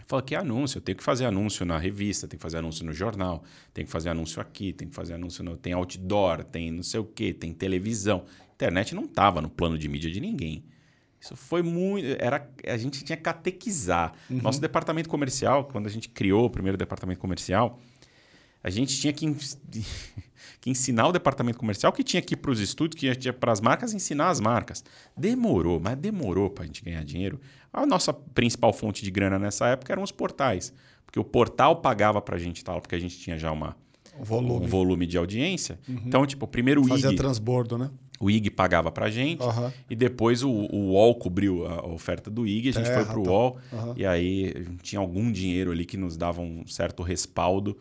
Fala 0.07 0.21
que 0.21 0.35
anúncio, 0.35 0.77
eu 0.77 0.81
tenho 0.81 0.97
que 0.97 1.03
fazer 1.03 1.25
anúncio 1.25 1.65
na 1.65 1.79
revista, 1.79 2.27
tem 2.27 2.37
que 2.37 2.43
fazer 2.43 2.57
anúncio 2.57 2.85
no 2.85 2.93
jornal, 2.93 3.43
tem 3.73 3.83
que 3.85 3.89
fazer 3.91 4.09
anúncio 4.09 4.39
aqui, 4.39 4.71
tem 4.71 4.87
que 4.87 4.93
fazer 4.93 5.15
anúncio 5.15 5.43
no. 5.43 5.57
Tem 5.57 5.73
outdoor, 5.73 6.43
tem 6.43 6.69
não 6.69 6.83
sei 6.83 6.99
o 6.99 7.05
quê, 7.05 7.33
tem 7.33 7.51
televisão. 7.53 8.23
Internet 8.55 8.95
não 8.95 9.03
estava 9.03 9.41
no 9.41 9.49
plano 9.49 9.77
de 9.77 9.87
mídia 9.87 10.09
de 10.09 10.19
ninguém. 10.19 10.63
Isso 11.19 11.35
foi 11.35 11.61
muito. 11.61 12.05
Era, 12.19 12.47
a 12.67 12.77
gente 12.77 13.03
tinha 13.03 13.17
que 13.17 13.23
catequizar. 13.23 14.13
Nosso 14.29 14.61
departamento 14.61 15.09
comercial, 15.09 15.65
quando 15.65 15.87
a 15.87 15.89
gente 15.89 16.07
criou 16.09 16.45
o 16.45 16.49
primeiro 16.49 16.77
departamento 16.77 17.19
comercial, 17.19 17.79
a 18.63 18.69
gente 18.69 18.99
tinha 18.99 19.11
que, 19.11 19.25
que 20.61 20.69
ensinar 20.69 21.07
o 21.07 21.11
departamento 21.11 21.57
comercial 21.57 21.91
que 21.91 22.03
tinha 22.03 22.21
que 22.21 22.35
ir 22.35 22.37
para 22.37 22.51
os 22.51 22.59
estúdios, 22.59 22.99
que 22.99 23.15
tinha 23.15 23.33
para 23.33 23.51
as 23.51 23.59
marcas 23.59 23.93
ensinar 23.93 24.29
as 24.29 24.39
marcas. 24.39 24.83
Demorou, 25.17 25.79
mas 25.79 25.97
demorou 25.97 26.49
para 26.49 26.63
a 26.63 26.67
gente 26.67 26.83
ganhar 26.83 27.03
dinheiro. 27.03 27.39
A 27.73 27.85
nossa 27.85 28.13
principal 28.13 28.71
fonte 28.71 29.03
de 29.03 29.11
grana 29.11 29.37
nessa 29.37 29.67
época 29.67 29.91
eram 29.91 30.03
os 30.03 30.11
portais. 30.11 30.73
Porque 31.05 31.19
o 31.19 31.23
portal 31.23 31.77
pagava 31.77 32.21
para 32.21 32.35
a 32.35 32.39
gente 32.39 32.63
tal, 32.63 32.81
porque 32.81 32.95
a 32.95 32.99
gente 32.99 33.17
tinha 33.17 33.37
já 33.37 33.51
uma, 33.51 33.75
volume. 34.19 34.65
um 34.65 34.67
volume 34.67 35.05
de 35.05 35.17
audiência. 35.17 35.79
Então, 35.87 36.25
tipo, 36.25 36.47
primeiro 36.47 36.81
o 36.81 36.87
Fazia 36.87 37.09
IG, 37.09 37.17
transbordo, 37.17 37.77
né? 37.77 37.89
O 38.19 38.29
IG 38.29 38.49
pagava 38.49 38.91
para 38.91 39.09
gente. 39.09 39.43
E 39.89 39.95
depois 39.95 40.43
o, 40.43 40.49
o 40.49 40.91
UOL 40.91 41.15
cobriu 41.15 41.65
a 41.65 41.85
oferta 41.87 42.29
do 42.29 42.47
IG, 42.47 42.69
a 42.69 42.71
gente 42.71 42.85
Terra, 42.85 43.03
foi 43.03 43.13
pro 43.13 43.23
tá. 43.23 43.31
UOL 43.31 43.59
e 43.95 44.05
aí 44.05 44.67
tinha 44.81 44.99
algum 44.99 45.31
dinheiro 45.31 45.71
ali 45.71 45.85
que 45.85 45.97
nos 45.97 46.15
dava 46.15 46.41
um 46.41 46.65
certo 46.67 47.03
respaldo. 47.03 47.77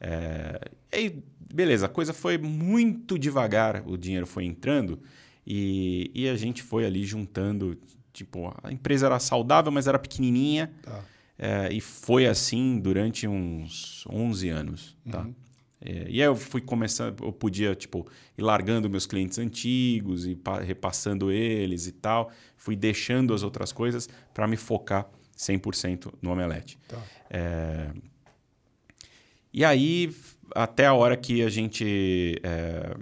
É, 0.00 0.60
e 0.92 0.96
aí, 0.96 1.22
beleza, 1.52 1.86
a 1.86 1.88
coisa 1.88 2.12
foi 2.12 2.36
muito 2.36 3.18
devagar, 3.18 3.82
o 3.86 3.96
dinheiro 3.96 4.26
foi 4.26 4.44
entrando 4.44 5.00
e, 5.46 6.10
e 6.14 6.28
a 6.28 6.36
gente 6.36 6.62
foi 6.62 6.84
ali 6.84 7.04
juntando. 7.04 7.78
Tipo, 8.12 8.52
a 8.62 8.72
empresa 8.72 9.06
era 9.06 9.18
saudável, 9.18 9.70
mas 9.70 9.86
era 9.86 9.98
pequenininha. 9.98 10.72
Tá. 10.82 11.04
É, 11.38 11.68
e 11.70 11.82
foi 11.82 12.26
assim 12.26 12.78
durante 12.78 13.28
uns 13.28 14.06
11 14.08 14.48
anos, 14.48 14.96
tá? 15.10 15.26
É, 15.80 16.06
e 16.08 16.22
aí 16.22 16.26
eu 16.28 16.34
fui 16.34 16.60
começando, 16.60 17.22
eu 17.22 17.32
podia, 17.32 17.74
tipo, 17.74 18.06
ir 18.36 18.42
largando 18.42 18.88
meus 18.88 19.06
clientes 19.06 19.38
antigos 19.38 20.26
e 20.26 20.34
pa- 20.34 20.60
repassando 20.60 21.30
eles 21.30 21.86
e 21.86 21.92
tal. 21.92 22.30
Fui 22.56 22.74
deixando 22.74 23.34
as 23.34 23.42
outras 23.42 23.72
coisas 23.72 24.08
para 24.32 24.46
me 24.48 24.56
focar 24.56 25.06
100% 25.36 26.12
no 26.22 26.30
Omelete. 26.32 26.78
Tá. 26.88 27.02
É, 27.28 27.90
E 29.52 29.64
aí, 29.64 30.14
até 30.54 30.86
a 30.86 30.94
hora 30.94 31.16
que 31.16 31.42
a 31.42 31.48
gente 31.48 32.40
é, 32.42 32.94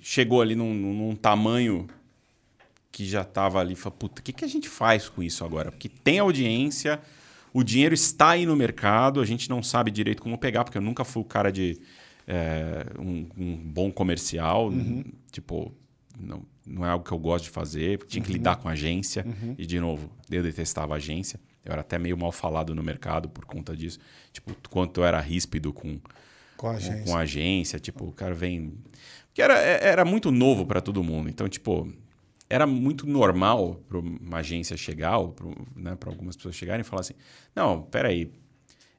chegou 0.00 0.40
ali 0.42 0.54
num, 0.54 0.72
num 0.74 1.14
tamanho 1.16 1.86
que 2.92 3.04
já 3.04 3.22
estava 3.22 3.60
ali, 3.60 3.74
falei, 3.74 3.98
puta, 3.98 4.20
o 4.20 4.24
que, 4.24 4.32
que 4.32 4.44
a 4.44 4.48
gente 4.48 4.68
faz 4.68 5.08
com 5.08 5.22
isso 5.22 5.44
agora? 5.44 5.70
Porque 5.70 5.88
tem 5.88 6.18
audiência, 6.18 6.98
o 7.52 7.62
dinheiro 7.62 7.94
está 7.94 8.30
aí 8.30 8.46
no 8.46 8.56
mercado, 8.56 9.20
a 9.20 9.24
gente 9.26 9.50
não 9.50 9.62
sabe 9.62 9.90
direito 9.90 10.22
como 10.22 10.38
pegar, 10.38 10.64
porque 10.64 10.78
eu 10.78 10.82
nunca 10.82 11.04
fui 11.04 11.20
o 11.22 11.24
cara 11.24 11.52
de 11.52 11.78
é, 12.26 12.86
um, 12.98 13.28
um 13.36 13.56
bom 13.56 13.90
comercial, 13.92 14.70
tipo, 15.30 15.72
não, 16.18 16.42
não 16.66 16.84
é 16.84 16.88
algo 16.90 17.04
que 17.04 17.12
eu 17.12 17.18
gosto 17.18 17.44
de 17.44 17.50
fazer, 17.50 17.98
tinha 18.06 18.22
que 18.24 18.32
lidar 18.32 18.56
com 18.56 18.68
agência, 18.68 19.24
e 19.58 19.64
de 19.66 19.78
novo, 19.80 20.10
eu 20.30 20.42
detestava 20.42 20.94
agência, 20.94 21.38
eu 21.64 21.72
era 21.72 21.80
até 21.82 21.98
meio 21.98 22.16
mal 22.16 22.32
falado 22.32 22.74
no 22.74 22.82
mercado 22.82 23.28
por 23.28 23.44
conta 23.44 23.76
disso, 23.76 23.98
tipo, 24.32 24.54
quanto 24.70 25.00
eu 25.00 25.04
era 25.04 25.20
ríspido 25.20 25.72
com, 25.72 25.98
Com 26.56 26.68
a 26.68 26.72
agência. 26.72 27.02
com 27.04 27.16
a 27.16 27.20
agência, 27.20 27.78
tipo, 27.78 28.06
o 28.06 28.12
cara 28.12 28.34
vem. 28.34 28.72
Porque 29.28 29.42
era, 29.42 29.58
é- 29.60 29.86
era 29.88 30.04
muito 30.04 30.30
novo 30.30 30.64
para 30.64 30.80
todo 30.80 31.02
mundo. 31.02 31.28
Então, 31.28 31.48
tipo, 31.48 31.92
era 32.48 32.66
muito 32.66 33.06
normal 33.06 33.80
para 33.88 33.98
uma 33.98 34.38
agência 34.38 34.76
chegar, 34.76 35.18
ou 35.18 35.34
para 35.98 36.08
algumas 36.10 36.36
pessoas 36.36 36.54
chegarem 36.54 36.80
e 36.80 36.84
falar 36.84 37.00
assim: 37.00 37.14
não, 37.54 37.82
peraí, 37.82 38.32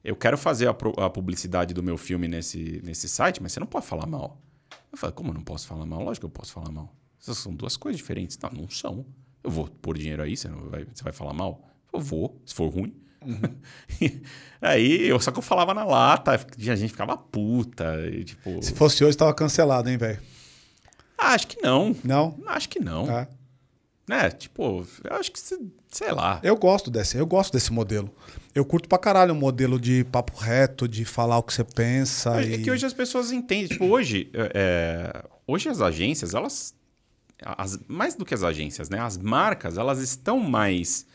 eu 0.07 0.15
quero 0.15 0.37
fazer 0.37 0.69
a, 0.69 0.71
a 0.71 1.09
publicidade 1.09 1.73
do 1.73 1.83
meu 1.83 1.97
filme 1.97 2.29
nesse, 2.29 2.81
nesse 2.81 3.09
site, 3.09 3.43
mas 3.43 3.51
você 3.51 3.59
não 3.59 3.67
pode 3.67 3.85
falar 3.85 4.07
mal. 4.07 4.41
Eu 4.89 4.97
falei: 4.97 5.13
como 5.13 5.31
eu 5.31 5.33
não 5.33 5.41
posso 5.41 5.67
falar 5.67 5.85
mal? 5.85 6.01
Lógico 6.01 6.25
que 6.25 6.33
eu 6.33 6.39
posso 6.39 6.53
falar 6.53 6.71
mal. 6.71 6.95
Essas 7.21 7.37
são 7.37 7.53
duas 7.53 7.75
coisas 7.75 7.97
diferentes. 7.97 8.39
Não, 8.39 8.49
não 8.51 8.69
são. 8.69 9.05
Eu 9.43 9.51
vou 9.51 9.67
pôr 9.67 9.97
dinheiro 9.97 10.23
aí, 10.23 10.37
você, 10.37 10.47
não 10.47 10.69
vai, 10.69 10.85
você 10.85 11.03
vai 11.03 11.11
falar 11.11 11.33
mal? 11.33 11.61
Eu 11.91 11.99
vou, 11.99 12.41
se 12.45 12.55
for 12.55 12.69
ruim. 12.69 12.95
aí, 14.61 15.09
eu, 15.09 15.19
só 15.19 15.29
que 15.29 15.39
eu 15.39 15.43
falava 15.43 15.73
na 15.73 15.83
lata, 15.83 16.31
a 16.31 16.75
gente 16.75 16.91
ficava 16.91 17.17
puta. 17.17 17.99
e, 18.07 18.23
tipo, 18.23 18.63
Se 18.63 18.73
fosse 18.73 19.03
hoje, 19.03 19.17
tava 19.17 19.33
cancelado, 19.33 19.89
hein, 19.89 19.97
velho? 19.97 20.21
ah, 21.17 21.33
acho 21.33 21.47
que 21.47 21.61
não. 21.61 21.93
Não? 22.01 22.39
Acho 22.45 22.69
que 22.69 22.79
não. 22.79 23.05
É. 24.09 24.29
Tipo, 24.29 24.85
eu 25.03 25.15
acho 25.17 25.31
que, 25.31 25.39
se- 25.39 25.59
sei 25.89 26.11
lá. 26.11 26.39
Eu 26.43 26.55
gosto 26.55 26.89
desse, 26.89 27.17
eu 27.17 27.25
gosto 27.25 27.53
desse 27.53 27.71
modelo. 27.73 28.09
Eu 28.55 28.63
curto 28.65 28.87
pra 28.87 28.97
caralho 28.97 29.33
o 29.33 29.35
modelo 29.35 29.79
de 29.79 30.03
papo 30.05 30.35
reto, 30.37 30.87
de 30.87 31.03
falar 31.05 31.37
o 31.37 31.43
que 31.43 31.53
você 31.53 31.63
pensa. 31.63 32.41
É 32.41 32.45
e... 32.55 32.63
que 32.63 32.71
hoje 32.71 32.85
as 32.85 32.93
pessoas 32.93 33.31
entendem. 33.31 33.67
Tipo, 33.67 33.85
hoje, 33.85 34.29
é, 34.33 35.23
hoje 35.45 35.69
as 35.69 35.81
agências, 35.81 36.33
elas. 36.33 36.73
as- 37.43 37.79
mais 37.87 38.15
do 38.15 38.23
que 38.25 38.33
as 38.33 38.43
agências, 38.43 38.89
né? 38.89 38.99
As 38.99 39.17
marcas, 39.17 39.77
elas 39.77 39.99
estão 39.99 40.39
mais 40.39 41.05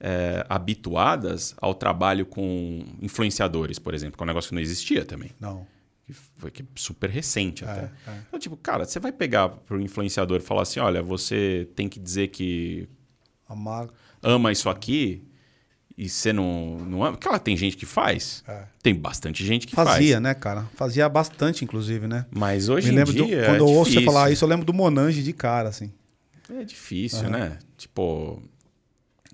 é, 0.00 0.44
habituadas 0.48 1.54
ao 1.60 1.74
trabalho 1.74 2.26
com 2.26 2.84
influenciadores, 3.00 3.78
por 3.78 3.94
exemplo, 3.94 4.16
que 4.16 4.22
é 4.22 4.24
um 4.24 4.26
negócio 4.26 4.48
que 4.48 4.54
não 4.54 4.62
existia 4.62 5.04
também. 5.04 5.30
Não. 5.40 5.64
Que 6.06 6.12
foi 6.12 6.50
que 6.50 6.62
é 6.62 6.66
super 6.74 7.08
recente 7.08 7.64
até. 7.64 7.82
é. 7.82 7.90
Então, 8.26 8.38
tipo, 8.40 8.56
cara, 8.56 8.84
você 8.84 8.98
vai 8.98 9.12
pegar 9.12 9.48
pro 9.48 9.80
influenciador 9.80 10.38
e 10.38 10.42
falar 10.42 10.62
assim: 10.62 10.80
olha, 10.80 11.02
você 11.02 11.68
tem 11.76 11.88
que 11.88 12.00
dizer 12.00 12.28
que 12.28 12.88
A 13.48 13.54
marca. 13.54 13.94
ama 14.22 14.50
isso 14.50 14.68
aqui 14.68 15.24
e 15.96 16.08
você 16.08 16.32
não, 16.32 16.78
não 16.78 17.04
ama. 17.04 17.16
Claro, 17.16 17.38
tem 17.38 17.56
gente 17.56 17.76
que 17.76 17.86
faz. 17.86 18.42
É. 18.48 18.64
Tem 18.82 18.94
bastante 18.94 19.44
gente 19.46 19.66
que 19.66 19.74
Fazia, 19.76 20.14
faz. 20.14 20.22
né, 20.22 20.34
cara? 20.34 20.66
Fazia 20.74 21.08
bastante, 21.08 21.62
inclusive, 21.64 22.08
né? 22.08 22.26
Mas 22.30 22.68
hoje 22.68 22.88
Me 22.88 22.94
em 22.94 22.96
lembro 22.96 23.12
dia. 23.12 23.24
do, 23.24 23.34
é 23.34 23.46
quando 23.46 23.58
eu 23.58 23.66
ouço 23.68 23.92
você 23.92 24.02
falar 24.02 24.30
isso, 24.32 24.44
eu 24.44 24.48
lembro 24.48 24.64
do 24.66 24.72
Monange 24.72 25.22
de 25.22 25.32
cara, 25.32 25.68
assim. 25.68 25.92
É 26.50 26.64
difícil, 26.64 27.30
né? 27.30 27.58
Tipo. 27.78 28.42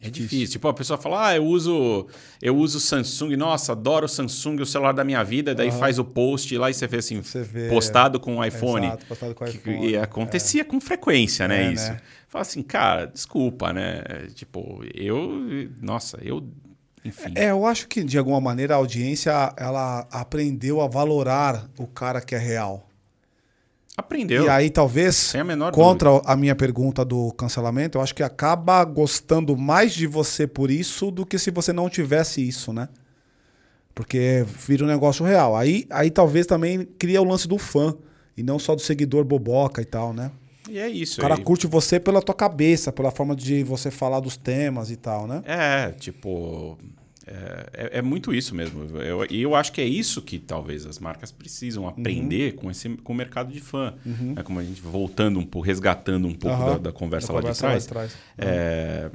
É 0.01 0.09
difícil. 0.09 0.49
Tipo, 0.53 0.68
a 0.68 0.74
pessoa 0.74 0.96
fala, 0.96 1.28
ah, 1.28 1.36
eu 1.36 1.44
uso, 1.44 2.07
eu 2.40 2.57
uso 2.57 2.78
Samsung, 2.78 3.36
nossa, 3.36 3.72
adoro 3.72 4.07
o 4.07 4.09
Samsung, 4.09 4.61
o 4.62 4.66
celular 4.66 4.92
da 4.92 5.03
minha 5.03 5.22
vida, 5.24 5.55
daí 5.55 5.72
faz 5.72 5.99
o 5.99 6.05
post 6.05 6.57
lá 6.57 6.70
e 6.70 6.74
você 6.74 6.86
vê 6.86 6.99
assim, 6.99 7.20
Você 7.20 7.42
vê, 7.42 7.68
postado 7.68 8.20
com 8.20 8.36
o 8.38 8.44
iPhone. 8.44 8.86
Exato, 8.86 9.07
postado 9.07 9.34
com 9.34 9.44
o 9.44 9.49
Que- 9.49 9.57
iPhone, 9.57 9.88
E 9.90 9.96
acontecia 9.96 10.64
com 10.64 10.80
frequência, 10.80 11.49
né, 11.49 11.66
É, 11.66 11.72
isso. 11.72 11.90
né? 11.90 12.01
Fala 12.28 12.42
assim, 12.42 12.62
cara, 12.62 13.07
desculpa, 13.07 13.72
né? 13.72 14.03
Tipo, 14.34 14.82
eu, 14.94 15.68
nossa, 15.80 16.18
eu, 16.22 16.46
enfim. 17.05 17.32
É, 17.34 17.51
eu 17.51 17.64
acho 17.66 17.88
que 17.88 18.05
de 18.05 18.18
alguma 18.18 18.40
maneira 18.40 18.74
a 18.74 18.76
audiência 18.76 19.30
ela 19.57 20.07
aprendeu 20.11 20.80
a 20.80 20.86
valorar 20.88 21.68
o 21.78 21.86
cara 21.86 22.20
que 22.20 22.34
é 22.34 22.38
real. 22.38 22.88
Aprendeu. 23.99 24.44
E 24.44 24.49
aí 24.49 24.70
talvez 24.70 25.34
a 25.34 25.72
contra 25.72 26.09
a 26.24 26.36
minha 26.36 26.55
pergunta 26.55 27.05
do 27.05 27.32
cancelamento, 27.32 27.99
eu 27.99 28.03
acho 28.03 28.14
que 28.14 28.22
acaba 28.22 28.84
gostando 28.84 29.57
mais 29.57 29.92
de 29.92 30.07
você 30.07 30.46
por 30.46 30.70
isso 30.70 31.11
do 31.11 31.26
que 31.26 31.36
se 31.36 31.51
você 31.51 31.72
não 31.72 31.90
tivesse 31.90 32.46
isso, 32.46 32.72
né? 32.72 32.88
Porque 33.92 34.46
vira 34.64 34.84
um 34.84 34.86
negócio 34.86 35.26
real. 35.26 35.57
Aí, 35.57 35.84
aí 35.90 36.12
talvez 36.12 36.46
também 36.46 36.84
cria 36.96 37.20
o 37.20 37.24
lance 37.24 37.49
do 37.49 37.59
fã 37.59 37.92
e 38.36 38.42
não 38.44 38.57
só 38.57 38.76
do 38.76 38.80
seguidor 38.80 39.24
boboca 39.24 39.82
e 39.82 39.84
tal, 39.84 40.12
né? 40.12 40.30
E 40.70 40.78
é 40.78 40.88
isso. 40.88 41.18
O 41.18 41.22
cara 41.22 41.34
aí. 41.34 41.42
curte 41.42 41.66
você 41.66 41.99
pela 41.99 42.22
tua 42.22 42.36
cabeça, 42.36 42.92
pela 42.92 43.11
forma 43.11 43.34
de 43.34 43.64
você 43.64 43.90
falar 43.90 44.20
dos 44.20 44.36
temas 44.36 44.92
e 44.92 44.96
tal, 44.96 45.26
né? 45.26 45.42
É, 45.44 45.90
tipo. 45.90 46.78
É, 47.31 47.70
é- 47.74 47.99
é 47.99 48.03
muito 48.03 48.33
isso 48.33 48.55
mesmo. 48.55 48.85
Eu- 49.01 49.26
E 49.31 49.43
eu, 49.43 49.55
acho 49.55 49.70
que 49.72 49.81
é 49.81 49.85
isso 49.85 50.22
que 50.22 50.39
talvez 50.39 50.87
as 50.87 50.99
marcas 50.99 51.31
precisam 51.31 51.83
Uhum. 51.83 51.89
aprender 51.91 52.55
com, 52.55 52.70
esse, 52.70 52.89
com 52.89 53.12
o 53.12 53.16
mercado 53.16 53.53
de 53.53 53.61
fã. 53.61 53.95
É 54.37 54.43
como 54.43 54.59
a 54.59 54.64
gente 54.64 54.81
voltando 54.81 55.39
um 55.39 55.45
pouco, 55.45 55.66
resgatando 55.66 56.26
um 56.26 56.35
pouco 56.35 56.57
Aham. 56.57 56.72
da, 56.72 56.79
da 56.79 56.93
conversa 56.93 57.29
Da 57.29 57.35
lá 57.35 57.41
conversa 57.41 57.79
de 57.79 57.87
trás. 57.87 57.95
lá 57.95 58.07
de 58.07 58.11
trás. 58.11 58.16
É, 58.39 59.11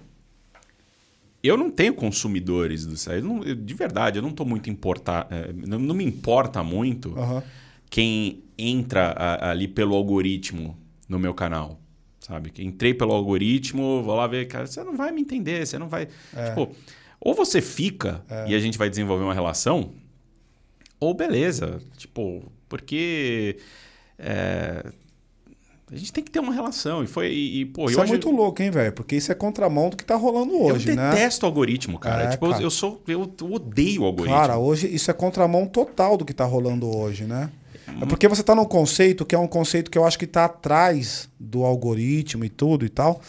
eu 1.42 1.58
não 1.58 1.70
tenho 1.70 1.94
consumidores 1.94 2.86
do 2.86 2.96
site. 2.96 3.22
Eu 3.22 3.28
não- 3.28 3.44
eu- 3.44 3.56
de 3.56 3.74
verdade, 3.74 4.18
eu 4.18 4.22
não 4.22 4.30
estou 4.30 4.46
muito 4.46 4.70
importar. 4.70 5.28
é, 5.30 5.52
não, 5.68 5.80
não 5.80 5.96
me 5.96 6.04
importa 6.06 6.64
muito 6.64 7.14
quem 7.90 8.44
entra 8.58 9.12
a- 9.12 9.52
ali 9.52 9.68
pelo 9.68 9.96
algoritmo 9.96 10.78
no 11.10 11.20
meu 11.20 11.34
canal. 11.34 11.80
Sabe? 12.20 12.52
Que 12.52 12.64
entrei 12.64 12.94
pelo 12.94 13.12
algoritmo, 13.12 14.02
vou 14.02 14.16
lá 14.16 14.26
ver, 14.28 14.48
cara, 14.48 14.66
você 14.66 14.82
não 14.82 14.96
vai 14.96 15.12
me 15.12 15.20
entender, 15.20 15.68
você 15.68 15.78
não 15.78 15.90
vai. 15.90 16.08
É. 16.34 16.50
Tipo, 16.50 16.74
ou 17.24 17.34
você 17.34 17.62
fica 17.62 18.22
e 18.48 18.54
a 18.54 18.60
gente 18.60 18.78
vai 18.78 18.90
desenvolver 18.90 19.24
uma 19.24 19.34
relação, 19.34 19.92
ou 21.00 21.14
beleza. 21.14 21.80
Tipo, 21.98 22.44
porque. 22.68 23.58
é, 24.20 24.84
a 25.92 25.96
gente 25.96 26.12
tem 26.12 26.24
que 26.24 26.32
ter 26.32 26.40
uma 26.40 26.54
relação. 26.54 27.04
E 27.04 27.08
foi. 27.08 27.32
E, 27.32 27.62
e, 27.62 27.66
pô, 27.66 27.86
Isso 27.86 28.02
é 28.02 28.06
muito 28.08 28.32
louco, 28.32 28.64
hein, 28.64 28.72
velho? 28.72 28.92
Porque 28.94 29.16
isso 29.16 29.32
é 29.32 29.36
contramão 29.36 29.90
do 29.92 29.98
que 29.98 30.04
tá 30.04 30.16
rolando 30.16 30.60
hoje, 30.60 30.90
eu 30.90 30.96
né? 30.96 31.12
detesto 31.12 31.46
algoritmo, 31.46 32.00
cara. 32.00 32.24
É, 32.24 32.28
tipo, 32.30 32.46
eu- 32.48 32.52
cara. 32.52 32.64
Eu, 32.64 32.70
sou. 32.72 33.02
Eu, 33.08 33.32
eu 33.40 33.54
odeio 33.54 34.04
algoritmo. 34.04 34.36
Cara, 34.36 34.58
hoje 34.58 34.88
isso 34.88 35.12
é 35.12 35.14
contramão 35.14 35.68
total 35.68 36.18
do 36.18 36.26
que 36.26 36.34
tá 36.34 36.46
rolando 36.46 36.90
hoje, 36.90 37.26
né? 37.26 37.52
É 38.02 38.06
porque 38.06 38.28
você 38.28 38.42
tá 38.42 38.56
num 38.56 38.66
conceito 38.66 39.24
que 39.26 39.36
é 39.36 39.38
um 39.38 39.48
conceito 39.48 39.92
que 39.92 39.98
eu 39.98 40.06
acho 40.06 40.18
que 40.18 40.26
tá 40.26 40.46
atrás 40.46 41.30
do 41.40 41.64
algoritmo 41.64 42.44
e 42.44 42.50
tudo 42.50 42.86
e 42.86 42.90
tal, 42.90 43.22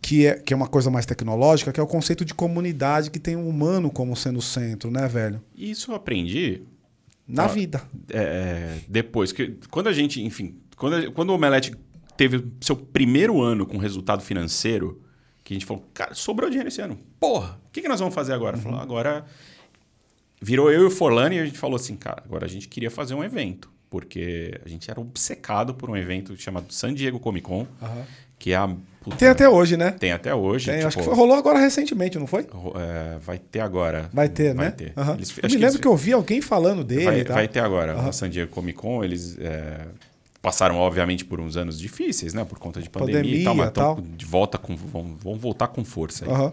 que 0.00 0.26
é, 0.26 0.34
que 0.34 0.52
é 0.52 0.56
uma 0.56 0.68
coisa 0.68 0.90
mais 0.90 1.06
tecnológica, 1.06 1.72
que 1.72 1.80
é 1.80 1.82
o 1.82 1.86
conceito 1.86 2.24
de 2.24 2.34
comunidade 2.34 3.10
que 3.10 3.18
tem 3.18 3.36
o 3.36 3.48
humano 3.48 3.90
como 3.90 4.16
sendo 4.16 4.38
o 4.38 4.42
centro, 4.42 4.90
né, 4.90 5.08
velho? 5.08 5.42
E 5.54 5.70
isso 5.70 5.90
eu 5.90 5.96
aprendi 5.96 6.62
Na 7.26 7.46
vida. 7.46 7.82
é, 8.10 8.78
depois. 8.88 9.32
que 9.32 9.56
Quando 9.70 9.88
a 9.88 9.92
gente, 9.92 10.22
enfim, 10.22 10.56
quando, 10.76 11.10
quando 11.12 11.30
o 11.30 11.34
Omelete 11.34 11.74
teve 12.16 12.44
seu 12.60 12.76
primeiro 12.76 13.42
ano 13.42 13.66
com 13.66 13.78
resultado 13.78 14.22
financeiro, 14.22 15.02
que 15.42 15.52
a 15.52 15.56
gente 15.56 15.66
falou, 15.66 15.84
cara, 15.94 16.14
sobrou 16.14 16.48
dinheiro 16.48 16.68
esse 16.68 16.80
ano. 16.80 16.98
Porra, 17.20 17.58
o 17.66 17.70
que, 17.70 17.80
que 17.82 17.88
nós 17.88 18.00
vamos 18.00 18.14
fazer 18.14 18.32
agora? 18.32 18.56
Falou, 18.56 18.80
agora. 18.80 19.24
Virou 20.40 20.70
eu 20.70 20.82
e 20.82 20.86
o 20.86 20.90
Forlani 20.90 21.36
e 21.36 21.38
a 21.38 21.46
gente 21.46 21.58
falou 21.58 21.76
assim, 21.76 21.96
cara, 21.96 22.22
agora 22.24 22.44
a 22.44 22.48
gente 22.48 22.68
queria 22.68 22.90
fazer 22.90 23.14
um 23.14 23.24
evento. 23.24 23.70
Porque 23.88 24.60
a 24.64 24.68
gente 24.68 24.90
era 24.90 25.00
obcecado 25.00 25.72
por 25.72 25.88
um 25.88 25.96
evento 25.96 26.36
chamado 26.36 26.72
San 26.72 26.92
Diego 26.92 27.18
Comic 27.20 27.46
Con, 27.46 27.66
que 28.38 28.52
é 28.52 28.56
a. 28.56 28.68
puta, 29.02 29.16
Tem 29.16 29.28
até 29.28 29.48
hoje, 29.48 29.76
né? 29.76 29.90
tem 29.92 30.12
até 30.12 30.34
hoje. 30.34 30.66
Tem, 30.70 30.80
acho 30.80 30.90
tipo, 30.90 31.00
que 31.00 31.04
foi- 31.06 31.14
rolou 31.16 31.36
agora 31.36 31.58
recentemente, 31.58 32.18
não 32.18 32.26
foi? 32.26 32.42
é, 32.42 33.18
vai 33.20 33.38
ter 33.38 33.60
agora. 33.60 34.10
Vai 34.12 34.28
ter, 34.28 34.54
vai 34.54 34.66
né? 34.66 34.70
Ter. 34.72 34.92
Aham. 34.96 35.14
Eles- 35.14 35.30
eu 35.30 35.34
acho 35.34 35.42
me 35.42 35.48
que 35.48 35.54
lembro 35.56 35.66
eles- 35.68 35.80
que 35.80 35.88
eu 35.88 35.96
vi 35.96 36.12
alguém 36.12 36.40
falando 36.40 36.82
dele 36.84 37.04
Vai, 37.04 37.24
vai 37.24 37.48
ter 37.48 37.60
agora. 37.60 37.94
A 38.00 38.12
San 38.12 38.28
Diego 38.30 38.50
Comic 38.52 38.78
Con, 38.78 39.02
eles 39.04 39.36
é, 39.40 39.86
passaram, 40.42 40.76
obviamente, 40.76 41.24
por 41.24 41.40
uns 41.40 41.56
anos 41.56 41.78
difíceis, 41.78 42.32
né? 42.34 42.44
Por 42.44 42.58
conta 42.58 42.80
de 42.80 42.88
pandemia, 42.90 43.20
e 43.40 43.44
tal, 43.44 43.54
Pandemia, 43.56 43.64
mas 43.64 43.72
tal. 43.72 44.00
de 44.16 44.24
volta 44.26 44.58
com. 44.58 44.76
Vão, 44.76 45.16
vão 45.20 45.34
voltar 45.36 45.68
com 45.68 45.84
força 45.84 46.24
aí. 46.24 46.30
Aham. 46.30 46.52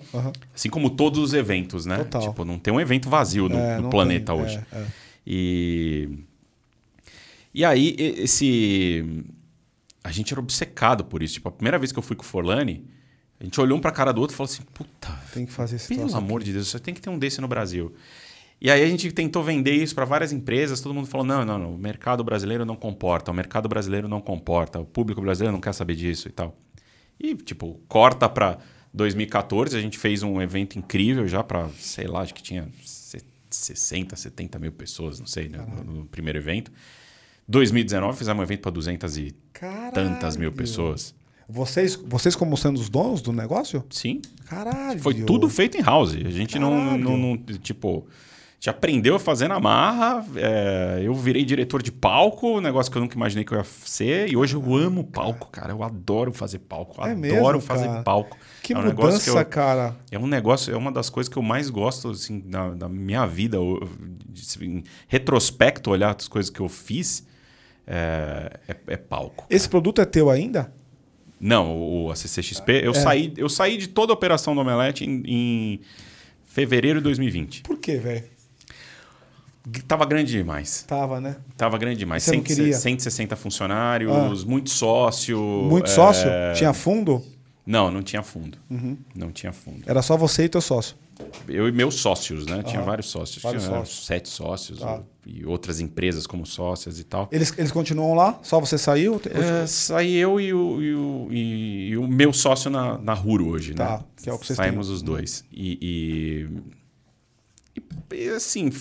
Assim 0.55 0.69
como 0.69 0.89
todos 0.89 1.19
os 1.19 1.33
eventos, 1.33 1.85
né? 1.85 1.97
Total. 1.97 2.21
Tipo, 2.29 2.45
não 2.45 2.57
tem 2.57 2.73
um 2.73 2.79
evento 2.79 3.09
vazio 3.09 3.49
no, 3.49 3.57
É, 3.57 3.77
no 3.79 3.89
planeta 3.89 4.33
tem, 4.33 4.41
hoje. 4.41 4.59
é, 4.71 4.77
é. 4.77 4.85
E. 5.27 6.09
E 7.53 7.63
aí, 7.63 7.95
esse. 7.99 9.23
A 10.03 10.11
gente 10.11 10.33
era 10.33 10.39
obcecado 10.39 11.05
por 11.05 11.23
isso. 11.23 11.35
Tipo, 11.35 11.49
a 11.49 11.51
primeira 11.51 11.79
vez 11.79 11.91
que 11.91 11.99
eu 11.99 12.03
fui 12.03 12.15
com 12.15 12.23
o 12.23 12.25
Forlani, 12.25 12.85
a 13.39 13.43
gente 13.43 13.59
olhou 13.61 13.77
um 13.77 13.81
pra 13.81 13.91
cara 13.91 14.11
do 14.11 14.19
outro 14.21 14.33
e 14.33 14.37
falou 14.37 14.49
assim: 14.51 14.63
puta, 14.73 15.09
Tem 15.33 15.45
que 15.45 15.51
fazer 15.51 15.77
esse 15.77 15.87
pelo 15.87 16.17
amor 16.17 16.43
de 16.43 16.51
Deus, 16.53 16.67
você 16.67 16.79
tem 16.79 16.93
que 16.93 17.01
ter 17.01 17.09
um 17.09 17.17
desse 17.17 17.39
no 17.41 17.47
Brasil. 17.47 17.93
E 18.61 18.69
aí 18.71 18.81
a 18.81 18.87
gente 18.87 19.11
tentou 19.11 19.43
vender 19.43 19.73
isso 19.73 19.93
para 19.93 20.05
várias 20.05 20.31
empresas, 20.31 20.79
todo 20.81 20.93
mundo 20.93 21.07
falou: 21.07 21.25
não, 21.25 21.43
não, 21.45 21.57
não, 21.57 21.73
o 21.75 21.77
mercado 21.77 22.23
brasileiro 22.23 22.65
não 22.65 22.75
comporta, 22.75 23.31
o 23.31 23.33
mercado 23.33 23.67
brasileiro 23.69 24.07
não 24.07 24.21
comporta, 24.21 24.79
o 24.79 24.85
público 24.85 25.21
brasileiro 25.21 25.53
não 25.53 25.61
quer 25.61 25.73
saber 25.73 25.95
disso 25.95 26.27
e 26.27 26.31
tal. 26.31 26.55
E, 27.19 27.35
tipo, 27.35 27.79
corta 27.87 28.27
para 28.29 28.57
2014, 28.93 29.77
a 29.77 29.81
gente 29.81 29.97
fez 29.97 30.23
um 30.23 30.41
evento 30.41 30.77
incrível 30.77 31.27
já 31.27 31.43
para, 31.43 31.67
sei 31.79 32.07
lá, 32.07 32.21
acho 32.21 32.33
que 32.33 32.41
tinha 32.43 32.67
se- 32.85 33.23
60, 33.49 34.15
70 34.15 34.57
mil 34.59 34.71
pessoas, 34.71 35.19
não 35.19 35.27
sei, 35.27 35.47
né, 35.49 35.59
no, 35.85 35.93
no 35.99 36.05
primeiro 36.05 36.39
evento. 36.39 36.71
2019 37.47 38.17
fizemos 38.17 38.39
um 38.39 38.43
evento 38.43 38.61
para 38.61 38.71
200 38.71 39.17
e 39.17 39.35
Caralho. 39.51 39.91
tantas 39.93 40.37
mil 40.37 40.51
pessoas. 40.51 41.13
Vocês, 41.47 41.95
vocês 41.95 42.35
como 42.35 42.55
sendo 42.55 42.79
os 42.79 42.89
donos 42.89 43.21
do 43.21 43.33
negócio? 43.33 43.83
Sim, 43.89 44.21
Caralho. 44.45 44.99
Foi 44.99 45.13
tudo 45.13 45.49
feito 45.49 45.77
em 45.77 45.81
house. 45.81 46.13
A 46.15 46.29
gente 46.29 46.57
não, 46.57 46.97
não, 46.97 47.17
não- 47.17 47.37
Tipo. 47.37 48.07
A 48.07 48.63
gente 48.63 48.69
aprendeu 48.69 49.15
a 49.15 49.19
fazer 49.19 49.49
na 49.49 49.59
marra. 49.59 50.25
é, 50.37 51.01
eu 51.03 51.13
virei 51.13 51.43
diretor 51.43 51.83
de 51.83 51.91
palco, 51.91 52.47
um 52.59 52.61
negócio 52.61 52.89
que 52.89 52.97
eu 52.97 53.01
nunca 53.01 53.13
imaginei 53.13 53.43
que 53.43 53.51
eu 53.53 53.57
ia 53.57 53.63
ser. 53.65 54.31
E 54.31 54.37
hoje 54.37 54.55
eu 54.55 54.75
amo 54.75 55.03
palco, 55.03 55.49
cara. 55.51 55.73
Eu 55.73 55.83
adoro 55.83 56.31
fazer 56.31 56.59
palco. 56.59 57.01
É 57.05 57.11
adoro 57.11 57.17
mesmo, 57.57 57.59
fazer 57.59 57.87
cara? 57.87 58.03
palco. 58.03 58.37
Que 58.61 58.71
é 58.71 58.77
um 58.77 58.83
negócio 58.83 59.11
mudança, 59.11 59.23
que 59.25 59.37
eu- 59.37 59.45
cara. 59.51 59.93
é 60.09 60.17
um 60.17 60.27
negócio, 60.27 60.73
é 60.73 60.77
uma 60.77 60.93
das 60.93 61.09
coisas 61.09 61.27
que 61.31 61.37
eu 61.37 61.43
mais 61.43 61.69
gosto 61.69 62.11
assim, 62.11 62.39
da, 62.39 62.69
da 62.69 62.87
minha 62.87 63.25
vida. 63.25 63.57
de- 64.29 64.65
Em 64.65 64.81
retrospecto, 65.09 65.91
olhar 65.91 66.15
as 66.17 66.29
coisas 66.29 66.49
que 66.49 66.61
eu 66.61 66.69
fiz, 66.69 67.27
é, 67.87 68.59
é- 68.67 68.75
é 68.93 68.97
palco. 68.97 69.45
Esse 69.49 69.67
produto 69.67 70.01
é 70.01 70.05
teu 70.05 70.29
ainda? 70.29 70.73
Não, 71.39 71.77
o, 71.77 72.11
a 72.11 72.15
CCXP, 72.15 72.71
É. 72.73 72.87
eu, 72.87 72.93
saí, 72.93 73.33
eu 73.35 73.49
saí 73.49 73.77
de 73.77 73.87
toda 73.87 74.13
a 74.13 74.15
operação 74.15 74.55
do 74.55 74.61
Omelete 74.61 75.03
em, 75.03 75.23
em 75.25 75.79
fevereiro 76.45 76.99
de 76.99 77.03
2020. 77.03 77.63
Por 77.63 77.77
quê, 77.77 77.97
velho? 77.97 78.23
Tava 79.87 80.05
grande 80.05 80.31
demais. 80.31 80.83
Tava, 80.83 81.21
né? 81.21 81.37
Tava 81.55 81.77
grande 81.77 81.97
demais. 81.99 82.23
Você 82.23 82.31
não 82.35 82.45
100, 82.45 82.55
queria? 82.55 82.73
160 82.73 83.35
funcionários, 83.35 84.43
muito 84.43 84.69
sócio. 84.69 85.39
Muito 85.39 85.89
é, 85.89 85.93
sócio? 85.93 86.29
Tinha 86.55 86.73
fundo? 86.73 87.23
Não, 87.65 87.89
não 87.89 88.01
tinha 88.01 88.21
fundo. 88.21 88.57
Uhum. 88.69 88.97
Não 89.15 89.31
tinha 89.31 89.53
fundo. 89.53 89.83
Era 89.85 90.01
só 90.01 90.17
você 90.17 90.43
e 90.43 90.49
teu 90.49 90.59
sócio. 90.59 90.97
Eu 91.47 91.67
e 91.67 91.71
meus 91.71 91.95
sócios, 91.95 92.45
né? 92.45 92.63
Tinha 92.63 92.81
vários 92.81 93.07
sócios. 93.09 93.41
Vários 93.43 93.63
tinha 93.63 93.75
sócios. 93.77 94.05
sete 94.05 94.29
sócios 94.29 94.79
Tá. 94.79 95.01
e 95.25 95.45
outras 95.45 95.79
empresas 95.79 96.25
como 96.25 96.45
sócias 96.45 96.99
e 96.99 97.03
tal. 97.03 97.27
Eles, 97.31 97.53
eles 97.57 97.71
continuam 97.71 98.13
lá? 98.13 98.39
Só 98.41 98.59
você 98.59 98.77
saiu? 98.77 99.21
É, 99.29 99.67
saí 99.67 100.15
eu 100.15 100.39
e 100.39 100.53
o, 100.53 100.81
e 100.81 100.95
o, 100.95 101.27
e- 101.31 101.87
e 101.89 101.97
o 101.97 102.07
meu 102.07 102.33
sócio 102.33 102.69
na, 102.71 102.97
na 102.97 103.13
Ruro 103.13 103.47
hoje, 103.47 103.73
Tá, 103.73 103.97
né? 103.99 104.03
que 104.23 104.29
é 104.29 104.33
o 104.33 104.39
que 104.39 104.45
vocês 104.47 104.57
Saímos 104.57 104.87
têm. 104.87 104.95
os 104.95 105.01
dois. 105.01 105.45
E, 105.51 106.47
e, 108.11 108.15
e, 108.15 108.29
assim. 108.29 108.71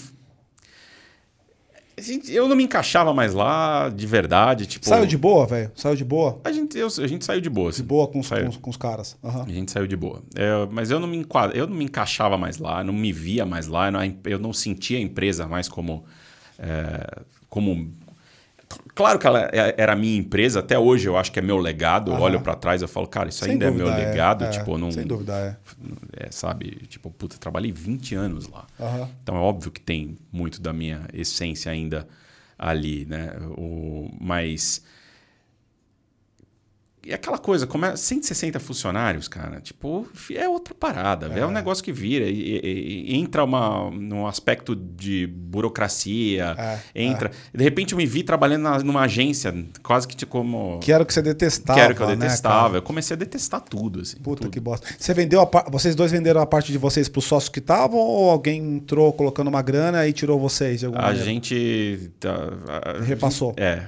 Gente- 2.03 2.33
eu 2.33 2.49
não 2.49 2.57
me 2.57 2.65
encaixava 2.65 3.15
mais 3.15 3.33
lá, 3.35 3.89
de 3.89 4.07
verdade. 4.07 4.67
Tipo, 4.67 4.87
Saiu 4.87 5.07
de 5.07 5.17
boa, 5.17 5.47
velho? 5.47 5.71
Saiu 5.75 5.97
de 5.97 6.05
boa? 6.05 6.41
A 6.45 6.53
gente, 6.53 6.77
eu- 6.79 6.87
a 6.89 7.07
gente 7.07 7.25
saiu 7.25 7.41
de 7.41 7.49
boa. 7.51 7.71
De 7.71 7.77
assim. 7.77 7.85
boa 7.85 8.07
com 8.09 8.21
os, 8.21 8.29
com 8.29 8.49
os, 8.49 8.57
com 8.57 8.71
os 8.71 8.77
caras. 8.77 9.17
Aham. 9.25 9.45
A 9.49 9.51
gente 9.53 9.71
saiu 9.73 9.87
de 9.87 9.97
boa. 9.97 10.23
É, 10.35 10.67
mas 10.71 10.91
eu 10.91 10.99
não, 11.01 11.07
me 11.09 11.17
enquadra, 11.17 11.57
eu 11.57 11.67
não 11.67 11.75
me 11.77 11.85
encaixava 11.85 12.37
mais 12.37 12.59
lá, 12.59 12.83
não 12.85 12.93
me 12.93 13.13
via 13.13 13.47
mais 13.47 13.67
lá, 13.67 13.87
eu 13.89 13.93
não, 13.93 14.15
eu 14.25 14.39
não 14.39 14.53
sentia 14.53 14.99
a 14.99 15.01
empresa 15.01 15.47
mais 15.47 15.69
como. 15.69 16.05
é, 16.59 17.23
como 17.49 17.93
Claro 18.95 19.19
que 19.19 19.27
ela 19.27 19.49
é- 19.53 19.75
era 19.79 19.93
a 19.93 19.97
minha 19.97 20.17
empresa, 20.19 20.61
até 20.61 20.79
hoje 20.79 21.09
eu 21.09 21.17
acho 21.17 21.31
que 21.33 21.39
é 21.39 21.43
meu 21.43 21.57
legado. 21.59 22.11
Eu 22.11 22.15
Aham. 22.15 22.23
olho 22.25 22.41
pra 22.41 22.55
trás 22.55 22.83
e 22.83 22.87
falo, 22.87 23.07
cara, 23.07 23.29
isso 23.29 23.45
Sem 23.45 23.53
ainda 23.55 23.67
é 23.67 23.71
dúvida, 23.71 23.91
meu 23.91 23.95
legado. 24.07 24.45
é, 24.45 24.49
tipo, 24.49 24.77
não. 24.79 24.91
Sem 24.91 25.07
dúvida, 25.07 25.33
é. 25.35 26.27
é, 26.27 26.31
sabe? 26.31 26.71
Tipo, 26.89 27.11
puta, 27.11 27.37
trabalhei 27.39 27.73
20 27.73 28.15
anos 28.15 28.49
lá. 28.49 28.67
Aham. 28.81 29.09
Então 29.23 29.37
é 29.37 29.41
óbvio 29.41 29.71
que 29.71 29.81
tem 29.81 30.17
muito 30.33 30.61
da 30.61 30.73
minha 30.73 31.03
essência 31.13 31.71
ainda 31.73 32.07
ali, 32.59 33.05
né? 33.07 33.33
O, 33.57 34.11
mas 34.21 34.83
E 37.05 37.13
aquela 37.13 37.39
coisa, 37.39 37.67
como 37.67 37.85
é 37.85 37.97
160 37.97 38.61
funcionários, 38.61 39.27
cara, 39.27 39.61
tipo, 39.61 40.07
é 40.35 40.49
outra 40.49 40.73
parada, 40.73 41.33
é, 41.35 41.41
é 41.41 41.47
um 41.47 41.51
negócio 41.51 41.83
que 41.83 41.93
vira 41.93 42.27
e, 42.27 42.61
e, 42.63 43.13
e, 43.13 43.17
entra 43.17 43.43
uma, 43.43 43.91
num 43.91 44.25
aspecto 44.27 44.77
de 44.77 45.27
burocracia, 45.27 46.55
é, 46.57 46.79
entra. 46.95 47.33
É. 47.53 47.59
De 47.59 47.65
repente 47.65 47.93
eu 47.93 47.99
me 47.99 48.07
vi 48.07 48.23
trabalhando 48.23 48.63
na, 48.63 48.79
numa 48.79 49.03
agência, 49.03 49.53
quase 49.83 50.07
que 50.07 50.25
como. 50.25 50.79
Que 50.79 50.93
era 50.93 51.03
o 51.03 51.07
que 51.07 51.13
você 51.13 51.23
detestava. 51.23 51.79
Que 51.79 51.85
era 51.85 51.93
o 51.93 51.97
que 51.97 52.03
eu 52.03 52.09
né, 52.09 52.17
detestava. 52.17 52.69
Né, 52.71 52.79
eu 52.79 52.83
comecei 52.83 53.17
a 53.17 53.19
detestar 53.19 53.61
tudo, 53.61 54.01
assim. 54.01 54.19
Puta 54.19 54.43
tudo. 54.43 54.53
que 54.53 54.61
bosta. 54.61 54.87
Você 54.97 55.13
vendeu 55.13 55.43
a, 55.43 55.71
vocês 55.71 55.97
dois 55.97 56.13
venderam 56.13 56.41
a 56.41 56.47
parte 56.47 56.71
de 56.71 56.79
vocês 56.79 57.09
para 57.09 57.19
os 57.19 57.25
sócios 57.25 57.49
que 57.49 57.59
estavam 57.59 57.99
ou 57.99 58.31
alguém 58.31 58.77
entrou 58.77 59.13
colocando 59.13 59.49
uma 59.49 59.63
grana 59.63 60.07
e 60.07 60.13
tirou 60.13 60.39
vocês 60.39 60.81
de 60.81 60.87
alguma 60.87 61.03
A 61.03 61.07
maneira? 61.07 61.27
gente. 61.27 62.13
Tá, 62.21 62.31
a, 62.69 63.03
Repassou. 63.03 63.55
É. 63.57 63.83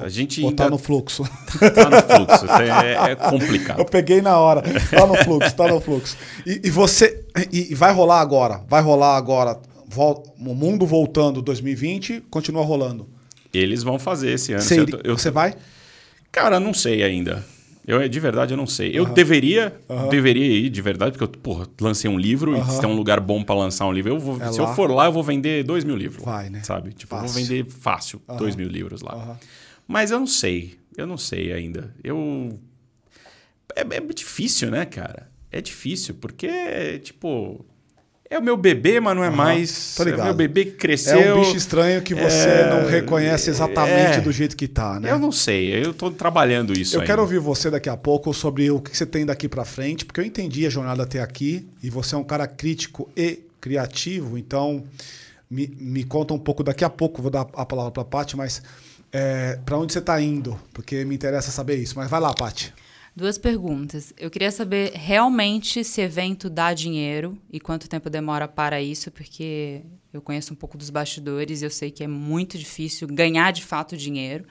A 0.00 0.08
gente 0.08 0.42
Ou 0.42 0.52
tá 0.52 0.68
no 0.68 0.78
fluxo. 0.78 1.24
Tá 1.74 1.90
no 1.90 2.02
fluxo. 2.02 2.46
É, 2.62 3.12
é, 3.12 3.14
complicado. 3.14 3.78
Eu 3.78 3.84
peguei 3.84 4.22
na 4.22 4.38
hora. 4.38 4.62
Tá 4.62 5.06
no 5.06 5.16
fluxo, 5.16 5.54
tá 5.54 5.68
no 5.68 5.80
fluxo. 5.80 6.16
E, 6.46 6.62
e 6.64 6.70
você. 6.70 7.24
E, 7.52 7.72
e, 7.72 7.74
vai 7.74 7.92
rolar 7.92 8.20
agora. 8.20 8.62
Vai 8.68 8.82
rolar 8.82 9.16
agora. 9.16 9.58
Vol, 9.86 10.34
o 10.38 10.54
mundo 10.54 10.86
voltando 10.86 11.42
2020, 11.42 12.24
continua 12.30 12.64
rolando. 12.64 13.08
Eles 13.52 13.82
vão 13.82 13.98
fazer 13.98 14.30
esse 14.30 14.52
ano. 14.52 14.62
Você, 14.62 14.86
eu, 15.04 15.18
você 15.18 15.30
vai? 15.30 15.54
Cara, 16.30 16.60
não 16.60 16.72
sei 16.72 17.02
ainda. 17.02 17.44
Eu, 17.86 18.06
de 18.08 18.20
verdade, 18.20 18.52
eu 18.52 18.56
não 18.56 18.66
sei. 18.66 18.96
Eu 18.96 19.04
uhum. 19.04 19.12
deveria, 19.12 19.74
uhum. 19.88 20.08
deveria 20.08 20.46
ir, 20.46 20.68
de 20.68 20.80
verdade, 20.80 21.18
porque 21.18 21.24
eu 21.24 21.40
porra, 21.40 21.66
lancei 21.80 22.08
um 22.08 22.18
livro 22.18 22.52
uhum. 22.52 22.62
e 22.62 22.70
se 22.70 22.80
tem 22.80 22.88
um 22.88 22.94
lugar 22.94 23.18
bom 23.18 23.42
para 23.42 23.54
lançar 23.56 23.86
um 23.86 23.92
livro, 23.92 24.12
eu 24.12 24.18
vou, 24.18 24.40
é 24.40 24.52
se 24.52 24.60
lá. 24.60 24.68
eu 24.68 24.74
for 24.74 24.90
lá, 24.90 25.06
eu 25.06 25.12
vou 25.12 25.24
vender 25.24 25.64
dois 25.64 25.82
mil 25.82 25.96
livros. 25.96 26.24
Vai, 26.24 26.50
né? 26.50 26.62
Sabe? 26.62 26.92
Tipo, 26.92 27.16
fácil. 27.16 27.26
eu 27.26 27.32
vou 27.32 27.42
vender 27.42 27.64
fácil 27.68 28.22
dois 28.38 28.54
mil 28.54 28.68
livros 28.68 29.00
lá. 29.00 29.36
Mas 29.90 30.12
eu 30.12 30.20
não 30.20 30.26
sei. 30.26 30.78
Eu 30.96 31.04
não 31.04 31.18
sei 31.18 31.52
ainda. 31.52 31.92
Eu. 32.04 32.56
É, 33.74 33.80
é 33.80 34.00
difícil, 34.14 34.70
né, 34.70 34.84
cara? 34.84 35.28
É 35.50 35.60
difícil, 35.60 36.14
porque, 36.14 37.00
tipo. 37.00 37.66
É 38.32 38.38
o 38.38 38.42
meu 38.42 38.56
bebê, 38.56 39.00
mas 39.00 39.16
não 39.16 39.24
é 39.24 39.30
mais. 39.30 39.98
É 39.98 40.14
o 40.14 40.24
meu 40.26 40.34
bebê 40.34 40.66
que 40.66 40.70
cresceu. 40.76 41.18
É 41.18 41.34
um 41.34 41.40
bicho 41.40 41.56
estranho 41.56 42.00
que 42.02 42.14
você 42.14 42.48
é, 42.48 42.70
não 42.70 42.88
reconhece 42.88 43.50
exatamente 43.50 44.18
é, 44.18 44.20
do 44.20 44.30
jeito 44.30 44.56
que 44.56 44.68
tá, 44.68 45.00
né? 45.00 45.10
Eu 45.10 45.18
não 45.18 45.32
sei, 45.32 45.84
eu 45.84 45.92
tô 45.92 46.08
trabalhando 46.12 46.72
isso. 46.72 46.94
Eu 46.94 47.00
ainda. 47.00 47.10
quero 47.10 47.22
ouvir 47.22 47.40
você 47.40 47.68
daqui 47.68 47.88
a 47.88 47.96
pouco 47.96 48.32
sobre 48.32 48.70
o 48.70 48.80
que 48.80 48.96
você 48.96 49.04
tem 49.04 49.26
daqui 49.26 49.48
para 49.48 49.64
frente, 49.64 50.04
porque 50.04 50.20
eu 50.20 50.24
entendi 50.24 50.64
a 50.64 50.70
jornada 50.70 51.02
até 51.02 51.20
aqui 51.20 51.66
e 51.82 51.90
você 51.90 52.14
é 52.14 52.18
um 52.18 52.22
cara 52.22 52.46
crítico 52.46 53.10
e 53.16 53.40
criativo, 53.60 54.38
então 54.38 54.84
me, 55.50 55.66
me 55.66 56.04
conta 56.04 56.32
um 56.32 56.38
pouco 56.38 56.62
daqui 56.62 56.84
a 56.84 56.90
pouco, 56.90 57.20
vou 57.20 57.32
dar 57.32 57.48
a 57.54 57.66
palavra 57.66 57.90
para 57.90 58.02
a 58.02 58.06
Paty, 58.06 58.36
mas 58.36 58.62
é, 59.12 59.58
para 59.64 59.78
onde 59.78 59.92
você 59.92 59.98
está 59.98 60.20
indo? 60.20 60.58
Porque 60.72 61.04
me 61.04 61.14
interessa 61.14 61.50
saber 61.50 61.76
isso. 61.76 61.94
Mas 61.96 62.10
vai 62.10 62.20
lá, 62.20 62.32
Paty. 62.32 62.72
Duas 63.14 63.36
perguntas. 63.36 64.14
Eu 64.16 64.30
queria 64.30 64.52
saber 64.52 64.92
realmente 64.94 65.82
se 65.82 66.00
evento 66.00 66.48
dá 66.48 66.72
dinheiro 66.72 67.36
e 67.52 67.58
quanto 67.58 67.88
tempo 67.88 68.08
demora 68.08 68.46
para 68.46 68.80
isso, 68.80 69.10
porque 69.10 69.82
eu 70.12 70.22
conheço 70.22 70.52
um 70.52 70.56
pouco 70.56 70.78
dos 70.78 70.90
bastidores 70.90 71.60
e 71.60 71.64
eu 71.64 71.70
sei 71.70 71.90
que 71.90 72.04
é 72.04 72.06
muito 72.06 72.56
difícil 72.56 73.08
ganhar 73.08 73.52
de 73.52 73.64
fato 73.64 73.96
dinheiro. 73.96 74.44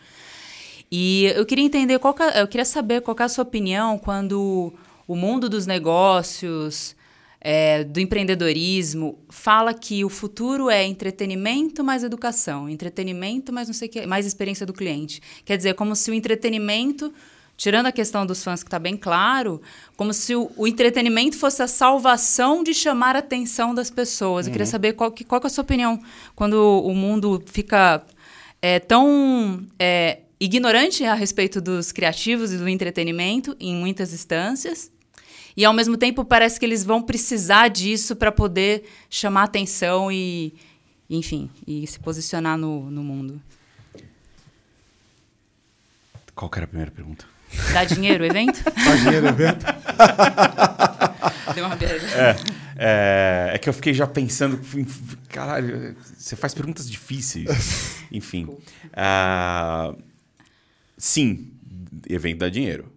E 0.92 1.26
eu 1.36 1.46
queria 1.46 1.64
entender 1.64 1.98
qual 2.00 2.14
que, 2.14 2.24
é, 2.24 2.42
eu 2.42 2.48
queria 2.48 2.66
saber 2.66 3.02
qual 3.02 3.16
é 3.20 3.24
a 3.24 3.30
sua 3.30 3.44
opinião 3.44 3.98
quando 3.98 4.74
o 5.08 5.16
mundo 5.16 5.48
dos 5.48 5.66
negócios, 5.66 6.96
é, 7.42 7.84
do 7.84 8.00
empreendedorismo 8.00 9.18
fala 9.30 9.74
que 9.74 10.04
o 10.04 10.10
futuro 10.10 10.70
é 10.70 10.86
entretenimento 10.86 11.84
mais 11.84 12.04
educação, 12.04 12.68
entretenimento 12.70 13.54
mais 13.54 13.68
não 13.68 13.74
sei 13.74 13.88
que, 13.88 14.06
mais 14.06 14.26
experiência 14.26 14.66
do 14.66 14.74
cliente. 14.74 15.22
Quer 15.46 15.56
dizer, 15.56 15.74
como 15.76 15.96
se 15.96 16.12
o 16.12 16.14
entretenimento, 16.14 17.14
tirando 17.56 17.86
a 17.86 17.92
questão 17.94 18.26
dos 18.26 18.44
fãs 18.44 18.62
que 18.62 18.68
está 18.68 18.78
bem 18.78 18.98
claro, 18.98 19.62
como 19.96 20.14
se 20.14 20.36
o, 20.36 20.52
o, 20.58 20.68
entretenimento 20.68 21.38
fosse 21.38 21.64
a 21.64 21.68
salvação 21.68 22.62
de 22.62 22.74
chamar 22.74 23.16
a 23.16 23.20
atenção 23.20 23.74
das 23.74 23.90
pessoas. 23.90 24.46
Uhum. 24.46 24.50
Eu 24.50 24.54
queria 24.54 24.66
uhum. 24.66 24.72
saber 24.72 24.94
qual, 24.94 25.12
que, 25.12 25.24
qual 25.24 25.40
que 25.40 25.48
é 25.48 25.50
a 25.50 25.52
sua 25.52 25.62
opinião 25.62 26.02
quando 26.36 26.56
o 26.56 26.94
mundo 26.94 27.42
fica 27.46 28.04
é, 28.62 28.80
tão 28.80 29.66
é, 29.80 30.20
ignorante 30.42 31.06
a 31.06 31.14
respeito 31.14 31.62
dos 31.62 31.94
criativos 31.94 32.52
e 32.52 32.58
do 32.58 32.68
entretenimento 32.68 33.56
em 33.62 33.74
muitas 33.74 34.14
instâncias 34.14 34.92
e 35.56 35.66
ao 35.66 35.74
mesmo 35.74 35.98
tempo 35.98 36.24
parece 36.24 36.60
que 36.60 36.66
eles 36.66 36.84
vão 36.84 37.02
precisar 37.02 37.68
disso 37.68 38.16
para 38.16 38.32
poder 38.32 38.84
chamar 39.10 39.44
atenção 39.44 40.12
e, 40.12 40.54
enfim, 41.10 41.50
e 41.66 41.86
se 41.88 42.00
posicionar 42.00 42.58
no, 42.58 42.90
no 42.90 43.04
mundo. 43.04 43.42
Qual 46.36 46.50
era 46.56 46.66
a 46.66 46.68
primeira 46.68 46.92
pergunta? 46.92 47.26
Dá 47.74 47.84
dinheiro 47.84 48.24
o 48.24 48.28
evento? 48.28 48.64
Dá 48.64 48.96
dinheiro 48.96 49.26
o 49.26 49.30
evento? 49.30 49.66
Deu 51.54 51.66
uma 51.66 51.76
é, 51.76 52.36
é, 52.78 53.52
é, 53.56 53.58
que 53.58 53.68
eu 53.68 53.74
fiquei 53.74 53.94
já 53.94 54.06
pensando, 54.06 54.62
caralho, 55.30 55.96
você 56.18 56.36
faz 56.36 56.54
perguntas 56.54 56.90
difíceis. 56.90 58.04
Enfim. 58.12 58.46
Uh, 58.46 60.02
sim, 60.98 61.52
evento 62.08 62.40
dá 62.40 62.50
dinheiro. 62.50 62.92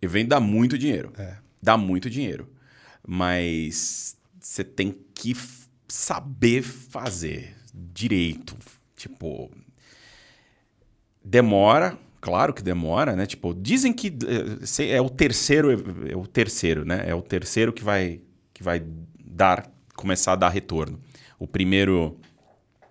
Evento 0.00 0.28
dá 0.28 0.40
muito 0.40 0.78
dinheiro. 0.78 1.12
É 1.18 1.45
dá 1.62 1.76
muito 1.76 2.10
dinheiro. 2.10 2.48
Mas 3.06 4.16
você 4.40 4.64
tem 4.64 4.96
que 5.14 5.34
saber 5.88 6.62
fazer 6.62 7.54
direito. 7.74 8.56
Tipo, 8.96 9.50
demora, 11.24 11.98
claro 12.20 12.54
que 12.54 12.62
demora, 12.62 13.14
né? 13.14 13.26
Tipo, 13.26 13.54
dizem 13.54 13.92
que 13.92 14.08
eh, 14.08 14.94
é 14.94 15.00
o 15.00 15.10
terceiro, 15.10 15.70
é 16.08 16.16
o 16.16 16.26
terceiro, 16.26 16.84
né? 16.84 17.04
É 17.06 17.14
o 17.14 17.22
terceiro 17.22 17.72
que 17.72 17.84
vai 17.84 18.20
que 18.52 18.62
vai 18.62 18.82
dar 19.22 19.70
começar 19.94 20.32
a 20.32 20.36
dar 20.36 20.48
retorno. 20.48 20.98
O 21.38 21.46
primeiro 21.46 22.18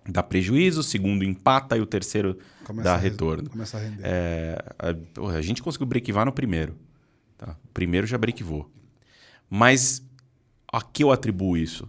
dá 0.08 0.22
prejuízo, 0.22 0.80
o 0.80 0.84
segundo 0.84 1.24
empata 1.24 1.76
e 1.76 1.80
o 1.80 1.86
terceiro 1.86 2.38
começa 2.64 2.90
dá 2.90 2.96
retorno. 2.96 3.50
Começa 3.50 3.76
a 3.76 3.80
render. 3.80 4.02
É, 4.04 4.64
a, 4.78 5.36
a, 5.36 5.42
gente 5.42 5.62
conseguiu 5.62 5.86
breakivar 5.86 6.24
no 6.24 6.32
primeiro. 6.32 6.76
Tá? 7.38 7.56
Primeiro 7.72 8.06
já 8.06 8.16
breakivou. 8.18 8.70
Mas 9.48 10.02
a 10.72 10.82
que 10.82 11.04
eu 11.04 11.12
atribuo 11.12 11.56
isso? 11.56 11.88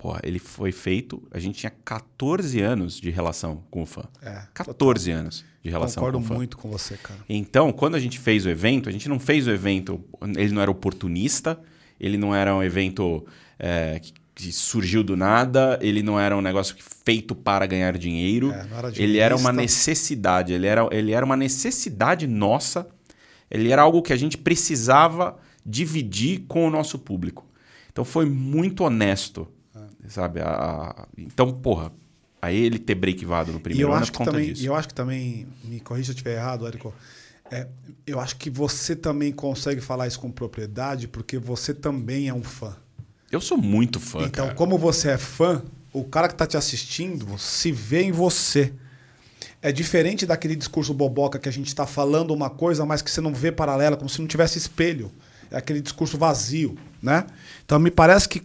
Pô, 0.00 0.16
ele 0.22 0.38
foi 0.38 0.72
feito, 0.72 1.22
a 1.30 1.38
gente 1.38 1.58
tinha 1.58 1.72
14 1.84 2.58
anos 2.60 2.98
de 2.98 3.10
relação 3.10 3.62
com 3.70 3.82
o 3.82 3.86
fã. 3.86 4.04
É, 4.22 4.44
14 4.54 5.04
total. 5.04 5.20
anos 5.20 5.44
de 5.62 5.68
relação 5.68 6.00
Concordo 6.02 6.18
com 6.18 6.24
o 6.24 6.28
fã. 6.28 6.34
muito 6.34 6.56
com 6.56 6.70
você, 6.70 6.96
cara. 6.96 7.20
Então, 7.28 7.70
quando 7.70 7.96
a 7.96 8.00
gente 8.00 8.18
fez 8.18 8.46
o 8.46 8.48
evento, 8.48 8.88
a 8.88 8.92
gente 8.92 9.10
não 9.10 9.20
fez 9.20 9.46
o 9.46 9.50
evento, 9.50 10.02
ele 10.38 10.54
não 10.54 10.62
era 10.62 10.70
oportunista, 10.70 11.60
ele 12.00 12.16
não 12.16 12.34
era 12.34 12.54
um 12.54 12.62
evento 12.62 13.26
é, 13.58 14.00
que, 14.00 14.14
que, 14.34 14.52
surgiu 14.52 15.04
do 15.04 15.18
nada, 15.18 15.78
ele 15.82 16.02
não 16.02 16.18
era 16.18 16.34
um 16.34 16.40
negócio 16.40 16.74
feito 17.04 17.34
para 17.34 17.66
ganhar 17.66 17.98
dinheiro. 17.98 18.52
É, 18.52 18.66
era 18.78 18.92
ele 18.96 19.18
era 19.18 19.36
uma 19.36 19.52
necessidade, 19.52 20.54
ele 20.54 20.66
era, 20.66 20.88
ele 20.90 21.12
era 21.12 21.26
uma 21.26 21.36
necessidade 21.36 22.26
nossa 22.26 22.88
ele 23.50 23.72
era 23.72 23.82
algo 23.82 24.02
que 24.02 24.12
a 24.12 24.16
gente 24.16 24.38
precisava 24.38 25.38
dividir 25.64 26.44
com 26.46 26.66
o 26.66 26.70
nosso 26.70 26.98
público. 26.98 27.46
Então 27.92 28.04
foi 28.04 28.24
muito 28.24 28.84
honesto, 28.84 29.48
é. 29.74 30.08
sabe? 30.08 30.40
A, 30.40 30.46
a, 30.48 31.08
então, 31.18 31.52
porra, 31.52 31.92
aí 32.40 32.56
ele 32.56 32.78
ter 32.78 32.94
breakivado 32.94 33.52
no 33.52 33.60
primeiro 33.60 33.88
eu 33.88 33.92
ano 33.92 34.02
acho 34.02 34.12
que 34.12 34.24
também, 34.24 34.52
disso. 34.52 34.62
E 34.62 34.66
eu 34.66 34.74
acho 34.74 34.88
que 34.88 34.94
também, 34.94 35.46
me 35.64 35.80
corrija 35.80 36.06
se 36.06 36.10
eu 36.10 36.14
estiver 36.14 36.36
errado, 36.36 36.66
Érico, 36.66 36.94
é, 37.50 37.66
eu 38.06 38.20
acho 38.20 38.36
que 38.36 38.48
você 38.48 38.94
também 38.94 39.32
consegue 39.32 39.80
falar 39.80 40.06
isso 40.06 40.20
com 40.20 40.30
propriedade 40.30 41.08
porque 41.08 41.36
você 41.36 41.74
também 41.74 42.28
é 42.28 42.34
um 42.34 42.44
fã. 42.44 42.76
Eu 43.30 43.40
sou 43.40 43.58
muito 43.58 44.00
fã, 44.00 44.22
Então, 44.22 44.46
cara. 44.46 44.56
como 44.56 44.78
você 44.78 45.10
é 45.10 45.18
fã, 45.18 45.62
o 45.92 46.04
cara 46.04 46.28
que 46.28 46.34
está 46.34 46.46
te 46.46 46.56
assistindo 46.56 47.38
se 47.38 47.72
vê 47.72 48.02
em 48.02 48.12
você. 48.12 48.72
É 49.62 49.70
diferente 49.70 50.24
daquele 50.24 50.56
discurso 50.56 50.94
boboca 50.94 51.38
que 51.38 51.48
a 51.48 51.52
gente 51.52 51.68
está 51.68 51.86
falando 51.86 52.32
uma 52.32 52.48
coisa, 52.48 52.86
mas 52.86 53.02
que 53.02 53.10
você 53.10 53.20
não 53.20 53.34
vê 53.34 53.52
paralela, 53.52 53.96
como 53.96 54.08
se 54.08 54.20
não 54.20 54.26
tivesse 54.26 54.56
espelho. 54.56 55.12
É 55.50 55.56
aquele 55.58 55.80
discurso 55.80 56.16
vazio, 56.16 56.78
né? 57.02 57.26
Então 57.64 57.78
me 57.78 57.90
parece 57.90 58.28
que 58.28 58.42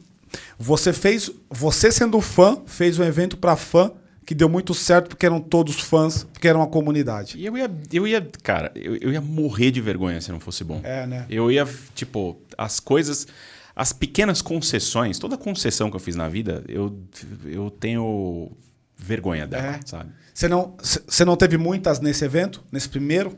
você 0.57 0.91
fez, 0.91 1.31
você 1.49 1.91
sendo 1.91 2.19
fã, 2.19 2.61
fez 2.65 2.99
um 2.99 3.03
evento 3.03 3.37
para 3.37 3.55
fã 3.55 3.91
que 4.25 4.33
deu 4.33 4.49
muito 4.49 4.73
certo 4.73 5.09
porque 5.09 5.25
eram 5.25 5.39
todos 5.39 5.79
fãs, 5.79 6.23
porque 6.23 6.47
era 6.47 6.57
uma 6.57 6.67
comunidade. 6.67 7.37
E 7.37 7.45
eu 7.45 7.55
ia, 7.57 7.71
eu 7.93 8.07
ia, 8.07 8.27
cara, 8.41 8.71
eu, 8.73 8.95
eu 8.95 9.13
ia 9.13 9.21
morrer 9.21 9.71
de 9.71 9.79
vergonha 9.79 10.19
se 10.19 10.31
não 10.31 10.39
fosse 10.39 10.63
bom. 10.63 10.81
É, 10.83 11.05
né? 11.05 11.25
Eu 11.29 11.51
ia, 11.51 11.67
tipo, 11.93 12.37
as 12.57 12.79
coisas, 12.79 13.27
as 13.75 13.93
pequenas 13.93 14.41
concessões, 14.41 15.19
toda 15.19 15.37
concessão 15.37 15.91
que 15.91 15.95
eu 15.95 15.99
fiz 15.99 16.15
na 16.15 16.27
vida, 16.27 16.63
eu, 16.67 16.97
eu 17.45 17.69
tenho 17.69 18.51
vergonha 18.97 19.45
dela, 19.45 19.75
é. 19.75 19.79
sabe? 19.85 20.09
Você 20.35 20.49
não, 20.49 20.75
você 21.07 21.23
não 21.23 21.37
teve 21.37 21.57
muitas 21.57 22.01
nesse 22.01 22.25
evento, 22.25 22.61
nesse 22.69 22.89
primeiro? 22.89 23.37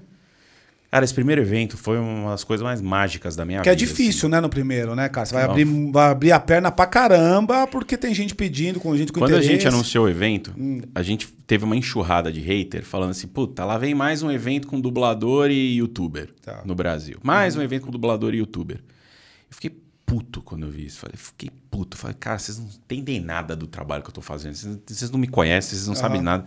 Cara, 0.90 1.06
esse 1.06 1.14
primeiro 1.14 1.42
evento 1.42 1.78
foi 1.78 2.00
uma 2.00 2.32
das 2.32 2.44
coisas 2.44 2.64
mais 2.64 2.82
mágicas 2.82 3.36
da 3.36 3.46
minha 3.46 3.62
Que 3.62 3.70
é 3.70 3.76
vida. 3.76 3.86
difícil, 3.86 4.28
né, 4.30 4.40
no 4.40 4.50
primeiro, 4.50 4.96
né, 4.96 5.08
cara? 5.10 5.26
Você 5.28 5.34
vai 5.36 5.44
Não. 5.44 5.52
abrir, 5.52 5.66
vai 5.92 6.10
abrir 6.10 6.32
a 6.32 6.40
perna 6.40 6.72
pra 6.72 6.88
caramba, 6.88 7.68
porque 7.68 7.96
tem 7.98 8.16
gente 8.16 8.34
pedindo, 8.34 8.80
com 8.80 8.98
gente 8.98 9.12
com 9.12 9.20
Quando 9.20 9.34
a 9.34 9.38
interesse. 9.38 9.54
gente 9.54 9.68
anunciou 9.68 10.06
o 10.06 10.10
evento, 10.10 10.56
Hum. 10.58 10.82
a 10.96 11.04
gente 11.04 11.28
teve 11.46 11.66
uma 11.66 11.76
enxurrada 11.76 12.32
de 12.32 12.40
hater 12.40 12.84
falando 12.84 13.12
assim: 13.12 13.28
puta, 13.28 13.64
lá 13.64 13.78
vem 13.78 13.94
mais 13.94 14.24
um 14.24 14.32
evento 14.32 14.66
com 14.66 14.80
dublador 14.82 15.52
e 15.52 15.76
youtuber 15.78 16.30
Tá. 16.42 16.64
no 16.66 16.74
Brasil. 16.74 17.20
Mais 17.22 17.56
um 17.56 17.62
evento 17.62 17.84
com 17.86 17.92
dublador 17.92 18.34
e 18.34 18.38
youtuber. 18.38 18.78
Eu 18.78 19.56
fiquei 19.56 19.78
puto 20.06 20.42
quando 20.42 20.64
eu 20.66 20.72
vi 20.72 20.86
isso. 20.86 21.00
Falei, 21.00 21.16
fiquei 21.18 21.50
puto. 21.70 21.98
Falei, 21.98 22.16
cara, 22.18 22.40
vocês 22.40 22.58
não 22.58 22.66
entendem 22.66 23.20
nada 23.20 23.56
do 23.58 23.68
trabalho 23.68 24.02
que 24.02 24.10
eu 24.10 24.14
tô 24.14 24.22
fazendo. 24.22 24.56
Vocês, 24.56 24.80
vocês 24.88 25.12
não 25.12 25.20
me 25.20 25.28
conhecem, 25.28 25.72
vocês 25.78 25.88
não 25.88 25.96
sabem 25.96 26.22
nada. 26.22 26.46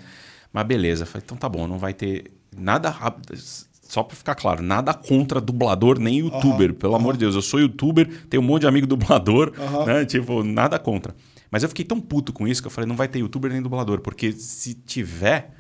Mas 0.53 0.67
beleza. 0.67 1.07
Falei, 1.07 1.23
então 1.25 1.37
tá 1.37 1.49
bom, 1.49 1.67
não 1.67 1.79
vai 1.79 1.95
ter 1.95 2.31
nada. 2.57 2.91
rápido. 2.91 3.37
Só 3.83 4.05
pra 4.05 4.15
ficar 4.17 4.37
claro, 4.37 4.63
nada 4.63 4.95
contra 4.95 5.41
dublador 5.41 5.99
nem 5.99 6.19
youtuber. 6.19 6.73
Pelo 6.75 6.95
amor 6.95 7.15
de 7.15 7.21
Deus, 7.21 7.35
eu 7.35 7.43
sou 7.43 7.59
youtuber, 7.59 8.09
tenho 8.29 8.41
um 8.41 8.47
monte 8.47 8.61
de 8.61 8.69
amigo 8.69 8.87
dublador, 8.87 9.53
Aham. 9.59 9.85
né? 9.85 10.05
Tipo, 10.05 10.45
nada 10.45 10.79
contra. 10.79 11.13
Mas 11.51 11.65
eu 11.65 11.69
fiquei 11.69 11.85
tão 11.85 12.01
puto 12.01 12.33
com 12.33 12.47
isso 12.47 12.63
que 12.63 12.69
eu 12.69 12.71
falei, 12.71 12.87
não 12.87 12.95
vai 12.95 13.09
ter 13.09 13.19
youtuber 13.19 13.51
nem 13.51 13.61
dublador, 13.61 14.01
porque 14.01 14.31
se 14.31 14.75
tiver, 14.75 15.51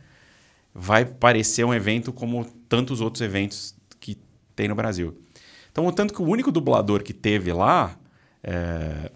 vai 0.72 1.05
parecer 1.05 1.64
um 1.64 1.74
evento 1.74 2.12
como 2.12 2.45
tantos 2.68 3.01
outros 3.01 3.20
eventos 3.20 3.74
que 3.99 4.16
tem 4.55 4.68
no 4.68 4.76
Brasil. 4.76 5.18
Então, 5.72 5.84
o 5.86 5.93
tanto 5.93 6.14
que 6.14 6.22
o 6.22 6.24
único 6.26 6.53
dublador 6.53 7.03
que 7.03 7.12
teve 7.12 7.53
lá. 7.53 7.97
é, 8.45 9.11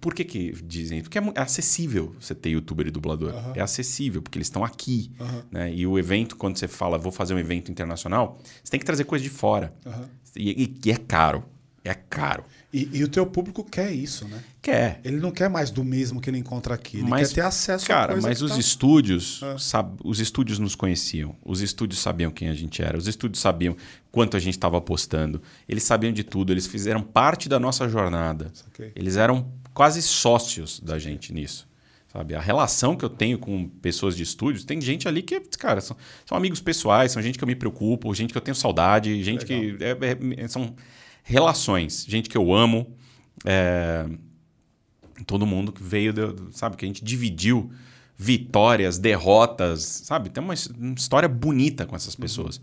Por 0.00 0.14
que, 0.14 0.24
que 0.24 0.52
dizem? 0.64 1.02
Porque 1.02 1.18
é 1.18 1.22
é 1.34 1.40
acessível 1.40 2.14
você 2.20 2.34
ter 2.34 2.50
youtuber 2.50 2.86
e 2.86 2.90
dublador. 2.90 3.32
É 3.54 3.60
acessível, 3.60 4.20
porque 4.22 4.38
eles 4.38 4.46
estão 4.46 4.64
aqui. 4.64 5.10
Né? 5.50 5.74
E 5.74 5.86
o 5.86 5.98
evento, 5.98 6.36
quando 6.36 6.56
você 6.56 6.68
fala, 6.68 6.98
vou 6.98 7.12
fazer 7.12 7.34
um 7.34 7.38
evento 7.38 7.70
internacional, 7.70 8.38
você 8.62 8.70
tem 8.70 8.80
que 8.80 8.86
trazer 8.86 9.04
coisa 9.04 9.22
de 9.22 9.30
fora. 9.30 9.74
Aham. 9.86 10.08
E, 10.36 10.64
e- 10.64 10.80
e 10.86 10.90
é 10.90 10.96
caro. 10.96 11.44
É 11.84 11.94
caro. 11.94 12.44
E, 12.72 12.88
e 12.92 13.02
o 13.02 13.08
teu 13.08 13.26
público 13.26 13.64
quer 13.64 13.90
isso, 13.90 14.26
né? 14.28 14.40
Quer. 14.62 15.00
Ele 15.02 15.16
não 15.16 15.32
quer 15.32 15.50
mais 15.50 15.68
do 15.70 15.82
mesmo 15.82 16.20
que 16.20 16.30
ele 16.30 16.38
encontra 16.38 16.74
aqui. 16.74 16.98
Ele 16.98 17.08
Mas, 17.08 17.30
quer 17.30 17.34
ter 17.34 17.40
acesso 17.40 17.84
a 17.84 17.88
Cara, 17.88 18.20
mas 18.20 18.40
os 18.40 18.52
tá- 18.52 18.58
estúdios, 18.58 19.40
É. 19.42 19.58
sab- 19.58 19.98
os 20.04 20.20
estúdios 20.20 20.60
nos 20.60 20.76
conheciam. 20.76 21.34
Os 21.44 21.60
estúdios 21.60 22.00
sabiam 22.00 22.30
quem 22.30 22.48
a 22.48 22.54
gente 22.54 22.80
era. 22.80 22.96
Os 22.96 23.08
estúdios 23.08 23.40
sabiam 23.42 23.76
quanto 24.12 24.36
a 24.36 24.40
gente 24.40 24.54
estava 24.54 24.78
apostando. 24.78 25.42
Eles 25.68 25.82
sabiam 25.82 26.12
de 26.12 26.22
tudo. 26.22 26.52
Eles 26.52 26.68
fizeram 26.68 27.02
parte 27.02 27.48
da 27.48 27.58
nossa 27.58 27.88
jornada. 27.88 28.52
Eles 28.94 29.16
eram 29.16 29.50
quase 29.74 30.00
sócios 30.02 30.78
da 30.78 30.98
gente 31.00 31.32
nisso. 31.32 31.66
Sabe? 32.12 32.34
A 32.34 32.40
relação 32.40 32.94
que 32.94 33.04
eu 33.04 33.08
tenho 33.08 33.38
com 33.38 33.66
pessoas 33.80 34.14
de 34.14 34.22
estúdios, 34.22 34.64
tem 34.64 34.80
gente 34.82 35.08
ali 35.08 35.22
que, 35.22 35.40
cara, 35.58 35.80
são, 35.80 35.96
são 36.26 36.36
amigos 36.36 36.60
pessoais, 36.60 37.10
são 37.10 37.22
gente 37.22 37.38
que 37.38 37.42
eu 37.42 37.48
me 37.48 37.56
preocupo, 37.56 38.14
gente 38.14 38.32
que 38.32 38.36
eu 38.38 38.42
tenho 38.42 38.54
saudade, 38.54 39.24
gente 39.24 39.44
que. 39.46 39.76
é- 39.80 40.42
é- 40.44 40.46
são 40.48 40.74
relações, 41.22 42.04
gente 42.08 42.28
que 42.28 42.36
eu 42.36 42.52
amo. 42.54 42.86
é, 43.44 44.06
todo 45.26 45.46
mundo 45.46 45.72
que 45.72 45.82
veio, 45.82 46.12
sabe, 46.52 46.76
que 46.76 46.84
a 46.84 46.88
gente 46.88 47.04
dividiu 47.04 47.70
vitórias, 48.16 48.98
derrotas, 48.98 49.82
sabe? 50.04 50.30
Tem 50.30 50.42
uma, 50.42 50.54
his- 50.54 50.66
uma 50.66 50.94
história 50.94 51.28
bonita 51.28 51.86
com 51.86 51.94
essas 51.96 52.14
pessoas. 52.14 52.60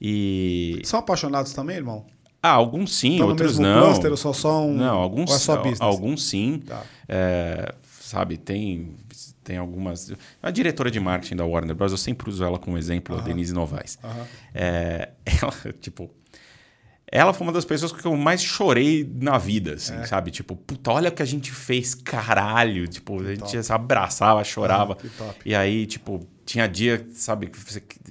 E. 0.00 0.80
São 0.84 1.00
apaixonados 1.00 1.52
também, 1.52 1.76
irmão? 1.76 2.04
Ah, 2.42 2.50
alguns 2.50 2.94
sim, 2.94 3.12
Estão 3.12 3.28
outros 3.28 3.58
não. 3.58 3.86
cluster 3.88 4.10
ou 4.10 4.16
só 4.16 4.32
são. 4.32 4.72
Não, 4.72 4.96
alguns, 4.98 5.30
ou 5.30 5.36
é 5.36 5.38
só 5.38 5.56
business? 5.56 5.80
alguns 5.80 6.24
sim. 6.28 6.60
Tá. 6.64 6.82
É, 7.08 7.74
sabe, 8.00 8.36
tem, 8.36 8.94
tem 9.42 9.56
algumas. 9.56 10.12
A 10.42 10.50
diretora 10.50 10.90
de 10.90 11.00
marketing 11.00 11.36
da 11.36 11.44
Warner 11.44 11.74
Bros., 11.74 11.92
eu 11.92 11.98
sempre 11.98 12.28
uso 12.30 12.44
ela 12.44 12.58
como 12.58 12.76
exemplo, 12.78 13.16
a 13.16 13.20
Denise 13.20 13.52
Novaes. 13.54 13.98
Aham. 14.04 14.26
É, 14.54 15.10
ela, 15.42 15.72
tipo. 15.80 16.10
Ela 17.10 17.32
foi 17.32 17.46
uma 17.46 17.52
das 17.52 17.64
pessoas 17.64 17.92
que 17.92 18.04
eu 18.04 18.16
mais 18.16 18.42
chorei 18.42 19.08
na 19.20 19.38
vida, 19.38 19.74
assim, 19.74 19.94
É. 19.94 20.06
sabe? 20.06 20.32
Tipo, 20.32 20.56
puta, 20.56 20.90
olha 20.90 21.08
o 21.08 21.12
que 21.12 21.22
a 21.22 21.26
gente 21.26 21.52
fez, 21.52 21.94
caralho. 21.94 22.88
Tipo, 22.88 23.20
a 23.22 23.34
gente 23.34 23.62
se 23.62 23.72
abraçava, 23.72 24.42
chorava. 24.42 24.94
Ah, 25.20 25.32
que. 25.34 25.48
E 25.50 25.54
aí, 25.54 25.86
tipo, 25.86 26.26
tinha 26.44 26.66
dia, 26.66 27.06
sabe? 27.12 27.46
que 27.46 27.58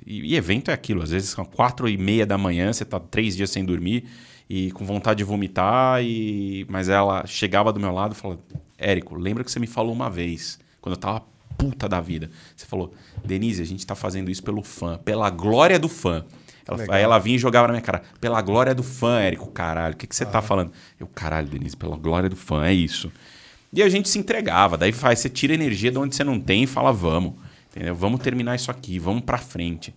E, 0.06 0.34
e 0.34 0.36
evento 0.36 0.72
é 0.72 0.74
aquilo. 0.74 1.02
Às 1.04 1.12
vezes 1.12 1.30
são 1.30 1.44
quatro 1.44 1.90
e 1.90 1.98
meia 1.98 2.26
da 2.26 2.38
manhã, 2.38 2.72
você 2.72 2.86
tá 2.86 3.00
três 3.00 3.36
dias 3.36 3.50
sem 3.50 3.66
dormir 3.66 4.06
e 4.50 4.72
com 4.72 4.86
vontade 4.86 5.18
de 5.18 5.24
vomitar. 5.26 6.02
E... 6.02 6.66
Mas 6.70 6.88
ela 6.88 7.26
chegava 7.28 7.74
do 7.74 7.80
meu 7.82 7.92
lado 7.92 8.14
e 8.14 8.16
falava: 8.16 8.40
Érico, 8.78 9.16
lembra 9.16 9.44
que 9.44 9.52
você 9.52 9.60
me 9.60 9.68
falou 9.68 9.94
uma 9.94 10.10
vez, 10.10 10.58
quando 10.80 10.96
eu 10.96 11.00
tava 11.00 11.22
puta 11.58 11.90
da 11.90 12.00
vida. 12.00 12.30
Você 12.56 12.66
falou: 12.66 12.94
Denise, 13.26 13.62
a 13.62 13.66
gente 13.66 13.86
tá 13.86 13.94
fazendo 13.96 14.32
isso 14.32 14.42
pelo 14.44 14.64
fã, 14.64 14.98
pela 14.98 15.30
glória 15.30 15.78
do 15.78 15.90
fã. 15.90 16.24
Ela- 16.68 16.78
aí 16.94 17.04
ela 17.04 17.20
vinha 17.20 17.36
e 17.36 17.40
jogava 17.40 17.68
na 17.68 17.74
minha 17.74 17.82
cara: 17.82 18.02
pela 18.20 18.42
glória 18.42 18.74
do 18.74 18.84
fã, 18.84 19.20
Érico, 19.20 19.52
caralho, 19.52 19.94
o 19.94 19.98
que, 19.98 20.08
que 20.08 20.16
você 20.16 20.26
tá 20.26 20.42
falando? 20.42 20.72
Eu, 21.00 21.08
caralho, 21.08 21.48
Denise, 21.48 21.76
pela 21.78 21.96
glória 21.96 22.28
do 22.30 22.36
fã, 22.36 22.66
é 22.66 22.74
isso. 22.74 23.12
E 23.72 23.84
a 23.84 23.90
gente 23.90 24.08
se 24.10 24.18
entregava. 24.18 24.78
Daí 24.78 24.92
faz, 24.92 25.20
você 25.20 25.30
tira 25.30 25.54
energia 25.54 25.92
de 25.92 25.98
onde 25.98 26.16
você 26.16 26.24
não 26.24 26.40
tem 26.40 26.64
e 26.64 26.68
fala, 26.68 26.92
vamos. 26.94 27.34
Entendeu? 27.72 27.94
Vamos 27.94 28.22
terminar 28.22 28.56
isso 28.56 28.72
aqui, 28.72 28.98
vamos 28.98 29.24
pra 29.24 29.38
frente. 29.38 29.94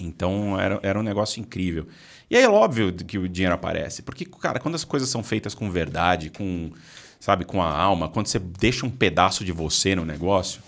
Então 0.00 0.58
era, 0.58 0.78
era 0.82 0.98
um 0.98 1.02
negócio 1.02 1.40
incrível. 1.40 1.86
E 2.30 2.36
aí 2.36 2.42
é 2.42 2.48
óbvio 2.48 2.92
que 2.92 3.18
o 3.18 3.28
dinheiro 3.28 3.54
aparece. 3.54 4.02
Porque, 4.02 4.24
cara, 4.24 4.58
quando 4.60 4.74
as 4.74 4.84
coisas 4.84 5.08
são 5.08 5.22
feitas 5.22 5.54
com 5.54 5.70
verdade, 5.70 6.30
com, 6.30 6.70
sabe, 7.18 7.44
com 7.44 7.62
a 7.62 7.68
alma, 7.70 8.08
quando 8.08 8.26
você 8.26 8.38
deixa 8.38 8.86
um 8.86 8.90
pedaço 8.90 9.44
de 9.44 9.52
você 9.52 9.94
no 9.94 10.04
negócio, 10.04 10.62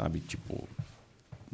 sabe, 0.00 0.20
tipo. 0.20 0.66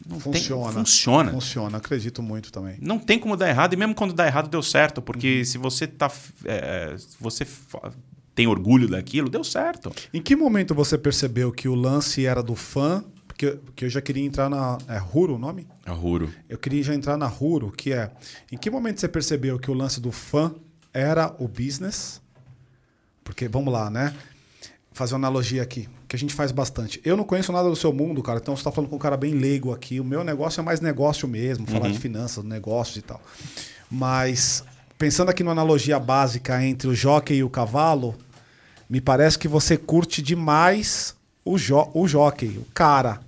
Não 0.07 0.19
tem- 0.19 0.33
Funciona. 0.33 0.73
funciona. 0.73 1.31
Funciona, 1.31 1.79
acredito 1.79 2.23
muito 2.23 2.51
também. 2.51 2.77
Não 2.81 2.99
tem 2.99 3.19
como 3.19 3.37
dar 3.37 3.49
errado, 3.49 3.75
e 3.75 3.77
mesmo 3.77 3.95
quando 3.95 4.13
dá 4.13 4.27
errado, 4.27 4.49
deu 4.49 4.63
certo. 4.63 5.01
Porque 5.01 5.45
se 5.45 5.59
você 5.59 5.87
tá. 5.87 6.11
é, 6.45 6.95
se 6.99 7.17
você 7.21 7.47
tem 8.35 8.47
orgulho 8.47 8.89
daquilo, 8.89 9.29
deu 9.29 9.45
certo. 9.45 9.93
Em 10.13 10.21
que 10.21 10.35
momento 10.35 10.75
você 10.75 10.97
percebeu 10.99 11.53
que 11.53 11.69
o 11.69 11.75
lance 11.75 12.25
era 12.27 12.43
do 12.43 12.55
fã? 12.55 13.05
Porque, 13.29 13.51
porque 13.53 13.85
eu 13.85 13.89
já 13.91 14.01
queria 14.01 14.25
entrar 14.25 14.49
na. 14.51 14.79
É 14.89 15.01
Huro 15.01 15.37
o 15.37 15.39
nome? 15.39 15.67
Arruro. 15.87 16.33
Eu 16.49 16.59
queria 16.59 16.83
já 16.83 16.95
entrar 16.95 17.17
na 17.17 17.31
Huro, 17.33 17.71
que 17.71 17.93
é. 17.93 18.11
Em 18.51 18.57
que 18.57 18.71
momento 18.71 19.01
você 19.01 19.09
percebeu 19.09 19.59
que 19.59 19.71
o 19.71 19.75
lance 19.75 20.01
do 20.01 20.11
fã 20.13 20.55
era 20.93 21.35
o 21.39 21.47
business? 21.49 22.21
Porque, 23.25 23.49
vamos 23.49 23.73
lá, 23.73 23.89
né? 23.91 24.15
Fazer 24.93 25.15
uma 25.15 25.21
analogia 25.21 25.63
aqui, 25.63 25.89
que 26.13 26.17
a 26.17 26.19
gente 26.19 26.35
faz 26.35 26.53
bastante. 26.53 27.01
Eu 27.07 27.17
não 27.17 27.25
conheço 27.25 27.51
nada 27.53 27.71
do 27.71 27.75
seu 27.75 27.91
mundo, 27.91 28.23
cara, 28.23 28.39
então 28.39 28.55
você 28.55 28.61
está 28.61 28.71
falando 28.71 28.91
com 28.91 28.97
um 28.97 28.99
cara 28.99 29.17
bem 29.17 29.33
leigo 29.33 29.73
aqui. 29.73 29.99
O 29.99 30.05
meu 30.05 30.23
negócio 30.23 30.61
é 30.61 30.63
mais 30.63 30.79
negócio 30.79 31.27
mesmo, 31.27 31.67
falar 31.67 31.89
de 31.89 31.99
finanças, 31.99 32.45
negócios 32.45 32.99
e 32.99 33.01
tal. 33.01 33.19
Mas, 33.91 34.63
pensando 34.99 35.31
aqui 35.31 35.43
numa 35.43 35.53
analogia 35.53 35.99
básica 35.99 36.63
entre 36.63 36.87
o 36.87 36.95
jockey 36.95 37.37
e 37.37 37.43
o 37.43 37.49
cavalo, 37.49 38.15
me 38.91 39.01
parece 39.01 39.39
que 39.39 39.49
você 39.49 39.79
curte 39.79 40.21
demais 40.21 41.17
o, 41.47 41.57
jo 41.57 41.89
o 41.95 42.07
jockey, 42.07 42.59
o 42.59 42.67
cara. 42.75 43.19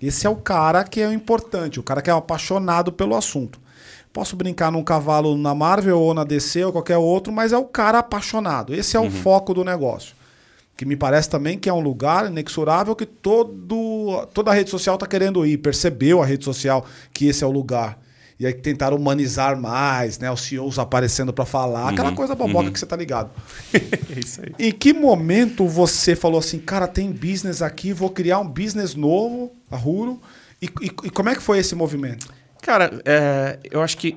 Esse 0.00 0.26
é 0.26 0.30
o 0.30 0.36
cara 0.36 0.82
que 0.82 0.98
é 0.98 1.08
o 1.08 1.12
importante, 1.12 1.78
o 1.78 1.82
cara 1.82 2.00
que 2.00 2.08
é 2.08 2.12
apaixonado 2.14 2.90
pelo 2.90 3.14
assunto. 3.14 3.60
Posso 4.14 4.34
brincar 4.34 4.72
num 4.72 4.82
cavalo 4.82 5.36
na 5.36 5.54
Marvel 5.54 6.00
ou 6.00 6.14
na 6.14 6.24
DC 6.24 6.64
ou 6.64 6.72
qualquer 6.72 6.96
outro, 6.96 7.30
mas 7.30 7.52
é 7.52 7.58
o 7.58 7.66
cara 7.66 7.98
apaixonado. 7.98 8.74
Esse 8.74 8.96
é 8.96 9.00
o 9.00 9.10
foco 9.10 9.52
do 9.52 9.62
negócio. 9.62 10.18
Que 10.80 10.86
me 10.86 10.96
parece 10.96 11.28
também 11.28 11.58
que 11.58 11.68
é 11.68 11.72
um 11.74 11.80
lugar 11.80 12.24
inexorável 12.30 12.96
que 12.96 13.04
todo, 13.04 14.26
toda 14.32 14.50
a 14.50 14.54
rede 14.54 14.70
social 14.70 14.94
está 14.94 15.06
querendo 15.06 15.44
ir. 15.44 15.58
Percebeu 15.58 16.22
a 16.22 16.24
rede 16.24 16.42
social 16.42 16.86
que 17.12 17.26
esse 17.26 17.44
é 17.44 17.46
o 17.46 17.50
lugar. 17.50 17.98
E 18.38 18.46
aí 18.46 18.54
tentaram 18.54 18.96
humanizar 18.96 19.60
mais, 19.60 20.18
né? 20.18 20.30
Os 20.32 20.40
CEOs 20.40 20.78
aparecendo 20.78 21.34
para 21.34 21.44
falar, 21.44 21.90
aquela 21.90 22.12
coisa 22.12 22.34
boboca 22.34 22.70
que 22.70 22.78
você 22.78 22.86
tá 22.86 22.96
ligado. 22.96 23.28
É 24.16 24.18
isso 24.24 24.40
aí. 24.40 24.54
Em 24.58 24.72
que 24.72 24.94
momento 24.94 25.68
você 25.68 26.16
falou 26.16 26.38
assim, 26.38 26.58
cara, 26.58 26.88
tem 26.88 27.12
business 27.12 27.60
aqui, 27.60 27.92
vou 27.92 28.08
criar 28.08 28.38
um 28.38 28.48
business 28.48 28.94
novo, 28.94 29.52
a 29.70 29.76
Ruro? 29.76 30.18
E, 30.62 30.64
e- 30.80 30.86
e 31.04 31.10
como 31.10 31.28
é 31.28 31.34
que 31.34 31.42
foi 31.42 31.58
esse 31.58 31.74
movimento? 31.74 32.26
Cara, 32.62 33.02
é, 33.04 33.58
eu 33.70 33.82
acho 33.82 33.98
que 33.98 34.16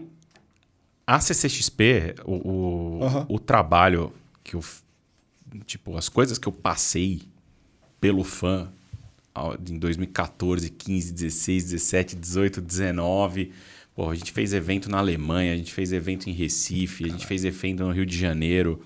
a 1.05 1.19
CCXP, 1.19 2.15
o, 2.23 2.35
o, 3.01 3.03
Aham. 3.03 3.25
o 3.27 3.37
trabalho 3.37 4.13
que 4.41 4.55
eu. 4.55 4.63
Tipo, 5.65 5.97
as 5.97 6.09
coisas 6.09 6.37
que 6.37 6.47
eu 6.47 6.51
passei 6.51 7.21
pelo 7.99 8.23
fã 8.23 8.71
em 9.67 9.77
2014, 9.77 10.69
15, 10.69 11.13
16, 11.13 11.63
17, 11.63 12.15
18, 12.15 12.61
19. 12.61 13.51
Pô, 13.95 14.09
a 14.09 14.15
gente 14.15 14.31
fez 14.31 14.53
evento 14.53 14.89
na 14.89 14.97
Alemanha, 14.97 15.53
a 15.53 15.57
gente 15.57 15.73
fez 15.73 15.91
evento 15.91 16.29
em 16.29 16.33
Recife, 16.33 17.05
a 17.05 17.09
gente 17.09 17.25
fez 17.25 17.45
evento 17.45 17.83
no 17.83 17.91
Rio 17.91 18.05
de 18.05 18.17
Janeiro. 18.17 18.81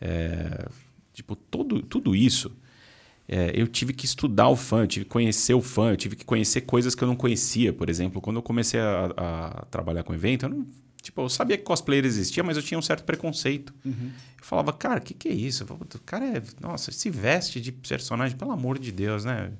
É, 0.00 0.68
tipo, 1.12 1.36
todo, 1.36 1.82
tudo 1.82 2.14
isso. 2.14 2.50
é, 3.28 3.52
eu 3.54 3.68
tive 3.68 3.92
que 3.92 4.04
estudar 4.04 4.48
o 4.48 4.56
fã, 4.56 4.82
eu 4.82 4.86
tive 4.88 5.04
que 5.04 5.10
conhecer 5.10 5.54
o 5.54 5.60
fã, 5.60 5.90
eu 5.90 5.96
tive 5.96 6.16
que 6.16 6.24
conhecer 6.24 6.62
coisas 6.62 6.94
que 6.96 7.04
eu 7.04 7.08
não 7.08 7.14
conhecia. 7.14 7.72
Por 7.72 7.88
exemplo, 7.88 8.20
quando 8.20 8.36
eu 8.36 8.42
comecei 8.42 8.80
a, 8.80 9.12
a 9.16 9.64
trabalhar 9.66 10.02
com 10.02 10.12
evento, 10.14 10.46
eu 10.46 10.48
não. 10.50 10.66
Tipo, 11.02 11.22
eu 11.22 11.28
sabia 11.28 11.56
que 11.56 11.64
cosplayer 11.64 12.04
existia, 12.04 12.42
mas 12.42 12.56
eu 12.56 12.62
tinha 12.62 12.78
um 12.78 12.82
certo 12.82 13.04
preconceito. 13.04 13.74
Eu 13.84 14.44
falava, 14.44 14.72
cara, 14.72 14.98
o 15.00 15.02
que, 15.02 15.14
que 15.14 15.28
é 15.28 15.32
isso? 15.32 15.64
O 15.64 15.98
cara 16.00 16.24
é. 16.24 16.42
Nossa, 16.60 16.92
se 16.92 17.10
veste 17.10 17.60
de 17.60 17.72
personagem, 17.72 18.36
pelo 18.36 18.52
amor 18.52 18.78
de 18.78 18.92
Deus, 18.92 19.24
né? 19.24 19.52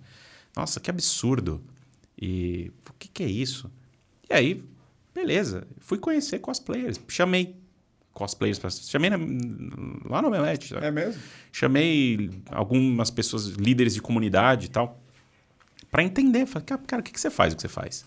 Nossa, 0.57 0.81
que 0.81 0.91
absurdo. 0.91 1.63
E 2.21 2.71
o 2.89 2.93
que, 2.99 3.09
que 3.09 3.23
é 3.23 3.29
isso? 3.29 3.71
E 4.29 4.35
aí 4.35 4.65
Beleza. 5.15 5.67
Fui 5.81 5.99
conhecer 5.99 6.39
cosplayers. 6.39 7.01
Chamei 7.09 7.57
cosplayers. 8.13 8.59
Pra... 8.59 8.71
Chamei 8.71 9.11
na... 9.11 9.17
lá 10.09 10.23
no 10.23 10.29
Omelete. 10.29 10.75
É 10.77 10.91
mesmo? 10.91 11.21
Chamei 11.53 12.31
algumas 12.51 13.11
pessoas, 13.11 13.47
líderes 13.49 13.95
de 13.95 14.01
comunidade 14.01 14.67
e 14.67 14.69
tal, 14.69 15.01
para 15.91 16.03
entender. 16.03 16.47
Falei, 16.47 16.67
cara, 16.87 17.01
o 17.01 17.05
que, 17.05 17.13
que 17.13 17.21
você 17.21 17.31
faz? 17.31 17.53
O 17.53 17.57
que 17.57 17.63
você 17.63 17.69
faz? 17.69 18.07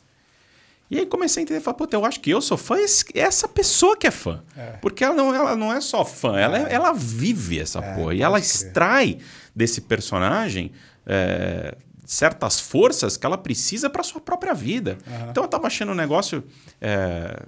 E 0.93 0.99
aí 0.99 1.05
comecei 1.05 1.41
a 1.41 1.43
entender, 1.43 1.59
falei, 1.59 1.77
puta, 1.77 1.95
eu 1.95 2.05
acho 2.05 2.19
que 2.19 2.29
eu 2.29 2.41
sou 2.41 2.57
fã, 2.57 2.75
essa 3.13 3.47
pessoa 3.47 3.97
que 3.97 4.07
é 4.07 4.11
fã. 4.11 4.43
É. 4.55 4.73
Porque 4.81 5.03
ela 5.03 5.15
não, 5.15 5.33
ela 5.33 5.55
não 5.55 5.73
é 5.73 5.81
só 5.81 6.05
fã, 6.05 6.37
ela, 6.37 6.69
é. 6.69 6.73
ela 6.73 6.93
vive 6.93 7.59
essa 7.59 7.79
é, 7.79 7.95
porra. 7.95 8.13
E 8.13 8.21
ela 8.21 8.39
extrai 8.39 9.17
desse 9.55 9.81
personagem 9.81 10.71
é, 11.05 11.75
certas 12.05 12.59
forças 12.59 13.17
que 13.17 13.25
ela 13.25 13.37
precisa 13.37 13.89
para 13.89 14.03
sua 14.03 14.21
própria 14.21 14.53
vida. 14.53 14.97
Uhum. 15.07 15.29
Então 15.29 15.43
eu 15.43 15.49
tava 15.49 15.67
achando 15.67 15.91
um 15.91 15.95
negócio 15.95 16.43
é, 16.79 17.43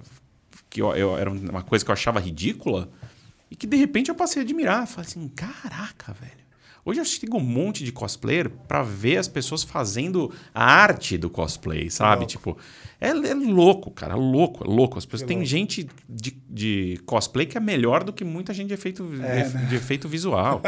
que 0.68 0.82
eu, 0.82 0.94
eu, 0.94 1.16
era 1.16 1.30
uma 1.30 1.62
coisa 1.62 1.84
que 1.84 1.90
eu 1.90 1.94
achava 1.94 2.20
ridícula 2.20 2.88
e 3.50 3.56
que 3.56 3.66
de 3.66 3.76
repente 3.76 4.08
eu 4.08 4.14
passei 4.14 4.42
a 4.42 4.44
admirar. 4.44 4.86
Falei 4.86 5.08
assim, 5.08 5.28
caraca, 5.28 6.12
velho. 6.12 6.46
Hoje 6.84 7.00
eu 7.00 7.04
sigo 7.04 7.36
um 7.36 7.42
monte 7.42 7.82
de 7.82 7.90
cosplayer 7.90 8.48
para 8.48 8.80
ver 8.80 9.16
as 9.16 9.26
pessoas 9.26 9.64
fazendo 9.64 10.32
a 10.54 10.64
arte 10.64 11.18
do 11.18 11.28
cosplay, 11.28 11.90
sabe? 11.90 12.22
É 12.22 12.26
tipo, 12.28 12.56
é, 13.00 13.08
é, 13.08 13.34
louco, 13.34 13.90
cara, 13.90 14.14
é 14.14 14.16
louco, 14.16 14.64
é 14.64 14.66
louco. 14.66 14.96
As 14.96 15.04
pessoas, 15.04 15.22
é 15.22 15.26
tem 15.26 15.38
louco. 15.38 15.50
gente 15.50 15.86
de, 16.08 16.30
de, 16.48 16.98
cosplay 17.04 17.44
que 17.44 17.56
é 17.56 17.60
melhor 17.60 18.02
do 18.02 18.12
que 18.12 18.24
muita 18.24 18.54
gente 18.54 18.68
de 18.68 18.74
efeito, 18.74 19.04
é, 19.22 19.42
de, 19.42 19.54
né? 19.54 19.66
de 19.68 19.76
efeito 19.76 20.08
visual. 20.08 20.62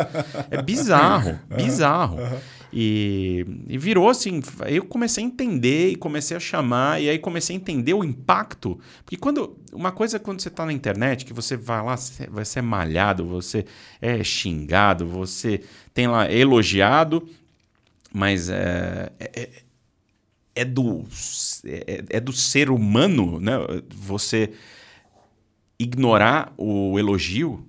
É 0.50 0.60
bizarro, 0.60 1.38
bizarro. 1.56 2.18
Uhum. 2.18 2.38
E, 2.70 3.46
e, 3.66 3.78
virou 3.78 4.10
assim. 4.10 4.42
Aí 4.60 4.76
eu 4.76 4.84
comecei 4.84 5.24
a 5.24 5.26
entender 5.26 5.88
e 5.88 5.96
comecei 5.96 6.36
a 6.36 6.40
chamar, 6.40 7.00
e 7.00 7.09
aí 7.09 7.18
comecei 7.18 7.56
a 7.56 7.59
entender 7.59 7.94
o 7.94 8.05
impacto. 8.05 8.78
Porque 9.05 9.16
quando. 9.16 9.56
Uma 9.72 9.92
coisa 9.92 10.16
é 10.16 10.20
quando 10.20 10.40
você 10.40 10.48
está 10.48 10.66
na 10.66 10.72
internet, 10.72 11.24
que 11.24 11.32
você 11.32 11.56
vai 11.56 11.82
lá, 11.82 11.96
você 11.96 12.59
é 12.59 12.62
malhado, 12.62 13.24
você 13.24 13.64
é 14.00 14.22
xingado, 14.24 15.06
você 15.06 15.62
tem 15.94 16.06
lá 16.06 16.30
elogiado, 16.30 17.26
mas 18.12 18.48
é, 18.48 19.12
é, 19.18 19.48
é 20.59 20.64
do, 20.64 21.05
é, 21.64 22.05
é 22.10 22.20
do 22.20 22.32
ser 22.32 22.70
humano, 22.70 23.39
né? 23.39 23.52
Você 23.94 24.52
ignorar 25.78 26.52
o 26.56 26.98
elogio 26.98 27.64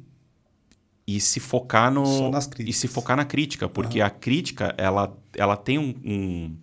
e 1.05 1.19
se 1.19 1.39
focar 1.39 1.91
no 1.91 2.31
e 2.59 2.73
se 2.73 2.87
focar 2.87 3.15
na 3.15 3.25
crítica, 3.25 3.69
porque 3.69 3.99
uhum. 3.99 4.05
a 4.05 4.09
crítica 4.09 4.73
ela, 4.77 5.15
ela 5.35 5.55
tem 5.55 5.77
um, 5.77 5.95
um, 6.03 6.57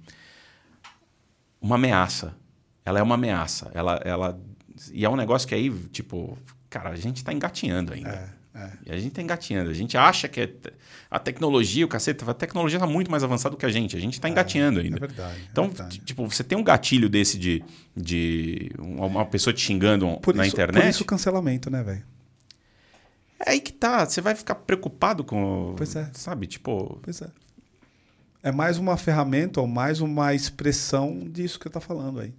uma 1.61 1.77
ameaça. 1.77 2.37
Ela 2.85 2.99
é 2.99 3.03
uma 3.03 3.15
ameaça. 3.15 3.71
Ela, 3.75 4.01
ela 4.05 4.41
e 4.93 5.05
é 5.05 5.09
um 5.09 5.17
negócio 5.17 5.47
que 5.47 5.55
aí 5.55 5.71
tipo, 5.89 6.37
cara, 6.69 6.91
a 6.91 6.97
gente 6.97 7.19
está 7.19 7.33
engatinhando 7.33 7.93
ainda. 7.93 8.11
É, 8.11 8.36
é. 8.57 8.73
E 8.87 8.93
a 8.93 8.97
gente 8.97 9.09
está 9.09 9.21
engatinhando. 9.21 9.69
A 9.69 9.75
gente 9.75 9.99
acha 9.99 10.27
que 10.29 10.41
é 10.41 10.51
a 11.11 11.19
tecnologia, 11.19 11.85
o 11.85 11.89
cacete, 11.89 12.25
a 12.27 12.33
tecnologia 12.33 12.79
está 12.79 12.87
muito 12.87 13.11
mais 13.11 13.23
avançada 13.23 13.55
do 13.55 13.59
que 13.59 13.67
a 13.67 13.71
gente. 13.71 13.95
A 13.95 14.01
gente 14.01 14.15
está 14.15 14.29
é, 14.29 14.31
engatinhando 14.31 14.81
ainda. 14.81 14.97
É 14.97 15.01
verdade. 15.01 15.49
Então, 15.53 15.65
é 15.65 15.69
verdade. 15.69 15.99
tipo, 15.99 16.27
você 16.27 16.43
tem 16.43 16.57
um 16.57 16.65
gatilho 16.65 17.09
desse 17.09 17.39
de, 17.39 17.63
de 17.95 18.71
uma 18.79 19.27
pessoa 19.27 19.53
te 19.53 19.61
xingando 19.61 20.19
por 20.23 20.35
na 20.35 20.47
isso, 20.47 20.55
internet. 20.55 20.83
Por 20.83 20.89
isso 20.89 21.03
o 21.03 21.07
cancelamento, 21.07 21.69
né, 21.69 21.83
velho? 21.83 22.03
É 23.45 23.51
aí 23.51 23.61
que 23.61 23.73
tá. 23.73 24.07
Você 24.07 24.23
vai 24.23 24.35
ficar 24.35 24.55
preocupado 24.55 25.23
com. 25.23 25.75
Pois 25.77 25.95
é. 25.95 26.11
Sabe? 26.15 26.47
Tipo. 26.47 26.99
Pois 27.03 27.21
é. 27.21 27.29
É 28.43 28.51
mais 28.51 28.79
uma 28.79 28.97
ferramenta 28.97 29.61
ou 29.61 29.67
mais 29.67 30.01
uma 30.01 30.33
expressão 30.33 31.19
disso 31.29 31.61
que 31.61 31.67
eu 31.67 31.73
tá 31.73 31.81
falando 31.81 32.21
aí. 32.21 32.33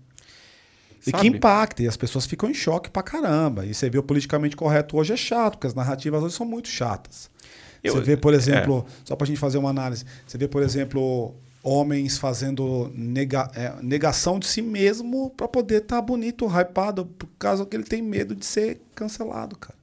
E 1.06 1.12
que 1.12 1.28
impacta, 1.28 1.84
e 1.84 1.88
as 1.88 1.98
pessoas 1.98 2.26
ficam 2.26 2.50
em 2.50 2.54
choque 2.54 2.90
pra 2.90 3.04
caramba. 3.04 3.66
E 3.66 3.74
você 3.74 3.90
vê 3.90 3.98
o 3.98 4.04
politicamente 4.04 4.56
correto 4.56 4.98
hoje 4.98 5.14
é 5.14 5.18
chato, 5.18 5.54
porque 5.54 5.68
as 5.68 5.74
narrativas 5.74 6.24
hoje 6.24 6.36
são 6.36 6.46
muito 6.46 6.68
chatas. 6.68 7.30
Eu, 7.84 7.94
você 7.94 8.02
vê, 8.02 8.18
por 8.18 8.34
exemplo, 8.34 8.86
é. 8.88 8.92
só 9.06 9.16
pra 9.16 9.28
gente 9.28 9.40
fazer 9.40 9.58
uma 9.58 9.70
análise, 9.70 10.04
você 10.26 10.38
vê, 10.38 10.48
por 10.48 10.64
exemplo, 10.64 11.36
homens 11.64 12.18
fazendo 12.18 12.92
nega, 12.96 13.50
é, 13.56 13.74
negação 13.82 14.40
de 14.40 14.48
si 14.48 14.62
mesmo 14.62 15.30
para 15.30 15.48
poder 15.48 15.84
estar 15.84 15.98
tá 15.98 16.02
bonito, 16.02 16.48
hypado, 16.48 17.06
por 17.06 17.30
causa 17.38 17.66
que 17.66 17.76
ele 17.76 17.84
tem 17.84 18.02
medo 18.02 18.36
de 18.36 18.46
ser 18.46 18.82
cancelado, 18.96 19.58
cara 19.58 19.78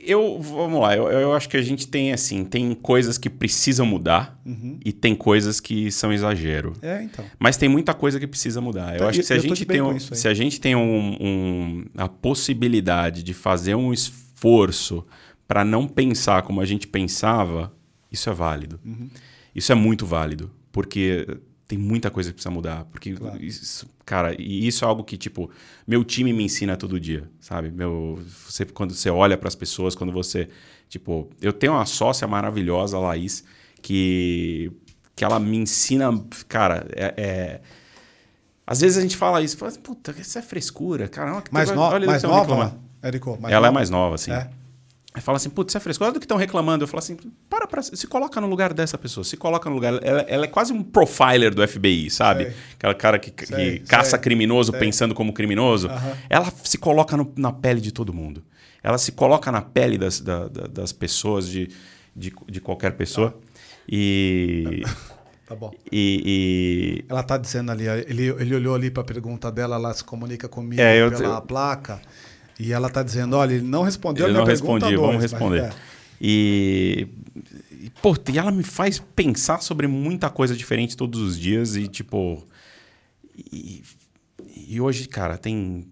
eu 0.00 0.40
vamos 0.40 0.80
lá, 0.80 0.96
eu, 0.96 1.08
eu, 1.08 1.32
acho 1.32 1.48
que 1.48 1.56
a 1.56 1.62
gente 1.62 1.88
tem 1.88 2.12
assim, 2.12 2.44
tem 2.44 2.74
coisas 2.74 3.18
que 3.18 3.28
precisam 3.28 3.84
mudar 3.84 4.40
uhum. 4.46 4.78
e 4.84 4.92
tem 4.92 5.14
coisas 5.14 5.60
que 5.60 5.90
são 5.90 6.12
exagero. 6.12 6.72
É, 6.80 7.02
então. 7.02 7.24
Mas 7.38 7.56
tem 7.56 7.68
muita 7.68 7.92
coisa 7.92 8.20
que 8.20 8.26
precisa 8.26 8.60
mudar. 8.60 8.94
Eu 8.94 9.00
tá, 9.00 9.08
acho 9.08 9.20
que 9.20 9.26
se 9.26 9.32
a 9.32 9.38
gente 9.38 9.64
tem 9.64 9.82
um, 9.82 9.98
se 9.98 10.28
a 10.28 10.34
gente 10.34 10.60
tem 10.60 10.76
um, 10.76 11.16
um, 11.20 11.84
a 11.96 12.08
possibilidade 12.08 13.22
de 13.22 13.34
fazer 13.34 13.74
um 13.74 13.92
esforço 13.92 15.04
para 15.46 15.64
não 15.64 15.88
pensar 15.88 16.42
como 16.42 16.60
a 16.60 16.64
gente 16.64 16.86
pensava, 16.86 17.72
isso 18.10 18.30
é 18.30 18.32
válido. 18.32 18.78
Uhum. 18.84 19.08
Isso 19.54 19.72
é 19.72 19.74
muito 19.74 20.06
válido, 20.06 20.50
porque 20.70 21.26
tem 21.68 21.78
muita 21.78 22.10
coisa 22.10 22.30
que 22.30 22.34
precisa 22.34 22.50
mudar. 22.50 22.86
Porque, 22.86 23.12
claro. 23.12 23.40
isso, 23.40 23.86
cara, 24.04 24.34
e 24.40 24.66
isso 24.66 24.84
é 24.84 24.88
algo 24.88 25.04
que, 25.04 25.18
tipo, 25.18 25.50
meu 25.86 26.02
time 26.02 26.32
me 26.32 26.42
ensina 26.42 26.76
todo 26.76 26.98
dia, 26.98 27.30
sabe? 27.38 27.70
Meu, 27.70 28.18
você, 28.46 28.64
quando 28.64 28.94
você 28.94 29.10
olha 29.10 29.36
para 29.36 29.48
as 29.48 29.54
pessoas, 29.54 29.94
quando 29.94 30.12
você. 30.12 30.48
Tipo, 30.88 31.28
eu 31.42 31.52
tenho 31.52 31.74
uma 31.74 31.84
sócia 31.84 32.26
maravilhosa, 32.26 32.96
a 32.96 33.00
Laís, 33.00 33.44
que, 33.82 34.72
que 35.14 35.22
ela 35.22 35.38
me 35.38 35.58
ensina. 35.58 36.10
Cara, 36.48 36.86
é, 36.96 37.14
é 37.16 37.60
às 38.66 38.82
vezes 38.82 38.98
a 38.98 39.00
gente 39.00 39.16
fala 39.16 39.40
isso, 39.40 39.56
fala, 39.56 39.72
puta, 39.82 40.14
isso 40.18 40.38
é 40.38 40.42
frescura, 40.42 41.08
cara. 41.08 41.42
Mais, 41.50 41.70
no, 41.70 41.80
olha, 41.80 42.06
mais 42.06 42.22
nova, 42.22 42.78
Érico? 43.00 43.38
ela 43.44 43.48
é 43.48 43.54
nova? 43.54 43.66
é 43.66 43.70
mais 43.70 43.88
nova, 43.88 44.18
sim. 44.18 44.30
É. 44.30 44.50
Aí 45.14 45.22
fala 45.22 45.36
assim, 45.36 45.48
putz, 45.48 45.70
isso 45.70 45.78
é 45.78 45.80
fresco. 45.80 46.04
Olha 46.04 46.12
do 46.12 46.20
que 46.20 46.26
estão 46.26 46.36
reclamando. 46.36 46.84
Eu 46.84 46.88
falo 46.88 46.98
assim, 46.98 47.16
para 47.48 47.66
pra, 47.66 47.82
se 47.82 48.06
coloca 48.06 48.40
no 48.40 48.46
lugar 48.46 48.74
dessa 48.74 48.98
pessoa. 48.98 49.24
Se 49.24 49.36
coloca 49.36 49.68
no 49.68 49.74
lugar. 49.74 49.98
Ela, 50.02 50.20
ela 50.22 50.44
é 50.44 50.48
quase 50.48 50.72
um 50.72 50.82
profiler 50.82 51.54
do 51.54 51.66
FBI, 51.66 52.10
sabe? 52.10 52.44
Sei. 52.44 52.54
Aquela 52.74 52.94
cara 52.94 53.18
que, 53.18 53.32
sei, 53.46 53.78
que 53.78 53.86
caça 53.86 54.10
sei, 54.10 54.18
criminoso 54.18 54.72
pensando 54.72 55.14
como 55.14 55.32
criminoso. 55.32 55.88
Uhum. 55.88 56.14
Ela 56.28 56.52
se 56.62 56.76
coloca 56.76 57.16
no, 57.16 57.32
na 57.36 57.50
pele 57.50 57.80
de 57.80 57.90
todo 57.90 58.12
mundo. 58.12 58.44
Ela 58.82 58.98
se 58.98 59.12
coloca 59.12 59.50
na 59.50 59.62
pele 59.62 59.96
das, 59.96 60.20
da, 60.20 60.46
da, 60.46 60.66
das 60.66 60.92
pessoas, 60.92 61.48
de, 61.48 61.68
de, 62.14 62.32
de 62.46 62.60
qualquer 62.60 62.92
pessoa. 62.92 63.34
Ah. 63.36 63.48
E. 63.88 64.82
Tá 65.48 65.54
bom. 65.54 65.72
E, 65.90 67.00
e, 67.00 67.04
Ela 67.08 67.22
tá 67.22 67.38
dizendo 67.38 67.72
ali, 67.72 67.86
ele, 67.88 68.26
ele 68.26 68.54
olhou 68.54 68.74
ali 68.74 68.90
para 68.90 69.02
a 69.02 69.06
pergunta 69.06 69.50
dela, 69.50 69.76
ela 69.76 69.94
se 69.94 70.04
comunica 70.04 70.46
comigo 70.46 70.82
é, 70.82 71.08
pela 71.08 71.36
eu, 71.36 71.42
placa. 71.42 72.02
E 72.58 72.72
ela 72.72 72.88
está 72.88 73.02
dizendo, 73.02 73.36
olha, 73.36 73.54
ele 73.54 73.64
não 73.64 73.82
respondeu 73.82 74.26
ele 74.26 74.30
a 74.30 74.34
minha 74.34 74.44
não 74.44 74.50
respondi, 74.50 74.84
dois, 74.86 75.00
vamos 75.00 75.22
responder. 75.22 75.62
Mas, 75.62 75.74
é. 75.74 75.78
E, 76.20 77.06
e, 77.70 77.90
pô, 78.02 78.16
e 78.32 78.38
ela 78.38 78.50
me 78.50 78.64
faz 78.64 78.98
pensar 78.98 79.60
sobre 79.62 79.86
muita 79.86 80.28
coisa 80.28 80.56
diferente 80.56 80.96
todos 80.96 81.20
os 81.20 81.38
dias 81.38 81.76
e, 81.76 81.86
tipo... 81.86 82.44
E, 83.36 83.82
e 84.66 84.80
hoje, 84.80 85.06
cara, 85.06 85.38
tem... 85.38 85.86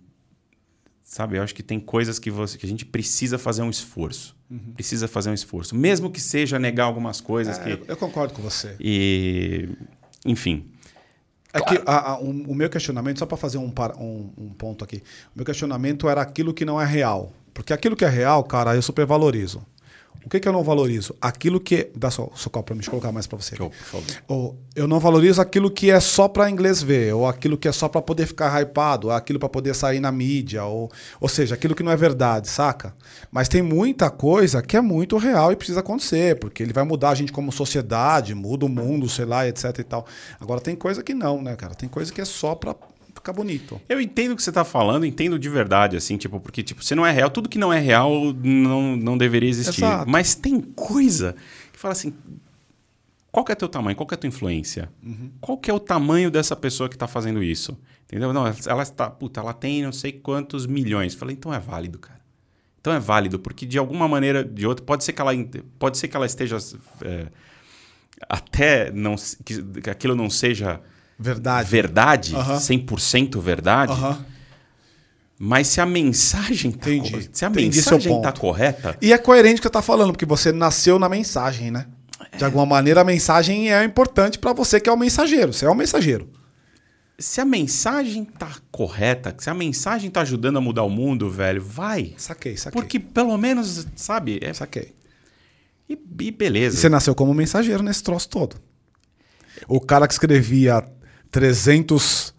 Sabe, 1.05 1.39
eu 1.39 1.43
acho 1.43 1.55
que 1.55 1.63
tem 1.63 1.79
coisas 1.79 2.19
que, 2.19 2.31
você, 2.31 2.59
que 2.59 2.67
a 2.67 2.69
gente 2.69 2.85
precisa 2.85 3.39
fazer 3.39 3.63
um 3.63 3.71
esforço. 3.71 4.37
Uhum. 4.51 4.73
Precisa 4.75 5.07
fazer 5.07 5.31
um 5.31 5.35
esforço. 5.35 5.75
Mesmo 5.77 6.11
que 6.11 6.21
seja 6.21 6.59
negar 6.59 6.85
algumas 6.85 7.21
coisas. 7.21 7.59
É, 7.59 7.63
que... 7.63 7.71
eu, 7.71 7.85
eu 7.87 7.97
concordo 7.97 8.35
com 8.35 8.43
você. 8.43 8.75
E, 8.81 9.69
enfim... 10.25 10.73
É 11.57 11.61
que 11.63 11.83
a, 11.87 12.13
a, 12.13 12.19
um, 12.19 12.45
o 12.49 12.55
meu 12.55 12.69
questionamento, 12.69 13.19
só 13.19 13.27
para 13.27 13.37
fazer 13.37 13.59
um, 13.59 13.73
um, 13.99 14.31
um, 14.37 14.49
ponto 14.51 14.85
aqui, 14.85 15.03
o 15.35 15.37
meu 15.37 15.45
questionamento 15.45 16.09
era 16.09 16.21
aquilo 16.21 16.53
que 16.53 16.65
não 16.65 16.81
é 16.81 16.85
real. 16.85 17.33
Porque 17.55 17.73
aquilo 17.73 17.97
que 17.97 18.05
é 18.05 18.09
real, 18.09 18.45
cara, 18.45 18.75
eu 18.75 18.83
supervalorizo. 18.83 19.63
O 20.27 20.29
que, 20.29 20.41
que 20.41 20.49
eu 20.49 20.53
não 20.53 20.65
valorizo? 20.65 21.15
Aquilo 21.21 21.61
que. 21.61 21.89
Dá 21.95 22.11
só 22.11 22.25
o 22.25 22.51
copo 22.51 22.65
para 22.65 22.75
me 22.75 22.85
colocar 22.85 23.13
mais 23.13 23.29
para 23.29 23.39
você. 23.39 23.55
Oh. 23.61 23.71
Ou, 24.27 24.59
eu 24.75 24.89
não 24.89 24.99
valorizo 24.99 25.41
aquilo 25.41 25.71
que 25.71 25.89
é 25.89 26.01
só 26.01 26.27
para 26.27 26.51
inglês 26.51 26.83
ver, 26.83 27.15
ou 27.15 27.29
aquilo 27.29 27.57
que 27.57 27.69
é 27.69 27.73
só 27.73 27.89
para 27.89 28.03
poder 28.03 28.27
ficar 28.27 28.61
hypado, 28.61 29.07
ou 29.07 29.13
aquilo 29.13 29.39
para 29.39 29.49
poder 29.49 29.73
sair 29.73 30.01
na 30.01 30.11
mídia, 30.11 30.65
ou, 30.65 30.91
ou 31.21 31.29
seja, 31.29 31.55
aquilo 31.55 31.77
que 31.77 31.83
não 31.85 31.93
é 31.93 31.97
verdade, 31.97 32.49
saca? 32.49 32.93
Mas 33.31 33.49
tem 33.49 33.63
muita 33.63 34.11
coisa 34.11 34.61
que 34.61 34.77
é 34.77 34.81
muito 34.81 35.17
real 35.17 35.53
e 35.53 35.57
precisa 35.57 35.79
acontecer, 35.79 36.37
porque 36.41 36.61
ele 36.61 36.73
vai 36.73 36.83
mudar 36.83 37.11
a 37.11 37.15
gente 37.15 37.31
como 37.31 37.53
sociedade, 37.53 38.35
muda 38.35 38.67
o 38.67 38.69
mundo, 38.69 39.09
sei 39.09 39.27
lá, 39.27 39.47
etc 39.47 39.79
e 39.79 39.85
tal. 39.85 40.07
Agora 40.41 40.61
tem 40.61 40.75
coisa 40.75 41.05
que 41.05 41.15
não, 41.15 41.41
né, 41.41 41.55
cara? 41.55 41.77
Tem 41.77 41.89
coisa 41.89 42.13
que 42.13 42.21
é 42.21 42.25
só 42.25 42.57
para 42.57 42.75
ficar 43.17 43.33
bonito. 43.33 43.81
Eu 43.89 44.01
entendo 44.01 44.33
o 44.33 44.37
que 44.37 44.43
você 44.43 44.51
está 44.51 44.65
falando, 44.65 45.05
entendo 45.05 45.39
de 45.39 45.49
verdade, 45.49 45.97
assim, 45.97 46.17
tipo, 46.17 46.41
porque 46.41 46.63
tipo, 46.63 46.83
você 46.83 46.95
não 46.95 47.05
é 47.05 47.11
real, 47.11 47.31
tudo 47.31 47.49
que 47.49 47.59
não 47.59 47.73
é 47.73 47.81
real 47.81 48.33
não, 48.33 48.97
não 48.97 49.19
deveria 49.19 49.49
existir. 49.49 49.85
Exato. 49.85 50.09
Mas 50.09 50.35
tem 50.35 50.61
coisa 50.61 51.35
que 51.73 51.79
fala 51.79 51.93
assim, 51.93 52.15
qual 53.31 53.45
que 53.45 53.53
é 53.53 53.55
teu 53.55 53.69
tamanho? 53.69 53.97
Qual 53.97 54.07
que 54.07 54.15
é 54.15 54.17
a 54.17 54.19
tua 54.19 54.29
influência? 54.29 54.91
Uhum. 55.03 55.31
Qual 55.41 55.59
que 55.59 55.71
é 55.71 55.75
o 55.75 55.81
tamanho 55.81 56.31
dessa 56.31 56.57
pessoa 56.57 56.89
que 56.89 56.97
está 56.97 57.07
fazendo 57.07 57.43
isso? 57.43 57.77
Entendeu? 58.05 58.33
Não, 58.33 58.47
ela 58.47 58.83
está, 58.83 59.11
puta, 59.11 59.41
ela 59.41 59.53
tem 59.53 59.83
não 59.83 59.93
sei 59.93 60.13
quantos 60.13 60.67
milhões. 60.67 61.15
Falei, 61.15 61.37
então 61.37 61.53
é 61.53 61.59
válido, 61.59 61.99
cara. 61.99 62.21
Então 62.81 62.95
é 62.95 63.01
válido, 63.01 63.39
porque 63.39 63.67
de 63.67 63.79
alguma 63.79 64.07
maneira, 64.07 64.45
de 64.45 64.65
outra, 64.65 64.85
pode 64.85 65.03
ser 65.03 65.13
que 65.13 65.21
ela, 65.21 65.33
pode 65.79 65.99
ser 65.99 66.07
que 66.07 66.17
ela 66.17 66.25
esteja 66.25 66.57
é, 67.03 67.27
até 68.29 68.93
não 68.93 69.17
que, 69.45 69.63
que 69.83 69.91
aquilo 69.91 70.15
não 70.15 70.31
seja 70.31 70.81
verdade, 71.19 71.69
verdade 71.71 72.35
uhum. 72.35 72.57
100% 72.57 73.41
verdade, 73.41 73.93
uhum. 73.93 74.17
Mas 75.39 75.67
se 75.69 75.81
a 75.83 75.87
mensagem 75.87 76.71
tá, 76.73 76.91
Entendi. 76.91 77.29
se 77.33 77.45
a 77.45 77.49
Entendi 77.49 77.77
mensagem 77.77 78.23
tá 78.23 78.33
correta, 78.33 78.97
E 79.03 79.13
é 79.13 79.19
coerente 79.19 79.57
o 79.57 79.63
que 79.63 79.69
você 79.69 79.71
tá 79.73 79.83
falando, 79.83 80.13
porque 80.13 80.25
você 80.25 80.51
nasceu 80.51 80.99
na 80.99 81.09
mensagem, 81.11 81.71
né? 81.71 81.87
De 82.39 82.43
alguma 82.45 82.65
maneira, 82.65 83.03
a 83.03 83.05
mensagem 83.05 83.71
é 83.73 83.85
importante 83.85 84.39
pra 84.39 84.55
você 84.55 84.81
que 84.81 84.89
é 84.89 84.93
o 84.93 84.97
mensageiro. 84.97 85.53
Você 85.53 85.67
é 85.67 85.71
o 85.71 85.75
mensageiro. 85.75 86.31
se 87.19 87.39
a 87.41 87.45
mensagem 87.45 88.25
tá 88.25 88.49
correta, 88.71 89.35
se 89.39 89.49
a 89.51 89.55
mensagem 89.55 90.11
tá 90.11 90.23
ajudando 90.23 90.57
a 90.57 90.61
mudar 90.61 90.83
o 90.85 90.91
mundo, 90.91 91.31
velho, 91.31 91.63
vai. 91.63 92.15
Saquei, 92.17 92.57
saquei. 92.57 92.81
Porque 92.81 92.99
pelo 92.99 93.37
menos, 93.37 93.87
sabe? 93.95 94.39
É, 94.43 94.53
Saquei. 94.55 94.95
e, 95.89 95.95
e 95.95 96.27
E 96.29 96.31
beleza. 96.31 96.77
você 96.79 96.89
nasceu 96.89 97.15
como 97.15 97.33
mensageiro 97.35 97.83
nesse 97.83 98.03
troço 98.03 98.29
todo. 98.31 98.57
O 99.69 99.81
cara 99.81 100.07
que 100.07 100.13
escrevia 100.15 100.83
300 101.41 102.35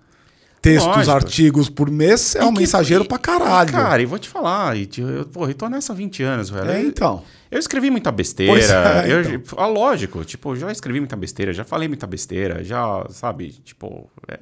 textos, 0.60 0.88
Lógico. 0.96 1.12
artigos 1.16 1.70
por 1.70 1.92
mês 1.92 2.36
é 2.36 2.42
E 2.42 2.46
um 2.46 2.52
que- 2.54 2.62
mensageiro 2.62 3.04
e- 3.04 3.08
pra 3.08 3.20
caralho. 3.20 3.72
Cara, 3.72 4.02
e 4.02 4.06
vou 4.08 4.18
te 4.18 4.28
falar, 4.28 4.76
e, 4.76 4.90
eu, 4.98 5.24
porra, 5.26 5.52
eu 5.52 5.56
tô 5.56 5.70
nessa 5.70 5.94
há 5.94 5.96
20 5.96 6.24
anos, 6.24 6.50
velho. 6.50 6.68
é, 6.72 6.82
então. 6.82 7.22
Eu 7.52 7.60
escrevi 7.60 7.92
muita 7.92 8.12
besteira. 8.12 8.60
É, 9.06 9.14
eu, 9.14 9.22
então. 9.36 9.60
ah, 9.60 9.68
lógico, 9.68 10.26
tipo, 10.26 10.56
já 10.56 10.72
escrevi 10.72 11.00
muita 11.00 11.16
besteira, 11.16 11.54
já 11.54 11.64
falei 11.64 11.88
muita 11.88 12.08
besteira, 12.08 12.64
já, 12.64 13.06
sabe, 13.12 13.52
tipo, 13.64 14.10
é 14.28 14.40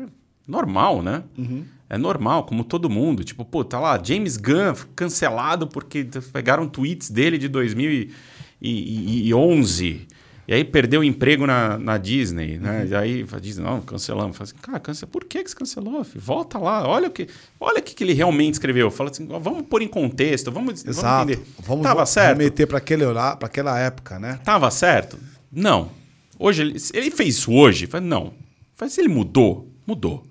normal, 0.47 1.01
né? 1.03 1.21
Uhum. 1.37 1.65
É 1.89 1.97
normal, 1.97 2.45
como 2.45 2.63
todo 2.63 2.89
mundo. 2.89 3.23
Tipo, 3.25 3.43
pô, 3.43 3.63
tá 3.65 3.77
lá, 3.79 4.01
James 4.01 4.37
Gunn 4.37 4.73
cancelado 4.95 5.67
porque 5.67 6.07
pegaram 6.31 6.65
tweets 6.67 7.09
dele 7.11 7.37
de 7.37 7.49
2011. 7.49 10.07
E 10.47 10.53
aí 10.53 10.63
perdeu 10.63 11.01
o 11.01 11.03
emprego 11.03 11.47
na, 11.47 11.77
na 11.79 11.97
Disney, 11.97 12.59
né? 12.59 12.81
Uhum. 12.83 12.87
E 12.87 12.95
aí 12.95 13.25
a 13.31 13.39
Disney, 13.39 13.63
não, 13.65 13.81
cancelamos. 13.81 14.37
Fala 14.37 14.49
assim, 14.49 14.57
cara, 14.61 14.79
cancela, 14.79 15.11
por 15.11 15.25
que, 15.25 15.43
que 15.43 15.49
você 15.49 15.55
cancelou? 15.55 16.03
filho? 16.03 16.21
Volta 16.23 16.59
lá, 16.59 16.87
olha 16.87 17.07
o 17.07 17.11
que, 17.11 17.27
olha 17.59 17.79
o 17.79 17.81
que, 17.81 17.95
que 17.95 18.03
ele 18.03 18.13
realmente 18.13 18.53
escreveu. 18.53 18.91
Fala 18.91 19.09
assim, 19.09 19.25
vamos 19.25 19.63
pôr 19.63 19.81
em 19.81 19.87
contexto, 19.87 20.51
vamos, 20.51 20.85
Exato. 20.85 21.01
vamos 21.25 21.33
entender. 21.33 21.51
Vamos 21.61 21.83
Tava 21.83 22.01
vo- 22.01 22.05
certo? 22.05 22.37
remeter 22.37 22.67
pra 22.67 22.77
aquele 22.77 23.03
horário, 23.03 23.37
para 23.39 23.47
aquela 23.47 23.79
época, 23.79 24.19
né? 24.19 24.39
Tava 24.43 24.69
certo? 24.69 25.17
Não. 25.51 25.89
Hoje 26.37 26.61
ele, 26.61 26.77
ele 26.93 27.09
fez 27.11 27.37
isso 27.37 27.51
hoje? 27.51 27.87
Falei, 27.87 28.07
não. 28.07 28.33
Falei, 28.75 28.91
se 28.93 29.01
ele 29.01 29.07
mudou, 29.09 29.67
mudou. 29.87 30.23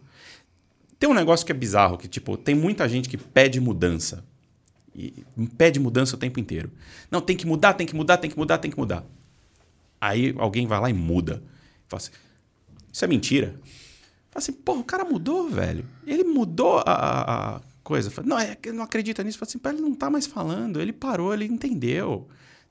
Tem 0.99 1.11
um 1.11 1.15
negócio 1.15 1.45
que 1.45 1.51
é 1.51 1.55
bizarro, 1.55 1.99
que 1.99 2.07
tipo, 2.07 2.37
tem 2.37 2.55
muita 2.55 2.89
gente 2.89 3.09
que 3.09 3.17
pede 3.17 3.59
mudança. 3.61 4.25
E 4.95 5.25
pede 5.59 5.81
mudança 5.81 6.15
o 6.15 6.19
tempo 6.19 6.39
inteiro. 6.39 6.71
Não, 7.11 7.21
tem 7.21 7.37
que 7.37 7.47
mudar, 7.47 7.73
tem 7.75 7.85
que 7.87 7.97
mudar, 7.97 8.17
tem 8.17 8.31
que 8.31 8.39
mudar, 8.39 8.59
tem 8.59 8.71
que 8.71 8.79
mudar. 8.79 9.05
Aí 10.07 10.35
alguém 10.39 10.67
vai 10.67 10.81
lá 10.81 10.91
e 10.91 10.93
muda. 10.93 11.43
Fala 11.89 12.01
assim, 12.03 12.11
isso 12.93 13.05
é 13.05 13.09
mentira. 13.09 13.55
Fala 14.31 14.43
assim, 14.43 14.53
porra, 14.53 14.81
o 14.81 14.85
cara 14.85 15.05
mudou, 15.05 15.49
velho. 15.49 15.85
Ele 16.07 16.25
mudou 16.25 16.79
a, 16.79 16.83
a- 17.57 17.61
coisa. 17.83 18.11
Fala, 18.11 18.27
não, 18.29 18.39
é 18.39 18.57
não 18.73 18.83
acredita 18.83 19.23
nisso. 19.23 19.39
Fala 19.39 19.49
assim, 19.49 19.59
"Pá, 19.59 19.71
ele 19.71 19.81
não 19.81 19.95
tá 19.95 20.11
mais 20.11 20.27
falando. 20.27 20.81
Ele 20.81 20.93
parou, 20.93 21.33
ele 21.33 21.45
entendeu. 21.45 22.27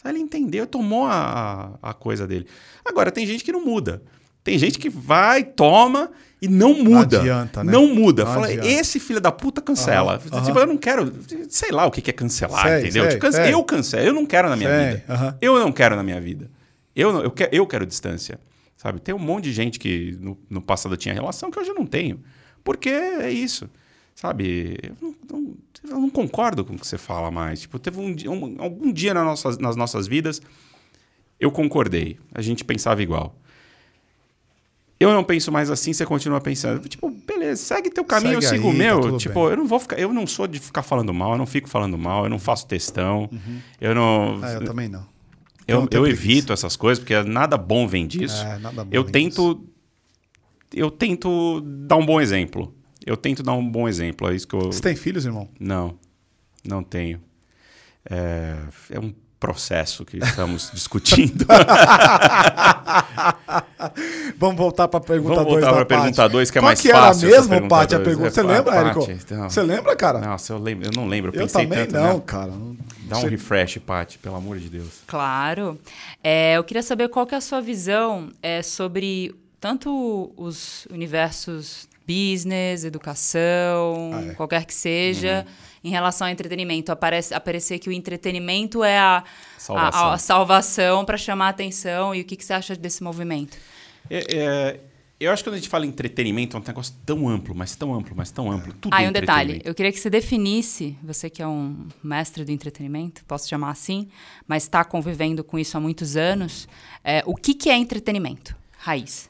Ele 0.05 0.19
entendeu, 0.19 0.67
tomou 0.67 1.05
a, 1.05 1.77
a 1.81 1.93
coisa 1.93 2.27
dele. 2.27 2.45
Agora, 2.83 3.09
tem 3.11 3.25
gente 3.25 3.43
que 3.43 3.51
não 3.53 3.63
muda. 3.63 4.03
Tem 4.43 4.57
gente 4.59 4.77
que 4.77 4.89
vai, 4.89 5.41
toma 5.45 6.11
e 6.41 6.49
não 6.49 6.73
muda. 6.83 7.21
adianta, 7.21 7.63
né? 7.63 7.71
Não 7.71 7.95
muda. 7.95 8.25
Não 8.25 8.33
Fala, 8.33 8.47
adianta. 8.47 8.67
esse 8.67 8.99
filho 8.99 9.21
da 9.21 9.31
puta 9.31 9.61
cancela. 9.61 10.19
Tipo, 10.19 10.59
eu 10.59 10.67
não 10.67 10.77
quero. 10.77 11.09
Sei 11.47 11.71
lá 11.71 11.85
o 11.85 11.91
que 11.91 12.09
é 12.09 12.13
cancelar, 12.13 12.67
Sei, 12.67 12.79
entendeu? 12.81 13.03
sei, 13.05 13.13
Tipo, 13.13 13.31
sei. 13.31 13.53
Eu 13.53 13.63
cancelo, 13.63 14.05
eu 14.07 14.13
não 14.13 14.25
quero 14.25 14.49
na 14.49 14.57
minha 14.57 14.69
vida. 14.89 15.37
Eu 15.39 15.57
não 15.59 15.71
quero 15.71 15.95
na 15.95 16.03
minha 16.03 16.19
vida. 16.19 16.51
Eu, 16.95 17.11
não- 17.13 17.21
eu, 17.23 17.31
quero, 17.31 17.55
eu 17.55 17.65
quero 17.67 17.85
distância. 17.85 18.39
Sabe? 18.77 18.99
Tem 18.99 19.13
um 19.15 19.19
monte 19.19 19.45
de 19.45 19.53
gente 19.53 19.79
que 19.79 20.17
no, 20.19 20.37
no 20.49 20.61
passado 20.61 20.97
tinha 20.97 21.13
relação 21.13 21.49
que 21.49 21.59
hoje 21.59 21.69
eu 21.69 21.75
não 21.75 21.85
tenho. 21.85 22.19
Porque 22.63 22.89
é 22.89 23.29
isso. 23.31 23.69
Sabe? 24.15 24.77
Eu 24.83 24.95
não, 25.01 25.15
não- 25.31 25.55
eu 25.89 25.99
não 26.01 26.09
concordo 26.09 26.63
com 26.65 26.73
o 26.75 26.79
que 26.79 26.85
você 26.85 26.97
fala 26.97 27.29
mais. 27.31 27.61
Tipo, 27.61 27.79
teve 27.79 27.99
um, 27.99 28.13
dia- 28.13 28.29
um- 28.31 28.55
algum 28.59 28.91
dia 28.91 29.13
nas 29.13 29.23
nossas, 29.25 29.57
nas 29.57 29.75
nossas 29.75 30.07
vidas 30.07 30.41
eu 31.39 31.51
concordei. 31.51 32.19
A 32.33 32.41
gente 32.41 32.63
pensava 32.63 33.01
igual. 33.01 33.35
Eu 34.99 35.11
não 35.11 35.23
penso 35.23 35.51
mais 35.51 35.69
assim, 35.69 35.91
você 35.91 36.05
continua 36.05 36.39
pensando. 36.39 36.87
Tipo, 36.87 37.09
beleza, 37.09 37.61
segue 37.61 37.89
teu 37.89 38.05
caminho, 38.05 38.41
Segue 38.41 38.45
eu 38.45 38.49
sigo 38.61 38.69
o 38.69 38.71
tá 38.71 38.77
meu. 38.77 39.01
tudo 39.01 39.17
tipo, 39.17 39.33
bem. 39.41 39.49
eu 39.51 39.57
não 39.57 39.65
vou 39.67 39.79
ficar, 39.79 39.99
eu 39.99 40.13
não 40.13 40.25
sou 40.25 40.47
de 40.47 40.59
ficar 40.59 40.81
falando 40.81 41.13
mal, 41.13 41.33
eu 41.33 41.37
não 41.37 41.45
fico 41.45 41.67
falando 41.67 41.97
mal, 41.97 42.23
eu 42.23 42.29
não 42.29 42.39
faço 42.39 42.65
textão. 42.67 43.29
Eu 43.81 43.93
não 43.93 44.39
Ah, 44.41 44.53
eu 44.53 44.63
também 44.63 44.87
não. 44.87 45.05
Eu, 45.67 45.87
eu 45.91 46.07
evito 46.07 46.53
essas 46.53 46.75
coisas 46.75 47.03
porque 47.03 47.21
nada 47.23 47.57
bom 47.57 47.87
vem 47.87 48.07
disso. 48.07 48.43
É, 48.43 48.57
nada 48.59 48.83
bom 48.83 48.89
eu 48.91 49.03
tento 49.03 49.63
eu 50.73 50.89
tento 50.89 51.61
dar 51.61 51.97
um 51.97 52.05
bom 52.05 52.19
exemplo. 52.19 52.73
Eu 53.05 53.17
tento 53.17 53.43
dar 53.43 53.53
um 53.53 53.69
bom 53.69 53.87
exemplo, 53.87 54.29
é 54.29 54.35
isso 54.35 54.47
que 54.47 54.55
eu 54.55 54.71
Você 54.71 54.81
tem 54.81 54.95
filhos, 54.95 55.25
irmão? 55.25 55.49
não 55.59 55.97
não 56.63 56.83
tenho. 56.83 57.21
É, 58.09 58.57
é 58.89 58.99
um 58.99 59.13
processo 59.43 60.05
que 60.05 60.15
estamos 60.17 60.71
discutindo. 60.73 61.45
Vamos 64.37 64.55
voltar 64.57 64.87
pra 64.87 64.99
pergunta 65.01 65.35
2 65.35 65.45
Vamos 65.45 65.53
voltar 65.53 65.67
da 65.71 65.75
pra 65.77 65.85
pergunta 65.85 66.15
Paty. 66.23 66.31
dois, 66.31 66.49
que 66.49 66.57
é 66.57 66.61
Qual 66.61 66.69
mais 66.69 66.81
que 66.81 66.89
era 66.89 66.99
fácil 66.99 67.35
essa 67.35 67.47
mesmo, 67.49 67.67
Paty, 67.67 67.95
a 67.95 67.99
pergunta? 67.99 68.27
É, 68.27 68.31
Você 68.31 68.41
lembra, 68.43 68.75
Érico? 68.75 69.07
então. 69.11 69.49
Você 69.49 69.61
lembra, 69.61 69.95
cara? 69.95 70.19
Nossa, 70.19 70.53
eu 70.53 70.57
lembro, 70.57 70.87
eu 70.87 70.91
não 70.95 71.07
lembro, 71.07 71.31
eu 71.31 71.41
eu 71.41 71.47
pensei 71.47 71.63
também 71.67 71.85
tanto, 71.85 71.93
não, 71.93 72.13
né? 72.17 72.23
cara. 72.25 72.51
Não- 72.51 72.77
Dá 73.05 73.17
um 73.17 73.21
Você- 73.21 73.29
refresh, 73.29 73.77
Paty, 73.79 74.17
pelo 74.17 74.35
amor 74.35 74.57
de 74.57 74.69
Deus. 74.69 75.01
Claro. 75.05 75.77
É, 76.23 76.53
eu 76.57 76.63
queria 76.63 76.81
saber 76.81 77.09
qual 77.09 77.27
que 77.27 77.35
é 77.35 77.37
a 77.37 77.41
sua 77.41 77.59
visão 77.61 78.29
é, 78.41 78.61
sobre 78.61 79.35
tanto 79.59 80.31
os 80.37 80.87
universos 80.89 81.87
business, 82.07 82.83
educação, 82.85 84.11
Ah, 84.13 84.21
é. 84.31 84.33
qualquer 84.35 84.65
que 84.65 84.73
seja, 84.73 85.45
em 85.83 85.89
relação 85.89 86.27
ao 86.27 86.33
entretenimento. 86.33 86.91
Aparece, 86.91 87.33
aparecer 87.33 87.79
que 87.79 87.89
o 87.89 87.91
entretenimento 87.91 88.83
é 88.83 88.97
a 88.97 89.23
Salvação. 89.57 90.01
a, 90.01 90.13
a 90.13 90.17
salvação 90.17 91.05
para 91.05 91.17
chamar 91.17 91.47
a 91.47 91.49
atenção. 91.49 92.15
E 92.15 92.21
o 92.21 92.25
que, 92.25 92.35
que 92.35 92.45
você 92.45 92.53
acha 92.53 92.75
desse 92.75 93.03
movimento? 93.03 93.57
É, 94.09 94.23
é, 94.35 94.79
eu 95.19 95.31
acho 95.31 95.43
que 95.43 95.49
quando 95.49 95.55
a 95.55 95.57
gente 95.57 95.69
fala 95.69 95.85
em 95.85 95.89
entretenimento 95.89 96.57
é 96.57 96.59
um 96.59 96.63
negócio 96.65 96.93
tão 97.05 97.29
amplo, 97.29 97.55
mas 97.55 97.75
tão 97.75 97.93
amplo, 97.93 98.13
mas 98.15 98.31
tão 98.31 98.51
amplo. 98.51 98.73
Tudo 98.73 98.93
Ah, 98.93 99.03
e 99.03 99.07
um 99.07 99.11
detalhe. 99.11 99.61
Eu 99.63 99.73
queria 99.73 99.91
que 99.91 99.99
você 99.99 100.09
definisse, 100.09 100.97
você 101.01 101.29
que 101.29 101.41
é 101.41 101.47
um 101.47 101.87
mestre 102.03 102.43
do 102.43 102.51
entretenimento, 102.51 103.23
posso 103.25 103.47
chamar 103.47 103.71
assim, 103.71 104.09
mas 104.47 104.63
está 104.63 104.83
convivendo 104.83 105.43
com 105.43 105.57
isso 105.57 105.77
há 105.77 105.79
muitos 105.79 106.17
anos, 106.17 106.67
é, 107.03 107.23
o 107.25 107.35
que, 107.35 107.53
que 107.53 107.69
é 107.69 107.77
entretenimento? 107.77 108.55
Raiz. 108.77 109.29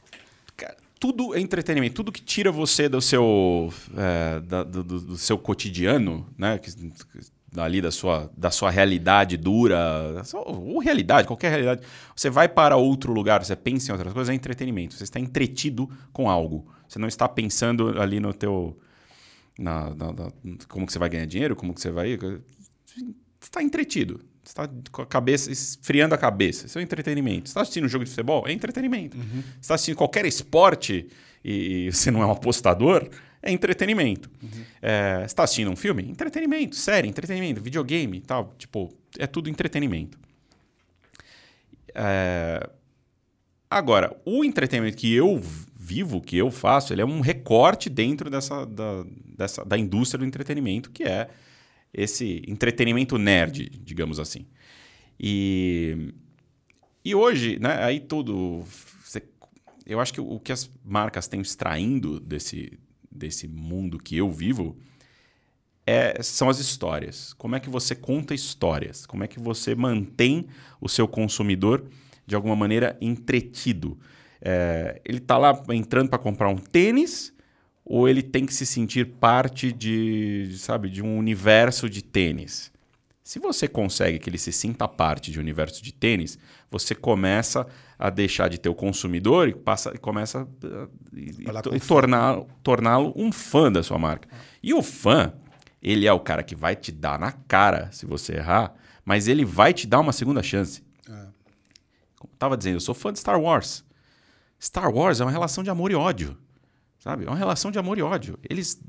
Tudo 1.03 1.35
é 1.35 1.39
entretenimento, 1.41 1.95
tudo 1.95 2.13
que 2.13 2.21
tira 2.21 2.49
você 2.49 2.87
do 2.87 3.01
seu, 3.01 3.73
é, 3.97 4.39
da- 4.39 4.63
do, 4.63 4.81
do- 4.81 5.17
seu 5.17 5.37
cotidiano, 5.37 6.25
né? 6.37 6.57
Dali 7.51 7.81
da 7.81 7.91
sua, 7.91 8.31
da 8.37 8.49
sua 8.49 8.71
realidade 8.71 9.35
dura, 9.35 10.23
ou 10.33 10.79
realidade, 10.79 11.27
qualquer 11.27 11.49
realidade. 11.49 11.81
Você 12.15 12.29
vai 12.29 12.47
para 12.47 12.77
outro 12.77 13.11
lugar, 13.11 13.43
você 13.43 13.53
pensa 13.53 13.91
em 13.91 13.93
outras 13.93 14.13
coisas, 14.13 14.29
é 14.31 14.33
entretenimento. 14.33 14.95
Você 14.95 15.03
está 15.03 15.19
entretido 15.19 15.89
com 16.13 16.29
algo. 16.29 16.71
Você 16.87 16.97
não 16.97 17.09
está 17.09 17.27
pensando 17.27 17.99
ali 18.01 18.21
no 18.21 18.33
teu... 18.33 18.79
Na, 19.59 19.89
na- 19.93 20.13
na- 20.13 20.31
como 20.69 20.85
que 20.85 20.93
você 20.93 20.99
vai 20.99 21.09
ganhar 21.09 21.25
dinheiro, 21.25 21.53
como 21.53 21.73
que 21.73 21.81
você 21.81 21.91
vai... 21.91 22.17
Você 22.17 22.41
está 23.41 23.61
entretido. 23.61 24.21
Você 24.43 24.51
está 24.51 24.69
com 24.91 25.01
a 25.01 25.05
cabeça, 25.05 25.51
esfriando 25.51 26.13
a 26.13 26.17
cabeça. 26.17 26.65
Isso 26.65 26.77
é 26.77 26.81
um 26.81 26.83
entretenimento. 26.83 27.47
Você 27.47 27.51
está 27.51 27.61
assistindo 27.61 27.85
um 27.85 27.89
jogo 27.89 28.03
de 28.03 28.09
futebol? 28.11 28.45
É 28.47 28.51
entretenimento. 28.51 29.17
Você 29.17 29.43
está 29.61 29.75
assistindo 29.75 29.95
qualquer 29.95 30.25
esporte 30.25 31.07
e 31.43 31.89
você 31.93 32.11
não 32.11 32.21
é 32.21 32.25
um 32.25 32.31
apostador? 32.31 33.09
É 33.41 33.51
entretenimento. 33.51 34.29
É, 34.81 35.19
você 35.19 35.25
está 35.25 35.43
assistindo 35.43 35.71
um 35.71 35.75
filme? 35.75 36.03
Entretenimento. 36.09 36.75
Série, 36.75 37.07
entretenimento. 37.07 37.61
Videogame 37.61 38.17
e 38.17 38.21
tal. 38.21 38.53
Tipo, 38.57 38.93
é 39.17 39.27
tudo 39.27 39.49
entretenimento. 39.49 40.17
É, 41.95 42.69
Agora, 43.73 44.15
o 44.23 44.45
entretenimento 44.45 44.97
que 44.97 45.11
eu 45.11 45.41
vivo, 45.75 46.21
que 46.21 46.37
eu 46.37 46.51
faço, 46.51 46.93
ele 46.93 47.01
é 47.01 47.05
um 47.05 47.21
recorte 47.21 47.89
dentro 47.89 48.29
dessa, 48.29 48.67
da, 48.67 49.03
dessa, 49.35 49.65
da 49.65 49.75
indústria 49.75 50.19
do 50.19 50.25
entretenimento, 50.25 50.91
que 50.91 51.03
é 51.03 51.27
esse 51.93 52.41
entretenimento 52.47 53.17
nerd, 53.17 53.69
digamos 53.83 54.19
assim. 54.19 54.45
E, 55.19 56.13
e 57.05 57.13
hoje, 57.13 57.59
né, 57.59 57.83
aí 57.83 57.99
tudo. 57.99 58.63
você- 59.03 59.23
eu 59.85 59.99
acho 59.99 60.13
que 60.13 60.21
o 60.21 60.39
que 60.39 60.51
as 60.51 60.69
marcas 60.83 61.27
têm 61.27 61.41
extraindo 61.41 62.19
desse, 62.19 62.77
desse 63.11 63.47
mundo 63.47 63.97
que 63.99 64.17
eu 64.17 64.31
vivo 64.31 64.75
é, 65.85 66.21
são 66.23 66.49
as 66.49 66.59
histórias. 66.59 67.33
Como 67.33 67.55
é 67.55 67.59
que 67.59 67.69
você 67.69 67.93
conta 67.93 68.33
histórias? 68.33 69.05
Como 69.05 69.23
é 69.23 69.27
que 69.27 69.39
você 69.39 69.75
mantém 69.75 70.47
o 70.79 70.87
seu 70.87 71.07
consumidor 71.07 71.85
de 72.25 72.35
alguma 72.35 72.55
maneira 72.55 72.97
entretido? 73.01 73.97
É, 74.41 75.01
ele 75.05 75.17
está 75.19 75.37
lá 75.37 75.61
entrando 75.69 76.09
para 76.09 76.19
comprar 76.19 76.49
um 76.49 76.57
tênis 76.57 77.32
ou 77.85 78.07
ele 78.07 78.21
tem 78.21 78.45
que 78.45 78.53
se 78.53 78.65
sentir 78.65 79.05
parte 79.05 79.71
de, 79.71 80.55
sabe, 80.57 80.89
de 80.89 81.01
um 81.01 81.17
universo 81.17 81.89
de 81.89 82.03
tênis? 82.03 82.71
Se 83.23 83.39
você 83.39 83.67
consegue 83.67 84.19
que 84.19 84.29
ele 84.29 84.37
se 84.37 84.51
sinta 84.51 84.87
parte 84.87 85.31
de 85.31 85.39
um 85.39 85.41
universo 85.41 85.81
de 85.81 85.93
tênis, 85.93 86.37
você 86.69 86.93
começa 86.93 87.65
a 87.97 88.09
deixar 88.09 88.49
de 88.49 88.57
ter 88.57 88.67
o 88.67 88.75
consumidor 88.75 89.47
e 89.47 89.53
passa 89.53 89.91
e 89.95 89.97
começa 89.97 90.41
a 90.41 90.87
e, 91.13 91.75
e 91.75 91.79
tornar 91.79 92.41
torná-lo 92.61 93.13
um 93.15 93.31
fã 93.31 93.71
da 93.71 93.81
sua 93.81 93.97
marca. 93.97 94.27
E 94.61 94.73
o 94.73 94.81
fã, 94.81 95.33
Ele 95.81 96.05
é 96.05 96.11
o 96.11 96.19
cara 96.19 96.43
que 96.43 96.55
vai 96.55 96.75
te 96.75 96.91
dar 96.91 97.17
na 97.17 97.31
cara 97.31 97.89
se 97.91 98.05
você 98.05 98.35
errar, 98.35 98.73
mas 99.05 99.27
ele 99.27 99.45
vai 99.45 99.73
te 99.73 99.87
dar 99.87 99.99
uma 99.99 100.13
segunda 100.13 100.43
chance. 100.43 100.81
Como 102.17 102.31
eu 102.33 102.37
tava 102.37 102.57
dizendo, 102.57 102.75
eu 102.75 102.81
sou 102.81 102.95
fã 102.95 103.11
de 103.11 103.19
Star 103.19 103.39
Wars. 103.39 103.83
Star 104.61 104.93
Wars 104.93 105.19
é 105.19 105.25
uma 105.25 105.31
relação 105.31 105.61
de 105.61 105.69
amor 105.69 105.91
e 105.91 105.95
ódio. 105.95 106.37
Sabe? 107.03 107.25
É 107.25 107.27
uma 107.27 107.35
relação 107.35 107.69
de 107.69 107.77
amor 107.77 107.97
e 107.97 108.01
ódio. 108.01 108.39
Eles 108.49 108.81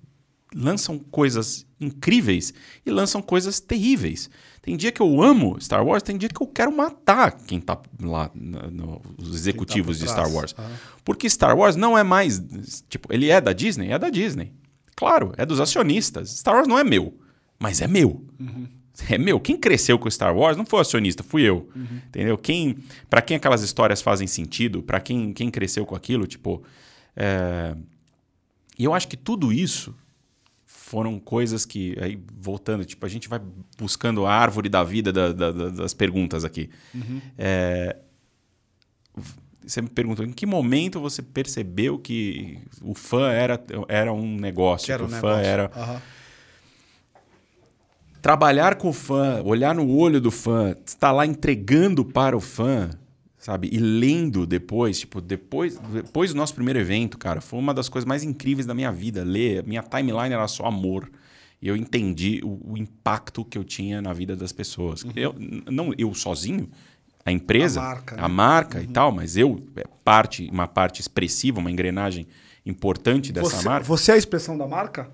lançam 0.55 1.01
coisas 1.01 1.67
incríveis 1.81 2.55
e 2.87 2.91
lançam 2.93 3.21
coisas 3.21 3.59
terríveis. 3.59 4.31
Tem 4.63 4.77
dia 4.77 4.93
que 4.93 5.03
eu 5.03 5.21
amo 5.21 5.61
Star 5.61 5.85
Wars, 5.85 6.01
tem 6.01 6.17
dia 6.17 6.29
que 6.29 6.41
eu 6.41 6.47
quero 6.47 6.71
matar 6.71 7.33
quem 7.33 7.61
tá 7.61 7.77
lá, 8.01 8.31
no, 8.33 8.71
no, 8.71 9.03
os 9.19 9.35
executivos 9.35 9.97
Quem 9.99 10.07
de 10.07 10.15
tá 10.15 10.23
por 10.23 10.29
Star. 10.29 10.37
Wars. 10.37 10.55
Aham. 10.57 10.77
Porque 11.05 11.29
Star 11.29 11.59
Wars 11.59 11.75
não 11.75 11.99
é 11.99 12.05
mais. 12.05 12.41
Tipo, 12.89 13.13
ele 13.13 13.31
é 13.31 13.41
da 13.41 13.53
Disney? 13.53 13.91
É 13.91 13.99
da 13.99 14.11
Disney. 14.11 14.53
Claro, 14.95 15.33
é 15.37 15.45
dos 15.45 15.59
acionistas. 15.59 16.31
Star 16.39 16.55
Wars 16.55 16.69
não 16.69 16.79
é 16.79 16.85
meu, 16.85 17.19
mas 17.59 17.81
é 17.81 17.89
meu. 17.89 18.25
É 19.11 19.19
meu. 19.19 19.41
Quem 19.41 19.57
cresceu 19.57 19.99
com 19.99 20.09
Star 20.09 20.37
Wars 20.37 20.57
não 20.57 20.65
foi 20.65 20.79
o 20.79 20.83
acionista, 20.83 21.25
fui 21.25 21.43
eu. 21.43 21.69
Entendeu? 22.07 22.39
Quem, 22.39 22.79
para 23.11 23.21
quem 23.21 23.37
aquelas 23.37 23.65
histórias 23.65 24.01
fazem 24.01 24.29
sentido, 24.29 24.85
para 24.85 25.01
quem, 25.01 25.33
quem 25.33 25.51
cresceu 25.51 25.85
com 25.85 25.97
aquilo, 25.97 26.29
tipo. 26.29 26.63
é, 27.17 27.75
E 28.79 28.85
eu 28.85 28.93
acho 28.95 29.07
que 29.09 29.17
tudo 29.17 29.53
isso 29.53 29.95
foram 30.67 31.19
coisas 31.19 31.65
que, 31.65 31.97
aí 32.01 32.19
voltando, 32.39 32.85
tipo, 32.85 33.05
a 33.07 33.09
gente 33.09 33.29
vai 33.29 33.41
buscando 33.79 34.27
a 34.27 34.33
árvore 34.33 34.69
da 34.69 34.83
vida 34.85 35.13
da- 35.13 35.33
da- 35.33 35.51
da- 35.53 35.69
das 35.71 35.95
perguntas 35.95 36.45
aqui. 36.45 36.69
É, 37.39 37.97
você 39.65 39.81
me 39.81 39.89
perguntou 39.89 40.25
em 40.27 40.33
que 40.33 40.45
momento 40.45 41.01
você 41.01 41.23
percebeu 41.23 41.99
que 41.99 42.59
o 42.83 42.95
fã 42.95 43.31
era, 43.31 43.63
era 43.89 44.13
um 44.13 44.37
negócio, 44.37 44.87
Que 44.87 44.93
era 44.93 45.05
que 45.05 45.07
um 45.07 45.13
o 45.13 45.15
negócio. 45.17 45.37
fã 45.37 45.41
era 45.43 45.71
Aham. 45.75 46.03
trabalhar 48.21 48.77
com 48.77 48.89
o 48.89 48.93
fã, 48.93 49.43
olhar 49.45 49.75
no 49.75 49.89
olho 49.97 50.21
do 50.21 50.31
fã, 50.31 50.75
estar 50.87 51.13
lá 51.13 51.27
entregando 51.27 52.05
para 52.05 52.37
o 52.37 52.41
fã, 52.41 52.91
sabe? 53.45 53.69
E 53.71 53.79
lendo 53.79 54.47
depois, 54.47 55.01
tipo, 55.01 55.21
depois, 55.21 55.79
depois 55.93 56.33
do 56.33 56.37
nosso 56.37 56.55
primeiro 56.55 56.79
evento, 56.79 57.19
cara, 57.19 57.41
foi 57.43 57.59
uma 57.59 57.75
das 57.75 57.89
coisas 57.91 58.07
mais 58.09 58.23
incríveis 58.23 58.67
da 58.67 58.73
minha 58.75 58.91
vida. 58.91 59.23
Ler, 59.23 59.63
minha 59.67 59.83
timeline 59.83 60.33
era 60.35 60.49
só 60.49 60.65
amor. 60.67 61.11
E 61.61 61.69
eu 61.69 61.77
entendi 61.77 62.41
o, 62.43 62.73
o 62.73 62.77
impacto 62.79 63.45
que 63.45 63.59
eu 63.59 63.65
tinha 63.65 64.01
na 64.01 64.13
vida 64.13 64.35
das 64.35 64.53
pessoas. 64.53 65.05
Eu, 65.15 65.35
n- 65.39 65.63
não 65.71 65.93
eu 65.99 66.15
sozinho, 66.15 66.69
a 67.25 67.31
empresa, 67.33 67.81
A 67.81 67.85
marca, 67.85 68.17
né? 68.17 68.23
a 68.23 68.29
marca 68.29 68.83
e 68.83 68.87
tal, 68.87 69.13
mas 69.13 69.37
eu, 69.37 69.63
é 69.77 69.85
parte, 70.05 70.49
uma 70.51 70.67
parte 70.67 71.01
expressiva, 71.01 71.59
uma 71.61 71.71
engrenagem 71.71 72.27
importante 72.67 73.31
dessa 73.33 73.51
Você, 73.59 73.65
marca. 73.69 73.87
você 73.87 74.11
é 74.13 74.15
a 74.15 74.19
expressão 74.19 74.57
da 74.57 74.67
marca? 74.67 75.11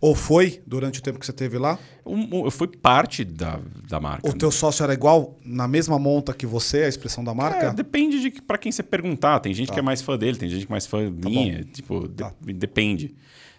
Ou 0.00 0.14
foi 0.14 0.62
durante 0.66 0.98
o 0.98 1.02
tempo 1.02 1.18
que 1.18 1.26
você 1.26 1.32
teve 1.32 1.58
lá? 1.58 1.78
Um- 2.06 2.44
eu 2.46 2.50
fui 2.50 2.66
parte 2.68 3.22
da, 3.22 3.60
da 3.86 4.00
marca. 4.00 4.26
O 4.26 4.32
né? 4.32 4.38
teu 4.38 4.50
sócio 4.50 4.82
era 4.82 4.94
igual, 4.94 5.38
na 5.44 5.68
mesma 5.68 5.98
monta 5.98 6.32
que 6.32 6.46
você, 6.46 6.84
a 6.84 6.88
expressão 6.88 7.22
da 7.22 7.32
É, 7.32 7.34
marca? 7.34 7.72
depende 7.74 8.18
de 8.20 8.30
para 8.42 8.56
quem 8.56 8.72
você 8.72 8.82
perguntar. 8.82 9.40
Tem 9.40 9.52
gente 9.52 9.68
Tá. 9.68 9.74
que 9.74 9.80
é 9.80 9.82
mais 9.82 10.00
fã 10.00 10.16
dele, 10.16 10.38
tem 10.38 10.48
gente 10.48 10.66
que 10.66 10.72
é 10.72 10.74
mais 10.74 10.86
fã 10.86 11.10
minha. 11.10 11.62
Tipo, 11.64 12.08
de- 12.08 12.14
Tá. 12.14 12.32
depende. 12.40 13.14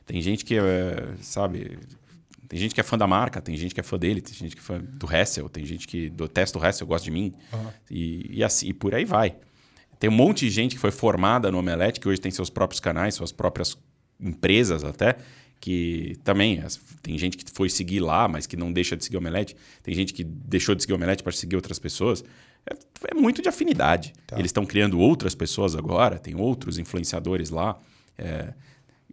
Tem 0.06 0.20
gente 0.20 0.44
que 0.44 0.56
é, 0.58 1.14
sabe. 1.22 1.78
Tem 2.50 2.60
gente 2.60 2.74
que 2.76 2.82
é 2.82 2.84
fã 2.84 2.98
da 2.98 3.08
marca, 3.08 3.40
tem 3.40 3.56
gente 3.56 3.74
que 3.74 3.80
é 3.80 3.84
fã 3.84 3.98
dele, 3.98 4.20
tem 4.20 4.34
gente 4.34 4.56
que 4.56 4.62
é 4.62 4.66
fã 4.66 4.80
do 4.82 5.10
Hessel, 5.16 5.48
tem 5.48 5.64
gente 5.64 5.88
que 5.88 6.10
detesta 6.10 6.58
o 6.60 6.66
Hessel, 6.66 6.86
gosta 6.88 7.06
de 7.06 7.12
mim. 7.12 7.34
E, 7.90 8.30
e 8.40 8.44
assim, 8.44 8.68
e 8.68 8.74
por 8.74 8.94
aí 8.96 9.06
vai. 9.06 9.36
Tem 10.00 10.10
um 10.10 10.14
monte 10.14 10.40
de 10.48 10.50
gente 10.50 10.76
que 10.76 10.82
foi 10.82 10.92
formada 10.92 11.52
no 11.52 11.60
Omelete, 11.60 12.00
que 12.00 12.10
hoje 12.10 12.20
tem 12.20 12.32
seus 12.32 12.50
próprios 12.50 12.80
canais, 12.80 13.14
suas 13.14 13.32
próprias 13.32 13.78
empresas 14.20 14.84
até, 14.84 15.16
que 15.62 16.18
também 16.24 16.62
tem 17.04 17.18
gente 17.18 17.38
que 17.38 17.46
foi 17.54 17.70
seguir 17.70 18.00
lá, 18.02 18.28
mas 18.28 18.46
que 18.48 18.58
não 18.58 18.74
deixa 18.74 18.98
de 18.98 19.04
seguir 19.06 19.16
o 19.16 19.20
Omelete. 19.20 19.56
Tem 19.84 19.94
gente 19.94 20.12
que 20.14 20.24
deixou 20.24 20.74
de 20.76 20.82
seguir 20.82 20.94
o 20.94 20.96
Omelete 20.98 21.22
para 21.24 21.32
seguir 21.32 21.56
outras 21.56 21.78
pessoas. 21.80 22.24
É, 22.70 22.74
é 23.12 23.14
muito 23.14 23.42
de 23.44 23.48
afinidade. 23.48 24.12
Tá. 24.28 24.38
Eles 24.38 24.50
estão 24.50 24.66
criando 24.66 25.00
outras 25.00 25.36
pessoas 25.36 25.76
agora, 25.76 26.18
tem 26.18 26.36
outros 26.36 26.78
influenciadores 26.80 27.50
lá. 27.52 27.80
É, 28.18 28.54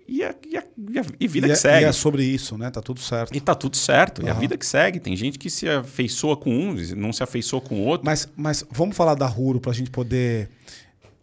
e, 0.08 0.24
a, 0.24 0.34
e, 0.50 0.56
a, 0.56 0.64
e 0.90 0.98
a- 0.98 1.04
e 1.20 1.28
vida 1.28 1.46
e 1.46 1.50
que 1.50 1.52
é, 1.52 1.56
segue. 1.56 1.84
E 1.84 1.88
é 1.88 1.92
sobre 1.92 2.24
isso, 2.24 2.56
né? 2.56 2.70
Tá 2.70 2.80
tudo 2.80 2.98
certo. 3.00 3.36
E 3.36 3.40
tá 3.40 3.54
tudo 3.54 3.76
certo. 3.76 4.22
E 4.24 4.30
a 4.30 4.32
vida 4.32 4.56
que 4.56 4.64
segue. 4.64 4.98
Tem 5.00 5.14
gente 5.14 5.38
que 5.38 5.50
se 5.50 5.68
afeiçoa 5.68 6.34
com 6.34 6.50
um, 6.50 6.74
não 6.96 7.12
se 7.12 7.22
afeiçoa 7.22 7.60
com 7.60 7.74
o 7.76 7.84
outro. 7.84 8.06
Mas, 8.06 8.26
mas 8.34 8.64
vamos 8.70 8.96
falar 8.96 9.14
da 9.14 9.26
Ruro 9.26 9.60
pra 9.60 9.72
gente 9.74 9.90
poder. 9.90 10.48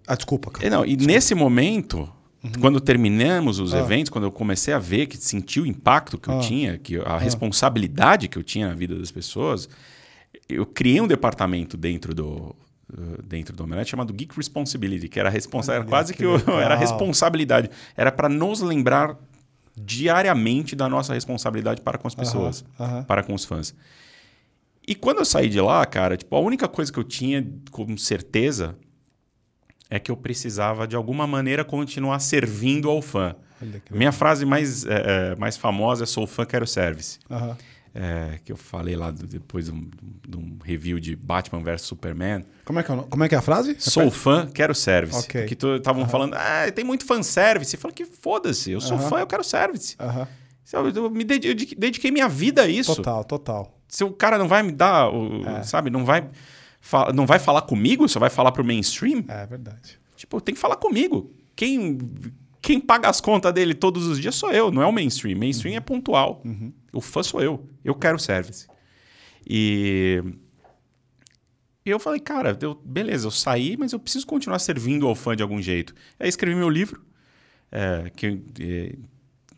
Ah, 0.06 0.16
desculpa, 0.16 0.52
cara. 0.52 0.70
Não, 0.70 0.86
e 0.86 0.96
nesse 0.96 1.34
momento, 1.34 2.08
quando 2.60 2.80
terminamos 2.80 3.60
os 3.60 3.74
Ah. 3.74 3.80
eventos, 3.80 4.10
quando 4.10 4.24
eu 4.26 4.32
comecei 4.32 4.74
a 4.74 4.80
ver, 4.80 5.08
que 5.08 5.18
senti 5.18 5.60
o 5.60 5.66
impacto 5.66 6.18
que 6.18 6.30
eu 6.30 6.38
Ah. 6.38 6.40
tinha, 6.42 6.78
que 6.78 6.98
a 6.98 7.18
responsabilidade 7.18 8.28
que 8.28 8.38
eu 8.38 8.44
tinha 8.44 8.68
na 8.70 8.74
vida 8.76 8.96
das 8.96 9.12
pessoas, 9.12 9.68
eu 10.48 10.66
criei 10.66 11.00
um 11.02 11.08
departamento 11.08 11.76
dentro 11.78 12.14
do 12.14 12.56
dentro 13.28 13.56
do 13.56 13.64
Omelete 13.64 13.90
chamado 13.90 14.14
Geek 14.14 14.36
Responsibility, 14.38 15.10
que 15.10 15.20
era 15.20 15.28
responsa 15.28 15.74
era 15.74 15.84
quase 15.84 16.14
que 16.14 16.20
que, 16.20 16.26
legal. 16.28 16.60
era 16.62 16.76
responsabilidade, 16.76 17.70
era 17.98 18.12
para 18.12 18.30
nos 18.30 18.62
lembrar 18.62 19.18
diariamente 19.76 20.76
da 20.76 20.88
nossa 20.88 21.14
responsabilidade 21.14 21.82
para 21.82 21.98
com 21.98 22.08
as 22.08 22.16
pessoas, 22.16 22.64
para 23.08 23.24
com 23.24 23.34
os 23.34 23.44
fãs. 23.44 23.74
E 24.88 24.94
quando 24.94 25.18
eu 25.18 25.26
saí 25.26 25.50
de 25.50 25.60
lá, 25.60 25.84
cara, 25.86 26.16
tipo, 26.16 26.36
a 26.36 26.40
única 26.40 26.68
coisa 26.68 26.92
que 26.94 27.00
eu 27.00 27.04
tinha 27.04 27.46
com 27.72 27.98
certeza 27.98 28.76
é 29.90 30.00
que 30.00 30.12
eu 30.12 30.18
precisava, 30.18 30.88
de 30.88 30.96
alguma 30.96 31.26
maneira, 31.28 31.64
continuar 31.64 32.20
servindo 32.20 32.90
ao 32.90 33.02
fã. 33.02 33.36
Que 33.86 33.94
Minha 33.96 34.12
frase 34.12 34.46
mais, 34.46 34.86
é, 34.86 35.32
é, 35.32 35.36
mais 35.38 35.56
famosa 35.58 36.04
é 36.04 36.08
sou 36.08 36.28
fã, 36.28 36.46
quero 36.46 36.68
service. 36.68 37.20
Aham. 37.30 37.58
É, 37.98 38.40
que 38.44 38.52
eu 38.52 38.58
falei 38.58 38.94
lá 38.98 39.10
do- 39.10 39.26
depois 39.26 39.68
de 39.68 39.72
um, 39.72 39.90
de 40.28 40.36
um 40.38 40.58
review 40.62 41.00
de 41.00 41.16
Batman 41.16 41.64
vs 41.64 41.82
Superman. 41.84 42.44
Como, 42.66 42.78
é 42.78 42.84
que 42.84 42.92
é, 42.92 42.96
como 43.10 43.24
é 43.24 43.30
que 43.30 43.36
é 43.36 43.38
a 43.38 43.42
frase? 43.42 43.78
Sou 43.80 44.12
fã, 44.12 44.46
quero 44.48 44.76
service. 44.76 45.18
Ok. 45.18 45.48
Porque 45.48 45.66
estavam 45.78 46.06
falando, 46.10 46.34
ah, 46.34 46.70
tem 46.76 46.84
muito 46.84 47.06
fanservice. 47.06 47.74
Eu 47.74 47.80
falei 47.80 47.96
que 47.96 48.04
foda-se, 48.06 48.70
eu 48.72 48.82
sou 48.82 48.98
Aham. 48.98 49.10
fã, 49.10 49.20
eu 49.20 49.28
quero 49.28 49.46
service. 49.46 49.96
Eu 50.74 51.10
me 51.10 51.24
dedi- 51.24 51.48
eu 51.48 51.54
dediquei, 51.54 51.78
dediquei 51.78 52.12
minha 52.12 52.28
vida 52.28 52.64
a 52.64 52.68
isso. 52.68 52.94
Total, 52.98 53.24
total. 53.24 53.80
Se 53.88 54.04
o 54.04 54.12
cara 54.12 54.38
não 54.38 54.48
vai 54.50 54.62
me 54.62 54.74
dar, 54.74 55.10
o- 55.10 55.48
É. 55.48 55.64
sabe, 55.64 55.90
não 55.90 56.04
vai, 56.04 56.28
fa- 56.86 57.12
não 57.12 57.26
vai 57.26 57.40
falar 57.40 57.64
comigo, 57.64 58.08
só 58.08 58.20
vai 58.20 58.30
falar 58.30 58.52
pro 58.52 58.64
mainstream, 58.64 59.24
É 59.28 59.46
verdade. 59.46 60.00
Tipo, 60.16 60.40
tem 60.40 60.54
que 60.56 60.62
falar 60.62 60.76
comigo. 60.78 61.32
Quem, 61.56 61.98
quem 62.62 62.80
paga 62.80 63.10
as 63.10 63.20
contas 63.20 63.52
dele 63.54 63.74
todos 63.74 64.06
os 64.08 64.20
dias 64.20 64.36
sou 64.36 64.52
eu, 64.52 64.72
não 64.72 64.82
é 64.82 64.86
o 64.86 64.92
mainstream. 64.94 65.38
Mainstream 65.38 65.76
é 65.76 65.80
pontual. 65.80 66.42
O 66.94 67.02
fã 67.02 67.22
sou 67.24 67.42
eu. 67.42 67.68
Eu 67.84 67.96
quero 67.96 68.18
service. 68.20 68.68
E 69.48 70.24
e 71.86 71.90
eu 71.90 72.00
falei, 72.00 72.20
cara, 72.20 72.58
eu- 72.62 72.82
beleza, 72.84 73.28
eu 73.28 73.32
saí, 73.32 73.78
mas 73.78 73.92
eu 73.94 74.00
preciso 74.00 74.26
continuar 74.26 74.58
servindo 74.60 75.08
ao 75.08 75.14
fã 75.16 75.36
de 75.36 75.44
algum 75.44 75.62
jeito. 75.62 75.94
Aí 76.20 76.28
escrevi 76.28 76.56
meu 76.56 76.70
livro, 76.70 77.02
é, 77.72 78.10
que 78.16 78.26
eu 78.26 78.42
é, 78.60 78.96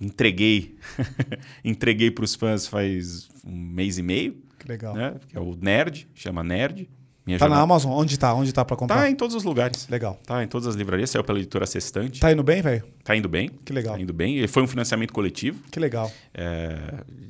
entreguei 0.02 0.78
entreguei 1.64 2.12
para 2.12 2.26
os 2.26 2.36
fãs 2.36 2.68
faz 2.68 3.30
um 3.45 3.56
mês 3.56 3.98
e 3.98 4.04
meio, 4.04 4.41
Que 4.60 4.68
legal. 4.68 4.94
né? 4.95 5.16
Que 5.30 5.38
é 5.38 5.40
o 5.40 5.56
Nerd, 5.56 6.08
chama 6.14 6.44
Nerd. 6.44 6.90
Minha 7.28 7.38
Tá 7.38 7.45
na 7.45 7.49
jornada- 7.56 7.64
Amazon? 7.64 7.91
Onde 7.91 8.18
tá? 8.18 8.34
Onde 8.34 8.54
tá 8.54 8.64
pra 8.64 8.78
comprar? 8.78 8.95
Tá 9.02 9.10
em 9.10 9.16
todos 9.16 9.36
os 9.36 9.44
lugares. 9.44 9.86
Legal. 9.90 10.20
Tá 10.26 10.41
em 10.44 10.48
todas 10.48 10.66
as 10.66 10.76
livrarias, 10.76 11.10
saiu 11.10 11.24
pela 11.24 11.38
editora 11.38 11.66
Sextante. 11.66 12.20
Tá 12.22 12.32
indo 12.32 12.41
bem, 12.41 12.62
velho? 12.62 12.84
Tá 13.04 13.16
indo 13.16 13.28
bem. 13.28 13.49
Que 13.66 13.74
legal. 13.74 13.95
Tá 13.95 14.02
indo 14.02 14.14
bem. 14.14 14.40
E 14.40 14.48
foi 14.48 14.64
um 14.64 14.68
financiamento 14.68 15.12
coletivo. 15.12 15.60
Que 15.70 15.80
legal. 15.80 16.10
é, 16.34 16.78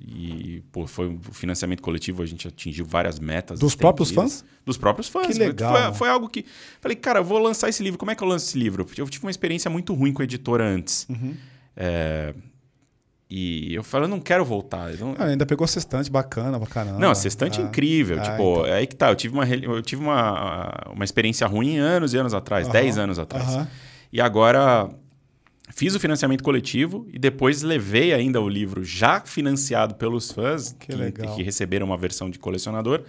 e, 0.07 0.63
pô, 0.71 0.85
foi 0.87 1.07
um 1.07 1.19
financiamento 1.19 1.81
coletivo, 1.81 2.21
a 2.23 2.25
gente 2.25 2.47
atingiu 2.47 2.85
várias 2.85 3.19
metas. 3.19 3.59
Dos 3.59 3.75
próprios 3.75 4.09
estendidas. 4.09 4.45
Dos 4.65 4.77
próprios 4.77 5.07
fãs. 5.07 5.27
Que 5.27 5.33
legal, 5.33 5.73
Foi, 5.73 5.93
foi 5.95 6.09
algo 6.09 6.29
que. 6.29 6.45
Falei, 6.81 6.95
cara, 6.95 7.19
eu 7.19 7.23
vou 7.23 7.39
lançar 7.39 7.67
esse 7.69 7.81
livro. 7.81 7.97
Como 7.97 8.11
é 8.11 8.15
que 8.15 8.23
eu 8.23 8.27
lanço 8.27 8.45
esse 8.47 8.57
livro? 8.59 8.85
Porque 8.85 9.01
eu 9.01 9.07
tive 9.09 9.25
uma 9.25 9.31
experiência 9.31 9.69
muito 9.69 9.93
ruim 9.93 10.13
com 10.13 10.21
a 10.21 10.25
editora 10.25 10.63
antes. 10.63 11.07
Uhum. 11.09 11.33
É, 11.75 12.33
e 13.29 13.73
eu 13.75 13.83
falei, 13.83 14.05
eu 14.05 14.09
não 14.09 14.19
quero 14.21 14.45
voltar. 14.45 14.89
não- 14.97 15.13
Ah, 15.17 15.25
ainda 15.25 15.45
pegou 15.45 15.67
sextante, 15.67 16.09
bacana, 16.09 16.57
bacana. 16.57 16.93
não, 16.93 17.11
a 17.11 17.15
sextante 17.15 17.59
é 17.59 17.63
incrível. 17.63 18.17
Ah, 18.19 18.21
tipo, 18.21 18.33
então. 18.53 18.65
é 18.65 18.73
aí 18.73 18.87
que 18.87 18.95
tá. 18.95 19.09
Eu 19.09 19.15
tive 19.15 19.33
uma, 19.33 19.45
eu 19.47 19.81
tive 19.81 20.01
uma, 20.01 20.71
uma 20.93 21.03
experiência 21.03 21.45
ruim 21.45 21.77
anos 21.77 22.13
e 22.13 22.17
anos 22.17 22.33
atrás, 22.33 22.65
Aham, 22.67 22.73
10 22.73 22.97
anos 22.97 23.19
atrás. 23.19 23.67
E 24.13 24.21
agora 24.21 24.89
fiz 25.69 25.93
o 25.93 25.99
financiamento 25.99 26.41
coletivo 26.43 27.05
e 27.11 27.19
depois 27.19 27.61
levei 27.61 28.13
ainda 28.13 28.39
o 28.39 28.47
livro 28.47 28.83
já 28.83 29.19
financiado 29.19 29.95
pelos 29.95 30.31
fãs 30.31 30.73
Que 30.79 30.93
legal. 30.95 31.35
que 31.35 31.43
receberam 31.43 31.85
uma 31.85 31.97
versão 31.97 32.29
de 32.29 32.39
colecionador 32.39 33.03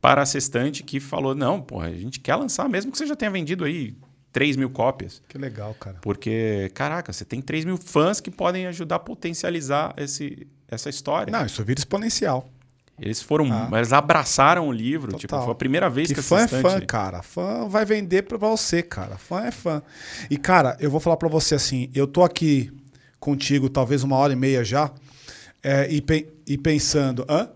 para 0.00 0.22
a 0.22 0.26
sextante 0.26 0.82
que 0.82 0.98
falou: 0.98 1.32
não, 1.36 1.60
porra, 1.60 1.86
a 1.86 1.92
gente 1.96 2.18
quer 2.18 2.34
lançar, 2.34 2.68
mesmo 2.68 2.90
que 2.90 2.98
você 2.98 3.06
já 3.06 3.14
tenha 3.14 3.30
vendido 3.30 3.64
aí 3.64 3.94
3 4.32 4.56
mil 4.56 4.70
cópias. 4.70 5.22
Que 5.28 5.36
legal, 5.38 5.74
cara. 5.74 5.98
Porque, 6.00 6.70
caraca, 6.74 7.12
você 7.12 7.24
tem 7.24 7.40
3 7.42 7.64
mil 7.64 7.76
fãs 7.76 8.20
que 8.20 8.30
podem 8.30 8.66
ajudar 8.66 8.96
a 8.96 8.98
potencializar 8.98 9.92
esse, 9.96 10.46
essa 10.68 10.88
história. 10.88 11.30
Não, 11.30 11.44
isso 11.44 11.62
vira 11.64 11.78
exponencial. 11.78 12.48
Eles 13.00 13.20
foram, 13.22 13.46
Ah. 13.52 13.68
eles 13.74 13.92
abraçaram 13.92 14.68
o 14.68 14.72
livro. 14.72 15.12
Total. 15.12 15.20
Tipo, 15.20 15.42
foi 15.42 15.52
a 15.52 15.54
primeira 15.56 15.90
vez 15.90 16.08
que, 16.08 16.14
Que 16.14 16.22
fã 16.22 16.36
é 16.40 16.46
Sextante- 16.46 16.80
fã, 16.80 16.86
cara. 16.86 17.22
Fã 17.22 17.66
vai 17.68 17.84
vender 17.84 18.22
pra 18.22 18.36
você, 18.38 18.82
cara. 18.82 19.16
Fã 19.18 19.40
é 19.44 19.50
fã. 19.50 19.82
E, 20.30 20.36
cara, 20.36 20.76
eu 20.78 20.90
vou 20.90 21.00
falar 21.00 21.16
pra 21.16 21.28
você 21.28 21.54
assim: 21.54 21.90
eu 21.94 22.06
tô 22.06 22.22
aqui 22.22 22.70
contigo 23.18 23.68
talvez 23.68 24.02
uma 24.04 24.16
hora 24.16 24.32
e 24.32 24.36
meia 24.36 24.62
já. 24.64 24.90
É, 25.62 25.90
e, 25.90 26.00
pe- 26.00 26.28
e 26.46 26.56
pensando. 26.58 27.24
Hã? 27.28 27.48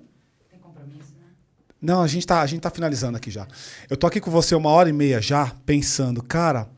Não, 1.81 2.03
a 2.03 2.07
gente, 2.07 2.27
tá, 2.27 2.41
a 2.41 2.47
gente 2.47 2.61
tá 2.61 2.71
finalizando 2.71 3.17
aqui 3.17 3.31
já. 3.31 3.47
Eu 3.89 3.97
tô 3.97 4.07
aqui 4.07 4.21
com 4.21 4.31
você 4.31 4.55
uma 4.55 4.71
hora 4.71 4.89
e 4.89 4.93
meia 4.93 5.21
já, 5.21 5.53
pensando, 5.65 6.23
cara, 6.23 6.69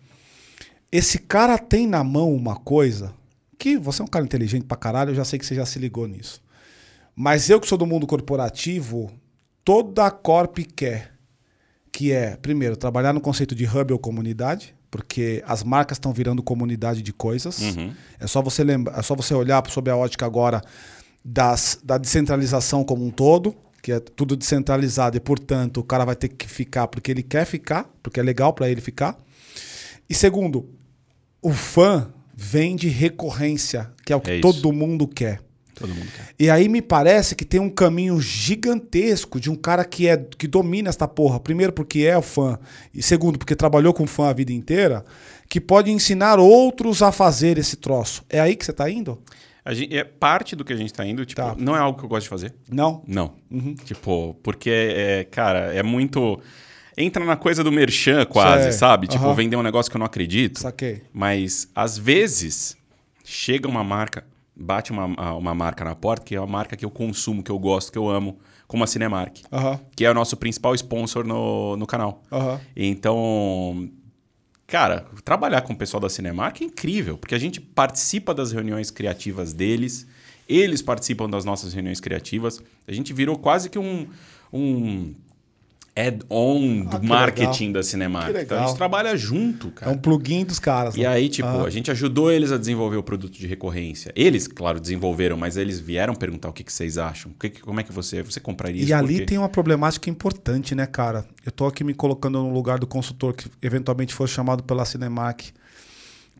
esse 0.90 1.18
cara 1.18 1.58
tem 1.58 1.86
na 1.86 2.02
mão 2.02 2.34
uma 2.34 2.56
coisa 2.56 3.14
que 3.58 3.76
você 3.76 4.02
é 4.02 4.04
um 4.04 4.08
cara 4.08 4.24
inteligente 4.24 4.64
pra 4.64 4.76
caralho, 4.76 5.10
eu 5.10 5.14
já 5.14 5.24
sei 5.24 5.38
que 5.38 5.46
você 5.46 5.54
já 5.54 5.66
se 5.66 5.78
ligou 5.78 6.06
nisso. 6.06 6.40
Mas 7.14 7.50
eu 7.50 7.60
que 7.60 7.66
sou 7.66 7.76
do 7.76 7.86
mundo 7.86 8.06
corporativo, 8.06 9.10
toda 9.64 10.06
a 10.06 10.10
Corp 10.10 10.58
quer, 10.74 11.12
que 11.90 12.12
é, 12.12 12.36
primeiro, 12.36 12.76
trabalhar 12.76 13.12
no 13.12 13.20
conceito 13.20 13.54
de 13.54 13.64
hub 13.66 13.92
ou 13.92 13.98
comunidade, 13.98 14.74
porque 14.90 15.42
as 15.46 15.62
marcas 15.62 15.96
estão 15.96 16.12
virando 16.12 16.42
comunidade 16.42 17.02
de 17.02 17.12
coisas. 17.12 17.60
Uhum. 17.60 17.92
É 18.20 18.26
só 18.26 18.40
você 18.40 18.62
lembrar, 18.62 18.98
é 18.98 19.02
só 19.02 19.14
você 19.14 19.34
olhar 19.34 19.62
sob 19.68 19.90
a 19.90 19.96
ótica 19.96 20.24
agora 20.24 20.62
das, 21.24 21.80
da 21.82 21.98
descentralização 21.98 22.84
como 22.84 23.04
um 23.04 23.10
todo, 23.10 23.54
que 23.82 23.92
é 23.92 24.00
tudo 24.00 24.36
descentralizado 24.36 25.16
e, 25.16 25.20
portanto, 25.20 25.78
o 25.78 25.84
cara 25.84 26.04
vai 26.04 26.16
ter 26.16 26.28
que 26.28 26.48
ficar 26.48 26.88
porque 26.88 27.10
ele 27.10 27.22
quer 27.22 27.44
ficar, 27.44 27.88
porque 28.02 28.20
é 28.20 28.22
legal 28.22 28.52
para 28.52 28.68
ele 28.68 28.80
ficar. 28.80 29.16
E 30.08 30.14
segundo, 30.14 30.68
o 31.42 31.52
fã 31.52 32.12
vem 32.34 32.76
de 32.76 32.88
recorrência, 32.88 33.90
que 34.04 34.12
é 34.12 34.16
o 34.16 34.20
que 34.20 34.30
É 34.30 34.40
todo 34.40 34.72
mundo 34.72 35.06
quer. 35.06 35.40
Todo 35.74 35.94
mundo 35.94 36.08
quer. 36.14 36.34
E 36.38 36.50
aí 36.50 36.68
me 36.68 36.82
parece 36.82 37.34
que 37.34 37.44
tem 37.44 37.60
um 37.60 37.70
caminho 37.70 38.20
gigantesco 38.20 39.38
de 39.38 39.50
um 39.50 39.54
cara 39.54 39.84
que 39.84 40.08
é 40.08 40.16
que 40.16 40.48
domina 40.48 40.88
esta 40.88 41.06
porra. 41.06 41.38
Primeiro 41.38 41.72
porque 41.72 42.00
é 42.00 42.16
o 42.16 42.22
fã 42.22 42.58
e 42.92 43.02
segundo 43.02 43.38
porque 43.38 43.54
trabalhou 43.54 43.92
com 43.92 44.06
fã 44.06 44.28
a 44.28 44.32
vida 44.32 44.52
inteira, 44.52 45.04
que 45.48 45.60
pode 45.60 45.90
ensinar 45.90 46.38
outros 46.38 47.02
a 47.02 47.12
fazer 47.12 47.58
esse 47.58 47.76
troço. 47.76 48.24
É 48.28 48.40
aí 48.40 48.56
que 48.56 48.64
você 48.64 48.72
tá 48.72 48.90
indo? 48.90 49.20
Gente, 49.74 49.96
é 49.96 50.04
parte 50.04 50.54
do 50.56 50.64
que 50.64 50.72
a 50.72 50.76
gente 50.76 50.92
tá 50.92 51.04
indo, 51.06 51.24
tipo, 51.26 51.40
Tá. 51.40 51.54
não 51.58 51.74
é 51.76 51.78
algo 51.78 51.98
que 51.98 52.04
eu 52.04 52.08
gosto 52.08 52.22
de 52.24 52.28
fazer. 52.28 52.54
Não? 52.70 53.02
Não. 53.06 53.32
Tipo, 53.84 54.34
porque, 54.42 54.70
é, 54.70 55.24
cara, 55.24 55.72
é 55.74 55.82
muito. 55.82 56.40
Entra 56.96 57.24
na 57.24 57.36
coisa 57.36 57.62
do 57.62 57.70
merchan 57.70 58.24
quase, 58.26 58.72
sabe? 58.72 59.06
Tipo, 59.06 59.32
vender 59.34 59.56
um 59.56 59.62
negócio 59.62 59.90
que 59.90 59.96
eu 59.96 60.00
não 60.00 60.06
acredito. 60.06 60.58
Saquei. 60.58 61.02
Mas, 61.12 61.68
às 61.74 61.96
vezes, 61.96 62.76
chega 63.24 63.68
uma 63.68 63.84
marca, 63.84 64.24
bate 64.56 64.90
uma, 64.90 65.04
uma 65.36 65.54
marca 65.54 65.84
na 65.84 65.94
porta, 65.94 66.24
que 66.24 66.34
é 66.34 66.40
uma 66.40 66.46
marca 66.46 66.76
que 66.76 66.84
eu 66.84 66.90
consumo, 66.90 67.42
que 67.42 67.50
eu 67.52 67.58
gosto, 67.58 67.92
que 67.92 67.98
eu 67.98 68.08
amo, 68.08 68.38
como 68.66 68.82
a 68.82 68.86
Cinemark, 68.86 69.38
Aham. 69.52 69.78
que 69.94 70.04
é 70.04 70.10
o 70.10 70.14
nosso 70.14 70.36
principal 70.36 70.74
sponsor 70.74 71.24
no, 71.24 71.76
no 71.76 71.86
canal. 71.86 72.20
Aham. 72.32 72.60
Então, 72.76 73.88
cara, 74.68 75.06
trabalhar 75.24 75.62
com 75.62 75.72
o 75.72 75.76
pessoal 75.76 76.00
da 76.00 76.10
Cinemark 76.10 76.60
é 76.60 76.64
incrível, 76.64 77.16
porque 77.16 77.34
a 77.34 77.38
gente 77.38 77.58
participa 77.58 78.34
das 78.34 78.52
reuniões 78.52 78.90
criativas 78.90 79.54
deles, 79.54 80.06
eles 80.46 80.82
participam 80.82 81.28
das 81.28 81.44
nossas 81.44 81.72
reuniões 81.72 82.00
criativas. 82.00 82.62
A 82.86 82.92
gente 82.92 83.12
virou 83.12 83.38
quase 83.38 83.70
que 83.70 83.78
um, 83.78 84.06
um 84.52 85.14
add-on 86.06 86.84
Ah, 86.86 86.90
do 86.90 87.00
que 87.00 87.06
marketing 87.06 87.66
legal. 87.68 87.72
da 87.74 87.82
Cinemark. 87.82 88.36
Então 88.36 88.62
a 88.62 88.66
gente 88.66 88.76
trabalha 88.76 89.16
junto, 89.16 89.68
É 89.68 89.70
cara. 89.70 89.92
um 89.92 89.98
plugin 89.98 90.44
dos 90.44 90.58
caras. 90.58 90.94
E 90.96 91.00
né? 91.00 91.06
aí, 91.06 91.28
tipo, 91.28 91.48
Aham. 91.48 91.66
a 91.66 91.70
gente 91.70 91.90
ajudou 91.90 92.30
eles 92.30 92.52
a 92.52 92.58
desenvolver 92.58 92.96
o 92.96 93.02
produto 93.02 93.32
de 93.38 93.46
recorrência. 93.46 94.12
Eles, 94.14 94.46
claro, 94.46 94.78
desenvolveram, 94.80 95.36
mas 95.36 95.56
eles 95.56 95.80
vieram 95.80 96.14
perguntar 96.14 96.48
o 96.48 96.52
que, 96.52 96.62
que 96.64 96.72
vocês 96.72 96.98
acham. 96.98 97.32
Que, 97.38 97.50
como 97.50 97.80
é 97.80 97.82
que 97.82 97.92
você, 97.92 98.22
você 98.22 98.40
compraria 98.40 98.80
isso? 98.80 98.90
E 98.90 98.92
ali 98.94 99.24
tem 99.26 99.38
uma 99.38 99.48
problemática 99.48 100.08
importante, 100.08 100.74
né, 100.74 100.86
cara? 100.86 101.24
Eu 101.44 101.52
tô 101.52 101.66
aqui 101.66 101.82
me 101.82 101.94
colocando 101.94 102.42
no 102.42 102.52
lugar 102.52 102.78
do 102.78 102.86
consultor 102.86 103.34
que 103.34 103.48
eventualmente 103.62 104.14
for 104.14 104.28
chamado 104.28 104.62
pela 104.62 104.84
Cinemark, 104.84 105.40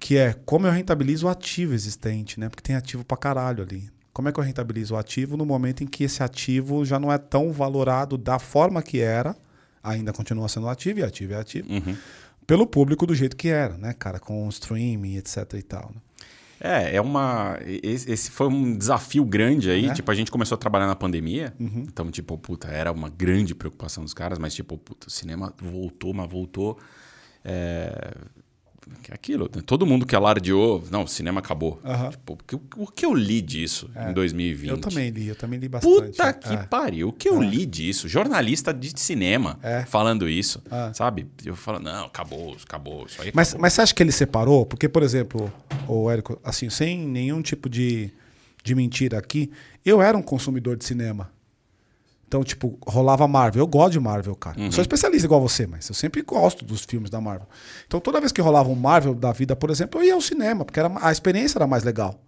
que 0.01 0.17
é 0.17 0.35
como 0.45 0.67
eu 0.67 0.71
rentabilizo 0.73 1.27
o 1.27 1.29
ativo 1.29 1.75
existente, 1.75 2.39
né? 2.39 2.49
Porque 2.49 2.63
tem 2.63 2.77
ativo 2.77 3.05
pra 3.05 3.17
caralho 3.17 3.63
ali. 3.65 3.91
Como 4.13 4.29
é 4.29 4.33
que 4.33 4.41
eu 4.41 4.45
rentabilizo 4.45 4.95
o 4.95 4.97
ativo 4.97 5.37
no 5.37 5.47
momento 5.47 5.83
em 5.85 5.87
que 5.87 6.05
esse 6.05 6.23
ativo 6.23 6.85
já 6.85 6.99
não 6.99 7.13
é 7.13 7.19
tão 7.19 7.53
valorado 7.53 8.17
da 8.19 8.39
forma 8.39 8.83
que 8.83 9.01
era, 9.01 9.37
ainda 9.83 10.13
continua 10.13 10.49
sendo 10.49 10.69
ativo 10.69 11.01
e 11.01 11.03
ativo 11.03 11.33
é 11.35 11.37
ativo, 11.37 11.73
Uhum. 11.73 11.97
pelo 12.47 12.67
público 12.67 13.07
do 13.07 13.15
jeito 13.15 13.37
que 13.37 13.49
era, 13.49 13.77
né, 13.77 13.93
cara? 13.93 14.19
Com 14.19 14.47
o 14.47 14.49
streaming, 14.49 15.17
etc 15.17 15.53
e 15.55 15.63
tal. 15.63 15.93
né? 15.95 16.01
É, 16.61 16.97
é 16.97 17.01
uma. 17.01 17.57
Esse 17.65 18.33
foi 18.33 18.49
um 18.49 18.77
desafio 18.77 19.25
grande 19.25 19.71
aí. 19.71 19.85
É? 19.85 19.89
Uhum. 19.89 19.95
Tipo, 19.95 20.11
a 20.11 20.15
gente 20.15 20.29
começou 20.31 20.57
a 20.57 20.59
trabalhar 20.59 20.89
na 20.89 20.97
pandemia. 20.97 21.55
Então, 21.61 22.11
tipo, 22.11 22.37
puta, 22.37 22.67
era 22.67 22.91
uma 22.91 23.09
grande 23.09 23.55
preocupação 23.55 24.03
dos 24.03 24.13
caras, 24.13 24.39
mas, 24.41 24.55
tipo, 24.55 24.77
puta, 24.77 25.07
o 25.07 25.11
cinema 25.11 25.55
voltou, 25.63 26.13
mas 26.13 26.29
voltou. 26.29 26.77
É... 27.45 28.13
é 29.11 29.15
Aquilo, 29.15 29.51
né? 29.55 29.63
todo 29.65 29.87
mundo 29.87 30.05
que 30.07 30.15
alardeou, 30.15 30.85
não, 30.91 31.05
o 31.05 31.09
cinema 31.09 31.41
acabou. 31.41 31.81
Aham. 31.85 32.11
Tipo, 32.11 32.33
o, 32.35 32.37
que, 32.37 32.55
o 32.77 32.87
que 32.87 33.07
eu 33.07 33.15
li 33.15 33.41
disso 33.41 33.91
em 34.09 34.13
2020? 34.13 34.71
Eu 34.71 34.79
também 34.79 35.11
li, 35.11 35.29
eu 35.29 35.35
também 35.37 35.59
li 35.59 35.69
bastante. 35.69 35.95
Puta 36.17 36.33
que 36.33 36.53
É. 36.55 36.57
pariu, 36.59 37.09
o 37.09 37.13
que 37.13 37.29
eu 37.29 37.41
li 37.43 37.65
disso? 37.67 38.07
Jornalista 38.09 38.73
de 38.73 38.93
cinema 39.01 39.59
É. 39.63 39.85
falando 39.87 40.29
isso, 40.29 40.63
Ah. 40.71 40.93
sabe? 40.95 41.27
Eu 41.45 41.57
falo, 41.57 41.79
não, 41.81 42.07
acabou, 42.07 42.57
acabou, 42.63 43.07
isso 43.07 43.21
aí 43.23 43.31
Mas, 43.35 43.49
acabou. 43.49 43.63
mas 43.63 43.73
você 43.73 43.81
acha 43.83 43.95
que 43.95 44.03
ele 44.03 44.13
separou? 44.13 44.67
Porque, 44.67 44.89
por 44.89 45.03
exemplo, 45.03 45.53
o 45.87 46.11
Érico, 46.11 46.39
assim, 46.45 46.69
sem 46.71 46.99
nenhum 46.99 47.41
tipo 47.43 47.69
de, 47.69 48.11
de 48.63 48.75
mentira 48.75 49.19
aqui, 49.19 49.51
eu 49.85 50.03
era 50.03 50.17
um 50.17 50.23
consumidor 50.23 50.77
de 50.77 50.85
cinema. 50.85 51.31
Então, 52.29 52.45
tipo, 52.45 52.79
rolava 52.87 53.27
Marvel. 53.27 53.63
Eu 53.63 53.67
gosto 53.67 53.93
de 53.93 54.01
Marvel, 54.01 54.37
cara. 54.37 54.61
Não 54.61 54.71
sou 54.71 54.83
especialista 54.83 55.27
igual 55.27 55.41
você, 55.41 55.67
mas 55.67 55.89
eu 55.89 55.95
sempre 55.95 56.21
gosto 56.21 56.63
dos 56.63 56.85
filmes 56.85 57.09
da 57.09 57.23
Marvel. 57.23 57.49
Então, 57.87 57.99
toda 58.01 58.21
vez 58.21 58.31
que 58.31 58.43
rolava 58.43 58.69
um 58.69 58.75
Marvel 58.75 59.15
da 59.15 59.33
vida, 59.33 59.57
por 59.57 59.71
exemplo, 59.71 59.99
eu 59.99 60.05
ia 60.05 60.15
ao 60.15 60.21
cinema, 60.21 60.63
porque 60.63 60.79
era, 60.79 60.93
a 61.01 61.11
experiência 61.11 61.57
era 61.57 61.67
mais 61.67 61.85
legal. 61.85 62.21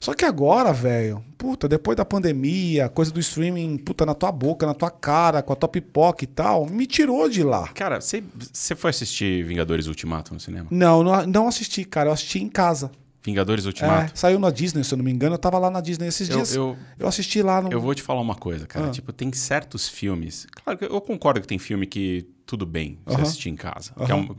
Só 0.00 0.12
que 0.12 0.24
agora, 0.24 0.72
velho, 0.72 1.24
puta, 1.36 1.68
depois 1.68 1.96
da 1.96 2.04
pandemia, 2.04 2.88
coisa 2.88 3.12
do 3.12 3.20
streaming, 3.20 3.78
puta, 3.78 4.04
na 4.04 4.14
tua 4.14 4.32
boca, 4.32 4.66
na 4.66 4.74
tua 4.74 4.90
cara, 4.90 5.40
com 5.40 5.52
a 5.52 5.56
tua 5.56 5.68
pipoca 5.68 6.24
e 6.24 6.26
tal, 6.26 6.66
me 6.66 6.84
tirou 6.84 7.28
de 7.28 7.44
lá. 7.44 7.68
Cara, 7.68 8.00
você 8.00 8.22
você 8.52 8.74
foi 8.74 8.90
assistir 8.90 9.44
Vingadores 9.44 9.86
Ultimato 9.86 10.34
no 10.34 10.40
cinema? 10.40 10.66
Não, 10.70 11.04
não, 11.04 11.26
não 11.26 11.48
assisti, 11.48 11.84
cara. 11.84 12.08
Eu 12.08 12.12
assisti 12.12 12.42
em 12.42 12.48
casa. 12.48 12.90
Vingadores 13.22 13.64
É, 13.64 13.68
Ultimato? 13.68 14.18
saiu 14.18 14.38
na 14.38 14.50
Disney, 14.50 14.84
se 14.84 14.94
eu 14.94 14.98
não 14.98 15.04
me 15.04 15.10
engano. 15.10 15.34
Eu 15.34 15.38
tava 15.38 15.58
lá 15.58 15.70
na 15.70 15.80
Disney 15.80 16.06
esses 16.06 16.28
Eu- 16.28 16.36
dias. 16.36 16.54
Eu, 16.54 16.76
eu- 16.98 17.08
assisti 17.08 17.42
lá 17.42 17.60
no. 17.60 17.70
Eu 17.72 17.80
vou 17.80 17.94
te 17.94 18.02
falar 18.02 18.20
uma 18.20 18.34
coisa, 18.36 18.66
cara. 18.66 18.86
Ah. 18.86 18.90
Tipo, 18.90 19.12
tem 19.12 19.32
certos 19.32 19.88
filmes. 19.88 20.46
Claro 20.64 20.78
que 20.78 20.84
eu 20.84 21.00
concordo 21.00 21.40
que 21.40 21.46
tem 21.46 21.58
filme 21.58 21.86
que 21.86 22.26
tudo 22.46 22.64
bem 22.64 22.98
você 23.04 23.20
assistir 23.20 23.50
em 23.50 23.56
casa. 23.56 23.92
é 23.98 24.14
um- 24.14 24.34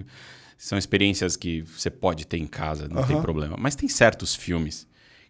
são 0.58 0.78
experiências 0.78 1.36
que 1.38 1.62
você 1.62 1.90
pode 1.90 2.26
ter 2.28 2.38
em 2.38 2.48
casa, 2.48 2.88
não 2.90 3.06
tem 3.06 3.22
problema. 3.22 3.56
Mas 3.60 3.76
tem 3.76 3.88
certos 3.88 4.36
filmes 4.36 4.88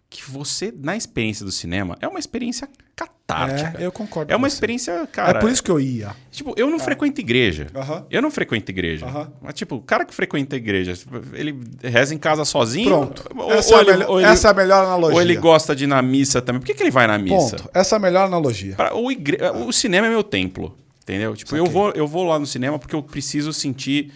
que 0.10 0.30
você, 0.30 0.74
na 0.76 0.98
experiência 0.98 1.46
do 1.46 1.52
cinema, 1.52 1.96
é 2.02 2.08
uma 2.08 2.18
experiência 2.18 2.68
catártica. 2.96 3.76
É, 3.80 3.86
eu 3.86 3.92
concordo 3.92 4.34
É 4.34 4.36
uma 4.36 4.50
você. 4.50 4.56
experiência, 4.56 5.06
cara. 5.12 5.38
é 5.38 5.42
por 5.42 5.52
isso 5.52 5.64
que 5.64 5.70
eu 5.70 5.80
ia. 5.80 6.16
Tipo, 6.32 6.54
eu 6.58 6.68
não 6.68 6.80
frequento 6.80 7.22
igreja. 7.22 7.68
Aham. 7.76 8.06
Eu 8.10 8.20
não 8.22 8.32
frequento 8.32 8.72
igreja. 8.72 9.06
Aham. 9.06 9.32
Mas, 9.40 9.54
tipo, 9.54 9.76
o 9.76 9.82
cara 9.82 10.04
que 10.06 10.14
frequenta 10.14 10.56
igreja, 10.56 10.94
ele 11.34 11.60
reza 11.84 12.16
em 12.16 12.18
casa 12.18 12.44
sozinho. 12.44 12.88
Pronto. 12.90 13.24
Ou, 13.38 13.52
essa, 13.54 13.70
ou 13.76 13.78
é 13.78 13.80
a 13.80 13.82
ele- 13.84 13.92
melhor, 13.92 14.10
ou 14.10 14.20
ele- 14.20 14.30
essa 14.30 14.48
é 14.48 14.52
a 14.52 14.54
melhor 14.56 14.84
analogia. 14.84 15.16
ou 15.16 15.22
ele 15.22 15.36
gosta 15.36 15.76
de 15.76 15.84
ir 15.84 15.88
na 15.88 16.02
missa 16.02 16.42
também. 16.42 16.60
Por 16.60 16.66
que, 16.66 16.74
que 16.74 16.82
ele 16.82 16.92
vai 16.92 17.06
na 17.06 17.18
missa? 17.20 17.58
Ponto. 17.58 17.70
Essa 17.72 17.96
é 17.96 17.98
a 17.98 18.00
melhor 18.00 18.26
analogia. 18.26 18.76
Pra- 18.76 18.96
o, 18.96 19.12
igre- 19.12 19.38
o 19.66 19.72
cinema 19.72 20.08
é 20.08 20.10
meu 20.10 20.24
templo. 20.24 20.76
Entendeu? 21.04 21.36
Tipo, 21.36 21.56
eu 21.56 21.66
vou, 21.68 21.92
eu 21.92 22.08
vou 22.08 22.24
lá 22.24 22.38
no 22.40 22.46
cinema 22.48 22.78
porque 22.80 22.96
eu 22.96 23.02
preciso 23.04 23.54
sentir 23.54 24.12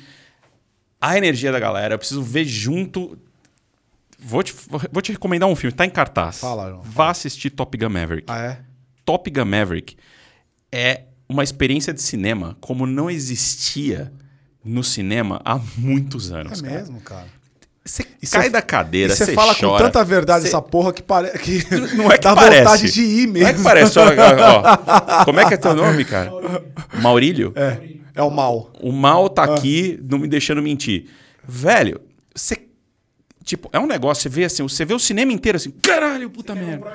a 1.00 1.18
energia 1.18 1.52
da 1.52 1.60
galera. 1.60 1.94
Eu 1.96 2.00
preciso 2.00 2.22
ver 2.24 2.46
junto. 2.46 3.18
Vou 4.26 4.42
te, 4.44 4.54
vou 4.92 5.02
te 5.02 5.12
recomendar 5.12 5.50
um 5.50 5.56
filme, 5.56 5.76
tá 5.76 5.86
em 5.86 5.90
cartaz. 5.90 6.40
Fala, 6.40 6.70
João, 6.70 6.82
Vá 6.84 7.10
assistir 7.10 7.50
Top 7.50 7.78
Gun 7.78 7.90
Maverick. 7.90 8.26
Ah, 8.32 8.40
é? 8.40 8.60
Top 9.06 9.30
Gun 9.30 9.46
Maverick 9.46 9.96
é 10.72 11.02
uma 11.28 11.44
experiência 11.44 11.94
de 11.94 12.02
cinema 12.02 12.56
como 12.62 12.86
não 12.86 13.10
existia 13.10 14.12
no 14.64 14.84
cinema 14.84 15.42
há 15.44 15.60
muitos 15.78 16.32
anos. 16.32 16.60
É 16.60 16.66
cara. 16.66 16.78
mesmo, 16.80 17.02
cara. 17.02 17.26
Você 17.86 18.04
cai 18.32 18.44
cê- 18.44 18.50
da 18.50 18.62
cadeira, 18.62 19.14
você 19.14 19.34
fala 19.34 19.54
com 19.54 19.60
chora. 19.68 19.84
tanta 19.84 20.06
verdade 20.06 20.44
Cê- 20.44 20.48
essa 20.48 20.62
porra 20.62 20.94
que 20.94 21.04
parece 21.04 21.38
que 21.40 21.66
Não 21.98 22.10
é 22.10 22.18
que 22.18 22.24
dá 22.24 22.34
parece. 22.34 22.64
vontade 22.64 22.92
de 22.94 23.02
ir 23.02 23.28
mesmo. 23.28 23.40
Não 23.44 23.48
é 23.50 23.54
que 23.54 23.62
parece. 23.62 24.00
Ó, 24.00 24.04
ó, 24.06 25.26
como 25.26 25.40
é 25.42 25.46
que 25.50 25.54
é 25.54 25.58
teu 25.58 25.76
nome, 25.76 26.06
cara? 26.06 26.32
Maurílio? 27.02 27.52
É, 27.58 27.82
é 28.16 28.22
o 28.24 28.30
mal. 28.30 28.72
O 28.82 28.94
mal 28.94 29.26
Ah. 29.26 29.30
tá 29.30 29.44
aqui 29.44 30.00
não 30.10 30.18
me 30.18 30.30
deixando 30.30 30.62
mentir. 30.62 31.10
Velho, 31.46 32.00
você. 32.34 32.56
Tipo, 33.44 33.70
é 33.74 33.80
um 33.80 33.86
negócio, 33.86 34.24
você 34.24 34.30
vê 34.30 34.46
assim, 34.46 34.64
você 34.64 34.86
vê 34.86 34.94
o 34.94 35.00
cinema 35.00 35.32
inteiro 35.34 35.58
assim, 35.58 35.70
caralho, 35.72 36.30
puta 36.30 36.56
merda. 36.56 36.94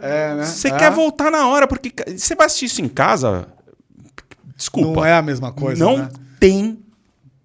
É, 0.00 0.34
né? 0.34 0.44
Você 0.44 0.68
É. 0.68 0.76
quer 0.78 0.90
voltar 0.90 1.30
na 1.30 1.46
hora, 1.48 1.66
porque 1.66 1.92
você 2.16 2.34
vai 2.34 2.46
assistir 2.46 2.66
isso 2.66 2.80
em 2.82 2.88
casa. 2.88 3.48
Desculpa. 4.56 5.00
Não 5.00 5.04
é 5.04 5.12
a 5.12 5.22
mesma 5.22 5.52
coisa, 5.52 5.84
não 5.84 5.98
né? 5.98 6.08
tem 6.40 6.78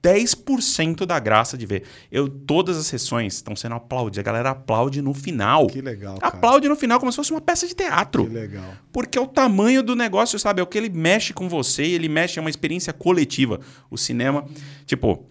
10% 0.01 1.05
da 1.05 1.19
graça 1.19 1.57
de 1.57 1.65
ver. 1.65 1.83
Eu, 2.11 2.29
todas 2.29 2.77
as 2.77 2.87
sessões 2.87 3.33
estão 3.35 3.55
sendo 3.55 3.75
aplaudidas. 3.75 4.19
A 4.19 4.23
galera 4.23 4.49
aplaude 4.51 5.01
no 5.01 5.13
final. 5.13 5.67
Que 5.67 5.81
legal, 5.81 6.17
cara. 6.17 6.33
Aplaude 6.37 6.69
no 6.69 6.75
final 6.75 6.99
como 6.99 7.11
se 7.11 7.15
fosse 7.17 7.31
uma 7.31 7.41
peça 7.41 7.67
de 7.67 7.75
teatro. 7.75 8.25
Que 8.25 8.33
legal. 8.33 8.73
Porque 8.93 9.17
é 9.17 9.21
o 9.21 9.27
tamanho 9.27 9.83
do 9.83 9.95
negócio, 9.95 10.39
sabe? 10.39 10.61
É 10.61 10.63
o 10.63 10.67
que 10.67 10.77
ele 10.77 10.89
mexe 10.89 11.33
com 11.33 11.49
você 11.49 11.83
e 11.83 11.93
ele 11.93 12.07
mexe, 12.07 12.39
é 12.39 12.41
uma 12.41 12.49
experiência 12.49 12.93
coletiva. 12.93 13.59
O 13.91 13.97
cinema, 13.97 14.45
tipo, 14.85 15.25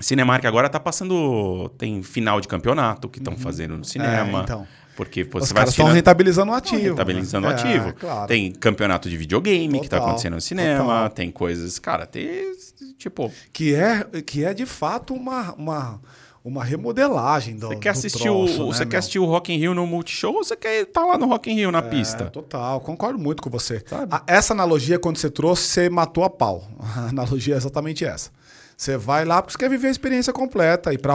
Cinemark 0.00 0.44
agora 0.44 0.68
tá 0.68 0.78
passando. 0.78 1.68
Tem 1.78 2.02
final 2.02 2.40
de 2.40 2.48
campeonato 2.48 3.08
que 3.08 3.18
estão 3.18 3.36
fazendo 3.36 3.76
no 3.78 3.84
cinema. 3.84 4.40
É, 4.40 4.42
então. 4.42 4.66
Porque 4.96 5.24
pô, 5.26 5.38
Os 5.38 5.48
você 5.48 5.54
vai 5.54 5.64
estão 5.64 5.86
rentabilizando 5.86 6.52
o 6.52 6.54
ativo. 6.54 6.82
Rentabilizando 6.82 7.46
né? 7.46 7.52
o 7.52 7.56
ativo. 7.56 7.88
É, 7.88 7.92
claro. 7.92 8.26
Tem 8.28 8.50
campeonato 8.52 9.10
de 9.10 9.16
videogame 9.16 9.80
que 9.80 9.88
tá 9.88 9.96
Total, 9.96 10.08
acontecendo 10.08 10.34
no 10.34 10.40
cinema, 10.40 10.84
total. 10.84 11.10
tem 11.10 11.30
coisas. 11.30 11.78
Cara, 11.78 12.06
tem. 12.06 12.52
Tipo, 12.98 13.30
Que 13.52 13.74
é, 13.74 14.04
que 14.22 14.42
é 14.44 14.54
de 14.54 14.64
fato 14.64 15.12
uma, 15.12 15.52
uma, 15.54 16.00
uma 16.42 16.64
remodelagem 16.64 17.56
do 17.56 17.68
você 17.68 17.76
quer 17.76 17.92
do 17.92 17.98
assistir 17.98 18.22
troço, 18.22 18.62
o. 18.62 18.66
né, 18.68 18.72
você 18.72 18.84
meu? 18.84 18.90
quer 18.90 18.96
assistir 18.96 19.18
o 19.18 19.26
Rock 19.26 19.52
in 19.52 19.58
Rio 19.58 19.74
no 19.74 19.86
Multishow 19.86 20.32
ou 20.34 20.42
você 20.44 20.56
quer 20.56 20.82
estar 20.82 21.04
lá 21.04 21.18
no 21.18 21.26
Rock 21.26 21.50
in 21.50 21.54
Rio 21.56 21.70
na 21.70 21.80
É, 21.80 21.82
pista? 21.82 22.26
total, 22.30 22.80
concordo 22.80 23.18
muito 23.18 23.42
com 23.42 23.50
você. 23.50 23.82
Sabe? 23.86 24.14
Essa 24.26 24.54
analogia, 24.54 24.98
quando 24.98 25.18
você 25.18 25.28
trouxe, 25.28 25.64
você 25.68 25.90
matou 25.90 26.24
a 26.24 26.30
pau. 26.30 26.66
A 26.80 27.08
analogia 27.08 27.54
é 27.54 27.58
exatamente 27.58 28.02
essa. 28.04 28.30
Você 28.76 28.96
vai 28.96 29.24
lá 29.24 29.40
porque 29.40 29.52
você 29.52 29.58
quer 29.58 29.70
viver 29.70 29.88
a 29.88 29.90
experiência 29.90 30.32
completa. 30.32 30.92
E 30.92 30.98
para 30.98 31.14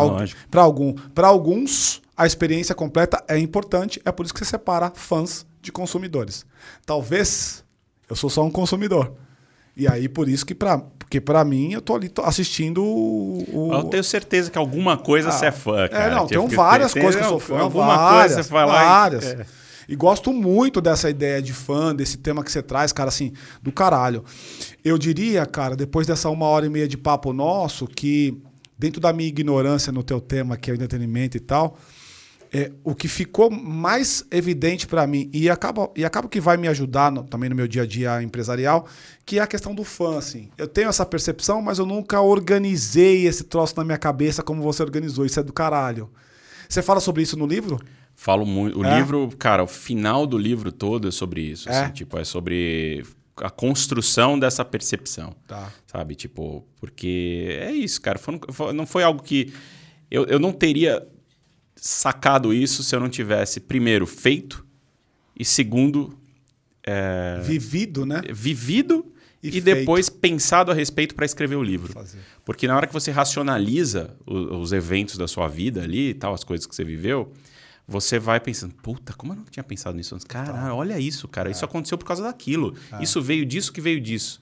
algum, 0.62 0.94
pra 1.14 1.28
alguns, 1.28 2.02
a 2.18 2.26
experiência 2.26 2.74
completa 2.74 3.24
é 3.28 3.38
importante. 3.38 4.02
É 4.04 4.12
por 4.12 4.26
isso 4.26 4.34
que 4.34 4.40
você 4.40 4.46
separa 4.46 4.92
fãs 4.96 5.46
de 5.62 5.72
consumidores. 5.72 6.46
Talvez 6.86 7.64
eu 8.10 8.16
sou 8.16 8.30
só 8.30 8.44
um 8.44 8.50
consumidor. 8.52 9.14
E 9.78 9.88
aí, 9.88 10.10
por 10.10 10.28
isso 10.28 10.46
que, 10.46 10.54
pra, 10.54 10.80
porque 10.80 11.22
para 11.22 11.46
mim, 11.46 11.72
eu 11.72 11.82
tô 11.82 11.96
ali 11.96 12.10
tô 12.10 12.24
assistindo 12.24 12.84
o. 12.84 13.46
o- 13.70 13.74
Eu 13.74 13.84
tenho 13.86 14.04
certeza 14.04 14.52
que 14.52 14.58
alguma 14.58 14.98
coisa 14.98 15.30
Ah, 15.30 15.32
você 15.32 15.46
é 15.46 15.52
fã, 15.52 15.88
cara. 15.88 16.04
É, 16.12 16.16
não, 16.16 16.28
tem 16.28 16.38
várias 16.48 16.92
coisas 16.94 17.16
que 17.16 17.22
eu 17.26 17.30
sou 17.30 17.40
fã. 17.40 17.60
Alguma 17.60 17.96
várias, 17.96 18.34
coisa 18.34 18.44
você 18.44 18.52
vai 18.52 18.66
lá 18.66 18.74
várias. 18.84 19.24
e. 19.24 19.28
é. 19.28 19.46
E 19.88 19.96
gosto 19.96 20.32
muito 20.32 20.80
dessa 20.82 21.10
ideia 21.10 21.42
de 21.42 21.54
fã, 21.54 21.96
desse 21.96 22.18
tema 22.18 22.44
que 22.44 22.52
você 22.52 22.62
traz, 22.62 22.92
cara, 22.92 23.10
assim, 23.10 23.34
do 23.62 23.72
caralho. 23.72 24.24
Eu 24.84 24.98
diria, 24.98 25.46
cara, 25.46 25.76
depois 25.76 26.08
dessa 26.08 26.30
uma 26.30 26.46
hora 26.46 26.66
e 26.66 26.70
meia 26.70 26.88
de 26.88 26.98
papo 26.98 27.34
nosso, 27.34 27.88
que 27.88 28.38
dentro 28.78 29.00
da 29.00 29.14
minha 29.14 29.30
ignorância 29.30 29.92
no 29.92 30.04
teu 30.04 30.20
tema, 30.20 30.58
que 30.58 30.70
é 30.70 30.74
o 30.74 30.76
entretenimento 30.76 31.38
e 31.38 31.40
tal, 31.40 31.78
é, 32.54 32.70
o 32.84 32.94
que 32.94 33.08
ficou 33.08 33.50
mais 33.50 34.26
evidente 34.30 34.86
para 34.86 35.08
mim, 35.08 35.30
e 35.32 35.50
acaba, 35.50 35.90
e 35.96 36.04
acaba 36.04 36.28
que 36.28 36.42
vai 36.42 36.58
me 36.58 36.68
ajudar 36.68 37.10
no- 37.10 37.24
também 37.24 37.50
no 37.50 37.56
meu 37.56 37.66
dia 37.68 37.84
a 37.84 37.86
dia 37.86 38.22
empresarial, 38.22 38.86
que 39.26 39.40
é 39.40 39.42
a 39.42 39.48
questão 39.48 39.74
do 39.74 39.86
fã, 39.86 40.18
assim. 40.18 40.50
Eu 40.58 40.68
tenho 40.68 40.90
essa 40.90 41.06
percepção, 41.06 41.62
mas 41.62 41.80
eu 41.80 41.86
nunca 41.86 42.20
organizei 42.20 43.26
esse 43.26 43.46
troço 43.46 43.74
na 43.78 43.86
minha 43.86 43.98
cabeça 43.98 44.44
como 44.44 44.62
você 44.62 44.84
organizou. 44.84 45.26
Isso 45.26 45.40
é 45.40 45.44
do 45.44 45.54
caralho. 45.54 46.10
Você 46.68 46.82
fala 46.82 47.00
sobre 47.00 47.22
isso 47.22 47.38
no 47.38 47.46
livro? 47.46 47.80
Falo 48.24 48.46
muito. 48.46 48.80
O 48.80 48.86
É? 48.86 49.00
livro, 49.00 49.32
cara, 49.40 49.64
o 49.64 49.68
final 49.68 50.28
do 50.28 50.38
livro 50.38 50.72
todo 50.72 51.08
é 51.08 51.12
sobre 51.12 51.42
isso. 51.42 51.68
É? 51.68 51.86
assim, 51.86 51.92
tipo, 51.94 52.20
é 52.20 52.24
sobre 52.24 53.04
a 53.38 53.50
construção 53.50 54.38
dessa 54.38 54.64
percepção. 54.64 55.36
Tá. 55.48 55.72
Sabe? 55.88 56.14
Tipo, 56.14 56.64
porque 56.80 57.48
é 57.60 57.72
isso, 57.72 58.00
cara. 58.00 58.20
Foi- 58.20 58.40
foi- 58.52 58.74
não 58.74 58.86
foi 58.86 59.02
algo 59.02 59.24
que. 59.24 59.52
Eu, 60.12 60.26
eu 60.26 60.38
não 60.38 60.52
teria 60.52 61.04
sacado 61.76 62.54
isso 62.54 62.84
se 62.84 62.96
eu 62.96 63.00
não 63.00 63.10
tivesse, 63.10 63.60
primeiro, 63.60 64.06
feito, 64.06 64.64
e 65.36 65.44
segundo, 65.44 66.16
é, 66.86 67.40
Vivido, 67.44 68.06
né? 68.06 68.22
vivido 68.32 69.04
E 69.42 69.58
e, 69.58 69.62
depois 69.62 70.10
pensado 70.10 70.70
a 70.70 70.76
respeito 70.76 71.16
para 71.16 71.26
escrever 71.26 71.56
o 71.56 71.64
livro. 71.64 71.92
Porque 72.46 72.68
na 72.68 72.76
hora 72.76 72.86
que 72.86 72.94
você 72.94 73.10
racionaliza 73.10 74.16
o- 74.28 74.58
os 74.58 74.72
eventos 74.72 75.18
da 75.18 75.28
sua 75.28 75.48
vida 75.48 75.82
ali 75.82 76.10
e 76.10 76.14
tal, 76.14 76.36
as 76.36 76.44
coisas 76.44 76.68
que 76.68 76.76
você 76.76 76.84
viveu, 76.84 77.34
você 77.92 78.18
vai 78.18 78.40
pensando, 78.40 78.74
puta, 78.76 79.14
como 79.14 79.34
eu 79.34 79.38
não 79.38 79.44
tinha 79.44 79.64
pensado 79.64 79.98
nisso 79.98 80.16
antes? 80.16 80.26
Caralho, 80.26 80.76
olha 80.76 80.98
isso, 80.98 81.28
cara. 81.28 81.50
É. 81.50 81.52
Isso 81.52 81.66
aconteceu 81.66 81.98
por 81.98 82.06
causa 82.06 82.24
daquilo. 82.24 82.74
Isso 83.02 83.22
veio 83.22 83.46
disso 83.46 83.74
que 83.74 83.82
veio 83.82 84.00
disso. 84.00 84.42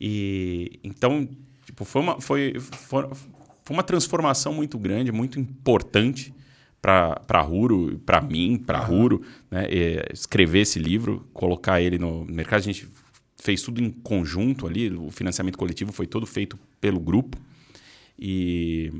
E 0.00 0.80
então, 0.82 1.28
tipo, 1.66 1.84
foi 1.84 2.00
uma, 2.00 2.20
foi, 2.20 2.58
foi, 2.58 3.02
foi 3.62 3.76
uma 3.76 3.82
transformação 3.82 4.54
muito 4.54 4.78
grande, 4.78 5.12
muito 5.12 5.38
importante 5.38 6.34
para 6.80 7.42
Ruro, 7.42 8.00
para 8.06 8.22
mim, 8.22 8.56
para 8.56 8.78
a 8.78 8.84
Ruro, 8.84 9.20
né? 9.50 9.66
E 9.70 10.02
escrever 10.14 10.60
esse 10.60 10.78
livro, 10.78 11.28
colocar 11.34 11.82
ele 11.82 11.98
no 11.98 12.24
mercado. 12.24 12.60
A 12.60 12.62
gente 12.62 12.88
fez 13.36 13.60
tudo 13.60 13.82
em 13.82 13.90
conjunto 13.90 14.66
ali, 14.66 14.90
o 14.90 15.10
financiamento 15.10 15.58
coletivo 15.58 15.92
foi 15.92 16.06
todo 16.06 16.26
feito 16.26 16.58
pelo 16.80 16.98
grupo. 16.98 17.36
E, 18.18 18.90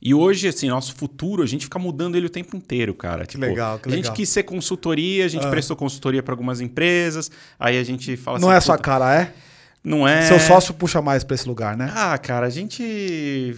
e 0.00 0.14
hoje, 0.14 0.48
assim, 0.48 0.68
nosso 0.68 0.94
futuro, 0.94 1.42
a 1.42 1.46
gente 1.46 1.64
fica 1.64 1.78
mudando 1.78 2.16
ele 2.16 2.26
o 2.26 2.30
tempo 2.30 2.56
inteiro, 2.56 2.94
cara. 2.94 3.26
Que 3.26 3.36
legal, 3.36 3.78
que 3.78 3.88
A 3.88 3.92
gente 3.92 4.02
legal. 4.04 4.14
quis 4.16 4.28
ser 4.28 4.42
consultoria, 4.44 5.24
a 5.24 5.28
gente 5.28 5.46
prestou 5.48 5.76
consultoria 5.76 6.22
para 6.22 6.32
algumas 6.32 6.60
empresas, 6.60 7.30
aí 7.58 7.78
a 7.78 7.82
gente 7.84 8.16
fala 8.16 8.38
Não 8.38 8.48
assim, 8.48 8.56
é 8.58 8.60
sua 8.60 8.76
"Puta, 8.76 8.84
cara, 8.84 9.20
é? 9.22 9.32
Não 9.82 10.06
é. 10.06 10.22
Seu 10.22 10.38
sócio 10.40 10.74
puxa 10.74 11.00
mais 11.00 11.24
pra 11.24 11.34
esse 11.34 11.48
lugar, 11.48 11.76
né? 11.76 11.90
Ah, 11.94 12.16
cara, 12.18 12.46
a 12.46 12.50
gente. 12.50 13.54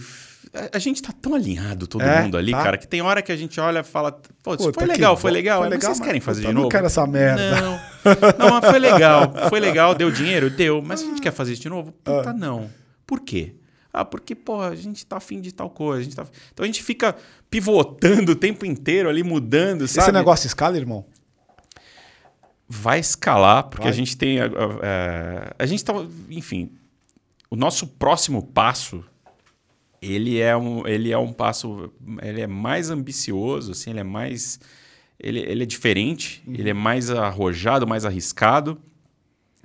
A, 0.73 0.79
gente 0.79 1.01
tá 1.01 1.13
tão 1.21 1.33
alinhado, 1.33 1.87
todo 1.87 2.01
É, 2.01 2.21
mundo 2.23 2.35
ali, 2.37 2.51
tá. 2.51 2.61
cara, 2.61 2.77
que 2.77 2.85
tem 2.85 3.01
hora 3.01 3.21
que 3.21 3.31
a 3.31 3.35
gente 3.37 3.57
olha 3.59 3.79
e 3.79 3.83
fala, 3.83 4.11
pô, 4.43 4.53
isso 4.53 4.65
Puta, 4.65 4.79
foi 4.81 4.87
legal, 4.87 5.15
foi 5.15 5.31
legal. 5.31 5.59
foi 5.59 5.67
é, 5.67 5.69
mas 5.69 5.77
legal, 5.79 5.89
vocês 5.91 5.99
mas, 5.99 6.05
querem 6.07 6.19
fazer 6.21 6.41
de 6.41 6.47
eu 6.47 6.53
não 6.53 6.61
novo? 6.63 6.69
quero 6.71 6.85
essa 6.87 7.07
merda. 7.07 7.61
Não. 7.61 7.79
Não, 8.37 8.59
mas 8.59 8.69
foi 8.69 8.79
legal. 8.79 9.33
Foi 9.47 9.59
legal, 9.61 9.95
deu 9.95 10.11
dinheiro? 10.11 10.49
Deu. 10.49 10.81
Mas 10.81 11.01
a 11.01 11.05
gente 11.05 11.21
quer 11.21 11.31
fazer 11.31 11.53
isso 11.53 11.61
de 11.61 11.69
novo? 11.69 11.91
Puta, 11.91 12.31
Ah. 12.31 12.33
não. 12.33 12.69
Por 13.07 13.21
quê? 13.21 13.53
Ah, 13.93 14.05
porque, 14.05 14.33
pô, 14.35 14.61
a 14.61 14.75
gente 14.75 15.05
tá 15.05 15.17
afim 15.17 15.41
de 15.41 15.51
tal 15.51 15.69
coisa. 15.69 16.01
A 16.01 16.03
gente 16.03 16.15
tá... 16.15 16.25
Então 16.53 16.63
a 16.63 16.67
gente 16.67 16.81
fica 16.81 17.15
pivotando 17.49 18.31
o 18.31 18.35
tempo 18.35 18.65
inteiro 18.65 19.09
ali, 19.09 19.21
mudando, 19.23 19.87
sabe? 19.87 20.05
Esse 20.05 20.11
negócio 20.13 20.47
escala, 20.47 20.77
irmão? 20.77 21.05
vai 22.67 22.99
escalar, 22.99 23.65
porque 23.65 23.83
Vai. 23.83 23.91
a 23.91 23.95
gente 23.95 24.15
tem. 24.17 24.39
A, 24.39 24.45
a- 24.45 25.55
a 25.59 25.65
gente 25.65 25.83
tá. 25.83 25.93
Enfim, 26.29 26.71
o 27.49 27.55
nosso 27.55 27.85
próximo 27.87 28.41
passo. 28.43 29.03
Ele 30.01 30.39
é 30.39 30.55
um, 30.57 30.87
ele 30.87 31.11
é 31.11 31.17
um 31.17 31.31
passo. 31.31 31.91
Ele 32.21 32.41
é 32.41 32.47
mais 32.47 32.89
ambicioso, 32.89 33.73
assim, 33.73 33.89
ele 33.91 33.99
é 33.99 34.03
mais. 34.03 34.59
Ele, 35.19 35.39
ele 35.39 35.63
é 35.63 35.65
diferente, 35.65 36.41
Uhum. 36.47 36.53
ele 36.55 36.69
é 36.69 36.73
mais 36.73 37.11
arrojado, 37.11 37.85
mais 37.85 38.05
arriscado. 38.05 38.81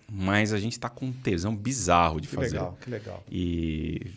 Mas 0.09 0.53
a 0.53 0.59
gente 0.61 0.79
tá 0.79 0.89
com 0.89 1.07
um 1.07 1.13
tesão 1.13 1.55
bizarro 1.57 2.21
de 2.21 2.29
Que 2.29 2.37
fazer. 2.37 2.53
legal, 2.53 2.79
que 2.81 2.89
legal. 2.89 3.25
E 3.29 4.13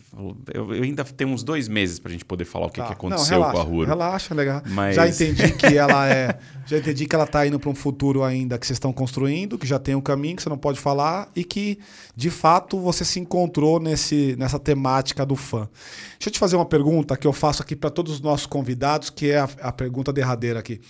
eu, 0.54 0.72
eu 0.74 0.82
ainda 0.84 1.02
tenho 1.04 1.30
uns 1.30 1.42
dois 1.42 1.66
meses 1.66 1.98
pra 1.98 2.12
gente 2.12 2.24
poder 2.24 2.44
falar 2.44 2.66
o 2.66 2.70
que, 2.70 2.76
Tá. 2.76 2.84
que 2.84 2.90
Não, 2.90 2.96
aconteceu 2.96 3.38
relaxa, 3.38 3.52
com 3.54 3.60
a 3.60 3.64
Ruro. 3.64 3.88
Relaxa, 3.88 4.32
legal. 4.34 4.62
Mas- 4.68 4.94
Já 4.94 5.08
entendi 5.08 5.50
que 5.52 5.66
ela 5.76 6.08
é. 6.08 6.38
Já 6.64 6.78
entendi 6.78 7.06
que 7.06 7.14
ela 7.16 7.26
tá 7.26 7.44
indo 7.44 7.58
para 7.58 7.68
um 7.68 7.74
futuro 7.74 8.22
ainda 8.22 8.56
que 8.56 8.64
vocês 8.68 8.76
estão 8.76 8.92
construindo, 8.92 9.58
que 9.58 9.66
já 9.66 9.80
tem 9.80 9.96
um 9.96 10.00
caminho 10.00 10.36
que 10.36 10.42
você 10.44 10.48
não 10.48 10.56
pode 10.58 10.78
falar 10.78 11.28
e 11.34 11.42
que, 11.42 11.76
de 12.14 12.30
fato, 12.30 12.78
você 12.78 13.04
se 13.04 13.18
encontrou 13.18 13.80
nesse, 13.80 14.36
nessa 14.38 14.60
temática 14.60 15.26
do 15.26 15.34
fã. 15.34 15.68
Deixa 16.12 16.28
eu 16.28 16.32
te 16.32 16.38
fazer 16.38 16.54
uma 16.54 16.66
pergunta 16.66 17.16
que 17.16 17.26
eu 17.26 17.32
faço 17.32 17.62
aqui 17.62 17.74
para 17.74 17.90
todos 17.90 18.12
os 18.12 18.20
nossos 18.20 18.46
convidados, 18.46 19.10
que 19.10 19.30
é 19.32 19.40
a, 19.40 19.48
a 19.60 19.72
pergunta 19.72 20.12
derradeira 20.12 20.60
aqui. 20.60 20.80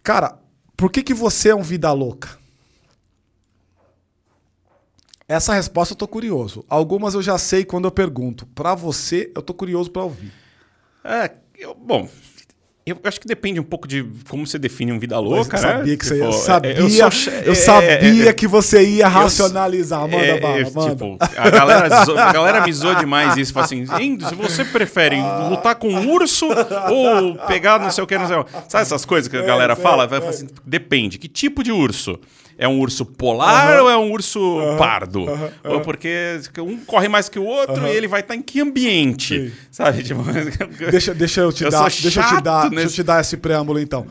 Cara, 0.00 0.38
por 0.76 0.92
que, 0.92 1.02
que 1.02 1.12
você 1.12 1.48
é 1.48 1.54
um 1.56 1.62
vida 1.62 1.92
louca? 1.92 2.38
Essa 5.28 5.52
resposta 5.52 5.92
eu 5.92 5.96
tô 5.98 6.08
curioso. 6.08 6.64
Algumas 6.70 7.12
eu 7.14 7.20
já 7.20 7.36
sei 7.36 7.64
quando 7.64 7.84
eu 7.84 7.90
pergunto. 7.90 8.46
Para 8.54 8.74
você, 8.74 9.30
eu 9.34 9.42
tô 9.42 9.52
curioso 9.52 9.90
para 9.90 10.02
ouvir. 10.02 10.32
É, 11.04 11.30
eu- 11.58 11.74
bom, 11.74 12.08
eu 12.86 12.98
acho 13.04 13.20
que 13.20 13.28
depende 13.28 13.60
um 13.60 13.64
pouco 13.64 13.86
de 13.86 14.02
como 14.26 14.46
você 14.46 14.58
define 14.58 14.90
um 14.90 14.98
vida 14.98 15.18
louca, 15.18 15.58
eu 15.58 15.62
né? 15.62 15.68
sabia 15.68 15.96
que 15.98 16.06
você 16.06 16.16
ia. 16.16 16.24
Tipo, 16.24 16.32
sabia, 16.32 16.72
é, 16.72 16.80
eu 16.80 16.88
sou 16.88 17.32
eu 17.44 17.52
é, 17.52 17.54
sabia 17.54 18.30
é, 18.30 18.32
que 18.32 18.46
você 18.46 18.82
ia 18.82 19.06
racionalizar. 19.06 20.00
Manda 20.00 20.16
é, 20.16 20.40
bala, 20.40 20.58
é, 20.60 20.70
manda. 20.70 20.90
Tipo, 20.90 21.18
a 21.36 21.50
galera, 21.50 22.04
zo- 22.06 22.16
a 22.18 22.32
galera 22.32 22.62
me 22.64 22.72
zoa 22.72 22.94
demais 22.94 23.36
isso. 23.36 23.52
Fala 23.52 23.66
assim, 23.66 23.84
"Hein, 24.00 24.18
se 24.26 24.34
você 24.34 24.64
prefere 24.64 25.16
lutar 25.50 25.74
com 25.74 25.90
um 25.90 26.10
urso 26.10 26.46
ou 26.90 27.36
pegar 27.46 27.78
não 27.78 27.90
sei 27.90 28.02
o 28.02 28.06
que, 28.06 28.16
não 28.16 28.26
sei 28.26 28.36
o 28.36 28.44
que. 28.44 28.52
Sabe 28.68 28.80
essas 28.82 29.04
coisas 29.04 29.28
que 29.30 29.36
a 29.36 29.42
galera 29.42 29.76
fala? 29.76 30.06
Vai 30.06 30.18
é. 30.18 30.20
falar 30.22 30.32
assim, 30.32 30.48
depende. 30.64 31.18
Que 31.18 31.28
tipo 31.28 31.62
de 31.62 31.70
urso? 31.70 32.18
É 32.60 32.66
um 32.66 32.80
urso 32.80 33.06
polar 33.06 33.80
ou 33.80 33.88
é 33.88 33.96
um 33.96 34.10
urso 34.10 34.58
pardo? 34.76 35.24
Ou 35.64 35.80
porque 35.80 36.40
um 36.58 36.76
corre 36.84 37.08
mais 37.08 37.28
que 37.28 37.38
o 37.38 37.44
outro 37.44 37.86
e 37.86 37.90
ele 37.90 38.08
vai 38.08 38.20
estar 38.20 38.34
em 38.34 38.42
que 38.42 38.60
ambiente? 38.60 39.48
Sim. 39.50 39.56
Sabe? 39.70 40.02
Tipo, 40.02 40.22
Deixa, 40.90 41.14
deixa 41.14 41.40
eu 41.42 41.52
te 41.52 41.62
Eu 41.64 41.70
dar, 41.70 41.84
deixa 41.88 42.20
eu 42.20 42.26
te 42.36 42.42
dar, 42.42 42.62
deixa 42.62 42.74
eu 42.80 42.84
nesse- 42.84 42.94
te 42.96 43.02
dar 43.04 43.20
esse 43.20 43.36
preâmbulo 43.36 43.78
então. 43.78 44.06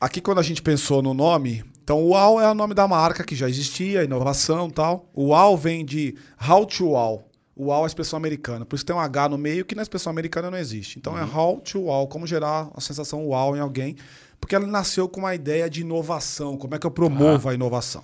Aqui 0.00 0.20
quando 0.20 0.38
a 0.38 0.42
gente 0.42 0.62
pensou 0.62 1.02
no 1.02 1.12
nome, 1.12 1.64
então 1.82 1.98
o 1.98 2.10
UAU 2.10 2.40
é 2.40 2.48
o 2.50 2.54
nome 2.54 2.74
da 2.74 2.86
marca 2.86 3.24
que 3.24 3.34
já 3.34 3.48
existia, 3.48 4.04
inovação 4.04 4.68
e 4.68 4.72
tal. 4.72 5.10
O 5.12 5.26
UAU 5.30 5.56
vem 5.56 5.84
de 5.84 6.14
How 6.48 6.64
to 6.66 6.86
Wow. 6.90 7.24
O 7.56 7.66
UAU 7.66 7.80
é 7.82 7.84
a 7.84 7.86
expressão 7.88 8.16
americana, 8.16 8.64
por 8.64 8.76
isso 8.76 8.86
tem 8.86 8.96
um 8.96 9.00
H 9.00 9.28
no 9.28 9.36
meio 9.36 9.64
que 9.66 9.74
na 9.74 9.82
expressão 9.82 10.10
americana 10.10 10.50
não 10.50 10.56
existe. 10.56 10.98
Então 10.98 11.18
é 11.18 11.22
How 11.24 11.60
to 11.60 11.80
Wow, 11.82 12.06
como 12.06 12.26
gerar 12.26 12.70
a 12.74 12.80
sensação 12.80 13.26
wow 13.26 13.54
em 13.54 13.60
alguém, 13.60 13.96
porque 14.40 14.54
ela 14.54 14.66
nasceu 14.66 15.08
com 15.08 15.20
uma 15.20 15.34
ideia 15.34 15.68
de 15.68 15.82
inovação, 15.82 16.56
como 16.56 16.74
é 16.74 16.78
que 16.78 16.86
eu 16.86 16.90
promovo 16.90 17.48
a 17.48 17.54
inovação. 17.54 18.02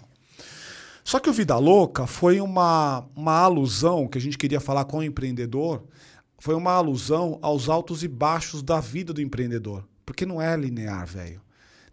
Só 1.03 1.21
que 1.21 1.31
o 1.31 1.33
Vida 1.33 1.57
Louca 1.57 2.07
foi 2.07 2.41
uma, 2.41 3.07
uma 3.15 3.39
alusão 3.39 4.09
que 4.09 4.19
a 4.19 4.21
gente 4.21 4.37
queria 4.37 4.61
falar 4.61 4.85
com 4.85 4.99
o 4.99 5.03
empreendedor, 5.03 5.85
foi 6.39 6.55
uma 6.55 6.73
alusão 6.73 7.39
aos 7.41 7.69
altos 7.69 8.03
e 8.03 8.09
baixos 8.09 8.63
da 8.63 8.81
vida 8.81 9.13
do 9.13 9.23
empreendedor. 9.23 9.85
Porque 10.05 10.27
não 10.27 10.43
é 10.43 10.57
linear, 10.57 11.07
velho. 11.07 11.41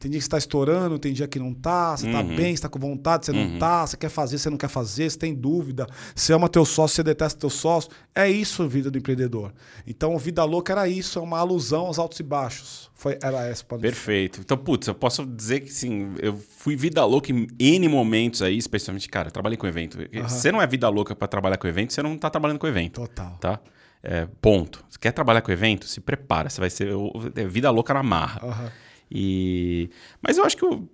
Tem 0.03 0.11
dia 0.11 0.19
que 0.19 0.25
você 0.25 0.29
tá 0.31 0.37
estourando, 0.37 0.99
tem 0.99 1.13
dia 1.13 1.29
que 1.29 1.39
não 1.39 1.53
tá, 1.53 1.95
você 1.95 2.11
tá 2.11 2.19
Uhum. 2.19 2.35
bem, 2.35 2.53
você 2.53 2.61
tá 2.61 2.67
com 2.67 2.77
vontade, 2.77 3.25
você 3.25 3.31
não 3.31 3.53
Uhum. 3.53 3.57
tá, 3.57 3.87
você 3.87 3.95
quer 3.95 4.09
fazer, 4.09 4.37
você 4.37 4.49
não 4.49 4.57
quer 4.57 4.67
fazer, 4.67 5.09
você 5.09 5.17
tem 5.17 5.33
dúvida, 5.33 5.87
você 6.13 6.33
ama 6.33 6.49
teu 6.49 6.65
sócio, 6.65 6.95
você 6.97 7.03
detesta 7.03 7.39
teu 7.39 7.49
sócio. 7.49 7.89
É 8.13 8.29
isso 8.29 8.63
a 8.63 8.67
vida 8.67 8.91
do 8.91 8.97
empreendedor. 8.97 9.53
Então, 9.87 10.17
Vida 10.17 10.43
Louca 10.43 10.73
era 10.73 10.89
isso, 10.89 11.17
é 11.19 11.21
uma 11.21 11.39
alusão 11.39 11.85
aos 11.85 11.97
altos 11.97 12.19
e 12.19 12.23
baixos. 12.23 12.91
Foi, 12.93 13.17
era 13.23 13.45
essa. 13.47 13.63
pode- 13.63 13.81
Perfeito. 13.81 14.41
Então, 14.41 14.57
putz, 14.57 14.87
eu 14.87 14.93
posso 14.95 15.25
dizer 15.25 15.61
que 15.61 15.71
sim, 15.71 16.13
eu 16.21 16.37
fui 16.57 16.75
vida 16.75 17.03
louca 17.05 17.31
em 17.31 17.47
N 17.57 17.87
momentos 17.87 18.41
aí, 18.41 18.57
especialmente, 18.57 19.07
cara, 19.07 19.29
eu 19.29 19.31
trabalhei 19.31 19.57
com 19.57 19.65
evento. 19.67 19.97
Você 20.27 20.51
não 20.51 20.61
é 20.61 20.67
vida 20.67 20.89
louca 20.89 21.15
pra 21.15 21.29
trabalhar 21.29 21.55
com 21.57 21.65
evento, 21.67 21.93
você 21.93 22.03
não 22.03 22.17
tá 22.17 22.29
trabalhando 22.29 22.59
com 22.59 22.67
evento. 22.67 22.99
Total. 22.99 23.37
Tá? 23.39 23.59
É, 24.05 24.27
ponto. 24.41 24.83
Você 24.89 24.97
quer 24.99 25.13
trabalhar 25.13 25.41
com 25.41 25.49
evento? 25.49 25.87
Se 25.87 26.01
prepara, 26.01 26.49
você 26.49 26.59
vai 26.59 26.69
ser 26.69 26.91
o- 26.93 27.11
é 27.35 27.45
vida 27.45 27.69
louca 27.71 27.93
na 27.93 28.03
marra. 28.03 28.41
Aham. 28.45 28.71
E 29.13 29.91
mas 30.21 30.39
eu 30.39 30.43
acho 30.43 30.57
que 30.57 30.65
eu, 30.65 30.89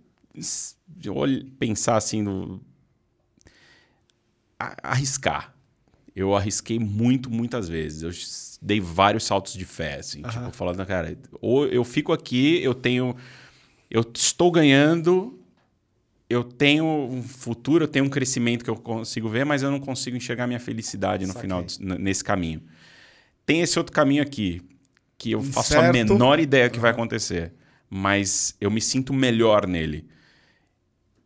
eu 1.06 1.16
pensar 1.58 1.96
assim 1.96 2.22
no 2.22 2.62
arriscar. 4.84 5.56
Eu 6.14 6.36
arrisquei 6.36 6.78
muito, 6.80 7.30
muitas 7.30 7.70
vezes. 7.70 8.02
Eu 8.04 8.12
dei 8.62 8.82
vários 8.82 9.24
saltos 9.24 9.54
de 9.54 9.64
fé, 9.64 10.00
assim, 10.00 10.22
tipo, 10.22 10.52
falando, 10.52 10.86
cara, 10.86 11.18
ou 11.40 11.66
eu 11.66 11.86
fico 11.86 12.12
aqui, 12.12 12.62
eu 12.62 12.74
tenho 12.74 13.16
eu 13.90 14.06
estou 14.14 14.52
ganhando, 14.52 15.40
eu 16.30 16.44
tenho 16.44 16.86
um 16.86 17.24
futuro, 17.24 17.86
eu 17.86 17.88
tenho 17.88 18.06
um 18.06 18.10
crescimento 18.10 18.64
que 18.64 18.70
eu 18.70 18.76
consigo 18.76 19.28
ver, 19.30 19.46
mas 19.46 19.64
eu 19.64 19.72
não 19.72 19.80
consigo 19.80 20.16
enxergar 20.16 20.46
minha 20.46 20.60
felicidade 20.60 21.26
no 21.26 21.34
Saquei. 21.34 21.42
final 21.42 21.66
nesse 21.98 22.24
caminho. 22.24 22.62
Tem 23.46 23.62
esse 23.62 23.80
outro 23.80 23.94
caminho 23.94 24.22
aqui 24.22 24.62
que 25.18 25.32
eu 25.32 25.42
faço 25.42 25.74
a 25.74 25.90
Incerto. 25.90 26.14
menor 26.14 26.40
ideia 26.40 26.70
que 26.70 26.80
vai 26.80 26.92
acontecer, 26.92 27.52
mas 27.90 28.56
eu 28.62 28.70
me 28.70 28.82
sinto 28.82 29.14
melhor 29.14 29.66
nele. 29.68 30.08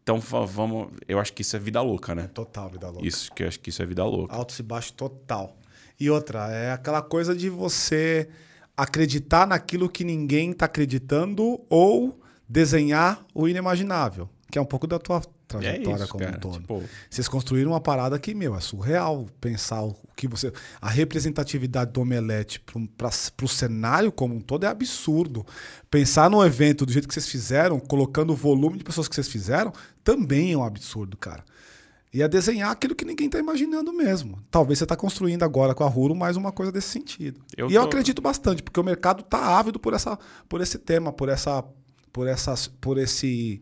Então 0.01 0.19
va- 0.19 0.45
vamos, 0.45 0.89
eu 1.07 1.19
acho 1.19 1.31
que 1.33 1.41
isso 1.41 1.55
é 1.55 1.59
vida 1.59 1.81
louca, 1.81 2.13
né? 2.13 2.27
Total, 2.33 2.69
Vida 2.69 2.89
Louca. 2.89 3.07
Isso 3.07 3.31
que 3.33 3.43
eu 3.43 3.47
acho 3.47 3.59
que 3.59 3.69
isso 3.69 3.81
é 3.81 3.85
vida 3.85 4.03
louca. 4.03 4.35
Altos 4.35 4.59
e 4.59 4.63
baixos 4.63 4.91
total. 4.91 5.57
E 5.99 6.09
outra, 6.09 6.51
é 6.51 6.71
aquela 6.71 7.01
coisa 7.01 7.33
de 7.35 7.49
você 7.49 8.27
acreditar 8.75 9.47
naquilo 9.47 9.87
que 9.89 10.03
ninguém 10.03 10.51
está 10.51 10.65
acreditando 10.65 11.61
ou 11.69 12.19
desenhar 12.49 13.25
o 13.33 13.47
inimaginável, 13.47 14.29
que 14.51 14.57
é 14.57 14.61
um 14.61 14.65
pouco 14.65 14.85
da 14.87 14.99
tua 14.99 15.21
É 15.59 15.61
trajetória 15.73 16.03
isso, 16.03 16.11
como 16.11 16.23
cara. 16.23 16.37
um 16.37 16.39
todo. 16.39 16.59
Tipo, 16.61 16.83
Vocês 17.09 17.27
construíram 17.27 17.71
uma 17.71 17.81
parada 17.81 18.17
que, 18.19 18.33
meu, 18.33 18.55
é 18.55 18.59
surreal 18.59 19.25
pensar 19.41 19.83
o 19.83 19.95
que 20.15 20.27
você. 20.27 20.51
A 20.81 20.89
representatividade 20.89 21.91
do 21.91 22.01
Omelete 22.01 22.59
para 22.97 23.09
o 23.43 23.47
cenário 23.47 24.11
como 24.11 24.35
um 24.35 24.39
todo 24.41 24.65
é 24.65 24.67
absurdo. 24.67 25.45
Pensar 25.89 26.29
no 26.29 26.43
evento 26.45 26.85
do 26.85 26.91
jeito 26.91 27.07
que 27.07 27.13
vocês 27.13 27.27
fizeram, 27.27 27.79
colocando 27.79 28.31
o 28.33 28.35
volume 28.35 28.77
de 28.77 28.83
pessoas 28.83 29.07
que 29.07 29.15
vocês 29.15 29.27
fizeram, 29.27 29.71
também 30.03 30.53
é 30.53 30.57
um 30.57 30.63
absurdo, 30.63 31.15
cara. 31.17 31.43
E 32.13 32.21
é 32.21 32.27
desenhar 32.27 32.69
aquilo 32.69 32.93
que 32.93 33.03
ninguém 33.03 33.25
está 33.25 33.39
imaginando 33.39 33.91
mesmo. 33.91 34.37
Talvez 34.51 34.77
você 34.77 34.85
está 34.85 34.95
construindo 34.95 35.41
agora 35.41 35.73
com 35.73 35.83
a 35.83 35.87
Ruro 35.87 36.13
mais 36.13 36.37
uma 36.37 36.51
coisa 36.51 36.71
desse 36.71 36.89
sentido. 36.89 37.41
Eu 37.57 37.71
e 37.71 37.73
eu 37.73 37.81
tô- 37.81 37.87
acredito 37.87 38.21
bastante, 38.21 38.61
porque 38.61 38.79
o 38.79 38.83
mercado 38.83 39.21
está 39.21 39.57
ávido 39.57 39.79
por, 39.79 39.95
essa, 39.95 40.19
por 40.47 40.61
esse 40.61 40.77
tema, 40.77 41.11
por 41.11 41.27
essa. 41.27 41.63
Por, 42.11 42.27
essas, 42.27 42.67
por 42.67 42.99
esse. 42.99 43.59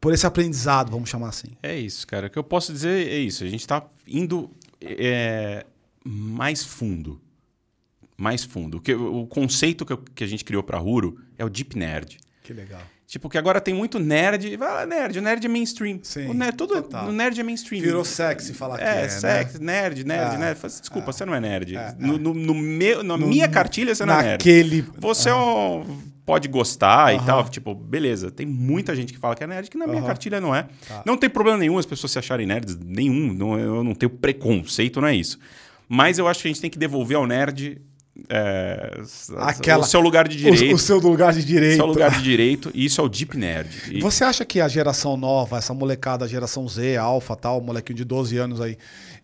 Por 0.00 0.12
esse 0.12 0.26
aprendizado, 0.26 0.90
vamos 0.90 1.08
chamar 1.10 1.28
assim. 1.28 1.48
É 1.62 1.76
isso, 1.76 2.06
cara. 2.06 2.28
O 2.28 2.30
que 2.30 2.38
eu 2.38 2.44
posso 2.44 2.72
dizer 2.72 3.08
é 3.08 3.18
isso. 3.18 3.42
A 3.44 3.48
gente 3.48 3.60
está 3.60 3.84
indo 4.06 4.50
é, 4.80 5.64
mais 6.04 6.64
fundo. 6.64 7.20
Mais 8.16 8.44
fundo. 8.44 8.78
O, 8.78 8.80
que, 8.80 8.94
o 8.94 9.26
conceito 9.26 9.84
que, 9.84 9.92
eu- 9.92 9.98
que 10.14 10.24
a 10.24 10.26
gente 10.26 10.44
criou 10.44 10.62
para 10.62 10.78
Ruro 10.78 11.18
é 11.36 11.44
o 11.44 11.48
Deep 11.48 11.76
Nerd. 11.76 12.18
Que 12.42 12.52
legal. 12.52 12.80
Tipo, 13.06 13.28
que 13.30 13.38
agora 13.38 13.58
tem 13.60 13.72
muito 13.72 13.98
nerd. 13.98 14.54
Vai 14.58 14.68
lá, 14.68 14.84
nerd. 14.86 15.18
O 15.18 15.22
nerd 15.22 15.44
é 15.44 15.48
mainstream. 15.48 15.98
Sim, 16.02 16.26
o 16.26 16.34
nerd, 16.34 16.56
total. 16.56 17.08
o 17.08 17.12
nerd 17.12 17.40
é 17.40 17.42
mainstream. 17.42 17.80
Virou 17.82 18.04
sexy 18.04 18.52
falar 18.52 18.76
que 18.76 18.84
É, 18.84 19.04
é, 19.04 19.08
sexy, 19.08 19.62
nerd, 19.62 20.04
nerd, 20.04 20.34
Ah, 20.34 20.38
nerd. 20.38 20.58
Fala 20.58 20.66
assim, 20.72 20.80
Desculpa, 20.80 21.10
você 21.12 21.24
não 21.24 21.34
é 21.34 21.40
nerd. 21.40 21.74
é, 21.74 21.94
no, 21.98 22.18
no, 22.18 22.34
no 22.34 22.54
meu, 22.54 23.02
na 23.02 23.16
No- 23.16 23.26
minha 23.26 23.48
cartilha, 23.48 23.94
você 23.94 24.04
não 24.04 24.12
é 24.14 24.22
nerd. 24.22 24.32
Naquele. 24.32 24.82
Você 24.98 25.30
é 25.30 25.34
um- 25.34 26.02
pode 26.28 26.46
gostar 26.46 27.12
e 27.14 27.16
Aham. 27.16 27.24
tal, 27.26 27.48
tipo, 27.48 27.74
beleza. 27.74 28.30
Tem 28.30 28.44
muita 28.46 28.94
gente 28.94 29.12
que 29.14 29.18
fala 29.18 29.34
que 29.34 29.42
é 29.42 29.46
nerd, 29.46 29.70
que 29.70 29.78
na 29.78 29.86
minha 29.86 29.98
Aham. 30.00 30.06
cartilha 30.06 30.40
não 30.40 30.54
é. 30.54 30.68
Tá. 30.86 31.02
Não 31.06 31.16
tem 31.16 31.30
problema 31.30 31.56
nenhum 31.58 31.78
as 31.78 31.86
pessoas 31.86 32.12
se 32.12 32.18
acharem 32.18 32.46
nerds, 32.46 32.76
nenhum. 32.78 33.32
Não, 33.32 33.58
eu 33.58 33.82
não 33.82 33.94
tenho 33.94 34.10
preconceito, 34.10 35.00
não 35.00 35.08
é 35.08 35.14
isso. 35.16 35.38
Mas 35.88 36.18
eu 36.18 36.28
acho 36.28 36.42
que 36.42 36.48
a 36.48 36.50
gente 36.50 36.60
tem 36.60 36.70
que 36.70 36.78
devolver 36.78 37.16
ao 37.16 37.26
nerd 37.26 37.80
é, 38.28 39.00
Aquela- 39.36 39.84
o 39.84 39.86
seu 39.86 40.00
lugar 40.00 40.26
de 40.26 40.36
O, 40.36 40.52
direito. 40.54 40.74
o 40.74 40.78
seu 40.78 40.98
lugar 40.98 41.32
de 41.32 41.44
direito. 41.44 41.76
seu 41.76 41.86
lugar 41.86 42.10
de 42.10 42.20
direito, 42.22 42.70
e 42.74 42.84
isso 42.84 43.00
é 43.00 43.04
o 43.04 43.08
Deep 43.08 43.36
Nerd. 43.36 43.70
E- 43.92 44.00
Você 44.00 44.24
acha 44.24 44.44
que 44.44 44.60
a 44.60 44.66
geração 44.66 45.16
nova, 45.16 45.56
essa 45.56 45.72
molecada, 45.72 46.24
a 46.24 46.28
geração 46.28 46.68
Z, 46.68 46.96
Alpha, 46.96 47.36
tal, 47.36 47.60
molequinho 47.60 47.96
de 47.96 48.04
12 48.04 48.36
anos 48.36 48.60
aí, 48.60 48.76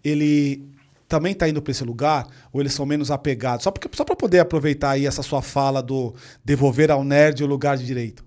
ele 0.04 0.62
também 1.08 1.34
tá 1.34 1.48
indo 1.48 1.60
para 1.62 1.70
esse 1.70 1.84
lugar? 1.84 2.26
Ou 2.52 2.60
eles 2.60 2.72
são 2.72 2.84
menos 2.86 3.10
apegados? 3.10 3.64
Só, 3.64 3.70
porque, 3.70 3.88
só 3.96 4.04
para 4.04 4.16
poder 4.16 4.38
aproveitar 4.40 4.90
aí 4.90 5.06
essa 5.06 5.22
sua 5.22 5.42
fala 5.42 5.82
do 5.82 6.14
devolver 6.44 6.90
ao 6.90 7.04
nerd 7.04 7.42
o 7.42 7.46
lugar 7.46 7.76
de 7.76 7.84
direito. 7.86 8.24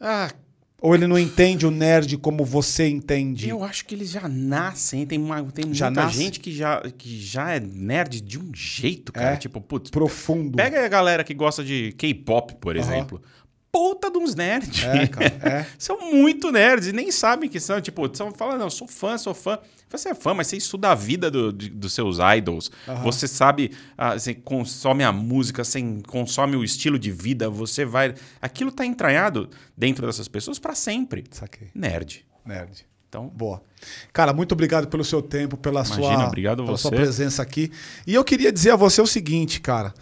Ah, 0.00 0.30
Ou 0.80 0.94
ele 0.96 1.06
não 1.06 1.16
entende 1.16 1.64
o 1.64 1.70
nerd 1.70 2.16
como 2.18 2.44
você 2.44 2.88
entende? 2.88 3.48
eu 3.48 3.62
acho 3.62 3.84
que 3.84 3.94
eles 3.94 4.10
já 4.10 4.28
nascem. 4.28 5.06
Tem, 5.06 5.16
uma, 5.18 5.40
tem 5.44 5.72
Já 5.72 5.86
muita 5.86 6.02
nasce? 6.02 6.18
gente 6.18 6.40
que 6.40 6.50
já, 6.52 6.80
que 6.98 7.20
já 7.20 7.52
é 7.52 7.60
nerd 7.60 8.20
de 8.20 8.36
um 8.38 8.50
jeito, 8.52 9.12
cara. 9.12 9.34
É? 9.34 9.36
Tipo, 9.36 9.60
putz, 9.60 9.90
Profundo. 9.90 10.56
Pega 10.56 10.84
a 10.84 10.88
galera 10.88 11.22
que 11.22 11.34
gosta 11.34 11.62
de 11.62 11.92
K-pop, 11.92 12.56
por 12.56 12.76
Aham. 12.76 12.84
exemplo. 12.84 13.22
Puta 13.70 14.10
de 14.10 14.18
uns 14.18 14.34
nerds. 14.34 14.82
É, 14.84 15.06
cara, 15.06 15.26
é. 15.26 15.66
são 15.78 16.12
muito 16.12 16.50
nerds 16.50 16.88
e 16.88 16.92
nem 16.92 17.10
sabem 17.12 17.48
que 17.48 17.60
são. 17.60 17.80
Tipo, 17.80 18.14
são 18.14 18.32
falando, 18.32 18.58
não, 18.58 18.68
sou 18.68 18.86
fã, 18.88 19.16
sou 19.16 19.32
fã. 19.32 19.58
Você 19.98 20.10
é 20.10 20.14
fã, 20.14 20.32
mas 20.34 20.46
você 20.46 20.56
estuda 20.56 20.90
a 20.90 20.94
vida 20.94 21.30
do- 21.30 21.52
de- 21.52 21.70
dos 21.70 21.92
seus 21.92 22.18
idols. 22.36 22.70
Aham. 22.88 23.02
Você 23.02 23.26
sabe, 23.28 23.72
ah, 23.96 24.18
você 24.18 24.34
consome 24.34 25.04
a 25.04 25.12
música, 25.12 25.62
você 25.64 25.80
consome 26.06 26.56
o 26.56 26.64
estilo 26.64 26.98
de 26.98 27.10
vida, 27.10 27.48
você 27.50 27.84
vai. 27.84 28.14
Aquilo 28.40 28.72
tá 28.72 28.84
entranhado 28.86 29.48
dentro 29.76 30.06
dessas 30.06 30.28
pessoas 30.28 30.58
para 30.58 30.74
sempre. 30.74 31.24
Saquei. 31.30 31.68
Nerd. 31.74 32.24
Nerd. 32.44 32.86
Então, 33.08 33.28
Boa. 33.28 33.62
Cara, 34.12 34.32
muito 34.32 34.52
obrigado 34.52 34.88
pelo 34.88 35.04
seu 35.04 35.20
tempo, 35.20 35.56
pela 35.56 35.84
Imagina, 35.84 36.14
sua, 36.16 36.26
obrigado 36.28 36.64
pela 36.64 36.76
você. 36.78 36.82
sua 36.82 36.90
presença 36.92 37.42
aqui. 37.42 37.70
E 38.06 38.14
eu 38.14 38.24
queria 38.24 38.50
dizer 38.50 38.70
a 38.70 38.76
você 38.76 39.02
o 39.02 39.06
seguinte, 39.06 39.60
cara. 39.60 39.92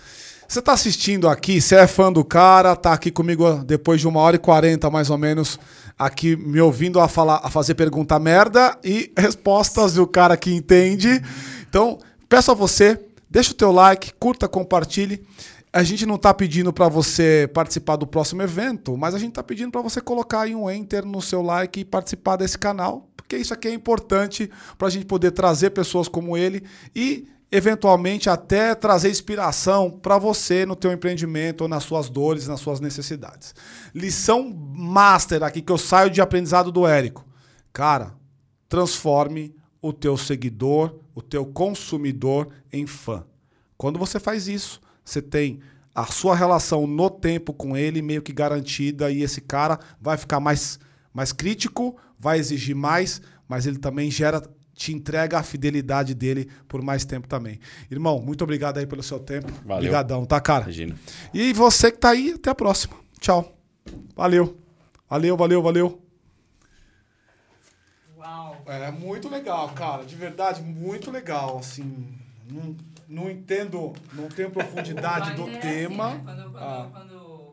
Você 0.47 0.61
tá 0.61 0.73
assistindo 0.73 1.29
aqui, 1.29 1.61
você 1.61 1.77
é 1.77 1.87
fã 1.87 2.13
do 2.13 2.25
cara, 2.25 2.75
tá 2.77 2.93
aqui 2.93 3.11
comigo 3.11 3.63
depois 3.65 4.01
de 4.01 4.07
uma 4.09 4.21
hora 4.21 4.35
e 4.37 4.39
quarenta, 4.39 4.91
mais 4.91 5.09
ou 5.09 5.17
menos, 5.17 5.59
aqui 6.01 6.35
me 6.35 6.59
ouvindo 6.63 6.99
a, 6.99 7.07
falar, 7.07 7.43
a 7.45 7.51
fazer 7.51 7.75
pergunta 7.75 8.19
merda 8.19 8.75
e 8.83 9.13
respostas 9.19 9.93
do 9.93 10.07
cara 10.07 10.35
que 10.35 10.51
entende. 10.51 11.23
Então, 11.69 11.99
peço 12.27 12.51
a 12.51 12.55
você, 12.55 12.99
deixa 13.29 13.53
o 13.53 13.55
teu 13.55 13.71
like, 13.71 14.15
curta, 14.19 14.49
compartilhe. 14.49 15.23
A 15.71 15.83
gente 15.83 16.07
não 16.07 16.17
tá 16.17 16.33
pedindo 16.33 16.73
para 16.73 16.89
você 16.89 17.49
participar 17.53 17.97
do 17.97 18.07
próximo 18.07 18.41
evento, 18.41 18.97
mas 18.97 19.15
a 19.15 19.19
gente 19.19 19.35
tá 19.35 19.43
pedindo 19.43 19.71
para 19.71 19.83
você 19.83 20.01
colocar 20.01 20.41
aí 20.41 20.55
um 20.55 20.71
enter 20.71 21.05
no 21.05 21.21
seu 21.21 21.43
like 21.43 21.81
e 21.81 21.85
participar 21.85 22.37
desse 22.37 22.59
canal, 22.59 23.07
porque 23.15 23.37
isso 23.37 23.53
aqui 23.53 23.69
é 23.69 23.75
importante 23.75 24.51
para 24.79 24.89
a 24.89 24.91
gente 24.91 25.05
poder 25.05 25.33
trazer 25.33 25.71
pessoas 25.71 26.09
como 26.09 26.35
ele 26.35 26.65
e 26.97 27.29
eventualmente 27.53 28.31
até 28.31 28.75
trazer 28.75 29.11
inspiração 29.11 29.91
para 29.91 30.19
você 30.19 30.65
no 30.65 30.77
teu 30.77 30.93
empreendimento 30.93 31.63
ou 31.63 31.69
nas 31.69 31.85
suas 31.85 32.09
dores, 32.09 32.47
nas 32.47 32.61
suas 32.61 32.81
necessidades. 32.81 33.55
Lição 33.95 34.53
master 34.53 35.43
aqui 35.43 35.61
que 35.61 35.73
eu 35.73 35.79
saio 35.79 36.11
de 36.11 36.21
aprendizado 36.21 36.71
do 36.71 36.87
Érico. 36.87 37.27
Cara, 37.73 38.15
transforme 38.69 39.55
o 39.83 39.93
teu 39.93 40.17
seguidor, 40.17 41.01
o 41.15 41.23
teu 41.23 41.45
consumidor 41.45 42.49
em 42.73 42.87
fã. 42.87 43.25
Quando 43.77 43.99
você 43.99 44.21
faz 44.21 44.47
isso, 44.47 44.81
você 45.05 45.21
tem 45.21 45.61
a 45.95 46.07
sua 46.07 46.37
relação 46.37 46.87
no 46.87 47.11
tempo 47.11 47.53
com 47.53 47.77
ele 47.77 48.01
meio 48.01 48.23
que 48.23 48.33
garantida 48.33 49.11
e 49.11 49.23
esse 49.23 49.41
cara 49.41 49.79
vai 50.01 50.17
ficar 50.17 50.39
mais, 50.39 50.79
mais 51.13 51.33
crítico, 51.33 51.97
vai 52.19 52.39
exigir 52.39 52.77
mais, 52.77 53.21
mas 53.49 53.67
ele 53.67 53.79
também 53.79 54.11
gera, 54.11 54.43
te 54.81 54.95
entrega 54.95 55.39
a 55.39 55.43
fidelidade 55.43 56.15
dele 56.15 56.49
por 56.67 56.81
mais 56.81 57.05
tempo 57.05 57.29
também. 57.29 57.61
Irmão, 57.91 58.19
muito 58.19 58.43
obrigado 58.43 58.79
aí 58.79 58.87
pelo 58.87 59.03
seu 59.03 59.21
tempo. 59.21 59.53
Valeu. 59.63 59.77
Obrigadão, 59.77 60.25
tá, 60.25 60.41
cara? 60.41 60.63
imagina. 60.65 60.97
E 61.35 61.53
você 61.53 61.93
que 61.93 61.99
tá 61.99 62.09
aí, 62.09 62.33
até 62.33 62.49
a 62.49 62.55
próxima. 62.55 62.95
Tchau. 63.21 63.55
Valeu. 64.17 64.57
Valeu, 65.07 65.37
valeu, 65.37 65.63
valeu. 65.63 66.03
Uau. 68.17 68.63
É 68.67 68.91
muito 68.91 69.29
legal, 69.29 69.69
cara. 69.75 70.03
De 70.07 70.17
verdade, 70.17 70.63
muito 70.63 71.11
legal. 71.11 71.59
Assim, 71.59 72.09
não, 72.51 72.75
não 73.07 73.31
entendo, 73.31 73.93
não 74.15 74.29
tenho 74.29 74.51
profundidade 74.51 75.35
do 75.35 75.43
Wagner 75.43 75.59
é 75.59 75.61
tema. 75.61 76.07
assim, 76.09 76.17
né? 76.17 76.23
Quando, 76.25 76.43
quando, 76.53 76.59
Ah. 76.59 76.89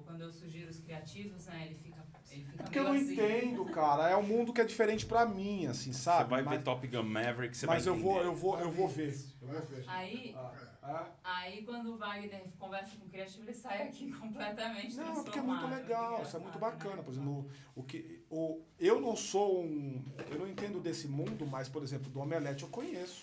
quando 0.06 0.22
eu 0.22 0.32
sugiro 0.32 0.70
os 0.70 0.80
criativos, 0.80 1.46
né, 1.48 1.64
ele 1.66 1.76
fica, 1.76 1.98
ele 2.32 2.42
fica 2.46 2.56
Porque 2.68 2.80
eu 2.80 2.84
não 2.84 2.92
assim. 2.94 3.14
entendo, 3.14 3.66
cara. 3.66 4.10
É 4.10 4.16
um 4.16 4.24
mundo 4.24 4.52
que 4.54 4.62
é 4.62 4.66
diferente 4.66 5.06
pra 5.06 5.26
mim, 5.26 5.68
assim, 5.68 5.92
Você 5.94 6.00
sabe? 6.04 6.30
vai 6.30 6.42
mas 6.44 6.58
ver 6.58 6.64
Top 6.64 6.86
Gun 6.88 7.04
Maverick, 7.04 7.56
você 7.58 7.66
mas 7.66 7.86
vai 7.86 7.94
eu 7.94 8.00
vou, 8.00 8.14
entender. 8.14 8.28
eu 8.28 8.36
vou, 8.36 8.60
eu 8.60 8.72
vou 8.72 8.88
ver. 8.88 9.16
Eu 9.42 9.48
vou 9.48 9.62
ver. 9.62 9.84
Aí, 9.88 10.36
Ah, 10.38 10.52
É. 10.88 11.06
Aí 11.24 11.64
quando 11.64 11.94
o 11.94 11.98
Wagner 11.98 12.44
conversa 12.58 12.96
com 12.98 13.06
o 13.06 13.10
criativo, 13.10 13.44
ele 13.44 13.54
sai 13.54 13.84
aqui 13.84 14.10
completamente 14.18 14.96
Não, 14.96 15.24
porque 15.24 15.38
é 15.40 15.42
muito 15.42 15.60
transformado. 15.60 15.82
legal, 15.82 16.22
isso 16.24 16.38
é 16.38 16.40
muito 16.40 16.58
bacana. 16.60 17.04
Por 17.04 17.12
exemplo, 17.12 17.50
o, 17.76 17.82
o 17.82 17.84
que, 17.84 18.24
o, 18.30 18.62
eu 18.80 19.02
não 19.02 19.16
sou 19.16 19.62
um. 19.64 20.02
Eu 20.32 20.40
não 20.40 20.48
entendo 20.48 20.80
desse 20.80 21.08
mundo, 21.08 21.46
mas, 21.46 21.68
por 21.68 21.84
exemplo, 21.84 22.10
do 22.10 22.20
Omelete 22.22 22.64
eu 22.64 22.70
conheço. 22.70 23.22